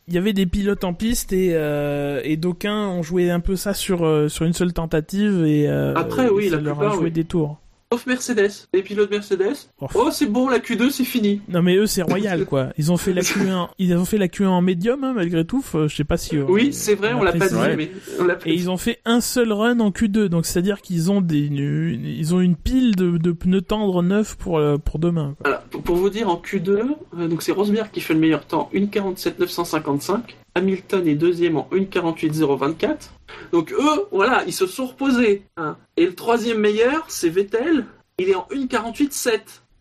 Il 0.08 0.14
y 0.14 0.18
avait 0.18 0.34
des 0.34 0.44
pilotes 0.46 0.84
en 0.84 0.92
piste 0.92 1.32
et, 1.32 1.52
euh, 1.54 2.20
et 2.24 2.36
d'aucuns 2.36 2.88
ont 2.88 3.02
joué 3.02 3.30
un 3.30 3.40
peu 3.40 3.56
ça 3.56 3.72
sur, 3.72 4.04
euh, 4.04 4.28
sur 4.28 4.44
une 4.44 4.52
seule 4.52 4.74
tentative 4.74 5.44
et 5.46 5.66
euh, 5.68 5.94
Après, 5.96 6.28
oui, 6.28 6.50
ça 6.50 6.56
la 6.56 6.62
leur 6.62 6.74
a 6.76 6.80
plupart, 6.80 6.94
joué 6.96 7.04
oui. 7.04 7.10
des 7.10 7.24
tours. 7.24 7.58
Sauf 7.94 8.06
Mercedes. 8.06 8.50
Les 8.72 8.82
pilotes 8.82 9.10
Mercedes. 9.12 9.68
Oh. 9.80 9.86
Oh, 9.94 10.08
c'est 10.10 10.26
bon, 10.26 10.48
la 10.48 10.58
Q2, 10.58 10.90
c'est 10.90 11.04
fini. 11.04 11.40
Non 11.48 11.62
mais 11.62 11.76
eux 11.76 11.86
c'est 11.86 12.02
royal 12.02 12.44
quoi. 12.50 12.70
Ils 12.76 12.90
ont 12.90 12.96
fait 12.96 13.12
la 13.12 13.20
Q1, 13.22 13.68
ils 13.78 13.94
ont 13.94 14.04
fait 14.04 14.18
la 14.18 14.26
Q1 14.26 14.46
en 14.48 14.62
médium 14.62 15.04
hein, 15.04 15.12
malgré 15.14 15.44
tout. 15.44 15.62
Faut- 15.62 15.86
Je 15.86 15.94
sais 15.94 16.02
pas 16.02 16.16
si. 16.16 16.36
euh, 16.36 16.44
Oui, 16.48 16.72
c'est 16.72 16.96
vrai, 16.96 17.12
on 17.12 17.22
l'a 17.22 17.32
pas 17.32 17.46
dit, 17.48 17.54
mais 17.76 17.90
on 18.18 18.24
l'a 18.24 18.36
Et 18.46 18.52
ils 18.54 18.68
ont 18.68 18.76
fait 18.76 18.98
un 19.04 19.20
seul 19.20 19.52
run 19.52 19.78
en 19.78 19.90
Q2, 19.90 20.26
donc 20.26 20.44
c'est-à-dire 20.44 20.80
qu'ils 20.82 21.12
ont 21.12 21.20
des, 21.20 21.46
une- 21.46 22.04
ils 22.04 22.34
ont 22.34 22.40
une 22.40 22.56
pile 22.56 22.96
de, 22.96 23.16
de 23.16 23.30
pneus 23.30 23.62
tendres 23.62 24.02
neufs 24.02 24.34
pour 24.36 24.58
euh, 24.58 24.76
pour 24.76 24.98
demain. 24.98 25.36
quoi. 25.38 25.50
Voilà, 25.50 25.64
pour, 25.84 25.94
vous 25.94 26.10
dire, 26.10 26.28
en 26.28 26.36
Q2, 26.44 26.70
euh, 27.18 27.28
donc 27.28 27.42
c'est 27.42 27.52
Rosberg 27.52 27.90
qui 27.92 28.00
fait 28.00 28.14
le 28.14 28.20
meilleur 28.20 28.44
temps, 28.44 28.70
1.47.955. 28.74 30.18
Hamilton 30.54 31.06
est 31.08 31.14
deuxième 31.14 31.56
en 31.56 31.68
1.48.024. 31.72 33.10
Donc 33.52 33.72
eux, 33.72 34.06
voilà, 34.12 34.44
ils 34.46 34.52
se 34.52 34.66
sont 34.66 34.86
reposés. 34.86 35.42
hein. 35.56 35.76
Et 35.96 36.06
le 36.06 36.14
troisième 36.14 36.58
meilleur, 36.58 37.04
c'est 37.08 37.28
Vettel. 37.28 37.86
Il 38.18 38.28
est 38.28 38.34
en 38.34 38.46
1.48.7. 38.52 39.40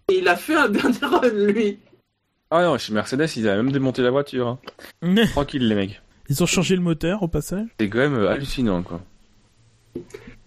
Et 0.10 0.18
il 0.20 0.28
a 0.28 0.36
fait 0.36 0.56
un 0.56 0.70
dernier 0.70 0.98
run, 1.02 1.30
lui. 1.30 1.78
Ah 2.52 2.64
non, 2.64 2.78
chez 2.78 2.94
Mercedes, 2.94 3.28
ils 3.36 3.48
avaient 3.48 3.62
même 3.64 3.72
démonté 3.72 4.02
la 4.02 4.12
voiture. 4.12 4.48
Hein. 5.02 5.16
Tranquille, 5.32 5.68
les 5.68 5.76
mecs. 5.76 6.02
Ils 6.30 6.42
ont 6.42 6.46
changé 6.48 6.76
le 6.76 6.82
moteur 6.82 7.22
au 7.24 7.28
passage. 7.28 7.68
C'est 7.80 7.90
quand 7.90 8.00
même 8.00 8.16
euh, 8.16 8.30
hallucinant, 8.30 8.82
quoi. 8.84 9.02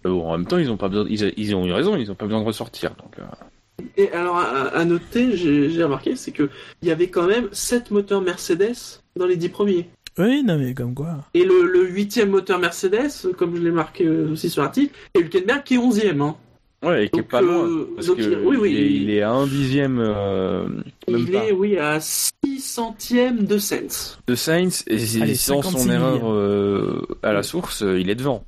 Bon, 0.03 0.27
en 0.27 0.37
même 0.37 0.47
temps, 0.47 0.57
ils 0.57 0.69
ont 0.71 0.77
pas 0.77 0.87
besoin, 0.89 1.05
ils, 1.09 1.33
ils 1.37 1.55
ont 1.55 1.65
eu 1.65 1.71
raison, 1.71 1.95
ils 1.95 2.11
ont 2.11 2.15
pas 2.15 2.25
besoin 2.25 2.41
de 2.41 2.45
ressortir. 2.45 2.95
Donc, 2.95 3.17
euh, 3.19 3.83
Et 3.97 4.11
alors, 4.11 4.37
à, 4.37 4.67
à 4.69 4.85
noter, 4.85 5.35
j'ai 5.35 5.69
j'ai 5.69 5.83
remarqué, 5.83 6.15
c'est 6.15 6.31
que 6.31 6.49
il 6.81 6.87
y 6.87 6.91
avait 6.91 7.09
quand 7.09 7.27
même 7.27 7.49
7 7.51 7.91
moteurs 7.91 8.21
Mercedes 8.21 9.01
dans 9.15 9.25
les 9.25 9.35
10 9.37 9.49
premiers. 9.49 9.89
Oui, 10.17 10.43
non 10.43 10.57
mais 10.57 10.73
comme 10.73 10.93
quoi. 10.93 11.17
Et 11.33 11.43
le, 11.43 11.65
le 11.71 11.87
huitième 11.87 12.29
moteur 12.31 12.59
Mercedes, 12.59 13.31
comme 13.37 13.55
je 13.55 13.61
l'ai 13.61 13.71
marqué 13.71 14.05
euh, 14.05 14.31
aussi 14.31 14.49
sur 14.49 14.61
l'article, 14.63 14.93
c'est 15.15 15.21
Hülkenberg 15.21 15.63
qui 15.63 15.75
est 15.75 15.77
11e. 15.77 16.21
Hein. 16.21 16.35
Ouais, 16.83 17.05
et 17.05 17.09
qui 17.09 17.19
est 17.19 17.23
pas 17.23 17.41
euh, 17.41 17.45
loin. 17.45 17.85
Parce 17.95 18.07
donc, 18.07 18.17
que 18.17 18.21
il- 18.21 18.37
oui, 18.45 18.57
oui, 18.59 18.71
il, 18.71 18.77
est, 18.77 18.91
il- 19.03 19.09
est 19.11 19.21
à 19.23 19.31
un 19.31 19.47
dixième, 19.47 19.99
euh, 19.99 20.67
même 20.67 20.83
Il 21.25 21.31
pas, 21.31 21.45
est, 21.45 21.51
oui, 21.51 21.77
à 21.77 21.99
6 21.99 22.59
centièmes 22.59 23.45
de 23.45 23.57
Sainz. 23.57 24.19
de 24.27 24.35
Sainz, 24.35 24.83
et 24.87 24.93
Allez, 25.21 25.35
sans 25.35 25.61
56 25.63 25.83
son 25.83 25.89
erreur 25.91 26.31
euh, 26.31 27.01
à 27.23 27.33
la 27.33 27.41
source, 27.43 27.81
euh, 27.83 27.99
il 27.99 28.09
est 28.11 28.15
devant. 28.15 28.43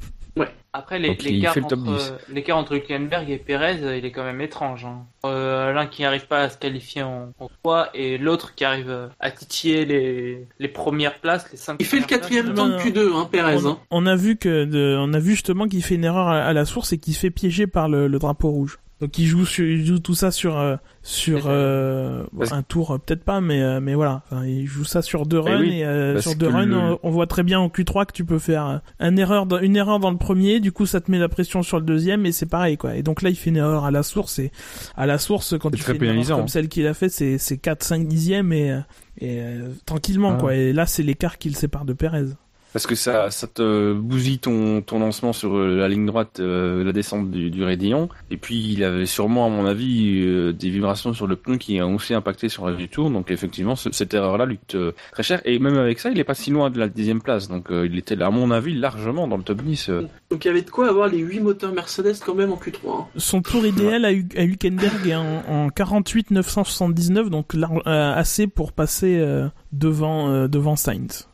Après, 0.71 0.99
l'écart 0.99 1.57
entre, 1.57 1.75
10. 1.75 2.13
euh, 2.49 2.51
entre 2.53 2.73
Hülkenberg 2.75 3.29
et 3.29 3.37
Perez, 3.37 3.79
euh, 3.81 3.97
il 3.97 4.05
est 4.05 4.11
quand 4.11 4.23
même 4.23 4.39
étrange. 4.41 4.85
hein. 4.85 5.05
Euh, 5.25 5.73
L'un 5.73 5.87
qui 5.87 6.03
n'arrive 6.03 6.27
pas 6.27 6.41
à 6.41 6.49
se 6.49 6.57
qualifier 6.57 7.01
en, 7.01 7.29
en 7.39 7.49
3 7.63 7.89
et 7.95 8.17
l'autre 8.19 8.53
qui 8.53 8.65
arrive 8.65 9.09
à 9.19 9.31
titiller 9.31 9.85
les, 9.85 10.47
les 10.59 10.67
premières 10.67 11.15
places, 11.19 11.51
les 11.51 11.57
5 11.57 11.77
Il 11.79 11.85
fait 11.85 11.99
le 11.99 12.05
quatrième 12.05 12.53
temps 12.53 12.67
de 12.67 12.73
non. 12.73 12.77
Q2, 12.77 13.15
hein, 13.15 13.27
Perez. 13.31 13.65
On, 13.65 13.69
hein. 13.69 13.79
on 13.89 14.05
a 14.05 14.15
vu 14.15 14.35
que, 14.37 14.65
de- 14.65 14.95
on 14.99 15.11
a 15.13 15.19
vu 15.19 15.31
justement 15.31 15.67
qu'il 15.67 15.83
fait 15.83 15.95
une 15.95 16.03
erreur 16.05 16.27
à, 16.27 16.41
à 16.43 16.53
la 16.53 16.65
source 16.65 16.93
et 16.93 16.99
qu'il 16.99 17.13
se 17.15 17.19
fait 17.19 17.31
piéger 17.31 17.65
par 17.65 17.89
le, 17.89 18.07
le 18.07 18.19
drapeau 18.19 18.49
rouge. 18.51 18.77
Donc 19.01 19.17
il 19.17 19.25
joue, 19.25 19.45
sur, 19.45 19.65
il 19.65 19.85
joue 19.85 19.99
tout 19.99 20.13
ça 20.13 20.29
sur 20.29 20.57
euh, 20.57 20.75
sur 21.03 21.43
euh, 21.45 22.25
un 22.51 22.63
tour, 22.63 22.91
euh, 22.91 22.97
peut-être 22.97 23.23
pas, 23.23 23.39
mais 23.39 23.61
euh, 23.61 23.79
mais 23.79 23.93
voilà. 23.95 24.23
Enfin, 24.29 24.45
il 24.45 24.65
joue 24.67 24.83
ça 24.83 25.01
sur 25.01 25.25
deux 25.25 25.41
Eh 25.45 25.49
runs 25.49 25.59
oui, 25.61 25.79
et 25.79 25.85
euh, 25.85 26.19
sur 26.19 26.35
deux 26.35 26.47
runs, 26.49 26.65
le- 26.65 26.97
on, 27.03 27.09
voit 27.09 27.25
très 27.25 27.43
bien 27.43 27.61
en 27.61 27.69
Q3 27.69 28.07
que 28.07 28.11
tu 28.11 28.25
peux 28.25 28.39
faire 28.39 28.81
un 28.99 29.15
erreur, 29.15 29.45
dans- 29.45 29.59
une 29.59 29.77
erreur 29.77 29.99
dans 29.99 30.11
le 30.11 30.17
premier, 30.17 30.59
du 30.59 30.73
coup 30.73 30.85
ça 30.85 30.99
te 30.99 31.09
met 31.09 31.17
la 31.17 31.29
pression 31.29 31.63
sur 31.63 31.79
le 31.79 31.85
deuxième 31.85 32.25
et 32.25 32.33
c'est 32.33 32.45
pareil 32.45 32.75
quoi. 32.75 32.97
Et 32.97 33.01
donc 33.03 33.21
là 33.21 33.29
il 33.29 33.37
fait 33.37 33.51
une 33.51 33.57
erreur 33.57 33.85
à 33.85 33.91
la 33.91 34.03
source 34.03 34.37
et 34.39 34.51
à 34.97 35.05
la 35.05 35.17
source 35.17 35.55
quand 35.57 35.71
tu 35.71 35.77
fais 35.81 35.91
une 35.93 35.95
erreur 36.03 36.09
pénalisant, 36.09 36.35
comme 36.35 36.43
hein. 36.45 36.47
celle 36.49 36.67
qu'il 36.67 36.85
a 36.85 36.93
fait, 36.93 37.07
c'est 37.07 37.37
c'est 37.37 37.57
4 37.57 37.83
5 37.83 38.05
dixièmes 38.05 38.51
et 38.51 38.77
et 39.21 39.39
euh, 39.39 39.69
tranquillement 39.85 40.33
Ah. 40.35 40.39
quoi. 40.41 40.55
Et 40.55 40.73
là 40.73 40.85
c'est 40.85 41.03
l'écart 41.03 41.37
qui 41.37 41.47
le 41.49 41.55
sépare 41.55 41.85
de 41.85 41.93
Perez. 41.93 42.25
Parce 42.71 42.85
que 42.85 42.93
ça, 42.95 43.31
ça 43.31 43.47
te 43.47 43.93
bousille 43.93 44.37
ton, 44.39 44.81
ton 44.81 44.99
lancement 44.99 45.33
sur 45.33 45.55
euh, 45.57 45.75
la 45.77 45.87
ligne 45.87 46.05
droite, 46.05 46.39
euh, 46.39 46.83
la 46.83 46.91
descente 46.91 47.31
du, 47.31 47.49
du 47.49 47.63
raidillon. 47.63 48.09
Et 48.29 48.37
puis, 48.37 48.73
il 48.73 48.83
avait 48.83 49.07
sûrement, 49.07 49.47
à 49.47 49.49
mon 49.49 49.65
avis, 49.65 50.21
euh, 50.23 50.53
des 50.53 50.69
vibrations 50.69 51.13
sur 51.13 51.25
le 51.25 51.35
pneu 51.35 51.57
qui 51.57 51.81
ont 51.81 51.95
aussi 51.95 52.13
impacté 52.13 52.47
sur 52.47 52.67
la 52.69 52.75
du 52.75 52.87
tour. 52.87 53.09
Donc, 53.09 53.31
effectivement, 53.31 53.75
ce- 53.75 53.91
cette 53.91 54.13
erreur-là 54.13 54.45
lui 54.45 54.57
coûte 54.59 54.75
euh, 54.75 54.91
très 55.13 55.23
cher. 55.23 55.41
Et 55.45 55.57
même 55.57 55.77
avec 55.77 55.99
ça, 55.99 56.11
il 56.11 56.19
est 56.19 56.23
pas 56.23 56.35
si 56.35 56.51
loin 56.51 56.69
de 56.69 56.77
la 56.77 56.87
dixième 56.89 57.21
place. 57.21 57.47
Donc, 57.47 57.71
euh, 57.71 57.87
il 57.91 57.97
était, 57.97 58.21
à 58.21 58.29
mon 58.29 58.51
avis, 58.51 58.75
largement 58.75 59.27
dans 59.27 59.37
le 59.37 59.43
top 59.43 59.61
10. 59.63 59.89
euh. 59.89 60.01
Donc 60.29 60.45
il 60.45 60.47
y 60.49 60.51
avait 60.51 60.61
de 60.61 60.69
quoi 60.69 60.89
avoir 60.89 61.07
les 61.07 61.17
8 61.19 61.39
moteurs 61.39 61.73
Mercedes 61.73 62.17
quand 62.23 62.35
même 62.35 62.51
en 62.51 62.57
Q3. 62.57 63.01
hein. 63.01 63.05
Son 63.17 63.41
tour 63.41 63.65
idéal 63.65 64.05
à, 64.05 64.09
à 64.09 64.43
Hülkenberg 64.43 65.07
est 65.07 65.15
en, 65.15 65.41
en 65.47 65.69
48 65.69 66.29
979, 66.31 67.29
donc 67.31 67.55
euh, 67.55 67.63
assez 67.85 68.45
pour 68.47 68.73
passer 68.73 69.17
euh, 69.19 69.47
devant 69.73 70.29
euh, 70.29 70.47
devant 70.47 70.75
Sainz. 70.75 71.28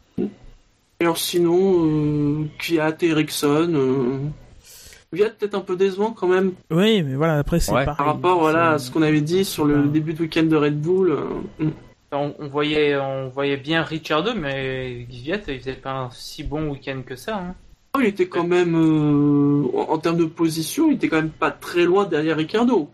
Et 1.00 1.04
alors 1.04 1.18
sinon, 1.18 1.86
euh, 1.86 2.46
Kvyat 2.58 2.98
et 3.02 3.08
Ericsson... 3.10 3.70
Euh... 3.74 4.18
Kvyat 5.14 5.30
peut-être 5.32 5.56
un 5.56 5.62
peu 5.62 5.76
décevant 5.76 6.12
quand 6.12 6.28
même 6.28 6.54
Oui, 6.72 7.04
mais 7.04 7.16
voilà, 7.16 7.38
après 7.40 7.60
c'est 7.60 7.72
Ouais. 7.72 7.86
pareil. 7.86 7.98
par 7.98 8.06
rapport 8.08 8.40
voilà, 8.40 8.72
à 8.72 8.78
ce 8.80 8.92
qu'on 8.92 9.02
avait 9.02 9.22
dit 9.22 9.46
sur 9.46 9.66
le 9.66 9.82
Ouais. 9.82 9.88
début 9.88 10.14
de 10.14 10.22
week-end 10.22 10.44
de 10.44 10.56
Red 10.56 10.80
Bull. 10.82 11.12
euh, 11.12 11.26
mm. 11.66 11.72
On, 12.12 12.34
on 12.40 12.48
voyait, 12.48 12.96
on 12.98 13.28
voyait 13.28 13.58
bien 13.58 13.84
Ricciardo, 13.84 14.32
mais 14.36 15.06
Gviat, 15.10 15.40
il 15.50 15.60
faisait 15.60 15.74
pas 15.74 15.92
un 15.92 16.10
si 16.12 16.44
bon 16.44 16.70
week-end 16.70 17.02
que 17.06 17.16
ça. 17.18 17.38
Hein. 17.38 17.56
Oh, 17.98 18.00
il 18.02 18.08
était 18.08 18.28
quand 18.28 18.46
même, 18.46 18.76
euh, 18.76 19.68
en, 19.78 19.92
en 19.94 19.98
termes 19.98 20.18
de 20.18 20.26
position, 20.26 20.90
il 20.92 20.96
était 20.96 21.10
quand 21.10 21.18
même 21.18 21.30
pas 21.30 21.52
très 21.52 21.84
loin 21.84 22.06
derrière 22.06 22.38
Ricardo. 22.38 22.90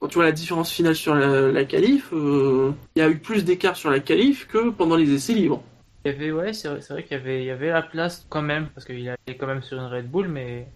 Quand 0.00 0.08
tu 0.08 0.14
vois 0.16 0.24
la 0.24 0.32
différence 0.32 0.70
finale 0.70 0.96
sur 0.96 1.14
la, 1.14 1.50
la 1.52 1.64
qualif, 1.64 2.10
euh, 2.12 2.72
il 2.96 2.98
y 2.98 3.02
a 3.02 3.08
eu 3.08 3.16
plus 3.18 3.44
d'écart 3.44 3.76
sur 3.76 3.90
la 3.90 4.00
qualif 4.00 4.48
que 4.48 4.68
pendant 4.70 4.96
les 4.96 5.10
essais 5.12 5.32
libres. 5.32 5.62
Il 6.04 6.12
y 6.12 6.14
avait, 6.14 6.32
ouais, 6.32 6.52
c'est 6.52 6.68
vrai, 6.68 7.02
qu'il 7.04 7.16
y 7.16 7.20
avait, 7.20 7.42
il 7.42 7.46
y 7.46 7.50
avait 7.50 7.70
la 7.70 7.82
place 7.82 8.26
quand 8.28 8.42
même, 8.42 8.68
parce 8.74 8.84
qu'il 8.84 9.08
est 9.08 9.36
quand 9.36 9.46
même 9.46 9.62
sur 9.62 9.78
une 9.78 9.86
Red 9.86 10.10
Bull, 10.10 10.28
mais 10.28 10.66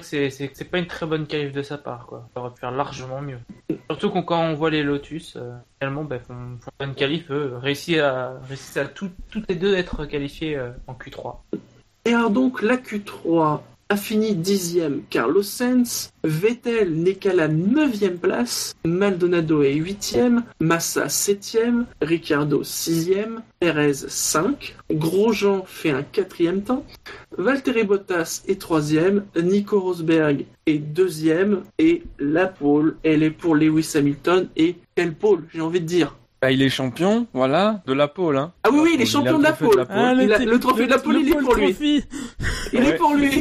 c'est 0.00 0.28
vrai 0.28 0.48
que 0.48 0.54
c'est, 0.54 0.70
pas 0.70 0.78
une 0.78 0.86
très 0.86 1.06
bonne 1.06 1.26
qualif 1.26 1.52
de 1.52 1.62
sa 1.62 1.78
part, 1.78 2.06
quoi. 2.06 2.28
Il 2.34 2.38
aurait 2.38 2.50
pu 2.50 2.60
faire 2.60 2.70
largement 2.70 3.20
mieux. 3.20 3.38
Surtout 3.90 4.10
quand 4.22 4.40
on 4.40 4.54
voit 4.54 4.70
les 4.70 4.82
Lotus, 4.82 5.36
euh, 5.36 5.54
finalement, 5.80 6.04
bah, 6.04 6.18
font, 6.18 6.34
une 6.34 6.58
bonne 6.78 6.94
qualif, 6.94 7.30
eux, 7.30 7.56
réussissent 7.56 7.98
à, 7.98 8.38
réussissent 8.48 8.76
à 8.76 8.86
tout- 8.86 9.10
toutes 9.30 9.48
les 9.48 9.56
deux 9.56 9.74
être 9.74 10.04
qualifiés 10.06 10.56
euh, 10.56 10.70
en 10.86 10.94
Q3. 10.94 11.36
Et 12.04 12.12
alors 12.12 12.30
donc, 12.30 12.62
la 12.62 12.76
Q3 12.76 13.60
a 13.88 13.96
dixième. 14.34 15.02
Carlos 15.10 15.42
Sainz, 15.42 16.10
Vettel 16.24 16.92
n'est 16.94 17.14
qu'à 17.14 17.32
la 17.32 17.48
neuvième 17.48 18.18
place, 18.18 18.74
Maldonado 18.84 19.62
est 19.62 19.74
huitième, 19.74 20.42
Massa 20.60 21.08
septième, 21.08 21.86
Ricciardo 22.02 22.64
sixième, 22.64 23.42
Perez 23.60 23.94
5, 23.94 24.76
Grosjean 24.90 25.64
fait 25.66 25.90
un 25.90 26.02
quatrième 26.02 26.62
temps, 26.62 26.84
Valtteri 27.38 27.84
Bottas 27.84 28.42
est 28.48 28.60
troisième, 28.60 29.24
Nico 29.40 29.78
Rosberg 29.78 30.46
est 30.66 30.78
deuxième, 30.78 31.62
et 31.78 32.02
la 32.18 32.46
pole, 32.46 32.96
elle 33.04 33.22
est 33.22 33.30
pour 33.30 33.54
Lewis 33.54 33.92
Hamilton, 33.94 34.48
et 34.56 34.76
quelle 34.96 35.14
pole, 35.14 35.44
j'ai 35.52 35.60
envie 35.60 35.80
de 35.80 35.86
dire. 35.86 36.16
Bah, 36.42 36.50
il 36.52 36.60
est 36.62 36.68
champion, 36.68 37.26
voilà, 37.32 37.82
de 37.86 37.92
la 37.94 38.08
pole. 38.08 38.36
Hein. 38.36 38.52
Ah 38.62 38.68
oui, 38.70 38.78
oui, 38.82 38.90
il 38.96 39.00
est 39.00 39.06
champion 39.06 39.38
de 39.38 39.42
la 39.42 39.52
trophée 39.52 39.76
pole. 39.76 39.86
Ah, 39.88 40.12
Il 40.20 40.32
a- 40.32 40.38
t- 40.38 40.44
le 40.44 40.60
trophée 40.60 40.84
de 40.84 40.90
la 40.90 40.98
pole, 40.98 41.16
il 41.20 41.28
est 41.30 41.34
pour 41.36 41.54
lui. 41.54 42.04
Il 42.74 42.84
est 42.84 42.96
pour 42.96 43.14
lui. 43.14 43.32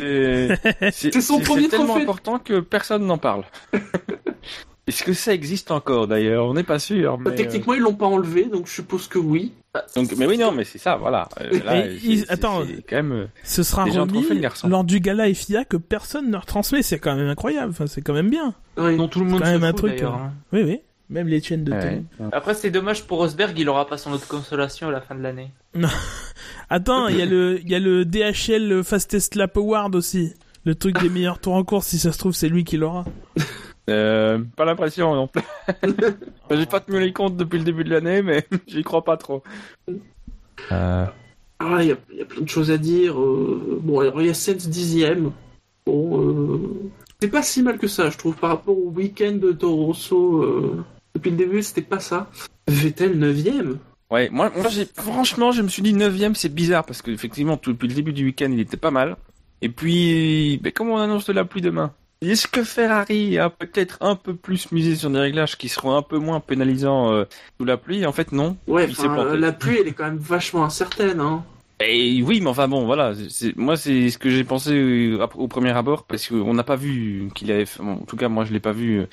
C'est 0.94 1.12
C'est 1.12 1.22
son 1.22 1.40
premier 1.40 1.64
C'est 1.64 1.70
tellement 1.70 1.86
trophée. 1.88 2.04
important 2.04 2.40
que 2.40 2.60
personne 2.62 3.06
n'en 3.06 3.18
parle. 3.18 3.44
Est-ce 4.88 5.04
que 5.04 5.14
ça 5.14 5.34
existe 5.34 5.72
encore 5.72 6.08
d'ailleurs? 6.08 6.46
On 6.46 6.54
n'est 6.54 6.64
pas 6.64 6.78
sûr. 6.78 7.18
Bah, 7.18 7.32
Mais, 7.32 7.36
Techniquement, 7.36 7.74
ils 7.74 7.80
l'ont 7.82 7.96
pas 7.96 8.06
enlevé, 8.06 8.46
donc 8.46 8.68
je 8.68 8.72
suppose 8.74 9.08
que 9.08 9.18
oui. 9.18 9.52
euh, 9.76 9.80
donc, 9.96 10.12
mais 10.16 10.28
oui, 10.28 10.38
non, 10.38 10.52
mais 10.52 10.64
c'est 10.64 10.78
ça, 10.78 10.96
voilà. 10.96 11.28
Euh, 11.42 11.60
là, 11.66 11.82
c'est- 11.84 11.96
ils- 12.04 12.20
c'est- 12.20 12.32
attends. 12.32 12.62
c'est 12.68 12.84
quand 12.88 12.96
même. 12.98 13.12
euh, 13.12 13.26
Ce 13.44 13.64
sera 13.64 13.82
un 13.82 13.86
remis 13.86 14.24
trophée, 14.24 14.42
lors 14.70 14.84
du 14.84 15.00
gala 15.00 15.34
FIA 15.34 15.66
que 15.66 15.78
personne 15.78 16.30
ne 16.30 16.38
retransmet. 16.38 16.84
C'est 16.84 17.00
quand 17.00 17.16
même 17.16 17.28
incroyable. 17.30 17.72
Enfin, 17.72 17.88
c'est 17.88 18.02
quand 18.02 18.14
même 18.14 18.30
bien. 18.30 18.54
Oui. 18.78 18.96
Dont 18.96 19.08
tout 19.08 19.20
le 19.22 19.26
monde 19.26 19.40
quand 19.40 19.48
se 19.48 19.52
même 19.52 19.64
un 19.64 19.70
fout, 19.72 19.78
truc, 19.78 19.92
d'ailleurs, 19.96 20.14
euh, 20.16 20.26
hein. 20.28 20.34
Oui, 20.54 20.62
oui. 20.64 20.80
Même 21.10 21.28
les 21.28 21.42
chaînes 21.42 21.64
de 21.64 21.72
Ouais. 21.72 21.80
télé. 21.80 22.02
Après, 22.32 22.54
c'est 22.56 22.72
dommage 22.72 23.04
pour 23.06 23.20
Rosberg, 23.20 23.58
il 23.60 23.70
aura 23.70 23.86
pas 23.88 23.98
son 23.98 24.12
autre 24.12 24.28
consolation 24.28 24.88
à 24.88 24.92
la 24.92 25.02
fin 25.02 25.14
de 25.16 25.22
l'année. 25.22 25.52
Attends, 26.70 27.08
il 27.08 27.18
y 27.18 27.22
a 27.22 27.26
le, 27.26 27.60
il 27.62 27.70
y 27.70 27.76
a 27.76 27.80
le 27.80 28.06
DHL 28.06 28.84
Fastest 28.84 29.36
Lap 29.36 29.56
Award 29.58 29.96
aussi. 29.96 30.34
Le 30.64 30.74
truc 30.74 31.00
des 31.00 31.10
meilleurs 31.10 31.38
tours 31.40 31.54
en 31.54 31.64
course, 31.64 31.86
si 31.88 32.00
ça 32.00 32.12
se 32.12 32.18
trouve, 32.18 32.34
c'est 32.34 32.50
lui 32.50 32.64
qui 32.64 32.78
l'aura. 32.78 33.06
Euh, 33.88 34.40
pas 34.56 34.66
l'impression 34.66 35.14
non 35.14 35.28
plus. 35.28 35.44
J'ai 36.50 36.66
pas 36.66 36.80
tenu 36.80 37.00
les 37.00 37.14
comptes 37.14 37.38
depuis 37.38 37.60
le 37.60 37.64
début 37.64 37.84
de 37.84 37.92
l'année, 37.92 38.24
mais 38.24 38.48
j'y 38.66 38.82
crois 38.82 39.04
pas 39.04 39.16
trop. 39.16 39.44
Euh, 40.72 41.06
Ah, 41.60 41.78
il 41.82 41.90
y, 41.90 41.92
a- 41.92 41.98
il 42.12 42.18
y 42.18 42.22
a 42.24 42.26
plein 42.26 42.42
de 42.42 42.50
choses 42.50 42.72
à 42.72 42.80
dire. 42.80 43.20
euh, 43.22 43.80
bon, 43.84 44.00
alors 44.00 44.20
il 44.22 44.26
y 44.26 44.32
a 44.32 44.34
7 44.34 44.68
dixièmes. 44.70 45.30
Bon, 45.86 46.20
euh, 46.20 46.60
c'est 47.22 47.28
pas 47.30 47.44
si 47.44 47.62
mal 47.62 47.78
que 47.78 47.88
ça, 47.88 48.10
je 48.10 48.18
trouve, 48.18 48.36
par 48.36 48.50
rapport 48.50 48.76
au 48.76 48.90
week-end 48.90 49.34
de 49.34 49.52
Toro 49.52 49.86
Rosso. 49.86 50.42
euh, 50.42 50.84
depuis 51.16 51.32
le 51.32 51.38
début, 51.38 51.64
c'était 51.64 51.82
pas 51.82 52.00
ça. 52.00 52.30
Vettel 52.68 53.18
9ème. 53.18 53.78
Ouais, 54.12 54.30
moi, 54.32 54.52
moi 54.56 54.70
j'ai, 54.70 54.86
franchement, 54.86 55.52
je 55.52 55.62
me 55.64 55.68
suis 55.68 55.82
dit 55.82 55.94
9ème, 55.94 56.36
c'est 56.36 56.54
bizarre 56.54 56.86
parce 56.86 57.02
que 57.02 57.10
effectivement, 57.12 57.58
tout- 57.58 57.72
depuis 57.74 57.88
le 57.88 57.94
début 57.96 58.14
du 58.14 58.26
week-end, 58.26 58.50
il 58.52 58.60
était 58.60 58.78
pas 58.78 58.92
mal. 58.92 59.16
Et 59.62 59.70
puis, 59.70 60.60
ben, 60.62 60.72
comment 60.72 60.96
on 60.96 60.98
annonce 61.00 61.26
de 61.26 61.34
la 61.34 61.44
pluie 61.46 61.62
demain 61.62 61.92
Est-ce 62.22 62.48
que 62.48 62.64
Ferrari 62.64 63.40
a 63.40 63.50
peut-être 63.50 63.98
un 64.02 64.16
peu 64.16 64.36
plus 64.36 64.72
misé 64.72 64.96
sur 64.96 65.10
des 65.10 65.20
réglages 65.20 65.58
qui 65.58 65.70
seront 65.70 65.96
un 65.96 66.02
peu 66.04 66.20
moins 66.20 66.40
pénalisants 66.40 67.12
euh, 67.14 67.24
sous 67.58 67.66
la 67.66 67.78
pluie? 67.78 68.06
En 68.06 68.12
fait, 68.12 68.32
non. 68.32 68.58
Ouais, 68.68 68.88
planté. 68.88 69.38
la 69.38 69.52
pluie, 69.54 69.78
elle 69.82 69.88
est 69.88 69.94
quand 69.94 70.04
même 70.06 70.18
vachement 70.18 70.64
incertaine. 70.66 71.20
Hein. 71.20 71.44
Et 71.80 72.22
oui, 72.22 72.42
mais 72.42 72.50
enfin 72.50 72.68
bon, 72.68 72.86
voilà. 72.86 73.14
Moi, 73.56 73.76
c'est 73.76 74.10
ce 74.10 74.18
que 74.18 74.30
j'ai 74.30 74.44
pensé 74.44 74.72
euh, 74.74 75.26
au 75.36 75.48
premier 75.48 75.72
abord 75.72 76.04
parce 76.04 76.28
qu'on 76.28 76.54
n'a 76.54 76.64
pas 76.64 76.76
vu 76.78 77.30
qu'il 77.34 77.52
avait. 77.52 77.66
bon, 77.80 77.94
en 77.94 78.06
tout 78.06 78.16
cas, 78.18 78.30
moi, 78.30 78.46
je 78.46 78.54
l'ai 78.54 78.60
pas 78.62 78.72
vu. 78.72 79.04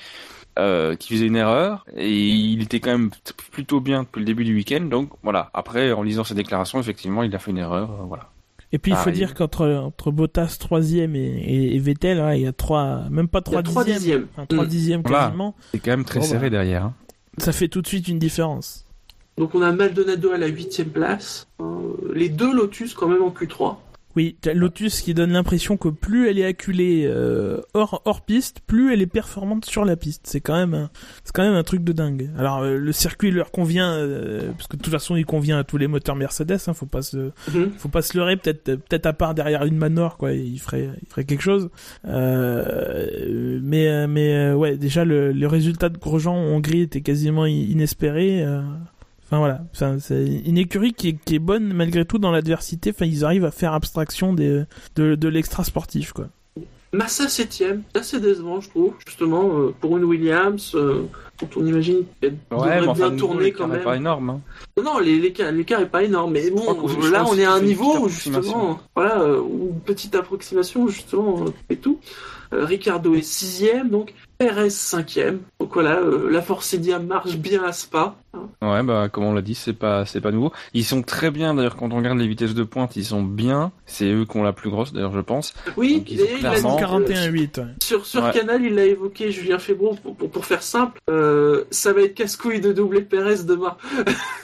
Euh, 0.59 0.95
qu'il 0.95 1.15
faisait 1.15 1.25
une 1.25 1.35
erreur 1.35 1.83
et 1.97 2.11
il 2.15 2.61
était 2.61 2.79
quand 2.79 2.91
même 2.91 3.09
plutôt 3.51 3.79
bien 3.79 4.03
depuis 4.03 4.19
le 4.19 4.25
début 4.25 4.43
du 4.43 4.53
week-end 4.53 4.81
donc 4.81 5.09
voilà 5.23 5.49
après 5.55 5.91
en 5.93 6.03
lisant 6.03 6.23
ses 6.23 6.35
déclarations 6.35 6.79
effectivement 6.79 7.23
il 7.23 7.33
a 7.35 7.39
fait 7.39 7.49
une 7.49 7.57
erreur 7.57 7.89
euh, 7.89 8.03
voilà 8.07 8.29
Et 8.71 8.77
puis 8.77 8.91
il 8.91 8.95
faut 8.95 9.05
Pareil. 9.05 9.15
dire 9.15 9.33
qu'entre 9.33 9.65
entre 9.67 10.11
Bottas 10.11 10.57
troisième 10.59 11.15
et, 11.15 11.19
et, 11.25 11.75
et 11.75 11.79
Vettel, 11.79 12.19
hein, 12.19 12.35
il 12.35 12.41
y 12.43 12.47
a 12.47 12.53
trois, 12.53 13.09
même 13.09 13.27
pas 13.29 13.41
trois 13.41 13.61
a 13.61 13.63
3 13.63 13.83
dixièmes, 13.83 13.97
dixièmes. 13.99 14.27
enfin, 14.33 14.45
trois 14.45 14.65
Mm. 14.65 14.67
dixièmes 14.67 15.01
Voilà. 15.03 15.25
quasiment. 15.25 15.55
c'est 15.71 15.79
quand 15.79 15.89
même 15.91 16.05
très 16.05 16.21
serré 16.21 16.51
bah. 16.51 16.57
derrière 16.57 16.83
hein. 16.85 16.93
Ça 17.39 17.51
fait 17.51 17.67
tout 17.67 17.81
de 17.81 17.87
suite 17.87 18.07
une 18.07 18.19
différence. 18.19 18.85
Donc 19.39 19.55
on 19.55 19.63
a 19.63 19.71
Maldonado 19.71 20.31
à 20.33 20.37
la 20.37 20.49
8ème 20.49 20.89
place. 20.91 21.47
Euh, 21.61 21.65
les 22.13 22.29
deux 22.29 22.53
Lotus 22.53 22.93
quand 22.93 23.07
même 23.07 23.23
en 23.23 23.31
Q3. 23.31 23.75
Oui, 24.15 24.37
t'as 24.41 24.53
Lotus 24.53 25.01
qui 25.01 25.13
donne 25.13 25.31
l'impression 25.31 25.75
que 25.77 25.89
plus 25.89 26.29
elle 26.29 26.37
est 26.37 26.45
acculée 26.45 27.05
euh, 27.07 27.61
hors 27.73 28.01
hors 28.05 28.21
piste, 28.21 28.59
plus 28.67 28.93
elle 28.93 29.01
est 29.01 29.07
performante 29.07 29.65
sur 29.65 29.85
la 29.85 29.95
piste. 29.95 30.21
C'est 30.25 30.39
quand 30.41 30.55
même 30.55 30.73
un, 30.75 30.89
c'est 31.23 31.33
quand 31.33 31.43
même 31.43 31.55
un 31.55 31.63
truc 31.63 31.83
de 31.83 31.91
dingue. 31.93 32.29
Alors 32.37 32.59
euh, 32.59 32.77
le 32.77 32.91
circuit 32.91 33.31
leur 33.31 33.49
convient 33.51 33.91
euh, 33.93 34.51
parce 34.55 34.67
que 34.67 34.77
de 34.77 34.81
toute 34.83 34.93
façon 34.93 35.15
il 35.15 35.25
convient 35.25 35.57
à 35.57 35.63
tous 35.63 35.77
les 35.77 35.87
moteurs 35.87 36.15
Mercedes. 36.15 36.59
Hein, 36.67 36.73
faut 36.73 36.85
pas 36.85 37.01
se 37.01 37.31
Mhm. 37.53 37.71
faut 37.77 37.89
pas 37.89 38.01
se 38.03 38.15
leurrer. 38.17 38.37
Peut-être 38.37 38.63
peut-être 38.75 39.05
à 39.07 39.13
part 39.13 39.33
derrière 39.33 39.63
une 39.65 39.77
Manor 39.77 40.17
quoi, 40.17 40.33
il 40.33 40.59
ferait 40.59 40.89
il 41.01 41.07
ferait 41.09 41.25
quelque 41.25 41.41
chose. 41.41 41.69
Euh, 42.05 43.59
mais 43.63 43.87
euh, 43.87 44.07
mais 44.07 44.33
euh, 44.35 44.53
ouais 44.55 44.77
déjà 44.77 45.05
le, 45.05 45.31
le 45.31 45.47
résultat 45.47 45.89
de 45.89 45.97
Grosjean 45.97 46.33
en 46.35 46.45
Hongrie 46.55 46.81
était 46.81 47.01
quasiment 47.01 47.45
inespéré. 47.45 48.45
Euh, 49.33 49.37
Enfin 49.37 49.39
voilà, 49.39 49.61
enfin, 49.73 49.97
c'est 49.99 50.25
une 50.45 50.57
écurie 50.57 50.93
qui 50.93 51.09
est, 51.09 51.17
qui 51.25 51.35
est 51.35 51.39
bonne 51.39 51.73
malgré 51.73 52.05
tout 52.05 52.19
dans 52.19 52.31
l'adversité. 52.31 52.91
Enfin, 52.95 53.05
ils 53.05 53.25
arrivent 53.25 53.45
à 53.45 53.51
faire 53.51 53.73
abstraction 53.73 54.33
des, 54.33 54.63
de, 54.95 55.15
de 55.15 55.27
l'extra 55.27 55.63
sportif 55.63 56.13
quoi. 56.13 56.27
Massa 56.93 57.25
7ème. 57.25 57.81
C'est 57.91 57.99
assez 57.99 58.19
décevant, 58.19 58.61
je 58.61 58.69
trouve. 58.69 58.93
Justement, 59.07 59.49
euh, 59.57 59.73
pour 59.81 59.97
une 59.97 60.03
Williams, 60.03 60.73
euh, 60.75 61.07
quand 61.39 61.57
on 61.57 61.65
imagine 61.65 62.03
qu'elle 62.21 62.37
devrait 62.51 62.81
mais 62.81 62.87
enfin, 62.87 62.93
bien 62.93 63.09
nouveau, 63.09 63.27
tourner 63.27 63.43
l'écart 63.45 63.67
quand 63.67 63.73
même. 63.73 63.83
pas 63.83 63.95
énorme 63.95 64.29
hein. 64.29 64.41
Non, 64.81 64.99
l'écart 64.99 65.51
l'écart 65.51 65.81
est 65.81 65.89
pas 65.89 66.03
énorme, 66.03 66.33
mais 66.33 66.51
bon, 66.51 66.63
là 67.11 67.25
on 67.27 67.35
est 67.37 67.45
à 67.45 67.53
un 67.53 67.61
niveau 67.61 67.97
où 67.97 68.09
justement, 68.09 68.79
voilà, 68.95 69.21
euh, 69.21 69.39
où 69.39 69.69
une 69.73 69.79
petite 69.81 70.15
approximation 70.15 70.87
justement 70.87 71.43
euh, 71.45 71.49
et 71.69 71.77
tout. 71.77 71.99
Euh, 72.53 72.65
Ricardo 72.65 73.15
est 73.15 73.23
sixième, 73.23 73.89
donc 73.89 74.13
Perez 74.37 74.69
cinquième. 74.69 75.39
Donc 75.59 75.73
voilà, 75.73 75.99
euh, 75.99 76.29
la 76.29 76.41
Forcidia 76.41 76.99
marche 76.99 77.35
bien 77.37 77.63
à 77.63 77.71
Spa. 77.71 78.15
hein. 78.33 78.49
ouais 78.61 78.83
bah 78.83 79.07
comme 79.11 79.25
on 79.25 79.33
l'a 79.33 79.41
dit 79.41 79.53
c'est 79.55 79.73
pas 79.73 80.05
c'est 80.05 80.19
pas 80.21 80.31
nouveau 80.31 80.51
ils 80.73 80.83
sont 80.83 81.01
très 81.03 81.29
bien 81.31 81.53
d'ailleurs 81.53 81.75
quand 81.75 81.91
on 81.93 81.97
regarde 81.97 82.17
les 82.17 82.27
vitesses 82.27 82.55
de 82.55 82.63
pointe 82.63 82.95
ils 82.95 83.05
sont 83.05 83.21
bien 83.21 83.71
c'est 83.85 84.11
eux 84.11 84.25
qui 84.25 84.35
ont 84.37 84.43
la 84.43 84.53
plus 84.53 84.69
grosse 84.71 84.91
d'ailleurs 84.91 85.13
je 85.13 85.19
pense 85.21 85.53
Oui, 85.77 85.97
Donc, 85.97 86.11
ils 86.11 86.21
ont 86.21 86.25
et 86.25 86.27
il 86.39 86.45
a 86.47 86.55
dit, 86.55 86.61
clairement- 86.61 86.77
euh, 86.77 87.05
41-8. 87.07 87.57
ouais. 87.59 87.65
Sur, 87.83 88.05
sur 88.05 88.23
Ouais. 88.23 88.31
Canal, 88.31 88.63
il 88.63 88.73
l'a 88.75 88.85
évoqué, 88.85 89.31
Julien 89.31 89.59
Febro, 89.59 89.95
pour, 90.01 90.15
pour, 90.15 90.29
pour 90.31 90.45
faire 90.45 90.63
simple, 90.63 90.99
euh, 91.09 91.63
ça 91.71 91.93
va 91.93 92.01
être 92.01 92.15
casse-couille 92.15 92.59
de 92.61 92.73
doubler 92.73 93.01
Perez 93.01 93.43
demain. 93.43 93.75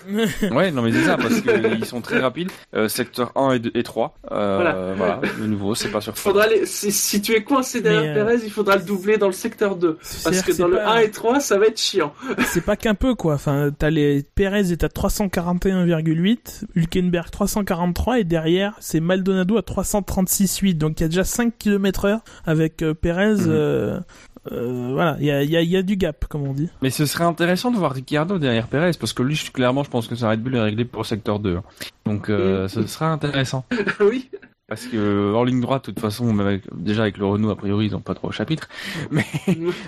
ouais 0.51 0.71
non 0.71 0.81
mais 0.83 0.91
c'est 0.91 1.03
ça 1.05 1.17
parce 1.17 1.41
que 1.41 1.75
ils 1.75 1.85
sont 1.85 2.01
très 2.01 2.19
rapides 2.19 2.51
euh, 2.75 2.87
secteur 2.87 3.31
1 3.35 3.53
et, 3.53 3.59
2, 3.59 3.71
et 3.73 3.83
3 3.83 4.15
euh, 4.31 4.55
Voilà. 4.55 4.93
voilà. 4.95 5.21
de 5.39 5.45
nouveau 5.45 5.75
c'est 5.75 5.89
pas 5.89 6.01
sur 6.01 6.17
Faudra 6.17 6.47
les- 6.47 6.65
si, 6.65 6.91
si 6.91 7.21
tu 7.21 7.33
es 7.33 7.43
coincé 7.43 7.81
derrière 7.81 8.11
euh, 8.11 8.25
Perez, 8.25 8.41
il 8.43 8.51
faudra 8.51 8.75
le 8.77 8.83
doubler 8.83 9.17
dans 9.17 9.27
le 9.27 9.33
secteur 9.33 9.75
2. 9.75 9.78
Parce 9.87 10.07
C'est-à-dire 10.07 10.45
que 10.45 10.57
dans 10.57 10.67
le 10.67 10.77
pas- 10.77 10.93
1 10.95 10.97
et 10.99 11.11
3, 11.11 11.39
ça 11.39 11.57
va 11.57 11.65
être 11.67 11.79
chiant. 11.79 12.13
c'est 12.45 12.63
pas 12.65 12.75
qu'un 12.75 12.95
peu 12.95 13.15
quoi. 13.15 13.33
Enfin, 13.35 13.69
t'as 13.77 13.89
les 13.89 14.23
Perez 14.35 14.71
est 14.71 14.83
à 14.83 14.87
341,8, 14.89 16.65
Hülkenberg 16.75 17.29
343 17.31 18.19
et 18.19 18.23
derrière 18.23 18.75
c'est 18.79 18.99
Maldonado 18.99 19.57
à 19.57 19.61
336,8. 19.61 20.75
Donc 20.77 20.99
il 20.99 21.03
y 21.03 21.05
a 21.05 21.09
déjà 21.09 21.23
5 21.23 21.53
km 21.57 22.05
heure 22.05 22.19
avec 22.45 22.81
euh, 22.83 22.93
Perez. 22.93 23.35
Mhm. 23.35 23.45
euh, 23.47 23.99
euh, 24.53 24.91
voilà, 24.93 25.17
il 25.19 25.25
y 25.25 25.31
a, 25.31 25.43
il 25.43 25.49
y, 25.51 25.57
a, 25.57 25.61
il 25.61 25.69
y 25.69 25.75
a 25.77 25.81
du 25.83 25.95
gap 25.97 26.25
comme 26.27 26.43
on 26.47 26.53
dit. 26.53 26.69
Mais 26.81 26.89
ce 26.89 27.05
serait 27.05 27.25
intéressant 27.25 27.71
de 27.71 27.77
voir 27.77 27.91
Ricciardo 27.91 28.39
derrière 28.39 28.67
Perez, 28.67 28.91
parce 28.99 29.11
que 29.13 29.21
lui, 29.21 29.35
clairement, 29.53 29.83
je 29.83 29.89
pense 29.89 30.07
que 30.07 30.15
ça 30.15 30.29
Red 30.29 30.41
Bull 30.41 30.55
est 30.55 30.61
réglé 30.61 30.85
pour 30.85 31.05
secteur 31.05 31.39
2. 31.39 31.59
Donc, 32.05 32.29
euh, 32.29 32.65
Mm. 32.65 32.67
ce 32.69 32.87
sera 32.87 33.07
intéressant. 33.11 33.65
oui. 33.99 34.29
Parce 34.69 34.85
que, 34.85 35.33
en 35.33 35.43
ligne 35.43 35.59
droite, 35.61 35.87
de 35.87 35.91
toute 35.91 35.99
façon, 35.99 36.31
même 36.31 36.45
avec- 36.47 36.63
déjà 36.73 37.01
avec 37.01 37.17
le 37.17 37.25
Renault, 37.25 37.49
a 37.49 37.55
priori, 37.55 37.87
ils 37.87 37.91
n'ont 37.91 37.99
pas 38.01 38.13
trop 38.13 38.27
au 38.29 38.31
chapitre. 38.31 38.69
Mais, 39.11 39.25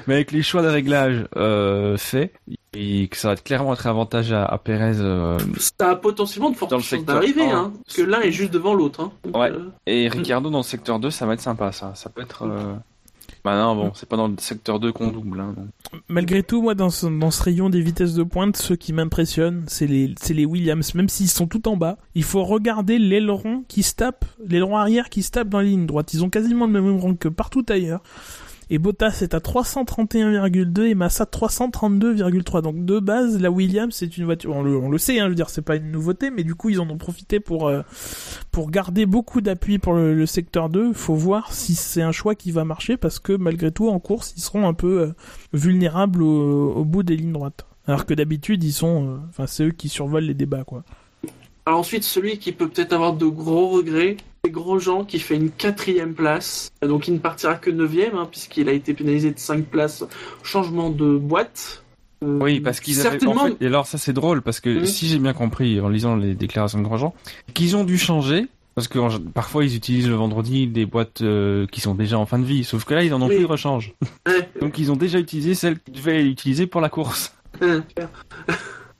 mais 0.07 0.15
avec 0.15 0.31
les 0.31 0.41
choix 0.41 0.61
de 0.63 0.67
réglage 0.67 1.25
euh, 1.37 1.95
faits, 1.97 2.33
et 2.73 3.07
que 3.07 3.15
ça 3.17 3.27
va 3.29 3.33
être 3.33 3.43
clairement 3.43 3.73
être 3.73 3.85
avantage 3.85 4.31
à, 4.33 4.43
à 4.45 4.57
Perez. 4.57 4.99
euh, 4.99 5.37
Ça 5.57 5.91
a 5.91 5.95
potentiellement 5.95 6.49
de 6.49 6.55
fortes 6.55 6.71
Dans 6.71 6.77
le 6.77 6.81
chances 6.81 6.89
secteur 6.99 7.15
d'arriver, 7.15 7.43
hein. 7.49 7.71
Parce 7.85 7.97
que 7.97 8.01
l'un 8.01 8.21
est 8.21 8.31
juste 8.31 8.51
devant 8.51 8.73
l'autre, 8.73 9.01
hein. 9.01 9.11
Ouais. 9.33 9.51
euh, 9.51 9.69
et 9.85 10.07
Ricciardo 10.07 10.49
dans 10.49 10.57
le 10.59 10.63
secteur 10.63 10.99
2, 10.99 11.09
ça 11.11 11.25
va 11.25 11.33
être 11.35 11.41
sympa, 11.41 11.71
ça. 11.71 11.93
Ça 11.95 12.09
peut 12.09 12.21
être... 12.21 12.47
Bah 13.43 13.57
non, 13.59 13.75
bon, 13.75 13.91
c'est 13.95 14.07
pas 14.07 14.17
dans 14.17 14.27
le 14.27 14.35
secteur 14.37 14.79
2 14.79 14.91
qu'on 14.91 15.07
double. 15.07 15.39
Hein. 15.39 15.55
Malgré 16.07 16.43
tout, 16.43 16.61
moi, 16.61 16.75
dans 16.75 16.91
ce, 16.91 17.07
dans 17.07 17.31
ce 17.31 17.41
rayon 17.41 17.69
des 17.69 17.81
vitesses 17.81 18.13
de 18.13 18.23
pointe, 18.23 18.55
ceux 18.55 18.75
qui 18.75 18.93
m'impressionnent, 18.93 19.63
c'est 19.67 19.87
les, 19.87 20.13
les 20.29 20.45
Williams. 20.45 20.93
Même 20.93 21.09
s'ils 21.09 21.29
sont 21.29 21.47
tout 21.47 21.67
en 21.67 21.75
bas, 21.75 21.97
il 22.13 22.23
faut 22.23 22.43
regarder 22.43 22.99
l'aileron 22.99 23.63
qui 23.67 23.81
se 23.81 23.95
tape, 23.95 24.25
l'aileron 24.45 24.77
arrière 24.77 25.09
qui 25.09 25.23
se 25.23 25.31
tape 25.31 25.49
dans 25.49 25.57
la 25.57 25.65
ligne 25.65 25.87
droite. 25.87 26.13
Ils 26.13 26.23
ont 26.23 26.29
quasiment 26.29 26.67
le 26.67 26.71
même 26.71 26.85
aileron 26.85 27.15
que 27.15 27.29
partout 27.29 27.65
ailleurs. 27.69 28.03
Et 28.73 28.79
Bottas 28.79 29.19
est 29.21 29.33
à 29.33 29.39
331,2 29.39 30.85
et 30.85 30.95
Massa 30.95 31.25
332,3. 31.25 32.61
Donc 32.61 32.85
de 32.85 32.99
base, 32.99 33.37
la 33.37 33.51
Williams 33.51 33.93
c'est 33.93 34.17
une 34.17 34.23
voiture. 34.23 34.55
On 34.55 34.89
le, 34.89 34.97
sait, 34.97 35.19
hein, 35.19 35.25
je 35.25 35.29
veux 35.29 35.35
dire, 35.35 35.49
c'est 35.49 35.61
pas 35.61 35.75
une 35.75 35.91
nouveauté, 35.91 36.31
mais 36.31 36.45
du 36.45 36.55
coup 36.55 36.69
ils 36.69 36.79
en 36.79 36.89
ont 36.89 36.97
profité 36.97 37.41
pour 37.41 37.67
euh, 37.67 37.81
pour 38.49 38.71
garder 38.71 39.05
beaucoup 39.05 39.41
d'appui 39.41 39.77
pour 39.77 39.93
le, 39.93 40.25
secteur 40.25 40.69
2. 40.69 40.93
Faut 40.93 41.15
voir 41.15 41.51
si 41.51 41.75
c'est 41.75 42.01
un 42.01 42.13
choix 42.13 42.33
qui 42.33 42.51
va 42.51 42.63
marcher 42.63 42.95
parce 42.95 43.19
que 43.19 43.33
malgré 43.33 43.73
tout 43.73 43.89
en 43.89 43.99
course 43.99 44.33
ils 44.37 44.41
seront 44.41 44.65
un 44.65 44.73
peu 44.73 45.01
euh, 45.01 45.13
vulnérables 45.51 46.23
au, 46.23 46.85
bout 46.85 47.03
des 47.03 47.17
lignes 47.17 47.33
droites. 47.33 47.65
Alors 47.87 48.05
que 48.05 48.13
d'habitude 48.13 48.63
ils 48.63 48.71
sont, 48.71 49.05
euh, 49.05 49.17
enfin 49.27 49.47
c'est 49.47 49.65
eux 49.65 49.71
qui 49.71 49.89
survolent 49.89 50.23
les 50.23 50.33
débats 50.33 50.63
quoi. 50.63 50.85
Alors 51.65 51.81
ensuite, 51.81 52.03
celui 52.03 52.39
qui 52.39 52.53
peut 52.53 52.69
peut-être 52.69 52.93
avoir 52.93 53.13
de 53.13 53.25
gros 53.25 53.67
regrets, 53.67 54.17
Grosjean 54.55 55.05
qui 55.05 55.19
fait 55.19 55.35
une 55.35 55.51
quatrième 55.51 56.13
place. 56.15 56.71
Donc 56.81 57.07
il 57.07 57.13
ne 57.13 57.19
partira 57.19 57.55
que 57.55 57.69
neuvième, 57.69 58.15
hein, 58.15 58.27
puisqu'il 58.29 58.67
a 58.69 58.71
été 58.71 58.93
pénalisé 58.93 59.31
de 59.31 59.37
5 59.39 59.65
places. 59.65 60.03
Changement 60.43 60.89
de 60.89 61.15
boîte. 61.17 61.83
Euh, 62.23 62.39
Oui, 62.41 62.59
parce 62.59 62.79
qu'ils 62.79 62.99
avaient... 63.01 63.11
certainement. 63.19 63.43
En 63.43 63.47
fait, 63.47 63.57
et 63.61 63.67
alors 63.67 63.85
ça 63.85 63.97
c'est 63.99 64.13
drôle, 64.13 64.41
parce 64.41 64.59
que 64.59 64.69
Mhm. 64.79 64.85
si 64.85 65.07
j'ai 65.07 65.19
bien 65.19 65.33
compris 65.33 65.79
en 65.79 65.89
lisant 65.89 66.15
les 66.15 66.33
déclarations 66.33 66.79
de 66.79 66.83
Grosjean, 66.83 67.13
qu'ils 67.53 67.75
ont 67.75 67.83
dû 67.83 67.97
changer, 67.99 68.47
parce 68.73 68.87
que 68.87 68.97
en- 68.99 69.19
parfois 69.19 69.63
ils 69.63 69.75
utilisent 69.75 70.07
le 70.09 70.15
vendredi 70.15 70.65
des 70.67 70.85
boîtes 70.87 71.21
euh, 71.21 71.67
qui 71.71 71.79
sont 71.81 71.93
déjà 71.93 72.17
en 72.17 72.25
fin 72.25 72.39
de 72.39 72.45
vie, 72.45 72.63
sauf 72.63 72.83
que 72.83 72.95
là 72.95 73.03
ils 73.03 73.13
en 73.13 73.21
ont 73.21 73.27
Oui. 73.27 73.35
plus 73.35 73.43
de 73.43 73.47
rechange. 73.47 73.93
Donc 74.59 74.77
ils 74.79 74.91
ont 74.91 74.95
déjà 74.95 75.19
utilisé 75.19 75.53
celles 75.53 75.79
qu'ils 75.79 75.93
devaient 75.93 76.23
utiliser 76.25 76.65
pour 76.65 76.81
la 76.81 76.89
course. 76.89 77.35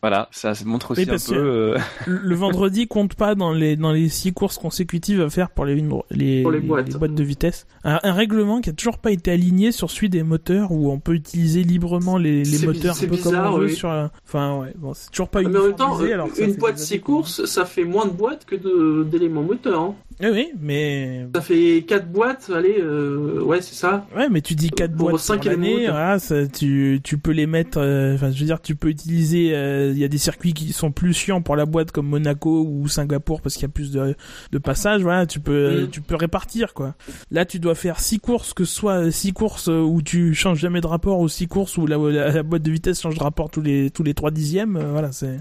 Voilà, 0.02 0.30
ça, 0.32 0.56
ça 0.56 0.66
montre 0.66 0.92
aussi 0.92 1.02
Oui, 1.02 1.10
un 1.10 1.18
peu... 1.18 1.34
que- 1.36 1.40
euh, 1.40 1.78
Le 2.08 2.36
vendredi 2.36 2.88
compte 2.88 3.14
pas 3.14 3.36
dans 3.36 3.54
les 3.54 3.76
dans 3.76 3.92
les 3.92 4.10
six 4.10 4.34
courses 4.34 4.58
consécutives 4.58 5.22
à 5.22 5.30
faire 5.30 5.52
pour 5.52 5.66
les 5.66 5.80
boîtes. 5.80 7.14
de 7.14 7.24
vitesse. 7.24 7.68
Un, 7.84 8.00
un 8.02 8.14
règlement 8.14 8.62
qui 8.62 8.70
a 8.72 8.74
toujours 8.74 8.98
pas 8.98 9.12
été 9.12 9.32
aligné 9.32 9.72
sur 9.72 9.92
celui 9.92 10.10
des 10.10 10.24
moteurs 10.24 10.72
où 10.72 10.92
on 10.92 11.00
peut 11.00 11.14
utiliser 11.14 11.64
librement 11.64 12.18
les, 12.18 12.44
moteurs 12.66 12.96
un 12.98 13.08
peu 13.08 13.16
c'est 13.16 13.22
comme 13.24 13.36
on 13.36 13.58
veut 13.58 13.66
oui. 13.68 13.76
sur. 13.76 13.90
la- 13.90 14.12
Enfin 14.28 14.60
ouais, 14.60 14.74
bon 14.78 14.94
c'est 14.96 15.12
toujours 15.12 15.30
pas 15.30 15.42
Mais 15.42 15.56
en 15.58 15.64
même 15.68 15.76
temps, 15.76 16.00
alors 16.00 16.30
une 16.40 16.56
boîte 16.56 16.76
des 16.76 16.82
6 16.82 16.94
années 16.94 17.02
qu'on- 17.02 17.14
courses, 17.18 17.46
ça 17.46 17.66
fait 17.66 17.84
moins 17.84 18.06
de 18.06 18.12
boîtes 18.12 18.46
que 18.46 19.04
d'éléments 19.04 19.44
moteurs. 19.44 19.82
hein. 19.82 19.96
Oui, 20.20 20.28
oui, 20.32 20.52
mais 20.60 21.26
Ça 21.34 21.42
fait 21.42 21.84
quatre 21.88 22.12
boîtes, 22.12 22.52
allez, 22.54 22.76
euh, 22.80 23.42
ouais, 23.44 23.62
c'est 23.62 23.74
ça. 23.76 24.06
ouais, 24.16 24.30
mais 24.30 24.42
tu 24.42 24.54
dis 24.56 24.70
quatre 24.70 24.96
Pour 24.96 25.10
boîtes 25.10 25.22
cinq 25.22 25.44
sur 25.44 25.52
l'année, 25.52 25.76
éléments, 25.84 25.94
voilà, 25.94 26.18
tu 26.54 27.00
tu 27.04 27.18
peux 27.18 27.32
les 27.32 27.48
mettre. 27.48 27.80
euh, 27.80 28.16
Enfin, 28.16 28.30
je 28.32 28.40
veux 28.40 28.46
dire, 28.46 28.62
tu 28.62 28.76
peux 28.76 28.90
utiliser. 28.90 29.56
euh, 29.56 29.92
Il 29.92 29.98
y 29.98 30.04
a 30.04 30.08
des 30.08 30.18
circuits 30.20 30.54
qui 30.54 30.74
sont 30.74 30.92
plus 30.92 31.14
chiants 31.14 31.42
pour 31.42 31.56
la 31.56 31.66
boîte 31.66 31.92
comme 31.92 32.08
Monaco 32.08 32.64
ou 32.70 32.88
Singapour 32.88 33.42
parce 33.42 33.56
qu'il 33.56 33.64
y 33.64 33.66
a 33.66 33.70
plus 33.70 33.92
de 33.92 34.16
de 34.52 34.58
passages. 34.58 35.02
Voilà, 35.02 35.26
tu 35.26 35.40
peux 35.40 35.84
Mm. 35.86 35.90
tu 35.90 36.02
peux 36.02 36.16
répartir 36.16 36.74
quoi. 36.74 36.96
Là, 37.32 37.46
tu 37.46 37.60
dois 37.60 37.76
faire 37.76 38.00
six 38.00 38.20
courses, 38.20 38.54
que 38.54 38.64
ce 38.66 38.76
soit 38.76 39.12
six 39.12 39.34
courses 39.34 39.70
euh, 39.70 39.80
où 39.80 40.02
tu 40.02 40.34
changes 40.34 40.60
jamais 40.60 40.82
de 40.82 40.88
rapport 40.88 41.20
ou 41.20 41.30
six 41.30 41.48
courses 41.48 41.78
où 41.78 41.88
la, 41.88 41.98
la, 41.98 42.32
la 42.32 42.44
boîte 42.44 42.62
de 42.64 42.72
vitesse 42.72 43.02
change 43.02 43.18
de 43.18 43.24
rapport 43.24 43.50
tous 43.50 43.62
les 43.62 43.90
tous 43.90 44.04
les 44.04 44.14
trois 44.14 44.30
dixièmes. 44.32 44.76
euh, 44.78 44.92
voilà, 44.92 45.12
c'est. 45.12 45.40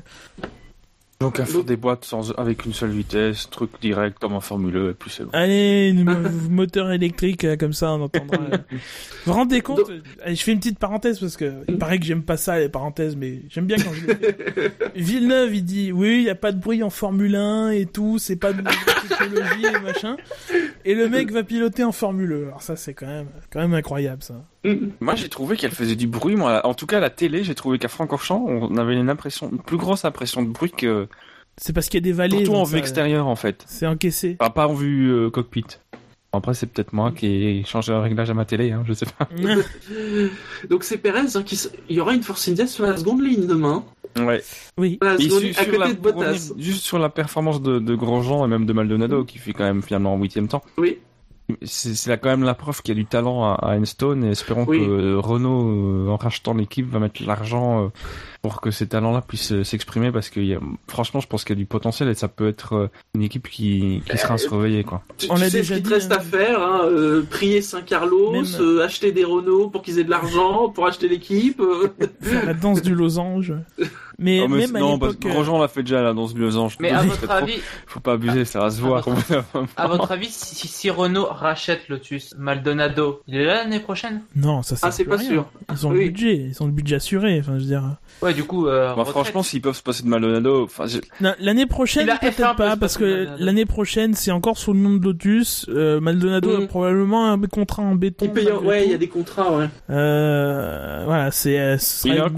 Donc 1.20 1.38
à 1.38 1.44
faire 1.44 1.64
des 1.64 1.76
boîtes 1.76 2.06
sans, 2.06 2.30
avec 2.38 2.64
une 2.64 2.72
seule 2.72 2.88
vitesse, 2.90 3.50
truc 3.50 3.70
direct 3.82 4.18
comme 4.18 4.32
en 4.32 4.40
Formule 4.40 4.74
1, 4.76 4.90
et 4.90 4.94
puis 4.94 5.10
c'est 5.14 5.24
bon. 5.24 5.30
Allez, 5.34 5.92
moteur 6.50 6.90
électrique 6.92 7.44
euh, 7.44 7.56
comme 7.56 7.74
ça, 7.74 7.92
on 7.92 8.00
entendra. 8.00 8.38
euh. 8.38 8.56
Vous 8.70 8.78
vous 9.26 9.32
rendez 9.34 9.60
compte 9.60 9.78
Donc- 9.80 9.90
euh, 9.90 10.00
Allez, 10.24 10.34
Je 10.34 10.42
fais 10.42 10.52
une 10.52 10.58
petite 10.60 10.78
parenthèse 10.78 11.18
parce 11.20 11.36
que 11.36 11.52
il 11.68 11.76
paraît 11.76 11.98
que 11.98 12.06
j'aime 12.06 12.22
pas 12.22 12.38
ça 12.38 12.58
les 12.58 12.70
parenthèses, 12.70 13.16
mais 13.16 13.42
j'aime 13.50 13.66
bien 13.66 13.76
quand 13.76 13.92
je 13.92 14.06
les 14.06 14.14
fais. 14.14 14.72
Villeneuve, 14.96 15.54
il 15.54 15.64
dit 15.64 15.92
oui, 15.92 16.20
il 16.20 16.24
y 16.24 16.30
a 16.30 16.34
pas 16.34 16.52
de 16.52 16.58
bruit 16.58 16.82
en 16.82 16.88
Formule 16.90 17.36
1 17.36 17.70
et 17.72 17.84
tout, 17.84 18.18
c'est 18.18 18.36
pas 18.36 18.54
de 18.54 18.62
technologie 19.08 19.66
et 19.66 19.80
machin. 19.80 20.16
Et 20.84 20.94
le 20.94 21.08
mec 21.08 21.30
va 21.30 21.42
piloter 21.42 21.84
en 21.84 21.92
Formule 21.92 22.32
1. 22.44 22.48
Alors 22.48 22.62
ça, 22.62 22.76
c'est 22.76 22.94
quand 22.94 23.06
même, 23.06 23.26
quand 23.52 23.60
même 23.60 23.74
incroyable 23.74 24.22
ça. 24.22 24.34
Moi 25.00 25.14
j'ai 25.14 25.28
trouvé 25.28 25.56
qu'elle 25.56 25.70
faisait 25.72 25.96
du 25.96 26.06
bruit, 26.06 26.36
moi, 26.36 26.66
en 26.66 26.74
tout 26.74 26.86
cas 26.86 26.98
à 26.98 27.00
la 27.00 27.10
télé, 27.10 27.44
j'ai 27.44 27.54
trouvé 27.54 27.78
qu'à 27.78 27.88
Francorchamps, 27.88 28.44
on 28.46 28.76
avait 28.76 28.94
une 28.94 29.08
impression, 29.10 29.50
une 29.50 29.58
plus 29.58 29.76
grosse 29.78 30.04
impression 30.04 30.42
de 30.42 30.48
bruit 30.48 30.70
que 30.70 31.06
C'est 31.56 31.72
parce 31.72 31.88
qu'il 31.88 31.98
y 32.00 32.02
a 32.02 32.04
des 32.04 32.12
vallées. 32.12 32.44
surtout 32.44 32.54
en 32.56 32.64
vue 32.64 32.72
ça- 32.72 32.78
extérieure 32.78 33.26
en 33.26 33.36
fait. 33.36 33.64
C'est 33.66 33.86
encaissé. 33.86 34.36
Enfin, 34.40 34.50
pas 34.50 34.66
en 34.68 34.74
vue 34.74 35.10
euh, 35.12 35.30
cockpit. 35.30 35.64
Après 36.32 36.54
c'est 36.54 36.66
peut-être 36.66 36.92
moi 36.92 37.10
qui 37.10 37.26
ai 37.26 37.64
changé 37.64 37.92
le 37.92 37.98
réglage 37.98 38.30
à 38.30 38.34
ma 38.34 38.44
télé, 38.44 38.70
hein, 38.70 38.84
je 38.86 38.92
sais 38.92 39.06
pas. 39.06 39.28
Donc 40.68 40.84
c'est 40.84 40.98
Perez, 40.98 41.36
hein, 41.36 41.42
qui 41.42 41.54
s- 41.56 41.72
il 41.88 41.96
y 41.96 42.00
aura 42.00 42.14
une 42.14 42.22
Force 42.22 42.46
India 42.48 42.66
sur 42.66 42.84
la 42.86 42.96
seconde 42.96 43.22
ligne 43.22 43.46
demain. 43.46 43.84
Ouais. 44.18 44.42
oui. 44.78 44.98
Et 45.02 45.06
à 45.06 45.18
sur 45.18 45.64
côté 45.66 45.78
la- 45.78 45.88
de 45.88 45.92
Bottas. 45.94 46.52
juste 46.58 46.82
sur 46.84 46.98
la 46.98 47.08
performance 47.08 47.62
de, 47.62 47.78
de 47.78 47.94
Grosjean 47.94 48.44
et 48.44 48.48
même 48.48 48.66
de 48.66 48.72
Maldonado, 48.72 49.24
qui 49.24 49.38
fait 49.38 49.52
quand 49.52 49.64
même 49.64 49.82
finalement 49.82 50.14
en 50.14 50.18
huitième 50.18 50.48
temps. 50.48 50.62
Oui. 50.78 50.98
C'est 51.62 51.94
c'est 51.94 52.10
là 52.10 52.16
quand 52.16 52.28
même 52.30 52.42
la 52.44 52.54
preuve 52.54 52.82
qu'il 52.82 52.94
y 52.94 52.98
a 52.98 53.00
du 53.00 53.06
talent 53.06 53.44
à, 53.44 53.54
à 53.54 53.76
Enstone 53.78 54.24
et 54.24 54.30
espérons 54.30 54.64
Oui. 54.68 54.78
que 54.78 54.84
euh, 54.90 55.18
Renault, 55.18 56.06
euh, 56.06 56.10
en 56.10 56.16
rachetant 56.16 56.54
l'équipe, 56.54 56.88
va 56.90 56.98
mettre 56.98 57.22
l'argent 57.24 57.84
euh, 57.84 57.88
pour 58.42 58.60
que 58.60 58.70
ces 58.70 58.86
talents-là 58.88 59.20
puissent 59.22 59.52
euh, 59.52 59.64
s'exprimer 59.64 60.10
parce 60.12 60.30
que 60.30 60.40
y 60.40 60.54
a- 60.54 60.60
franchement, 60.88 61.20
je 61.20 61.26
pense 61.26 61.44
qu'il 61.44 61.56
y 61.56 61.58
a 61.58 61.62
du 61.62 61.66
potentiel 61.66 62.08
et 62.08 62.14
ça 62.14 62.28
peut 62.28 62.48
être 62.48 62.74
euh, 62.74 62.88
une 63.14 63.22
équipe 63.22 63.48
qui, 63.48 64.02
qui 64.10 64.18
sera 64.18 64.34
à 64.34 64.38
surveiller 64.38 64.84
quoi. 64.84 65.02
Tu, 65.18 65.26
On 65.30 65.34
tu 65.34 65.40
sais 65.42 65.50
déjà 65.50 65.74
ce 65.74 65.80
qu'il 65.80 65.88
te 65.88 65.94
reste 65.94 66.12
hein. 66.12 66.16
à 66.16 66.20
faire, 66.20 66.60
hein, 66.62 66.80
euh, 66.84 67.22
prier 67.28 67.62
Saint-Carlos, 67.62 68.32
Même- 68.32 68.44
euh, 68.60 68.84
acheter 68.84 69.12
des 69.12 69.24
Renault 69.24 69.68
pour 69.70 69.82
qu'ils 69.82 69.98
aient 69.98 70.04
de 70.04 70.10
l'argent, 70.10 70.68
pour 70.68 70.86
acheter 70.86 71.08
l'équipe. 71.08 71.60
euh. 71.60 71.88
Faire 72.20 72.46
la 72.46 72.54
danse 72.54 72.82
du 72.82 72.94
losange. 72.94 73.52
Mais 74.20 74.40
non, 74.40 74.48
mais 74.48 74.58
même 74.66 74.76
à 74.76 74.78
non, 74.80 74.98
parce 74.98 75.12
l'époque. 75.14 75.30
que 75.30 75.34
Grosjean 75.34 75.58
l'a 75.58 75.68
fait 75.68 75.82
déjà 75.82 76.02
là 76.02 76.12
dans 76.12 76.28
ce 76.28 76.36
losange. 76.36 76.76
Mais 76.78 76.90
Donc, 76.90 76.98
à 76.98 77.02
votre 77.04 77.22
trop- 77.22 77.32
avis, 77.32 77.54
faut 77.86 78.00
pas 78.00 78.12
abuser, 78.12 78.44
ça 78.44 78.60
va 78.60 78.70
se 78.70 78.80
voir. 78.80 79.04
À 79.76 79.82
à 79.84 79.86
votre 79.88 80.12
avis, 80.12 80.28
si, 80.28 80.68
si 80.68 80.90
Renault 80.90 81.24
rachète 81.26 81.88
Lotus, 81.88 82.34
Maldonado, 82.38 83.22
il 83.26 83.36
est 83.36 83.44
là 83.46 83.54
l'année 83.54 83.80
prochaine? 83.80 84.20
Non, 84.36 84.62
ça 84.62 84.76
Ah, 84.82 84.90
c'est 84.90 85.04
plus 85.04 85.10
pas 85.10 85.16
rien. 85.16 85.30
sûr. 85.30 85.46
Ils 85.72 85.86
ont 85.86 85.90
le 85.90 85.98
budget, 86.00 86.36
ils 86.36 86.62
ont 86.62 86.66
le 86.66 86.72
budget 86.72 86.96
assuré. 86.96 87.38
Enfin, 87.40 87.54
je 87.56 87.62
veux 87.62 87.66
dire. 87.68 87.96
Ouais, 88.22 88.34
du 88.34 88.44
coup, 88.44 88.66
euh, 88.66 88.94
Bah, 88.94 89.04
franchement, 89.04 89.42
s'ils 89.42 89.62
peuvent 89.62 89.76
se 89.76 89.82
passer 89.82 90.02
de 90.02 90.08
Maldonado, 90.08 90.64
enfin, 90.64 90.86
je- 90.86 90.98
L'année 91.40 91.66
prochaine, 91.66 92.04
Il 92.06 92.10
a 92.10 92.16
F1 92.16 92.20
peut-être 92.20 92.56
pas, 92.56 92.76
parce 92.76 92.96
que 92.98 93.28
l'année 93.38 93.64
prochaine, 93.66 94.14
c'est 94.14 94.30
encore 94.30 94.58
sous 94.58 94.72
le 94.72 94.78
nom 94.80 94.94
de 94.96 95.02
Lotus. 95.04 95.66
Euh, 95.68 96.00
Maldonado 96.00 96.58
Mm. 96.58 96.62
a 96.62 96.66
probablement 96.66 97.30
un 97.32 97.40
contrat 97.42 97.82
en 97.82 97.94
béton. 97.94 98.26
Il 98.26 98.32
paye- 98.32 98.52
ouais, 98.52 98.84
il 98.86 98.90
y 98.90 98.94
a 98.94 98.98
des 98.98 99.08
contrats, 99.08 99.56
ouais. 99.56 99.68
Euh, 99.90 101.02
voilà, 101.06 101.30
c'est. 101.30 101.58
euh, 101.58 101.78
ce 101.78 102.08
il 102.08 102.10
serait 102.12 102.20
a 102.20 102.26
un 102.26 102.28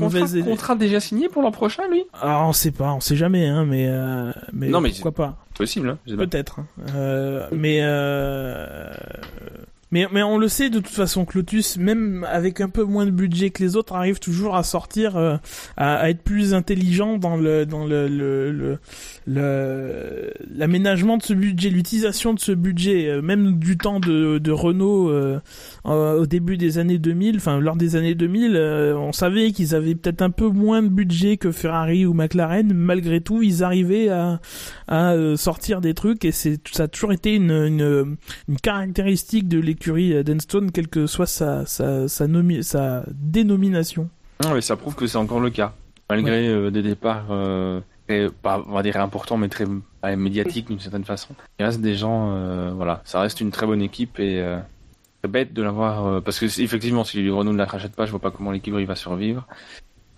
contrat, 0.44 0.74
déjà 0.76 1.00
signé 1.00 1.28
pour 1.28 1.42
l'an 1.42 1.50
prochain, 1.50 1.82
lui? 1.90 2.04
Alors, 2.20 2.48
on 2.48 2.52
sait 2.52 2.70
pas, 2.70 2.92
on 2.92 3.00
sait 3.00 3.16
jamais, 3.16 3.46
hein, 3.46 3.64
mais 3.66 3.86
euh, 3.88 4.30
mais, 4.52 4.68
Non, 4.68 4.80
mais 4.80 4.90
pourquoi 4.90 5.12
pas 5.12 5.36
Possible, 5.56 5.88
hein. 5.90 5.98
Peut-être. 6.16 6.60
hein. 6.60 6.66
Euh, 6.94 7.46
mais 7.52 7.80
euh, 7.82 8.86
mais 9.92 10.06
mais 10.12 10.22
on 10.24 10.38
le 10.38 10.48
sait 10.48 10.68
de 10.70 10.78
toute 10.80 10.88
façon 10.88 11.24
que 11.24 11.38
Lotus, 11.38 11.76
même 11.76 12.26
avec 12.28 12.60
un 12.60 12.68
peu 12.68 12.82
moins 12.82 13.06
de 13.06 13.10
budget 13.12 13.50
que 13.50 13.62
les 13.62 13.76
autres, 13.76 13.94
arrive 13.94 14.18
toujours 14.18 14.56
à 14.56 14.64
sortir, 14.64 15.16
euh, 15.16 15.36
à, 15.76 16.10
être 16.10 16.22
plus 16.22 16.54
intelligent 16.54 17.18
dans 17.18 17.36
le 17.36 17.64
dans 17.66 17.86
le 17.86 18.08
le 18.08 18.50
le- 18.50 18.78
le- 19.26 20.32
l'aménagement 20.54 21.16
de 21.16 21.22
ce 21.22 21.34
budget, 21.34 21.70
l'utilisation 21.70 22.34
de 22.34 22.40
ce 22.40 22.52
budget, 22.52 23.08
euh, 23.08 23.22
même 23.22 23.58
du 23.58 23.76
temps 23.78 24.00
de 24.00 24.38
de 24.38 24.50
Renault 24.50 25.10
euh, 25.10 25.40
euh, 25.86 26.20
au 26.20 26.26
début 26.26 26.56
des 26.56 26.78
années 26.78 26.98
2000, 26.98 27.36
enfin 27.36 27.58
lors 27.58 27.74
des 27.76 27.96
années 27.96 28.14
2000, 28.14 28.54
euh, 28.56 28.94
on 28.96 29.12
savait 29.12 29.50
qu'ils 29.52 29.74
avaient 29.74 29.94
peut-être 29.94 30.22
un 30.22 30.30
peu 30.30 30.48
moins 30.48 30.82
de 30.82 30.88
budget 30.88 31.36
que 31.36 31.50
Ferrari 31.50 32.06
ou 32.06 32.14
McLaren, 32.14 32.72
malgré 32.72 33.20
tout, 33.20 33.42
ils 33.42 33.64
arrivaient 33.64 34.08
à 34.08 34.40
à 34.88 35.12
euh, 35.12 35.36
sortir 35.36 35.80
des 35.80 35.94
trucs 35.94 36.24
et 36.24 36.30
c'est 36.32 36.60
ça 36.72 36.84
a 36.84 36.88
toujours 36.88 37.12
été 37.12 37.34
une 37.34 37.50
une, 37.50 38.16
une 38.48 38.56
caractéristique 38.62 39.48
de 39.48 39.58
l'écurie 39.58 40.22
d'Enstone 40.24 40.70
quelle 40.70 40.88
que 40.88 41.06
soit 41.06 41.26
sa 41.26 41.66
sa 41.66 42.06
sa, 42.08 42.26
nomi- 42.28 42.62
sa 42.62 43.04
dénomination. 43.12 44.08
Non, 44.44 44.54
mais 44.54 44.60
ça 44.60 44.76
prouve 44.76 44.94
que 44.94 45.06
c'est 45.06 45.18
encore 45.18 45.40
le 45.40 45.50
cas. 45.50 45.72
Malgré 46.10 46.46
euh, 46.48 46.70
des 46.70 46.82
départs, 46.82 47.26
très- 48.06 48.28
pas, 48.42 48.62
on 48.68 48.72
va 48.72 48.82
dire 48.82 49.00
importants, 49.00 49.36
mais 49.38 49.48
très 49.48 49.64
pas 50.00 50.14
médiatiques 50.16 50.66
d'une 50.68 50.80
certaine 50.80 51.04
façon. 51.04 51.34
Il 51.58 51.64
reste 51.64 51.80
des 51.80 51.94
gens, 51.94 52.32
euh, 52.34 52.72
voilà, 52.74 53.00
ça 53.04 53.20
reste 53.20 53.40
une 53.40 53.50
très 53.50 53.66
bonne 53.66 53.80
équipe 53.82 54.18
et 54.18 54.40
euh, 54.40 54.58
bête 55.28 55.52
de 55.52 55.62
l'avoir, 55.62 56.06
euh, 56.06 56.20
parce 56.20 56.38
que 56.38 56.48
c'est- 56.48 56.62
effectivement, 56.62 57.04
si 57.04 57.28
Renault 57.30 57.52
ne 57.52 57.58
la 57.58 57.64
rachète 57.66 57.94
pas, 57.94 58.06
je 58.06 58.10
vois 58.10 58.20
pas 58.20 58.30
comment 58.30 58.50
l'équipe 58.50 58.74
va 58.74 58.96
survivre. 58.96 59.46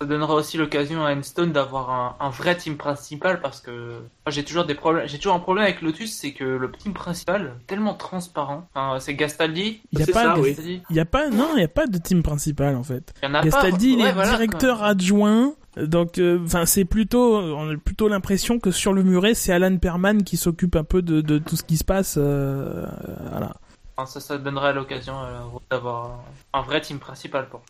Ça 0.01 0.07
donnera 0.07 0.33
aussi 0.35 0.57
l'occasion 0.57 1.05
à 1.05 1.15
Enstone 1.15 1.53
d'avoir 1.53 1.89
un, 1.89 2.15
un 2.19 2.29
vrai 2.29 2.57
team 2.57 2.75
principal 2.75 3.39
parce 3.39 3.61
que 3.61 3.99
j'ai 4.27 4.43
toujours 4.43 4.65
des 4.65 4.75
problèmes, 4.75 5.07
j'ai 5.07 5.17
toujours 5.17 5.35
un 5.35 5.39
problème 5.39 5.63
avec 5.63 5.81
Lotus, 5.81 6.11
c'est 6.13 6.33
que 6.33 6.43
le 6.43 6.69
team 6.69 6.91
principal 6.93 7.53
est 7.61 7.67
tellement 7.67 7.93
transparent. 7.93 8.67
Enfin, 8.75 8.99
c'est 8.99 9.13
Gastaldi. 9.15 9.79
Il 9.93 9.99
y 9.99 10.01
a 10.01 10.05
C'est 10.05 10.11
pas 10.11 10.23
ça. 10.23 10.35
Gastaldi. 10.41 10.81
il 10.89 10.95
y 10.97 10.99
a 10.99 11.05
pas 11.05 11.29
non, 11.29 11.47
il 11.55 11.61
y 11.61 11.63
a 11.63 11.69
pas 11.69 11.87
de 11.87 11.97
team 11.97 12.23
principal 12.23 12.75
en 12.75 12.83
fait. 12.83 13.13
Il 13.23 13.29
y 13.29 13.31
en 13.31 13.35
a 13.35 13.41
Gastaldi, 13.41 13.93
pas. 13.93 13.99
il 13.99 14.03
Ouais, 14.03 14.09
est 14.09 14.13
voilà, 14.13 14.29
directeur 14.31 14.79
quoi. 14.79 14.87
adjoint. 14.87 15.53
Donc, 15.77 16.19
euh, 16.19 16.39
enfin, 16.43 16.65
c'est 16.65 16.85
plutôt, 16.85 17.37
on 17.37 17.73
a 17.73 17.77
plutôt 17.77 18.07
l'impression 18.09 18.59
que 18.59 18.71
sur 18.71 18.91
le 18.93 19.03
muret, 19.03 19.33
c'est 19.33 19.51
Alan 19.53 19.75
Perman 19.77 20.23
qui 20.23 20.35
s'occupe 20.37 20.75
un 20.77 20.83
peu 20.85 21.01
de, 21.01 21.19
de 21.21 21.37
tout 21.37 21.55
ce 21.55 21.63
qui 21.63 21.77
se 21.77 21.83
passe. 21.85 22.15
euh, 22.17 22.85
voilà. 23.31 23.55
Enfin, 23.97 24.05
ça, 24.07 24.19
ça 24.19 24.37
donnerait 24.37 24.73
l'occasion 24.73 25.13
euh, 25.19 25.39
d'avoir 25.71 26.19
un 26.53 26.61
vrai 26.61 26.81
team 26.81 26.99
principal 26.99 27.47
pour. 27.47 27.61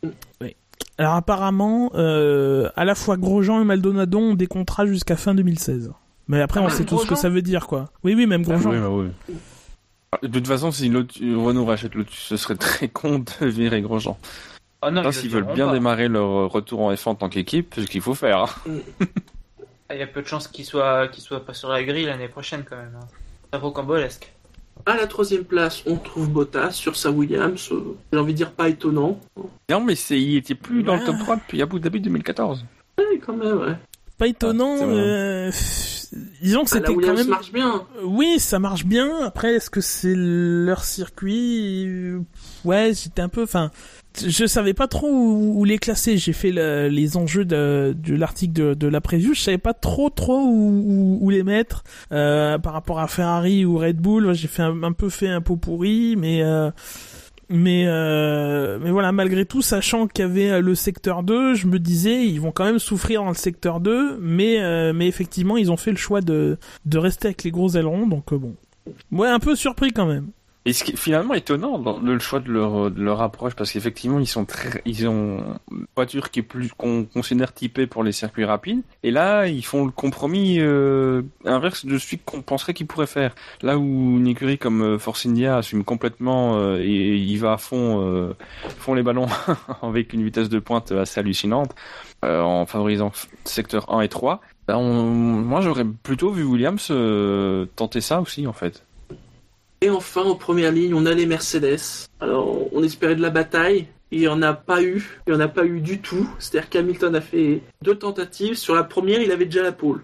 Alors 0.98 1.14
apparemment, 1.14 1.92
euh, 1.96 2.70
à 2.76 2.86
la 2.86 2.96
fois 2.96 3.18
Grosjean 3.18 3.62
et 3.62 3.66
Maldonado 3.66 4.18
ont 4.18 4.34
des 4.34 4.48
contrats 4.48 4.86
jusqu'à 4.86 5.18
fin 5.18 5.36
2016. 5.36 5.92
Mais 6.28 6.42
après, 6.42 6.60
Ah, 6.60 6.64
on 6.64 6.68
même 6.68 6.76
sait 6.76 6.86
tout 6.86 6.98
ce 7.00 7.06
que 7.06 7.16
ça 7.16 7.30
veut 7.30 7.42
dire, 7.44 7.68
quoi. 7.68 7.90
Oui, 8.04 8.16
oui, 8.16 8.26
même 8.26 8.42
Grosjean. 8.44 8.72
Oui, 8.72 8.80
bah 8.80 8.90
oui. 8.90 9.36
De 10.24 10.28
toute 10.40 10.48
façon, 10.48 10.72
si 10.72 10.90
Lotus- 10.90 11.22
Renault 11.36 11.66
rachète 11.66 11.94
Lotus, 11.94 12.18
ce 12.20 12.38
serait 12.38 12.56
très 12.56 12.88
con 12.88 13.20
de 13.20 13.46
virer 13.46 13.82
Grosjean. 13.82 14.18
Ah 14.82 14.90
non, 14.92 15.12
s'ils 15.12 15.32
le 15.32 15.42
veulent 15.42 15.54
bien 15.54 15.68
pas. 15.68 15.74
démarrer 15.74 16.08
leur 16.08 16.50
retour 16.52 16.82
en 16.82 16.94
F1 16.94 17.10
en 17.10 17.16
tant 17.16 17.30
qu'équipe, 17.30 17.74
c'est 17.76 17.82
ce 17.82 17.88
qu'il 17.88 18.02
faut 18.02 18.16
faire. 18.16 18.40
hein. 18.68 18.72
Ah, 19.90 19.94
Il 19.94 20.00
y 20.00 20.04
a 20.04 20.08
peu 20.08 20.24
de 20.24 20.28
chances 20.28 20.48
qu'il 20.48 20.66
soit, 20.66 21.10
qu'il 21.10 21.22
soit 21.22 21.46
pas 21.46 21.54
sur 21.54 21.70
la 21.70 21.84
grille 21.84 22.06
l'année 22.06 22.28
prochaine 22.28 22.64
quand 22.68 22.76
même. 22.76 22.98
hein. 23.00 23.06
C'est 23.54 23.60
rocambolesque. 23.60 24.32
À 24.86 24.96
la 24.96 25.08
troisième 25.08 25.44
place, 25.46 25.82
on 25.88 25.96
trouve 25.98 26.30
Bottas 26.30 26.72
sur 26.72 26.96
sa 26.96 27.10
Williams. 27.12 27.70
euh, 27.72 27.96
J'ai 28.14 28.20
envie 28.20 28.34
de 28.34 28.38
dire 28.38 28.52
pas 28.52 28.70
étonnant. 28.70 29.20
Non, 29.70 29.82
mais 29.82 29.96
c'est, 29.96 30.20
il 30.22 30.36
était 30.38 30.54
plus 30.56 30.84
dans 30.84 30.96
le 30.96 31.02
Ah. 31.04 31.06
top 31.08 31.18
3 31.20 31.36
depuis 31.38 31.62
Abu 31.62 31.80
Dhabi 31.80 32.02
2014. 32.02 32.66
Ouais, 33.00 33.20
quand 33.26 33.36
même, 33.36 33.58
ouais. 33.60 33.76
Pas 34.18 34.28
étonnant. 34.28 34.78
Ah, 34.80 34.84
euh, 34.84 35.52
Disons 36.42 36.64
que 36.64 36.70
Ah, 36.72 36.80
la 36.80 36.86
c'était 36.88 36.94
quand 37.02 37.14
même. 37.16 37.28
marche 37.28 37.52
bien. 37.52 37.84
Oui, 38.04 38.40
ça 38.40 38.60
marche 38.60 38.86
bien. 38.86 39.24
Après, 39.26 39.56
est-ce 39.56 39.70
que 39.70 39.82
c'est 39.82 40.14
leur 40.16 40.84
circuit? 40.84 41.86
Euh, 41.88 42.20
Ouais, 42.64 42.92
j'étais 42.94 43.22
un 43.22 43.28
peu. 43.30 43.44
Enfin, 43.44 43.72
je 44.26 44.46
savais 44.46 44.74
pas 44.74 44.88
trop 44.88 45.08
où, 45.10 45.54
où 45.60 45.66
les 45.66 45.78
classer. 45.78 46.18
J'ai 46.18 46.34
fait 46.34 46.52
le- 46.52 46.88
les 46.88 47.18
enjeux 47.18 47.46
de, 47.46 47.96
de 47.98 48.16
l'article 48.16 48.54
de, 48.54 48.74
de 48.74 48.88
la 48.88 49.02
preview. 49.02 49.34
Je 49.34 49.42
savais 49.42 49.58
pas 49.58 49.74
trop 49.74 50.10
trop 50.10 50.40
où, 50.44 50.84
où, 50.86 51.18
où 51.22 51.30
les 51.30 51.44
mettre 51.44 51.84
euh, 52.12 52.58
par 52.58 52.74
rapport 52.74 53.00
à 53.00 53.08
Ferrari 53.08 53.66
ou 53.66 53.78
Red 53.78 53.98
Bull. 53.98 54.34
J'ai 54.34 54.48
fait 54.48 54.64
un, 54.64 54.92
peu 54.94 55.10
fait 55.10 55.28
un 55.28 55.42
pot 55.42 55.56
pourri, 55.58 56.16
mais. 56.18 56.42
Euh, 56.44 56.72
mais 57.48 57.84
euh, 57.86 58.80
mais 58.82 58.90
voilà, 58.90 59.12
malgré 59.12 59.46
tout, 59.46 59.62
sachant 59.62 60.08
qu'il 60.08 60.26
y 60.26 60.28
avait 60.28 60.50
euh, 60.50 60.62
le 60.62 60.74
secteur 60.74 61.22
2, 61.22 61.54
je 61.54 61.68
me 61.68 61.78
disais 61.78 62.26
ils 62.26 62.42
vont 62.42 62.52
quand 62.52 62.66
même 62.66 62.80
souffrir 62.80 63.22
dans 63.22 63.30
le 63.30 63.36
secteur 63.36 63.80
2, 63.82 64.18
mais 64.20 64.60
euh, 64.64 64.94
mais 64.94 65.08
effectivement, 65.08 65.56
ils 65.56 65.72
ont 65.72 65.78
fait 65.78 65.92
le 65.92 65.98
choix 65.98 66.22
de 66.22 66.58
de 66.86 66.98
rester 66.98 67.28
avec 67.28 67.44
les 67.44 67.52
gros 67.52 67.70
ailerons, 67.76 68.08
donc 68.08 68.34
euh, 68.34 68.40
bon. 68.40 68.56
Ouais, 69.12 69.28
un 69.28 69.38
peu 69.38 69.56
surpris 69.56 69.92
quand 69.92 70.08
même. 70.08 70.30
Et 70.68 70.74
ce 70.74 70.84
qui 70.84 70.94
est 70.94 70.96
finalement 70.98 71.36
étonnant 71.36 71.78
dans 71.78 72.00
le 72.00 72.18
choix 72.18 72.40
de 72.40 72.52
leur, 72.52 72.90
de 72.90 73.00
leur 73.04 73.22
approche, 73.22 73.54
parce 73.54 73.72
qu'effectivement, 73.72 74.20
ils 74.20 74.26
sont 74.26 74.46
très, 74.46 74.82
ils 74.86 75.08
ont 75.08 75.44
une 75.72 75.86
voiture 75.96 76.32
qui 76.32 76.40
est 76.40 76.44
plus, 76.44 76.70
qu'on 76.76 77.04
considère 77.06 77.54
typée 77.54 77.86
pour 77.86 78.04
les 78.04 78.12
circuits 78.12 78.46
rapides. 78.46 78.82
Et 79.04 79.12
là, 79.12 79.46
ils 79.48 79.64
font 79.64 79.86
le 79.86 79.92
compromis 79.92 80.58
euh, 80.60 81.22
inverse 81.46 81.86
de 81.86 81.98
celui 82.00 82.18
qu'on 82.18 82.42
penserait 82.42 82.74
qu'ils 82.74 82.88
pourraient 82.88 83.06
faire. 83.06 83.36
Là 83.62 83.78
où 83.78 83.84
une 84.18 84.26
écurie 84.28 84.58
comme 84.58 84.82
euh, 84.82 84.98
Force 84.98 85.28
India 85.28 85.58
assume 85.58 85.84
complètement 85.84 86.58
euh, 86.58 86.80
et 86.82 87.16
il 87.16 87.38
va 87.38 87.54
à 87.54 87.58
fond, 87.58 88.02
euh, 88.04 88.34
font 88.80 88.96
les 88.96 89.04
ballons 89.04 89.28
avec 89.84 90.14
une 90.14 90.24
vitesse 90.24 90.50
de 90.50 90.58
pointe 90.58 90.92
assez 90.92 91.20
hallucinante, 91.20 91.76
euh, 92.24 92.42
en 92.42 92.66
favorisant 92.66 93.12
secteur 93.44 93.94
1 93.94 94.02
et 94.02 94.10
3. 94.10 94.42
Ben, 94.68 94.78
on- 94.78 95.04
moi, 95.42 95.62
j'aurais 95.62 95.86
plutôt 95.86 96.32
vu 96.32 96.42
Williams 96.44 96.88
euh, 96.90 97.68
tenter 97.76 98.02
ça 98.02 98.20
aussi, 98.20 98.48
en 98.48 98.54
fait. 98.54 98.85
Et 99.82 99.90
enfin, 99.90 100.24
en 100.24 100.36
première 100.36 100.72
ligne, 100.72 100.94
on 100.94 101.06
a 101.06 101.14
les 101.14 101.26
Mercedes. 101.26 102.08
Alors, 102.20 102.74
on 102.74 102.84
espérait 102.84 103.16
de 103.16 103.22
la 103.22 103.30
bataille. 103.30 103.88
Il 104.12 104.20
n'y 104.20 104.28
en 104.28 104.42
a 104.42 104.54
pas 104.54 104.82
eu. 104.82 105.20
Il 105.28 105.34
n'y 105.34 105.38
en 105.38 105.42
a 105.42 105.48
pas 105.48 105.66
eu 105.66 105.82
du 105.82 106.00
tout. 106.00 106.30
C'est-à-dire 106.40 106.70
qu'Hamilton 106.70 107.16
a 107.16 107.22
fait 107.22 107.62
deux 107.82 107.96
tentatives. 107.96 108.56
Sur 108.56 108.76
la 108.76 108.84
première, 108.84 109.22
il 109.22 109.32
avait 109.32 109.46
déjà 109.46 109.64
la 109.64 109.72
pole. 109.72 110.02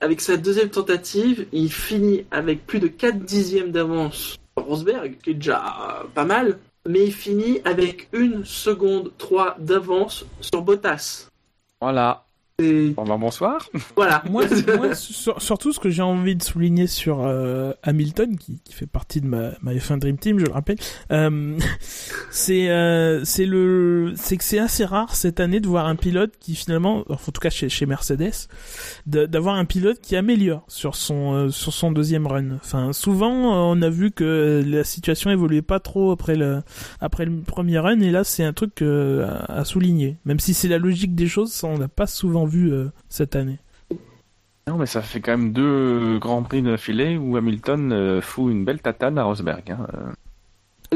Avec 0.00 0.20
sa 0.20 0.36
deuxième 0.36 0.68
tentative, 0.68 1.46
il 1.52 1.72
finit 1.72 2.26
avec 2.30 2.66
plus 2.66 2.80
de 2.80 2.88
4 2.88 3.20
dixièmes 3.20 3.70
d'avance 3.70 4.36
sur 4.56 4.66
Rosberg, 4.66 5.16
qui 5.22 5.30
est 5.30 5.34
déjà 5.34 6.04
pas 6.14 6.24
mal. 6.24 6.58
Mais 6.86 7.04
il 7.06 7.12
finit 7.14 7.60
avec 7.64 8.08
une 8.12 8.44
seconde 8.44 9.12
3 9.16 9.56
d'avance 9.58 10.26
sur 10.40 10.60
Bottas. 10.60 11.28
Voilà. 11.80 12.26
Et 12.62 12.90
Bon, 12.90 13.02
ben, 13.04 13.18
bonsoir. 13.18 13.68
voilà. 13.96 14.22
Moi, 14.30 14.44
moi, 14.76 14.94
sur- 14.94 15.42
surtout 15.42 15.72
ce 15.72 15.80
que 15.80 15.90
j'ai 15.90 16.02
envie 16.02 16.36
de 16.36 16.42
souligner 16.44 16.86
sur 16.86 17.24
euh, 17.26 17.72
Hamilton, 17.82 18.36
qui, 18.38 18.60
qui 18.62 18.72
fait 18.72 18.86
partie 18.86 19.20
de 19.20 19.26
ma, 19.26 19.50
ma 19.60 19.72
F1 19.74 19.98
Dream 19.98 20.16
Team, 20.18 20.38
je 20.38 20.44
le 20.44 20.52
rappelle, 20.52 20.76
euh, 21.10 21.58
c'est 22.30 22.70
euh, 22.70 23.24
c'est 23.24 23.46
le 23.46 24.12
c'est 24.14 24.36
que 24.36 24.44
c'est 24.44 24.60
assez 24.60 24.84
rare 24.84 25.16
cette 25.16 25.40
année 25.40 25.58
de 25.58 25.66
voir 25.66 25.88
un 25.88 25.96
pilote 25.96 26.34
qui 26.38 26.54
finalement, 26.54 27.02
en 27.08 27.16
tout 27.16 27.40
cas 27.40 27.50
chez, 27.50 27.68
chez 27.68 27.86
Mercedes, 27.86 28.30
de- 29.06 29.26
d'avoir 29.26 29.56
un 29.56 29.64
pilote 29.64 29.98
qui 30.00 30.14
améliore 30.14 30.62
sur 30.68 30.94
son 30.94 31.34
euh, 31.34 31.48
sur 31.50 31.72
son 31.72 31.90
deuxième 31.90 32.28
run. 32.28 32.52
Enfin, 32.62 32.92
souvent 32.92 33.32
euh, 33.52 33.74
on 33.76 33.82
a 33.82 33.90
vu 33.90 34.12
que 34.12 34.62
la 34.64 34.84
situation 34.84 35.28
évoluait 35.32 35.60
pas 35.62 35.80
trop 35.80 36.12
après 36.12 36.36
le 36.36 36.62
après 37.00 37.24
le 37.24 37.40
premier 37.40 37.80
run, 37.80 37.98
et 37.98 38.12
là 38.12 38.22
c'est 38.22 38.44
un 38.44 38.52
truc 38.52 38.80
euh, 38.80 39.26
à, 39.48 39.58
à 39.58 39.64
souligner. 39.64 40.18
Même 40.24 40.38
si 40.38 40.54
c'est 40.54 40.68
la 40.68 40.78
logique 40.78 41.16
des 41.16 41.26
choses, 41.26 41.50
ça 41.50 41.66
on 41.66 41.78
n'a 41.78 41.88
pas 41.88 42.06
souvent 42.06 42.43
vu 42.46 42.72
euh, 42.72 42.88
cette 43.08 43.36
année. 43.36 43.58
Non, 44.66 44.76
mais 44.78 44.86
ça 44.86 45.02
fait 45.02 45.20
quand 45.20 45.32
même 45.36 45.52
deux 45.52 46.18
grands 46.18 46.42
prix 46.42 46.62
d'affilée 46.62 47.18
où 47.18 47.36
Hamilton 47.36 47.92
euh, 47.92 48.20
fout 48.22 48.50
une 48.50 48.64
belle 48.64 48.80
tatane 48.80 49.18
à 49.18 49.24
Rosberg. 49.24 49.70
Hein. 49.70 49.86
Euh, 49.94 50.12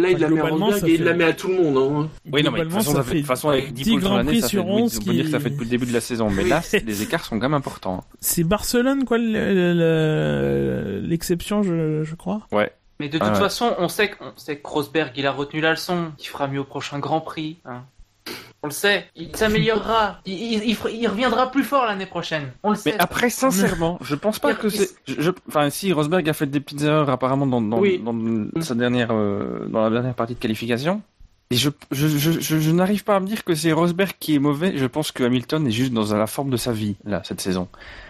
Là, 0.00 0.10
il 0.10 0.18
la 0.18 0.28
met 0.28 0.38
à 0.38 0.42
Globalement, 0.44 0.66
Rosberg 0.66 0.80
ça 0.80 0.88
et 0.88 0.92
il 0.92 0.98
fait- 0.98 1.04
la 1.04 1.14
met 1.14 1.24
à 1.24 1.32
tout 1.32 1.48
le 1.48 1.54
monde. 1.54 1.76
hein. 1.76 2.08
Oui, 2.32 2.42
non, 2.44 2.50
mais 2.52 2.60
de 2.60 2.64
toute 2.64 2.72
façon, 2.74 2.92
ça 2.94 3.02
fait, 3.02 3.14
de 3.14 3.18
toute 3.18 3.26
façon 3.26 3.48
avec 3.48 3.72
10 3.72 3.82
10 3.82 3.90
poules 3.90 4.00
sur 4.00 4.10
grands 4.10 4.24
prix 4.24 4.42
sur 4.42 4.66
oui, 4.66 4.82
11 4.82 4.98
on 5.00 5.04
peut 5.04 5.12
dire 5.12 5.24
que 5.24 5.30
ça 5.32 5.40
fait 5.40 5.50
depuis 5.50 5.64
le 5.64 5.70
début 5.70 5.86
de 5.86 5.92
la 5.92 6.00
saison. 6.00 6.30
Mais 6.30 6.44
là, 6.44 6.62
c'est- 6.62 6.86
les 6.86 7.02
écarts 7.02 7.24
sont 7.24 7.36
quand 7.38 7.48
même 7.48 7.54
importants. 7.54 8.04
C'est 8.20 8.44
Barcelone, 8.44 9.04
quoi, 9.04 9.18
le- 9.18 9.24
le- 9.32 9.74
le- 9.74 11.00
l'exception, 11.00 11.62
je, 11.62 12.04
je 12.04 12.14
crois. 12.14 12.46
Ouais. 12.52 12.70
Mais 13.00 13.08
de 13.08 13.18
toute 13.18 13.26
Ah 13.28 13.32
ouais. 13.32 13.38
façon, 13.38 13.74
on 13.78 13.88
sait, 13.88 14.10
que, 14.10 14.16
on 14.20 14.32
sait 14.36 14.56
que 14.56 14.66
Rosberg, 14.68 15.12
il 15.16 15.26
a 15.26 15.32
retenu 15.32 15.60
la 15.60 15.72
leçon. 15.72 16.12
Il 16.20 16.26
fera 16.26 16.46
mieux 16.48 16.60
au 16.60 16.64
prochain 16.64 16.98
Grand 17.00 17.20
Prix. 17.20 17.58
hein. 17.64 17.82
On 18.62 18.66
le 18.66 18.72
sait. 18.72 19.06
Il 19.14 19.35
s'améliorera. 19.36 20.20
Il, 20.26 20.32
il- 20.35 20.64
il 20.64 20.74
fera- 20.74 20.90
il 20.90 21.06
reviendra 21.06 21.51
plus 21.51 21.62
fort 21.62 21.86
l'année 21.86 22.06
prochaine. 22.06 22.51
On 22.64 22.70
le 22.70 22.76
sait. 22.76 22.90
Mais 22.93 22.98
après, 22.98 23.30
sincèrement, 23.30 23.98
je 24.02 24.14
pense 24.16 24.39
pas 24.40 24.55
que 24.55 24.68
c'est. 24.68 24.90
je- 25.06 25.30
Enfin, 25.47 25.70
si 25.70 25.93
Rosberg 25.93 26.28
a 26.28 26.32
fait 26.32 26.47
des 26.47 26.59
petites 26.60 26.82
erreurs 26.82 27.09
apparemment 27.09 27.47
dans, 27.47 27.60
dans, 27.62 27.78
Oui. 27.78 28.02
dans 28.02 28.60
sa 28.60 28.74
dernière, 28.74 29.10
euh, 29.12 29.66
dans 29.68 29.82
la 29.82 29.90
dernière 29.90 30.14
partie 30.14 30.35
de 30.35 30.40
qualification. 30.40 31.02
Et 31.51 31.56
je, 31.56 31.70
je, 31.93 32.09
je, 32.09 32.32
je, 32.32 32.59
je 32.59 32.70
n'arrive 32.72 33.05
pas 33.05 33.16
à 33.16 33.20
me 33.20 33.26
dire 33.26 33.43
que 33.44 33.55
c'est 33.55 33.72
Rosberg 33.72 34.12
qui 34.20 34.35
est 34.35 34.39
mauvais. 34.39 34.76
Je 34.76 34.85
pense 34.86 35.12
que 35.12 35.22
Hamilton 35.24 35.66
est 35.66 35.70
juste 35.70 35.93
dans 35.94 36.12
la 36.14 36.26
forme 36.26 36.51
de 36.51 36.59
sa 36.59 36.72
vie 36.72 36.97
là 37.05 37.22
cette 37.24 37.40
saison, 37.40 37.68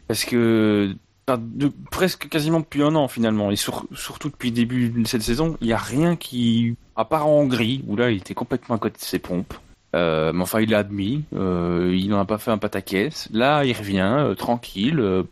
parce 0.09 0.25
que 0.25 0.93
de, 1.29 1.71
presque 1.93 2.29
quasiment 2.29 2.59
depuis 2.61 2.83
un 2.83 2.95
an 2.97 3.07
finalement, 3.07 3.51
et 3.53 3.57
sur- 3.57 3.87
surtout 3.95 4.31
depuis 4.31 4.49
le 4.49 4.57
début 4.57 4.89
de 4.89 5.07
cette 5.07 5.23
saison, 5.23 5.57
il 5.61 5.69
y 5.69 5.73
a 5.73 5.77
rien 5.79 6.17
qui, 6.17 6.75
à 6.97 7.05
part 7.05 7.27
en 7.29 7.33
Hongrie 7.41 7.85
où 7.87 7.95
là 7.97 8.11
il 8.11 8.17
était 8.17 8.35
complètement 8.35 8.75
à 8.75 8.79
côté 8.79 8.97
de 8.99 9.05
ses 9.05 9.19
pompes. 9.21 9.55
Euh, 9.97 10.33
mais 10.35 10.43
enfin, 10.43 10.61
il 10.61 10.71
l'a 10.71 10.79
admis. 10.79 11.25
Euh, 11.35 11.95
il 11.97 12.09
n'en 12.11 12.21
a 12.21 12.25
pas 12.25 12.39
fait 12.39 12.51
un 12.51 12.59
pataquès. 12.59 13.29
Là, 13.33 13.65
il 13.65 13.73
revient 13.77 14.01
euh, 14.19 14.35
tranquille. 14.35 15.01
euh, 15.01 15.23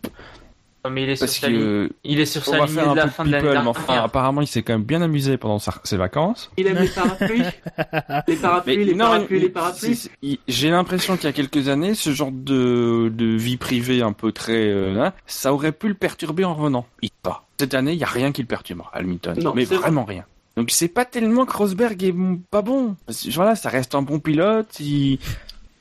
Non, 0.85 0.91
mais 0.91 1.03
il 1.03 1.11
est 1.11 1.17
sur 1.17 1.29
sa 1.29 1.49
ligne. 1.49 1.59
que 1.59 1.91
Il 2.05 2.21
est 2.21 2.25
sur 2.27 2.43
sa 2.45 2.59
va 2.59 2.65
ligne 2.65 2.75
faire 2.75 2.89
un 2.89 2.93
de 2.93 2.97
la 2.97 3.09
fin 3.09 3.25
de 3.25 3.31
de 3.31 3.37
mais 3.43 3.57
enfin, 3.67 4.03
apparemment, 4.03 4.41
il 4.41 4.47
s'est 4.47 4.63
quand 4.63 4.73
même 4.73 4.85
bien 4.85 5.03
amusé 5.03 5.37
pendant 5.37 5.59
sa- 5.59 5.81
ses 5.85 5.99
vacances. 5.99 6.51
Il 6.57 6.67
aime 6.69 6.79
les 6.81 6.89
parapluies. 6.89 7.43
les 8.29 8.37
parapluies, 8.37 8.85
les 8.85 8.95
non, 8.95 9.05
parapluies, 9.05 9.41
les 9.41 9.49
parapluies. 9.51 10.09
J'ai 10.49 10.71
l'impression 10.71 11.17
qu'il 11.17 11.25
y 11.27 11.29
a 11.29 11.33
quelques 11.33 11.69
années, 11.69 11.95
ce 11.95 12.11
genre 12.13 12.31
de, 12.33 13.13
de 13.15 13.27
vie 13.27 13.59
privée 13.59 14.01
un 14.01 14.13
peu 14.13 14.33
très, 14.33 14.69
euh, 14.69 15.03
hein, 15.03 15.13
ça 15.27 15.53
aurait 15.53 15.73
pu 15.73 15.89
le 15.89 15.95
perturber 15.95 16.45
en 16.45 16.55
revenant. 16.55 16.87
Il 17.03 17.11
pas. 17.23 17.47
Cette 17.61 17.75
année, 17.75 17.93
il 17.93 17.99
y 17.99 18.05
a 18.05 18.09
rien 18.09 18.33
qui 18.33 18.41
le 18.43 18.49
perturbe, 18.49 18.83
Hamilton. 18.95 19.39
Non, 19.43 19.53
mais 19.55 19.65
vraiment 19.65 20.05
rien. 20.05 20.25
Donc 20.57 20.71
c'est 20.71 20.89
pas 20.89 21.05
tellement 21.05 21.45
que 21.45 21.57
Rosberg 21.57 22.03
est 22.03 22.15
pas 22.51 22.63
bon. 22.63 22.97
Que, 23.07 23.35
Voilà, 23.35 23.57
ça 23.57 23.69
reste 23.69 23.95
un 23.95 24.03
bon 24.03 24.19
pilote. 24.21 24.81
il- 24.81 25.19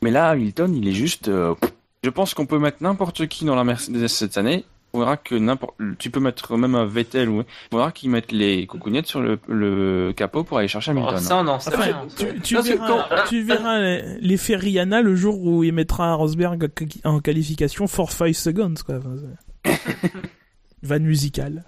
Mais 0.02 0.12
là, 0.12 0.30
Hamilton, 0.30 0.76
il 0.76 0.88
est 0.88 0.92
juste. 0.94 1.28
euh, 1.30 1.56
Je 2.04 2.10
pense 2.10 2.34
qu'on 2.34 2.46
peut 2.46 2.60
mettre 2.60 2.78
n'importe 2.82 3.28
qui 3.28 3.46
dans 3.46 3.56
la 3.56 3.64
Mercedes 3.64 4.08
cette 4.08 4.38
année. 4.38 4.66
On 4.94 5.00
verra 5.00 5.18
que 5.18 5.36
n'importe. 5.36 5.74
Tu 5.98 6.10
peux 6.10 6.20
mettre 6.22 6.56
même 6.56 6.76
un 6.76 6.86
Vettel 6.86 7.28
ou. 7.30 7.44
On 7.72 7.78
verra 7.78 7.92
qu'ils 7.92 8.10
mettent 8.10 8.32
les 8.32 8.66
coucougnettes 8.68 9.08
sur 9.08 9.22
le, 9.22 9.40
le 9.50 10.14
capot 10.16 10.44
pour 10.44 10.58
aller 10.60 10.68
chercher 10.68 10.92
Oh, 10.96 11.00
Hamilton. 11.00 11.18
ça, 11.20 11.38
on 11.38 11.48
en 11.48 11.60
sait 11.60 11.70
Enfin, 11.74 11.84
rien. 11.84 12.08
tu, 12.18 12.40
tu 12.42 12.58
tu 13.30 13.42
verras 13.44 13.80
l'effet 14.22 14.56
Rihanna 14.56 15.02
le 15.02 15.16
jour 15.16 15.42
où 15.42 15.64
il 15.66 15.74
mettra 15.74 16.14
Rosberg 16.14 16.70
en 17.04 17.20
qualification 17.20 17.88
for 17.88 18.12
5 18.12 18.34
seconds, 18.36 18.74
quoi. 18.86 19.00
Vanne 20.84 21.04
musicale. 21.04 21.64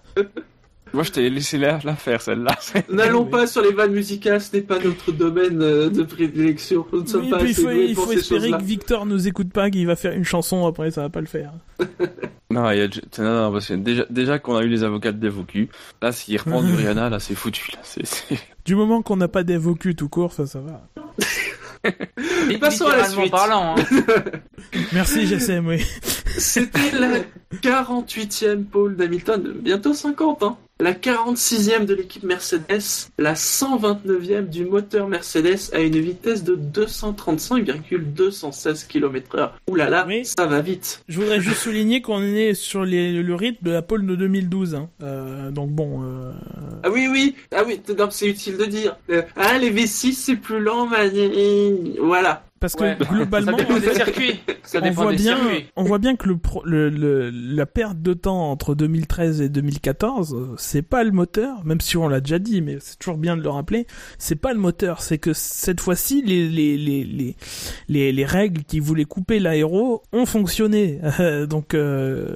Moi, 0.93 1.03
je 1.03 1.11
t'ai 1.11 1.29
laissé 1.29 1.57
la, 1.57 1.79
la 1.83 1.95
faire, 1.95 2.21
celle-là. 2.21 2.57
N'allons 2.89 3.25
pas 3.25 3.45
sur 3.47 3.61
les 3.61 3.71
vannes 3.71 3.91
musicales, 3.93 4.41
ce 4.41 4.55
n'est 4.55 4.61
pas 4.63 4.79
notre 4.79 5.11
domaine 5.11 5.61
euh, 5.61 5.89
de 5.89 6.03
prédilection. 6.03 6.85
Nous 6.91 7.01
ne 7.03 7.07
sommes 7.07 7.21
Oui, 7.25 7.29
pas 7.29 7.37
puis 7.39 7.49
il 7.49 7.95
faut, 7.95 8.11
il 8.11 8.17
espérer 8.17 8.51
que 8.51 8.63
Victor 8.63 9.05
nous 9.05 9.27
écoute 9.27 9.51
pas, 9.51 9.69
qu'il 9.69 9.85
va 9.85 9.95
faire 9.95 10.13
une 10.13 10.23
chanson 10.23 10.65
après, 10.65 10.91
ça 10.91 11.01
va 11.01 11.09
pas 11.09 11.21
le 11.21 11.27
faire. 11.27 11.51
Non, 12.49 12.71
il 12.71 12.77
y 12.77 12.81
a, 12.81 12.87
non, 13.21 13.43
non, 13.43 13.51
parce 13.51 13.67
que 13.67 13.73
déjà, 13.73 14.05
déjà 14.09 14.39
qu'on 14.39 14.55
a 14.55 14.63
eu 14.63 14.69
les 14.69 14.85
avocats 14.85 15.11
de 15.11 15.19
Devocu, 15.19 15.67
là, 16.01 16.13
s'il 16.13 16.37
reprend 16.37 16.63
du 16.63 16.73
Rihanna, 16.77 17.09
là, 17.09 17.19
c'est 17.19 17.35
foutu, 17.35 17.71
là. 17.73 17.81
Du 18.63 18.73
moment 18.75 19.01
qu'on 19.01 19.17
n'a 19.17 19.27
pas 19.27 19.43
d'évocu 19.43 19.95
tout 19.95 20.07
court, 20.07 20.31
ça, 20.31 20.45
ça 20.47 20.61
va. 20.61 20.81
Et 22.49 22.57
passons 22.57 22.87
à 22.87 22.95
la 22.95 23.09
suite. 23.09 23.31
parlant. 23.31 23.75
hein. 23.77 24.01
Merci, 24.93 25.27
GSM, 25.27 25.67
oui. 25.67 25.83
C'était 26.37 26.91
la 26.97 27.19
48e 27.61 28.63
pole 28.63 28.95
d'Hamilton, 28.95 29.53
bientôt 29.61 29.93
50, 29.93 30.43
hein. 30.43 30.57
La 30.79 30.93
46e 30.93 31.85
de 31.85 31.95
l'équipe 31.95 32.21
Mercedes, 32.21 33.09
la 33.17 33.33
129e 33.33 34.47
du 34.47 34.63
moteur 34.65 35.07
Mercedes 35.07 35.71
à 35.73 35.79
une 35.79 35.97
vitesse 35.99 36.43
de 36.43 36.53
235,216 36.53 38.83
km/h. 38.83 39.49
Ouh 39.69 39.75
là 39.75 39.89
là, 39.89 40.05
Oui. 40.07 40.23
ça 40.23 40.45
va 40.45 40.61
vite. 40.61 41.01
Je 41.07 41.19
voudrais 41.19 41.41
juste 41.41 41.61
souligner 41.61 42.03
qu'on 42.03 42.21
est 42.21 42.53
sur 42.53 42.85
les, 42.85 43.23
le 43.23 43.33
rythme 43.35 43.65
de 43.65 43.71
la 43.71 43.81
pole 43.81 44.05
de 44.05 44.15
2012. 44.15 44.75
Hein. 44.75 44.89
Euh, 45.01 45.49
donc 45.49 45.71
bon, 45.71 46.03
euh, 46.03 46.31
Ah 46.83 46.91
oui, 46.91 47.07
oui, 47.11 47.33
ah 47.55 47.63
oui, 47.65 47.81
donc 47.97 48.09
c'est 48.11 48.27
utile 48.27 48.57
de 48.57 48.65
dire. 48.65 48.97
Euh, 49.09 49.23
ah, 49.35 49.57
les 49.57 49.71
V6 49.71 50.11
c'est 50.13 50.35
plus 50.35 50.59
lent, 50.61 50.85
mais 50.87 51.09
voilà. 51.99 52.43
Parce 52.59 52.75
que 52.75 52.83
Ouais. 52.83 52.97
globalement, 53.09 53.57
Ça 53.57 53.63
dépend 53.63 53.75
en 53.75 53.79
des 53.79 53.93
circuits. 53.93 54.39
Ça 54.63 54.79
on 54.83 54.91
voit 54.91 55.11
des 55.11 55.17
bien, 55.17 55.37
circuits. 55.37 55.65
on 55.75 55.83
voit 55.83 55.97
bien 55.99 56.15
que 56.15 56.27
le, 56.27 56.37
pro- 56.37 56.63
le, 56.65 56.89
le- 56.89 57.29
la 57.29 57.65
perte 57.65 58.01
de 58.01 58.13
temps 58.13 58.51
entre 58.51 58.75
2013 58.75 59.41
et 59.41 59.49
2014, 59.49 60.33
euh, 60.35 60.55
c'est 60.57 60.81
pas 60.81 61.03
le 61.03 61.11
moteur, 61.11 61.63
même 61.65 61.79
si 61.81 61.97
on 61.97 62.07
l'a 62.07 62.19
déjà 62.21 62.39
dit, 62.39 62.61
mais 62.61 62.77
c'est 62.79 62.97
toujours 62.99 63.17
bien 63.17 63.37
de 63.37 63.41
le 63.41 63.49
rappeler. 63.49 63.87
C'est 64.17 64.35
pas 64.35 64.53
le 64.53 64.59
moteur, 64.59 65.01
c'est 65.01 65.17
que 65.17 65.33
cette 65.33 65.79
fois-ci, 65.79 66.21
les 66.25 66.47
les 66.49 66.77
les 66.77 67.03
les 67.03 67.35
les, 67.87 68.11
les 68.11 68.25
règles 68.25 68.63
qui 68.63 68.79
voulaient 68.79 69.05
couper 69.05 69.39
l'aéro 69.39 70.03
ont 70.11 70.25
fonctionné. 70.25 70.99
donc 71.49 71.73
euh, 71.73 72.35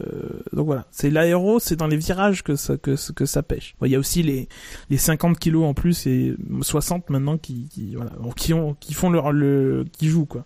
donc 0.53 0.65
voilà, 0.65 0.85
c'est 0.91 1.09
l'aéro, 1.09 1.59
c'est 1.59 1.75
dans 1.75 1.87
les 1.87 1.97
virages 1.97 2.43
que 2.43 2.55
ça 2.55 2.77
que 2.77 2.95
que 3.13 3.25
ça 3.25 3.43
pêche. 3.43 3.75
Bon, 3.79 3.85
Il 3.87 3.91
y 3.91 3.95
a 3.95 3.99
aussi 3.99 4.23
les 4.23 4.47
les 4.89 4.97
50 4.97 5.37
kilos 5.39 5.65
en 5.65 5.73
plus 5.73 6.07
et 6.07 6.35
60 6.61 7.09
maintenant 7.09 7.37
qui, 7.37 7.67
qui 7.69 7.95
voilà 7.95 8.11
qui 8.35 8.53
ont 8.53 8.75
qui 8.79 8.93
font 8.93 9.09
leur 9.09 9.31
le 9.31 9.85
qui 9.91 10.07
quoi. 10.25 10.45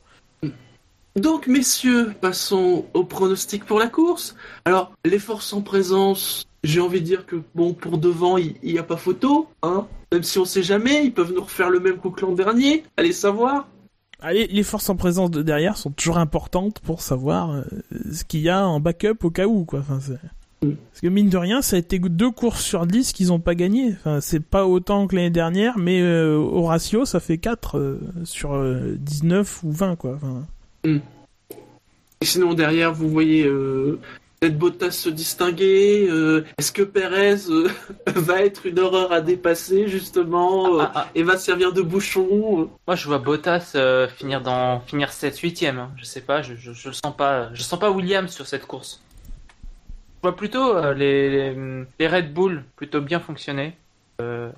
Donc, 1.15 1.47
messieurs, 1.47 2.13
passons 2.19 2.85
au 2.93 3.05
pronostic 3.05 3.63
pour 3.63 3.79
la 3.79 3.87
course. 3.87 4.35
Alors, 4.65 4.91
les 5.05 5.19
forces 5.19 5.53
en 5.53 5.61
présence, 5.61 6.45
j'ai 6.63 6.81
envie 6.81 6.99
de 6.99 7.05
dire 7.05 7.25
que, 7.25 7.37
bon, 7.55 7.73
pour 7.73 7.97
devant, 7.97 8.37
il 8.37 8.55
n'y 8.63 8.77
a 8.77 8.83
pas 8.83 8.97
photo, 8.97 9.47
hein. 9.63 9.87
Même 10.11 10.23
si 10.23 10.39
on 10.39 10.45
sait 10.45 10.63
jamais, 10.63 11.05
ils 11.05 11.13
peuvent 11.13 11.33
nous 11.33 11.43
refaire 11.43 11.69
le 11.69 11.79
même 11.79 11.97
coup 11.97 12.09
que 12.09 12.25
l'an 12.25 12.33
dernier. 12.33 12.83
Allez 12.97 13.13
savoir. 13.13 13.67
Allez, 14.19 14.47
les 14.47 14.63
forces 14.63 14.89
en 14.89 14.95
présence 14.95 15.31
de 15.31 15.41
derrière 15.41 15.77
sont 15.77 15.91
toujours 15.91 16.17
importantes 16.17 16.79
pour 16.79 17.01
savoir 17.01 17.51
euh, 17.51 17.63
ce 18.11 18.23
qu'il 18.23 18.41
y 18.41 18.49
a 18.49 18.65
en 18.67 18.79
backup 18.79 19.23
au 19.23 19.29
cas 19.29 19.45
où, 19.45 19.65
quoi. 19.65 19.79
Enfin, 19.79 19.99
c'est- 20.01 20.19
Parce 20.91 21.01
que 21.01 21.07
mine 21.07 21.29
de 21.29 21.37
rien, 21.37 21.61
ça 21.61 21.75
a 21.75 21.79
été 21.79 21.99
deux 21.99 22.31
courses 22.31 22.63
sur 22.63 22.85
10 22.85 23.13
qu'ils 23.13 23.31
ont 23.33 23.39
pas 23.39 23.55
gagné. 23.55 23.93
Enfin, 23.99 24.21
c'est 24.21 24.39
pas 24.43 24.65
autant 24.65 25.07
que 25.07 25.15
l'année 25.15 25.29
dernière, 25.29 25.77
mais 25.77 26.01
euh, 26.01 26.35
au 26.37 26.63
ratio, 26.63 27.05
ça 27.05 27.19
fait 27.19 27.37
4 27.37 27.77
euh, 27.77 27.99
sur 28.23 28.53
euh, 28.53 28.95
19 28.99 29.63
ou 29.63 29.71
20, 29.71 29.95
quoi. 29.95 30.15
Enfin, 30.15 30.43
Et 32.21 32.25
sinon, 32.25 32.53
derrière, 32.53 32.93
vous 32.93 33.09
voyez 33.09 33.45
euh, 33.45 33.99
peut-être 34.39 34.57
Bottas 34.57 34.91
se 34.91 35.09
distinguer. 35.09 36.07
euh, 36.09 36.43
Est-ce 36.57 36.71
que 36.71 36.83
Perez 36.83 37.49
euh, 37.49 37.67
va 38.07 38.41
être 38.41 38.65
une 38.65 38.79
horreur 38.79 39.11
à 39.11 39.21
dépasser, 39.21 39.87
justement, 39.87 40.75
euh, 40.75 40.81
Ah, 40.81 40.91
ah. 40.95 41.09
et 41.15 41.23
va 41.23 41.37
servir 41.37 41.73
de 41.73 41.81
bouchon 41.81 42.27
euh? 42.61 42.69
Moi, 42.87 42.95
je 42.95 43.07
vois 43.07 43.19
Bottas 43.19 43.73
euh, 43.75 44.07
finir 44.07 44.41
dans 44.41 44.79
finir 44.81 45.11
7 45.11 45.37
8 45.37 45.63
e 45.63 45.73
Je 45.97 46.05
sais 46.05 46.21
pas, 46.21 46.41
je, 46.41 46.55
je, 46.55 46.71
je 46.73 46.87
le 46.89 46.93
sens 46.93 47.15
pas. 47.15 47.49
Je 47.53 47.61
sens 47.61 47.79
pas 47.79 47.91
Williams 47.91 48.31
sur 48.31 48.47
cette 48.47 48.65
course. 48.65 49.01
Vois 50.25 50.35
plutôt 50.35 50.75
euh, 50.75 50.95
les, 50.95 52.07
Red 52.07 52.33
Bull 52.33 52.63
plutôt 52.77 52.99
bien 52.99 53.19
fonctionner. 53.19 53.73
Euh, 54.19 54.49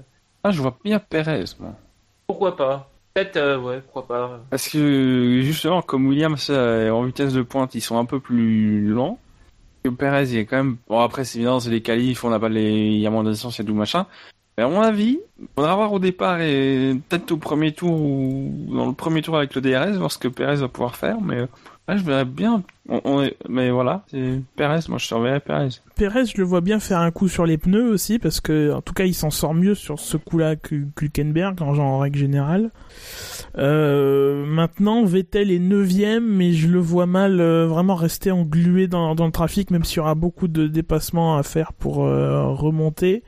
Ah, 0.41 0.51
je 0.51 0.61
vois 0.61 0.77
bien 0.81 0.97
Perez, 0.97 1.43
moi. 1.59 1.73
pourquoi 2.25 2.55
pas 2.55 2.89
Peut-être, 3.13 3.35
euh, 3.35 3.59
ouais, 3.59 3.81
pourquoi 3.81 4.07
pas. 4.07 4.39
Parce 4.49 4.69
que 4.69 5.41
justement, 5.41 5.81
comme 5.81 6.07
Williams 6.07 6.47
euh, 6.49 6.89
en 6.89 7.03
vitesse 7.03 7.33
de 7.33 7.41
pointe, 7.41 7.75
ils 7.75 7.81
sont 7.81 7.97
un 7.97 8.05
peu 8.05 8.21
plus 8.21 8.87
lents. 8.87 9.19
Que 9.83 9.89
Perez, 9.89 10.29
il 10.31 10.37
est 10.37 10.45
quand 10.45 10.55
même. 10.55 10.77
Bon, 10.87 11.01
après, 11.01 11.25
c'est 11.25 11.39
évident, 11.39 11.59
c'est 11.59 11.69
les 11.69 11.81
qualifs, 11.81 12.23
on 12.23 12.29
n'a 12.29 12.39
pas 12.39 12.47
les. 12.47 12.71
Il 12.71 12.99
y 12.99 13.05
a 13.05 13.09
moins 13.09 13.25
d'essence, 13.25 13.59
a 13.59 13.65
tout 13.65 13.73
machin. 13.73 14.05
Mais 14.57 14.63
à 14.63 14.69
mon 14.69 14.79
avis, 14.79 15.19
il 15.37 15.47
faudra 15.53 15.75
voir 15.75 15.91
au 15.91 15.99
départ 15.99 16.39
et 16.39 16.93
peut-être 17.09 17.29
au 17.33 17.37
premier 17.37 17.73
tour 17.73 17.91
ou 17.91 18.53
dans 18.69 18.85
le 18.85 18.93
premier 18.93 19.21
tour 19.21 19.35
avec 19.35 19.53
le 19.53 19.59
DRS, 19.59 19.97
voir 19.97 20.13
ce 20.13 20.17
que 20.17 20.29
Perez 20.29 20.55
va 20.55 20.69
pouvoir 20.69 20.95
faire. 20.95 21.19
Mais 21.19 21.45
là, 21.87 21.97
je 21.97 22.03
verrais 22.03 22.25
bien. 22.25 22.63
On, 22.89 23.21
est... 23.21 23.35
Mais 23.49 23.69
voilà, 23.69 24.03
c'est 24.07 24.41
Perez, 24.55 24.79
moi 24.87 24.97
je 24.97 25.05
surveillerais 25.05 25.39
Perez. 25.39 25.69
Perez, 25.95 26.25
je 26.25 26.37
le 26.37 26.43
vois 26.43 26.61
bien 26.61 26.79
faire 26.79 26.99
un 26.99 27.11
coup 27.11 27.27
sur 27.27 27.45
les 27.45 27.57
pneus 27.57 27.89
aussi, 27.89 28.19
parce 28.19 28.39
que 28.39 28.73
en 28.73 28.81
tout 28.81 28.93
cas, 28.93 29.05
il 29.05 29.13
s'en 29.13 29.29
sort 29.29 29.53
mieux 29.53 29.75
sur 29.75 29.99
ce 29.99 30.17
coup-là 30.17 30.55
que 30.55 30.75
Hülkenberg 31.01 31.61
en, 31.61 31.77
en 31.77 31.99
règle 31.99 32.19
générale. 32.19 32.71
Euh, 33.57 34.45
maintenant, 34.45 35.03
Vettel 35.03 35.51
est 35.51 35.59
neuvième, 35.59 36.27
mais 36.27 36.53
je 36.53 36.67
le 36.67 36.79
vois 36.79 37.07
mal 37.07 37.41
euh, 37.41 37.67
vraiment 37.67 37.95
rester 37.95 38.31
englué 38.31 38.87
dans, 38.87 39.15
dans 39.15 39.25
le 39.25 39.31
trafic, 39.31 39.71
même 39.71 39.83
s'il 39.83 39.97
y 39.97 39.99
aura 39.99 40.15
beaucoup 40.15 40.47
de 40.47 40.67
dépassements 40.67 41.37
à 41.37 41.43
faire 41.43 41.73
pour 41.73 42.05
euh, 42.05 42.47
remonter. 42.53 43.23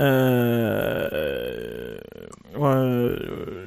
Euh, 0.00 1.96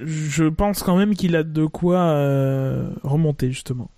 je 0.04 0.44
pense 0.46 0.84
quand 0.84 0.98
même 0.98 1.16
qu'il 1.16 1.36
a 1.36 1.44
de 1.44 1.66
quoi 1.66 2.00
euh, 2.00 2.90
remonter 3.04 3.50
justement. 3.50 3.90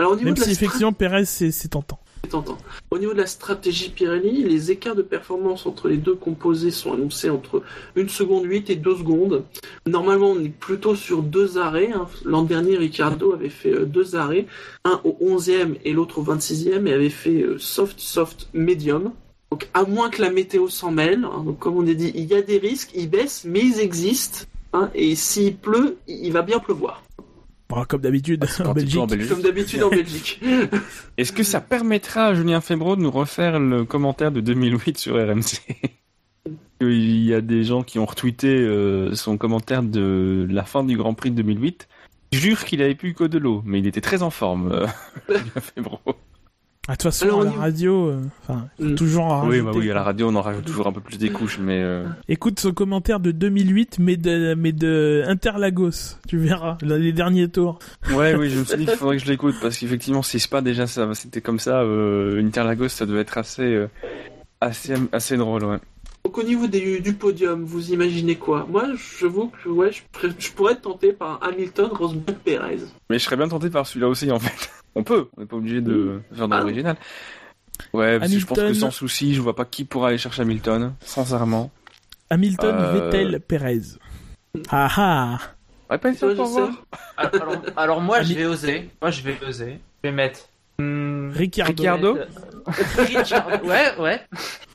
Alors, 0.00 0.12
au 0.12 0.16
niveau 0.16 0.28
Même 0.28 0.34
de 0.34 0.40
la 0.40 0.46
si 0.46 0.52
effectivement 0.52 0.94
Perez 0.94 1.26
c'est 1.26 1.50
c'est 1.50 1.68
tentant. 1.68 2.00
Tentant. 2.30 2.56
Au 2.90 2.98
niveau 2.98 3.12
de 3.12 3.18
la 3.18 3.26
stratégie 3.26 3.90
Pirelli, 3.90 4.44
les 4.44 4.70
écarts 4.70 4.94
de 4.94 5.02
performance 5.02 5.66
entre 5.66 5.88
les 5.88 5.98
deux 5.98 6.14
composés 6.14 6.70
sont 6.70 6.94
annoncés 6.94 7.28
entre 7.28 7.62
1 7.98 8.08
seconde 8.08 8.44
8 8.46 8.70
et 8.70 8.76
2 8.76 8.96
secondes. 8.96 9.44
Normalement, 9.86 10.30
on 10.30 10.40
est 10.42 10.48
plutôt 10.48 10.94
sur 10.94 11.22
deux 11.22 11.58
arrêts. 11.58 11.92
hein. 11.92 12.08
L'an 12.24 12.44
dernier, 12.44 12.78
Ricardo 12.78 13.34
avait 13.34 13.50
fait 13.50 13.72
euh, 13.74 13.84
deux 13.84 14.16
arrêts, 14.16 14.46
un 14.84 15.02
au 15.04 15.18
11e 15.22 15.76
et 15.84 15.92
l'autre 15.92 16.18
au 16.18 16.24
26e, 16.24 16.86
et 16.86 16.94
avait 16.94 17.10
fait 17.10 17.42
euh, 17.42 17.58
soft, 17.58 18.00
soft, 18.00 18.48
medium. 18.54 19.12
Donc, 19.50 19.68
à 19.74 19.84
moins 19.84 20.08
que 20.08 20.22
la 20.22 20.30
météo 20.30 20.68
s'en 20.68 20.92
mêle, 20.92 21.24
hein, 21.26 21.42
donc 21.44 21.58
comme 21.58 21.76
on 21.76 21.86
a 21.86 21.92
dit, 21.92 22.10
il 22.14 22.24
y 22.24 22.34
a 22.34 22.40
des 22.40 22.56
risques, 22.56 22.92
ils 22.94 23.10
baissent, 23.10 23.44
mais 23.46 23.60
ils 23.60 23.80
existent. 23.80 24.46
hein, 24.72 24.88
et 24.94 25.14
s'il 25.14 25.56
pleut, 25.56 25.96
il 26.08 26.32
va 26.32 26.40
bien 26.42 26.58
pleuvoir. 26.58 27.02
Bon, 27.70 27.84
comme 27.84 28.00
d'habitude 28.00 28.44
en 28.64 28.72
Belgique. 28.72 28.92
joues 28.92 29.00
en 29.00 29.06
Belgique. 29.06 29.30
Comme 29.30 29.42
d'habitude 29.42 29.82
en 29.84 29.90
Belgique. 29.90 30.40
Est-ce 31.16 31.30
que 31.32 31.44
ça 31.44 31.60
permettra 31.60 32.26
à 32.26 32.34
Julien 32.34 32.60
Febro 32.60 32.96
de 32.96 33.00
nous 33.00 33.12
refaire 33.12 33.60
le 33.60 33.84
commentaire 33.84 34.32
de 34.32 34.40
2008 34.40 34.98
sur 34.98 35.14
RMC 35.14 35.60
Il 36.80 37.22
y 37.22 37.32
a 37.32 37.40
des 37.40 37.62
gens 37.62 37.84
qui 37.84 38.00
ont 38.00 38.06
retweeté 38.06 38.48
euh, 38.48 39.14
son 39.14 39.38
commentaire 39.38 39.84
de 39.84 40.48
la 40.50 40.64
fin 40.64 40.82
du 40.82 40.96
Grand 40.96 41.14
Prix 41.14 41.30
de 41.30 41.36
2008. 41.36 41.86
Je 42.32 42.40
jure 42.40 42.64
qu'il 42.64 42.82
avait 42.82 42.96
plus 42.96 43.14
que 43.14 43.22
de 43.22 43.38
l'eau, 43.38 43.62
mais 43.64 43.78
il 43.78 43.86
était 43.86 44.00
très 44.00 44.22
en 44.22 44.30
forme, 44.30 44.72
euh, 44.72 44.86
Julien 45.28 45.60
Febro. 45.60 46.00
Ah, 46.90 46.94
De 46.94 46.96
toute 46.96 47.02
façon, 47.12 47.24
Alors, 47.26 47.40
à 47.42 47.44
la 47.44 47.50
radio, 47.52 48.08
euh, 48.08 48.20
enfin, 48.42 48.66
Mm. 48.80 48.94
toujours 48.96 49.24
en 49.26 49.42
Oui, 49.42 49.60
rajouter, 49.60 49.62
bah 49.62 49.70
oui, 49.76 49.90
à 49.92 49.94
la 49.94 50.02
radio, 50.02 50.28
on 50.28 50.34
en 50.34 50.42
rajoute 50.42 50.64
toujours 50.64 50.88
un 50.88 50.92
peu 50.92 51.00
plus 51.00 51.18
des 51.18 51.30
couches, 51.30 51.60
mais 51.60 51.80
euh, 51.84 52.04
Écoute 52.28 52.58
ce 52.58 52.66
commentaire 52.66 53.20
de 53.20 53.30
2008, 53.30 53.98
mais 54.00 54.16
de, 54.16 54.54
mais 54.54 54.72
de 54.72 55.22
Interlagos, 55.28 56.16
tu 56.26 56.36
verras, 56.38 56.78
les 56.82 57.12
derniers 57.12 57.48
tours. 57.48 57.78
ouais, 58.12 58.34
oui, 58.34 58.50
je 58.50 58.58
me 58.58 58.64
suis 58.64 58.76
dit 58.76 58.86
qu'il 58.86 58.96
faudrait 58.96 59.18
que 59.18 59.22
je 59.24 59.28
l'écoute 59.30 59.54
parce 59.62 59.78
qu'effectivement, 59.78 60.22
si 60.22 60.40
Spa 60.40 60.62
déjà 60.62 60.88
ça, 60.88 61.08
c'était 61.14 61.40
comme 61.40 61.60
ça, 61.60 61.82
euh, 61.82 62.42
Interlagos, 62.44 62.88
ça 62.88 63.06
devait 63.06 63.20
être 63.20 63.38
assez, 63.38 63.62
euh, 63.62 63.86
assez, 64.60 64.94
assez 65.12 65.36
drôle, 65.36 65.62
ouais. 65.64 65.78
Donc 66.24 66.36
au 66.38 66.42
niveau 66.42 66.66
des- 66.66 67.00
du 67.00 67.14
podium, 67.14 67.64
vous 67.64 67.92
imaginez 67.92 68.36
quoi? 68.36 68.66
Moi, 68.68 68.84
j'avoue 69.20 69.48
que 69.64 69.68
ouais, 69.68 69.90
je, 69.92 70.50
pourrais 70.52 70.72
être 70.72 70.82
tenté 70.82 71.12
par 71.12 71.40
Hamilton, 71.42 71.88
Rosberg, 71.92 72.36
Perez. 72.44 72.78
Mais 73.08 73.18
je 73.18 73.24
serais 73.24 73.36
bien 73.36 73.48
tenté 73.48 73.70
par 73.70 73.86
celui-là 73.86 74.08
aussi, 74.08 74.30
en 74.30 74.38
fait. 74.38 74.70
On 74.96 75.02
peut, 75.04 75.28
on 75.36 75.40
n'est 75.40 75.46
pas 75.46 75.56
obligé 75.56 75.80
de 75.80 76.20
faire 76.34 76.48
dans 76.48 76.56
Ah. 76.56 76.60
l'original. 76.60 76.96
Ouais, 77.94 78.18
parce 78.18 78.30
que 78.32 78.38
je 78.40 78.44
pense 78.46 78.58
que 78.58 78.74
sans 78.74 78.90
souci, 78.90 79.34
je 79.34 79.40
vois 79.40 79.54
pas 79.54 79.64
qui 79.64 79.84
pourra 79.84 80.08
aller 80.08 80.18
chercher 80.18 80.42
Hamilton, 80.42 80.94
sincèrement. 81.00 81.70
Hamilton, 82.28 82.74
Euh. 82.76 82.92
Vettel, 82.92 83.40
Perez. 83.40 83.80
Ah 84.68 84.88
ah 84.96 85.38
Ouais, 85.88 85.98
pas 85.98 86.12
Toi, 86.12 86.34
pour 86.34 86.46
voir. 86.46 86.70
sais. 86.72 86.78
Alors, 87.16 87.56
alors 87.76 88.00
moi, 88.00 88.22
je 88.22 88.34
vais 88.34 88.46
oser. 88.46 88.90
Moi, 89.00 89.10
je 89.12 89.22
vais 89.22 89.36
oser. 89.48 89.78
Je 90.02 90.10
vais 90.10 90.14
mettre. 90.14 90.40
hmm, 90.80 91.30
Ricardo. 91.30 91.72
Ricardo. 91.82 92.18
Ricciardo. 92.98 93.64
Ouais, 93.66 93.96
ouais. 93.98 94.20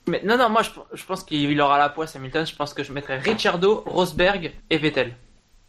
Mais 0.08 0.22
non, 0.24 0.38
non, 0.38 0.50
moi, 0.50 0.62
je, 0.62 0.70
je 0.94 1.04
pense 1.06 1.24
qu'il 1.24 1.60
aura 1.62 1.78
la 1.80 1.90
poisse, 1.90 2.16
Hamilton. 2.16 2.46
Je 2.46 2.56
pense 2.56 2.74
que 2.74 2.84
je 2.84 2.92
mettrai 2.94 3.18
Ricciardo, 3.18 3.84
Rosberg 3.86 4.54
et 4.70 4.78
Vettel. 4.78 5.14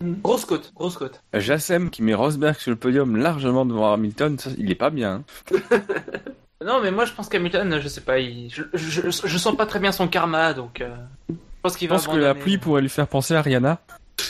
Mm. 0.03 0.15
Grosse 0.23 0.45
côte, 0.45 0.73
grosse 0.75 0.97
côte. 0.99 1.23
Jassem 1.33 1.89
qui 1.91 2.03
met 2.03 2.13
Rosberg 2.15 2.57
sur 2.59 2.71
le 2.71 2.77
podium 2.77 3.17
largement 3.17 3.65
devant 3.65 3.93
Hamilton, 3.95 4.39
ça, 4.39 4.51
il 4.59 4.71
est 4.71 4.75
pas 4.75 4.91
bien. 4.91 5.25
hein. 5.53 5.59
Non, 6.65 6.81
mais 6.83 6.91
moi, 6.91 7.05
je 7.05 7.13
pense 7.13 7.29
qu'Hamilton, 7.29 7.79
je 7.81 7.87
sais 7.87 8.01
pas, 8.01 8.19
il... 8.19 8.51
je, 8.53 8.63
je, 8.75 9.03
je, 9.11 9.27
je 9.27 9.39
sens 9.39 9.57
pas 9.57 9.67
très 9.67 9.79
bien 9.79 9.93
son 9.93 10.09
karma, 10.09 10.53
donc. 10.55 10.81
euh, 10.81 10.89
Je 11.29 11.35
pense 11.63 11.77
qu'il 11.77 11.87
Je 11.87 11.91
va. 11.91 11.97
pense 11.97 12.09
que 12.09 12.17
la 12.17 12.35
pluie 12.35 12.59
pourrait 12.59 12.81
lui 12.83 12.89
faire 12.89 13.07
penser 13.07 13.35
à 13.35 13.43
Rihanna. 13.43 13.79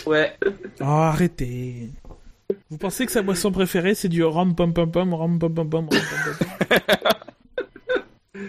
Ouais. 0.07 0.37
Oh, 0.81 0.85
arrêtez. 0.85 1.89
Vous 2.69 2.79
pensez 2.79 3.07
que 3.07 3.13
sa 3.13 3.23
boisson 3.23 3.53
préférée, 3.53 3.95
c'est 3.95 4.09
du 4.09 4.23
rum 4.25 4.55
pom 4.55 4.73
pom 4.75 4.91
pom, 4.91 5.15
rum 5.15 5.39
pom 5.39 5.55
pom 5.55 5.71
pom, 5.71 5.89
rum 5.89 5.99
pom 5.99 6.35
pom 6.69 6.79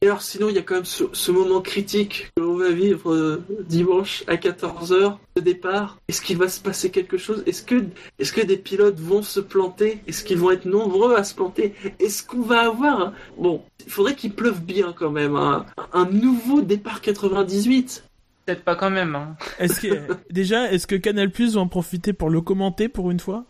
Et 0.00 0.06
alors 0.06 0.22
sinon, 0.22 0.48
il 0.48 0.54
y 0.54 0.58
a 0.58 0.62
quand 0.62 0.76
même 0.76 0.84
ce, 0.84 1.04
ce 1.12 1.32
moment 1.32 1.60
critique 1.60 2.30
que 2.36 2.42
l'on 2.42 2.56
va 2.56 2.70
vivre 2.70 3.12
euh, 3.12 3.42
dimanche 3.68 4.22
à 4.28 4.36
14h, 4.36 5.16
le 5.34 5.42
départ. 5.42 5.98
Est-ce 6.06 6.22
qu'il 6.22 6.36
va 6.38 6.48
se 6.48 6.60
passer 6.60 6.90
quelque 6.90 7.18
chose? 7.18 7.42
Est-ce 7.46 7.64
que, 7.64 7.84
est-ce 8.20 8.32
que 8.32 8.40
des 8.40 8.58
pilotes 8.58 9.00
vont 9.00 9.22
se 9.22 9.40
planter? 9.40 9.98
Est-ce 10.06 10.22
qu'ils 10.22 10.38
vont 10.38 10.52
être 10.52 10.66
nombreux 10.66 11.16
à 11.16 11.24
se 11.24 11.34
planter? 11.34 11.74
Est-ce 11.98 12.22
qu'on 12.24 12.42
va 12.42 12.60
avoir... 12.68 13.00
un- 13.00 13.12
Bon, 13.36 13.62
il 13.84 13.90
faudrait 13.90 14.14
qu'il 14.14 14.32
pleuve 14.34 14.60
bien 14.62 14.94
quand 14.96 15.10
même. 15.10 15.34
Un, 15.34 15.66
un 15.92 16.04
nouveau 16.04 16.60
départ 16.60 17.00
98 17.00 18.04
Peut-être 18.46 18.62
pas 18.62 18.76
quand 18.76 18.90
même, 18.90 19.16
hein. 19.16 19.36
Est-ce 19.58 19.80
que, 19.80 19.94
déjà, 20.30 20.72
est-ce 20.72 20.86
que 20.86 20.94
Canal 20.96 21.30
Plus 21.32 21.54
va 21.56 21.60
en 21.60 21.66
profiter 21.68 22.12
pour 22.12 22.30
le 22.30 22.40
commenter 22.40 22.88
pour 22.88 23.10
une 23.10 23.18
fois? 23.20 23.44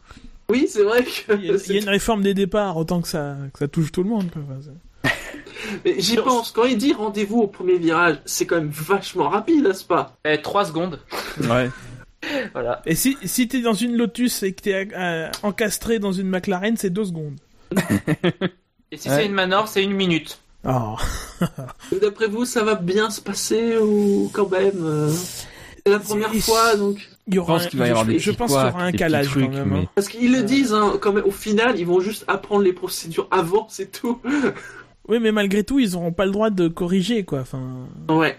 Oui, 0.51 0.67
c'est 0.67 0.83
vrai 0.83 1.05
que... 1.05 1.35
il 1.37 1.45
y, 1.45 1.51
a, 1.51 1.55
il 1.57 1.73
y 1.75 1.79
a 1.79 1.83
une 1.83 1.89
réforme 1.91 2.23
des 2.23 2.33
départs, 2.35 2.79
autant 2.79 3.03
que 3.03 3.07
ça, 3.09 3.37
que 3.53 3.59
ça 3.59 3.69
touche 3.69 3.93
tout 3.93 4.03
le 4.03 4.09
monde. 4.09 4.31
quoi. 4.33 4.43
J'y 5.85 6.17
pense, 6.17 6.53
quand 6.53 6.65
il 6.65 6.77
dit 6.79 6.93
rendez-vous 6.93 7.41
au 7.41 7.47
premier 7.47 7.79
virage, 7.79 8.17
c'est 8.25 8.47
quand 8.47 8.57
même 8.57 8.71
vachement 8.71 9.29
rapide, 9.29 9.65
n'est-ce 9.65 9.85
pas? 9.85 10.17
Eh, 10.25 10.41
3 10.41 10.67
secondes. 10.67 11.01
Ouais. 11.49 11.71
Voilà. 12.53 12.83
Et 12.85 12.97
si, 12.97 13.17
si 13.25 13.47
t'es 13.47 13.61
dans 13.61 13.75
une 13.75 13.97
Lotus 13.97 14.43
et 14.43 14.53
que 14.53 14.63
t'es 14.63 14.89
euh, 14.97 15.31
encastré 15.45 16.01
dans 16.01 16.11
une 16.11 16.29
McLaren, 16.29 16.77
c'est 16.77 16.91
deux 16.91 17.05
secondes. 17.05 17.37
Et 18.91 18.97
si 18.97 19.09
Ouais. 19.09 19.15
c'est 19.17 19.27
une 19.27 19.33
manœuvre, 19.35 19.69
c'est 19.69 19.85
une 19.85 19.93
minute. 19.93 20.41
Oh. 20.67 20.97
D'après 22.03 22.27
vous, 22.27 22.45
ça 22.45 22.65
va 22.65 22.75
bien 22.75 23.11
se 23.11 23.21
passer 23.21 23.77
ou 23.77 24.31
quand 24.33 24.51
même 24.51 24.73
euh, 24.83 25.11
C'est 25.13 25.93
la 25.93 26.01
première 26.01 26.33
C'est- 26.33 26.41
fois, 26.41 26.75
donc... 26.77 27.09
Il 27.29 27.35
y 27.35 27.37
Je 27.37 27.41
aura 27.41 27.55
pense 27.55 27.67
un- 27.67 27.69
qu'il 27.69 27.79
va 27.79 27.87
y 27.87 27.91
avoir 27.91 28.05
je, 28.07 28.11
des 28.13 28.19
je 28.19 28.31
pense 28.33 28.51
qu'il 28.51 28.61
y 28.61 28.65
aura 28.65 28.83
un 28.83 28.93
calage 28.93 29.27
trucs, 29.29 29.45
quand 29.45 29.51
même. 29.53 29.69
mais- 29.69 29.79
hein. 29.81 29.89
Parce 29.95 30.09
qu'ils 30.09 30.33
le 30.33 30.43
disent, 30.43 30.73
hein, 30.73 30.95
quand 31.01 31.13
même, 31.13 31.25
au 31.25 31.31
final, 31.31 31.79
ils 31.79 31.87
vont 31.87 32.01
juste 32.01 32.25
apprendre 32.27 32.63
les 32.63 32.73
procédures 32.73 33.29
avant, 33.31 33.67
c'est 33.71 33.93
tout. 33.93 34.21
Oui, 35.09 35.19
mais 35.21 35.33
malgré 35.33 35.65
tout, 35.65 35.79
ils 35.79 35.97
auront 35.97 36.13
pas 36.13 36.27
le 36.27 36.33
droit 36.33 36.51
de 36.51 36.69
corriger, 36.69 37.25
quoi. 37.25 37.41
Enfin, 37.41 37.87
Ouais. 38.09 38.37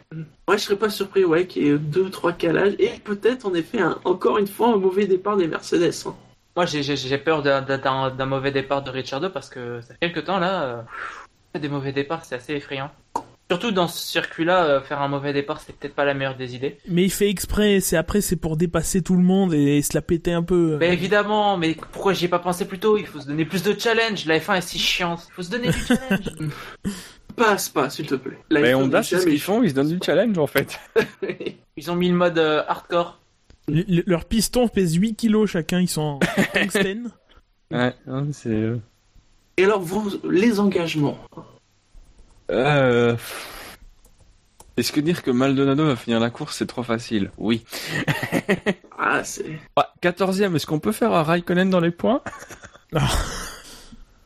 Ouais, 0.47 0.57
je 0.57 0.63
serais 0.63 0.75
pas 0.75 0.89
surpris, 0.89 1.25
ouais, 1.25 1.47
qu'il 1.47 1.63
y 1.63 1.69
ait 1.69 1.77
deux, 1.77 2.09
trois 2.09 2.31
calages, 2.33 2.73
et 2.79 2.91
peut-être, 3.03 3.45
en 3.45 3.53
effet, 3.53 3.79
un- 3.79 3.97
encore 4.05 4.37
une 4.37 4.47
fois, 4.47 4.69
un 4.69 4.77
mauvais 4.77 5.07
départ 5.07 5.37
des 5.37 5.47
Mercedes. 5.47 5.91
hein. 6.07 6.15
Moi, 6.55 6.65
j'ai- 6.65 6.83
j'ai 6.83 6.95
j'ai 6.97 7.17
peur 7.17 7.41
d'un- 7.41 7.61
d'un 7.61 8.09
d'un 8.11 8.25
mauvais 8.25 8.51
départ 8.51 8.81
de 8.83 8.89
Ricciardo 8.89 9.29
parce 9.29 9.49
que 9.49 9.79
ça 9.81 9.93
fait 9.93 9.99
quelques 10.11 10.25
temps 10.25 10.39
là, 10.39 10.83
euh, 11.55 11.59
des 11.59 11.69
mauvais 11.69 11.93
départs, 11.93 12.25
c'est 12.25 12.35
assez 12.35 12.53
effrayant. 12.53 12.91
Surtout 13.51 13.71
dans 13.71 13.87
ce 13.87 13.97
circuit-là, 14.05 14.63
euh, 14.65 14.81
faire 14.81 15.01
un 15.01 15.07
mauvais 15.07 15.33
départ, 15.33 15.59
c'est 15.59 15.75
peut-être 15.75 15.95
pas 15.95 16.05
la 16.05 16.13
meilleure 16.13 16.37
des 16.37 16.55
idées. 16.55 16.77
mais 16.87 17.03
il 17.03 17.09
fait 17.09 17.29
exprès. 17.29 17.79
C'est 17.79 17.97
après, 17.97 18.21
c'est 18.21 18.35
pour 18.35 18.57
dépasser 18.57 19.01
tout 19.01 19.15
le 19.15 19.23
monde 19.23 19.53
et, 19.55 19.81
se 19.81 19.95
la 19.95 20.03
péter 20.03 20.33
un 20.33 20.43
peu. 20.43 20.77
Mais 20.79 20.93
évidemment, 20.93 21.57
mais 21.57 21.75
pourquoi 21.91 22.13
j'y 22.13 22.25
ai 22.25 22.27
pas 22.27 22.37
pensé 22.39 22.65
plus 22.67 22.77
tôt? 22.77 22.97
Il 22.97 23.07
faut 23.07 23.19
se 23.19 23.25
donner 23.27 23.45
plus 23.45 23.63
de 23.63 23.77
challenge. 23.79 24.25
La 24.27 24.37
F1 24.39 24.57
est 24.57 24.61
si 24.61 24.77
chiante. 24.77 25.25
Il 25.29 25.33
faut 25.33 25.41
se 25.41 25.49
donner 25.49 25.69
du 25.71 25.79
challenge. 25.79 26.29
pas 27.35 27.51
à 27.53 27.57
Spa, 27.57 27.89
s'il 27.89 28.05
te 28.05 28.13
plaît. 28.15 28.37
La 28.51 28.59
Mais 28.61 28.71
F1 28.73 28.75
Honda, 28.75 29.01
c'est 29.01 29.17
ce 29.19 29.25
qu'ils 29.25 29.41
font, 29.41 29.63
ils 29.63 29.69
se 29.71 29.75
donnent 29.75 29.89
du 29.89 29.99
challenge 30.05 30.37
en 30.37 30.47
fait. 30.47 30.79
Ils 31.77 31.89
ont 31.89 31.95
mis 31.95 32.09
le 32.09 32.15
mode 32.15 32.37
euh, 32.37 32.61
hardcore. 32.67 33.19
Le- 33.69 33.85
le- 33.87 34.03
Leurs 34.05 34.25
pistons 34.25 34.67
pèsent 34.67 34.95
8 34.95 35.15
kilos 35.15 35.49
chacun, 35.49 35.79
ils 35.79 35.87
sont 35.87 36.01
en 36.01 36.19
tungstène. 36.53 37.09
Ouais, 37.71 37.93
hein, 38.07 38.27
c'est. 38.33 38.49
euh, 38.49 38.77
Et 39.57 39.63
alors, 39.63 39.79
vous, 39.79 40.11
les 40.29 40.59
engagements? 40.59 41.17
Euh... 42.49 43.15
Est-ce 44.77 44.91
que 44.93 45.01
dire 45.01 45.23
que 45.23 45.31
Maldonado 45.31 45.85
va 45.85 45.95
finir 45.97 46.19
la 46.21 46.29
course, 46.29 46.55
c'est 46.57 46.65
trop 46.67 46.83
facile? 46.83 47.31
Oui. 47.37 47.63
Ah, 49.01 49.23
c'est. 49.23 49.45
Ouais, 49.77 49.83
14ème, 50.03 50.55
est-ce 50.57 50.65
qu'on 50.67 50.79
peut 50.79 50.91
faire 50.91 51.13
un 51.13 51.23
Raikkonen 51.23 51.69
dans 51.69 51.79
les 51.79 51.89
points? 51.89 52.21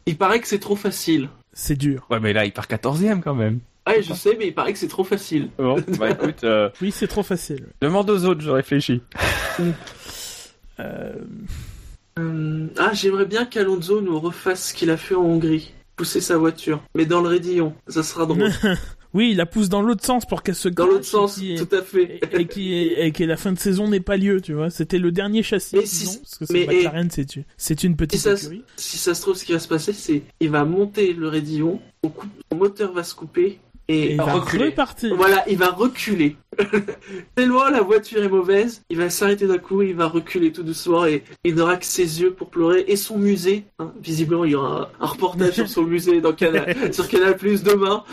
Il 0.07 0.17
paraît 0.17 0.39
que 0.39 0.47
c'est 0.47 0.59
trop 0.59 0.75
facile. 0.75 1.29
C'est 1.53 1.75
dur. 1.77 2.05
Ouais, 2.09 2.19
mais 2.19 2.33
là, 2.33 2.43
il 2.45 2.51
part 2.51 2.65
14ème 2.65 3.21
quand 3.21 3.35
même. 3.35 3.59
Ouais, 3.87 4.01
je 4.01 4.13
sais, 4.13 4.35
mais 4.39 4.47
il 4.47 4.53
paraît 4.55 4.73
que 4.73 4.79
c'est 4.79 4.87
trop 4.87 5.03
facile. 5.03 5.49
Bon, 5.59 5.77
bah 5.99 6.09
écoute, 6.11 6.43
euh, 6.43 6.69
Oui, 6.81 6.91
c'est 6.91 7.07
trop 7.07 7.21
facile. 7.23 7.67
demande 7.81 8.09
aux 8.09 8.25
autres, 8.25 8.41
je 8.41 8.49
réfléchis. 8.49 9.01
Euh, 10.79 11.13
Hum, 12.17 12.69
Ah, 12.77 12.91
j'aimerais 12.93 13.25
bien 13.25 13.45
qu'Alonso 13.45 14.01
nous 14.01 14.19
refasse 14.19 14.69
ce 14.69 14.73
qu'il 14.73 14.89
a 14.89 14.97
fait 14.97 15.15
en 15.15 15.21
Hongrie. 15.23 15.73
Pousser 15.95 16.21
sa 16.21 16.37
voiture. 16.37 16.83
Mais 16.95 17.05
dans 17.05 17.21
le 17.21 17.29
raidillon. 17.29 17.73
Ça 17.87 18.03
sera 18.03 18.25
drôle. 18.25 18.49
Oui, 19.15 19.29
il 19.29 19.37
la 19.37 19.45
pousse 19.45 19.69
dans 19.69 19.83
l'autre 19.83 20.03
sens 20.03 20.25
pour 20.25 20.41
qu'elle 20.41 20.55
se 20.55 20.69
Dans 20.69 20.87
l'autre 20.87 21.05
sens, 21.05 21.39
et 21.39 21.53
tout 21.53 21.75
à 21.75 21.83
fait. 21.83 22.19
et, 22.31 22.47
qui 22.47 22.73
et 22.73 23.11
que 23.11 23.23
la 23.23 23.37
fin 23.37 23.51
de 23.53 23.59
saison 23.59 23.87
n'ait 23.87 23.99
pas 23.99 24.17
lieu, 24.17 24.41
tu 24.41 24.53
vois. 24.53 24.71
C'était 24.71 24.97
le 24.97 25.11
dernier 25.11 25.43
châssis 25.43 25.75
Mais 25.75 25.85
si- 25.85 26.07
ont, 26.07 26.19
parce 26.19 26.37
que 26.39 26.45
c'est 26.47 26.53
mais- 26.53 26.65
McLaren, 26.65 27.09
c'est 27.55 27.83
une 27.83 27.95
petite 27.95 28.17
Si 28.19 28.23
ça- 28.23 28.33
écurie. 28.33 28.63
Si 28.75 28.97
ça 28.97 29.13
se 29.13 29.21
trouve, 29.21 29.35
ce 29.35 29.45
qui 29.45 29.51
va 29.53 29.59
se 29.59 29.67
passer, 29.67 29.93
c'est 29.93 30.23
il 30.39 30.49
va 30.49 30.65
monter 30.65 31.13
le 31.13 31.27
raidillon, 31.27 31.79
son, 32.03 32.09
coup- 32.09 32.25
son 32.51 32.57
moteur 32.57 32.91
va 32.91 33.03
se 33.03 33.13
couper, 33.13 33.59
Et 33.89 34.03
et, 34.03 34.11
il 34.11 34.17
va 34.17 34.23
reculer. 34.33 34.65
repartir. 34.67 35.13
voilà, 35.15 35.43
il 35.49 35.57
va 35.57 35.67
reculer. 35.69 36.37
Tellement 37.35 37.65
la 37.69 37.81
voiture 37.81 38.23
est 38.23 38.29
mauvaise, 38.29 38.81
il 38.89 38.97
va 38.97 39.09
s'arrêter 39.09 39.45
d'un 39.45 39.57
coup, 39.57 39.81
il 39.81 39.93
va 39.93 40.07
reculer 40.07 40.51
tout 40.53 40.63
doucement, 40.63 41.05
et 41.05 41.23
il 41.43 41.55
n'aura 41.55 41.75
que 41.75 41.85
ses 41.85 42.21
yeux 42.21 42.31
pour 42.31 42.49
pleurer, 42.49 42.85
et 42.87 42.95
son 42.95 43.17
musée. 43.17 43.65
hein. 43.79 43.91
Visiblement, 44.01 44.45
il 44.45 44.51
y 44.51 44.55
aura 44.55 44.89
un, 44.99 45.03
un 45.03 45.07
reportage 45.07 45.53
sur 45.55 45.67
son 45.67 45.83
musée 45.83 46.21
dans 46.21 46.31
Canal, 46.31 46.75
sur 46.93 47.07
Canal 47.09 47.35
Plus 47.35 47.61
demain. 47.63 48.03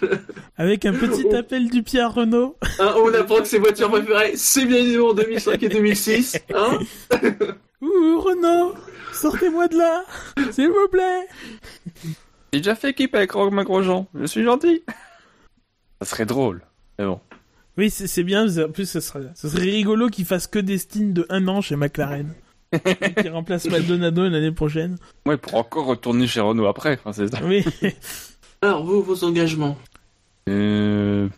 Avec 0.58 0.84
un 0.84 0.92
petit 0.92 1.34
appel 1.34 1.70
du 1.70 1.82
Pierre 1.82 2.12
Renault. 2.12 2.56
Hein, 2.78 2.94
on 3.02 3.12
apprend 3.14 3.38
que 3.38 3.46
ses 3.48 3.58
voitures 3.58 3.90
préférées, 3.90 4.32
c'est 4.36 4.66
bien 4.66 4.76
évidemment 4.76 5.08
en 5.08 5.14
2005 5.14 5.62
et 5.62 5.68
2006. 5.70 6.38
Hein 6.54 6.78
Ouh, 7.80 8.20
Renault, 8.20 8.74
sortez-moi 9.12 9.68
de 9.68 9.76
là, 9.78 10.04
s'il 10.50 10.68
vous 10.68 10.88
plaît. 10.90 11.26
J'ai 12.52 12.60
déjà 12.60 12.74
fait 12.74 12.90
équipe 12.90 13.14
avec 13.14 13.32
Romain 13.32 13.64
Grosjean, 13.64 14.06
je 14.14 14.26
suis 14.26 14.44
gentil. 14.44 14.82
Ça 16.00 16.08
serait 16.08 16.26
drôle. 16.26 16.62
Mais 16.98 17.04
bon. 17.06 17.20
Oui, 17.76 17.90
c'est 17.90 18.22
bien. 18.22 18.46
En 18.58 18.70
plus, 18.70 18.88
ce 18.88 19.00
serait, 19.00 19.24
ce 19.34 19.48
serait 19.48 19.62
rigolo 19.70 20.08
qu'il 20.08 20.24
fasse 20.24 20.46
que 20.46 20.58
des 20.58 20.78
stints 20.78 21.12
de 21.12 21.26
un 21.28 21.48
an 21.48 21.60
chez 21.60 21.76
McLaren. 21.76 22.32
Et 22.72 23.14
qu'il 23.14 23.30
remplace 23.30 23.66
Maldonado 23.66 24.28
l'année 24.28 24.50
prochaine. 24.52 24.96
Ouais, 25.26 25.36
pour 25.36 25.54
encore 25.54 25.86
retourner 25.86 26.26
chez 26.26 26.40
Renault 26.40 26.66
après, 26.66 26.98
enfin, 27.04 27.12
c'est 27.12 27.28
ça. 27.28 27.40
Oui. 27.44 27.64
Alors, 28.62 28.84
vous, 28.84 29.02
vos 29.02 29.24
engagements? 29.24 29.76
Euh... 30.48 31.28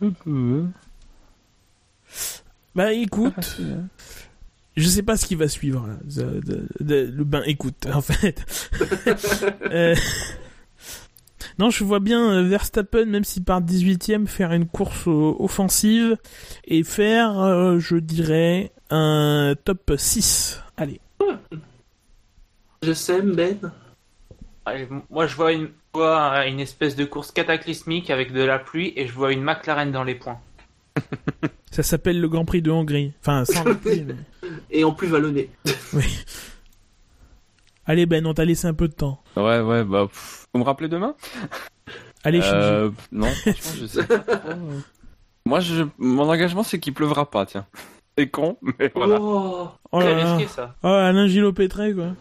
Bah 2.75 2.93
écoute, 2.93 3.57
je 4.75 4.87
sais 4.87 5.01
pas 5.03 5.17
ce 5.17 5.25
qui 5.25 5.35
va 5.35 5.47
suivre 5.47 5.87
là. 5.87 5.95
De- 6.03 6.39
de- 6.41 6.67
de- 6.79 7.11
le 7.15 7.23
ben 7.23 7.41
écoute 7.45 7.87
en 7.93 8.01
fait. 8.01 8.45
Euh, 9.71 9.95
Non, 11.59 11.69
je 11.71 11.83
vois 11.83 11.99
bien 11.99 12.31
euh, 12.31 12.43
Verstappen, 12.43 13.05
même 13.05 13.23
s'il 13.23 13.43
part 13.43 13.61
18ème, 13.61 14.27
faire 14.27 14.53
une 14.53 14.67
course 14.67 15.07
euh, 15.07 15.33
offensive 15.39 16.17
et 16.65 16.83
faire, 16.83 17.39
euh, 17.39 17.79
je 17.79 17.95
dirais, 17.97 18.71
un 18.91 19.55
top 19.63 19.93
6. 19.97 20.61
Allez. 20.77 21.01
Je 22.83 22.93
sais, 22.93 23.21
Ben. 23.21 23.57
Allez, 24.65 24.87
Moi, 25.09 25.25
je 25.27 25.35
vois, 25.35 25.51
une, 25.53 25.69
je 25.95 25.99
vois 25.99 26.45
une 26.45 26.59
espèce 26.59 26.95
de 26.95 27.05
course 27.05 27.31
cataclysmique 27.31 28.09
avec 28.11 28.33
de 28.33 28.43
la 28.43 28.59
pluie 28.59 28.93
et 28.95 29.07
je 29.07 29.13
vois 29.13 29.31
une 29.33 29.41
McLaren 29.41 29.91
dans 29.91 30.03
les 30.03 30.15
points. 30.15 30.39
Ça 31.71 31.83
s'appelle 31.83 32.19
le 32.21 32.27
Grand 32.29 32.45
Prix 32.45 32.61
de 32.61 32.69
Hongrie. 32.71 33.13
Enfin, 33.21 33.45
sans 33.45 33.63
la 33.63 33.73
pluie, 33.75 34.03
mais- 34.03 34.15
Et 34.69 34.83
en 34.83 34.91
plus 34.91 35.07
vallonné. 35.07 35.49
Oui. 35.93 36.03
Allez 37.85 38.05
Ben, 38.05 38.25
on 38.25 38.33
t'a 38.33 38.43
laissé 38.45 38.67
un 38.67 38.73
peu 38.73 38.87
de 38.89 38.93
temps. 38.93 39.21
Ouais, 39.37 39.61
ouais, 39.61 39.83
bah... 39.83 40.07
pff, 40.07 40.46
Vous 40.57 40.63
me 40.63 40.65
rappelez 40.65 40.89
demain? 40.89 41.13
Allez, 42.23 42.41
Shinji. 42.41 42.55
euh, 42.55 42.89
Non, 43.11 43.27
franchement, 43.27 43.71
je 43.79 43.85
sais 43.85 44.03
pas 44.07 44.17
trop. 44.37 44.49
Moi, 45.45 45.59
je... 45.59 45.83
mon 45.99 46.27
engagement, 46.27 46.63
c'est 46.63 46.79
qu'il 46.79 46.95
pleuvra 46.95 47.29
pas, 47.29 47.45
tiens. 47.45 47.67
C'est 48.17 48.27
con, 48.27 48.57
mais 48.79 48.91
voilà. 48.95 49.19
Oh. 49.21 49.67
Oh 49.91 49.99
là. 49.99 50.35
risqué 50.35 50.51
ça. 50.51 50.73
Oh, 50.81 50.87
Alain 50.87 51.27
Gillot-Pétré, 51.27 51.93
quoi. 51.93 52.15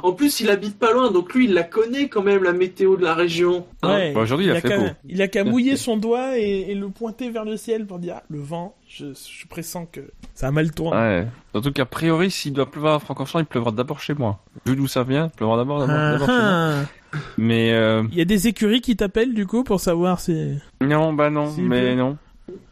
En 0.00 0.12
plus, 0.12 0.38
il 0.40 0.48
habite 0.48 0.78
pas 0.78 0.92
loin, 0.92 1.10
donc 1.10 1.34
lui, 1.34 1.46
il 1.46 1.54
la 1.54 1.64
connaît 1.64 2.08
quand 2.08 2.22
même, 2.22 2.44
la 2.44 2.52
météo 2.52 2.96
de 2.96 3.02
la 3.02 3.14
région. 3.14 3.66
Hein. 3.82 3.94
Ouais. 3.94 4.12
Bah, 4.12 4.20
aujourd'hui, 4.20 4.46
il 4.46 4.52
a 4.52 4.60
fait 4.60 4.68
qu'à- 4.68 4.78
beau. 4.78 4.86
Il 5.08 5.20
a 5.22 5.26
qu'à 5.26 5.42
mouiller 5.42 5.76
son 5.76 5.96
doigt 5.96 6.38
et, 6.38 6.66
et 6.70 6.74
le 6.76 6.88
pointer 6.88 7.30
vers 7.30 7.44
le 7.44 7.56
ciel 7.56 7.84
pour 7.84 7.98
dire 7.98 8.14
ah, 8.18 8.22
le 8.28 8.38
vent. 8.38 8.76
Je, 8.88 9.06
je 9.06 9.46
pressens 9.48 9.86
que 9.90 10.00
ça 10.34 10.46
a 10.48 10.50
mal 10.52 10.70
tourné. 10.70 10.96
Ouais. 10.96 11.26
Surtout 11.52 11.72
qu'a 11.72 11.84
priori, 11.84 12.30
s'il 12.30 12.52
doit 12.52 12.70
pleuvoir 12.70 12.94
à 12.94 12.98
Francorchamps, 13.00 13.40
il 13.40 13.44
pleuvra 13.46 13.72
d'abord 13.72 14.00
chez 14.00 14.14
moi. 14.14 14.38
Vu 14.66 14.76
d'où 14.76 14.86
ça 14.86 15.02
vient, 15.02 15.26
il 15.32 15.36
pleuvra 15.36 15.56
d'abord 15.56 15.82
Ah, 15.88 16.12
chez 16.18 16.24
moi. 16.26 16.26
ah. 16.30 16.74
Mais 17.36 17.72
euh, 17.72 18.04
Il 18.12 18.18
y 18.18 18.20
a 18.20 18.24
des 18.24 18.46
écuries 18.48 18.80
qui 18.82 18.94
t'appellent 18.94 19.34
du 19.34 19.46
coup 19.46 19.64
pour 19.64 19.80
savoir 19.80 20.20
si. 20.20 20.58
non, 20.80 21.12
bah 21.12 21.28
non, 21.30 21.52
mais 21.58 21.96
non. 21.96 22.16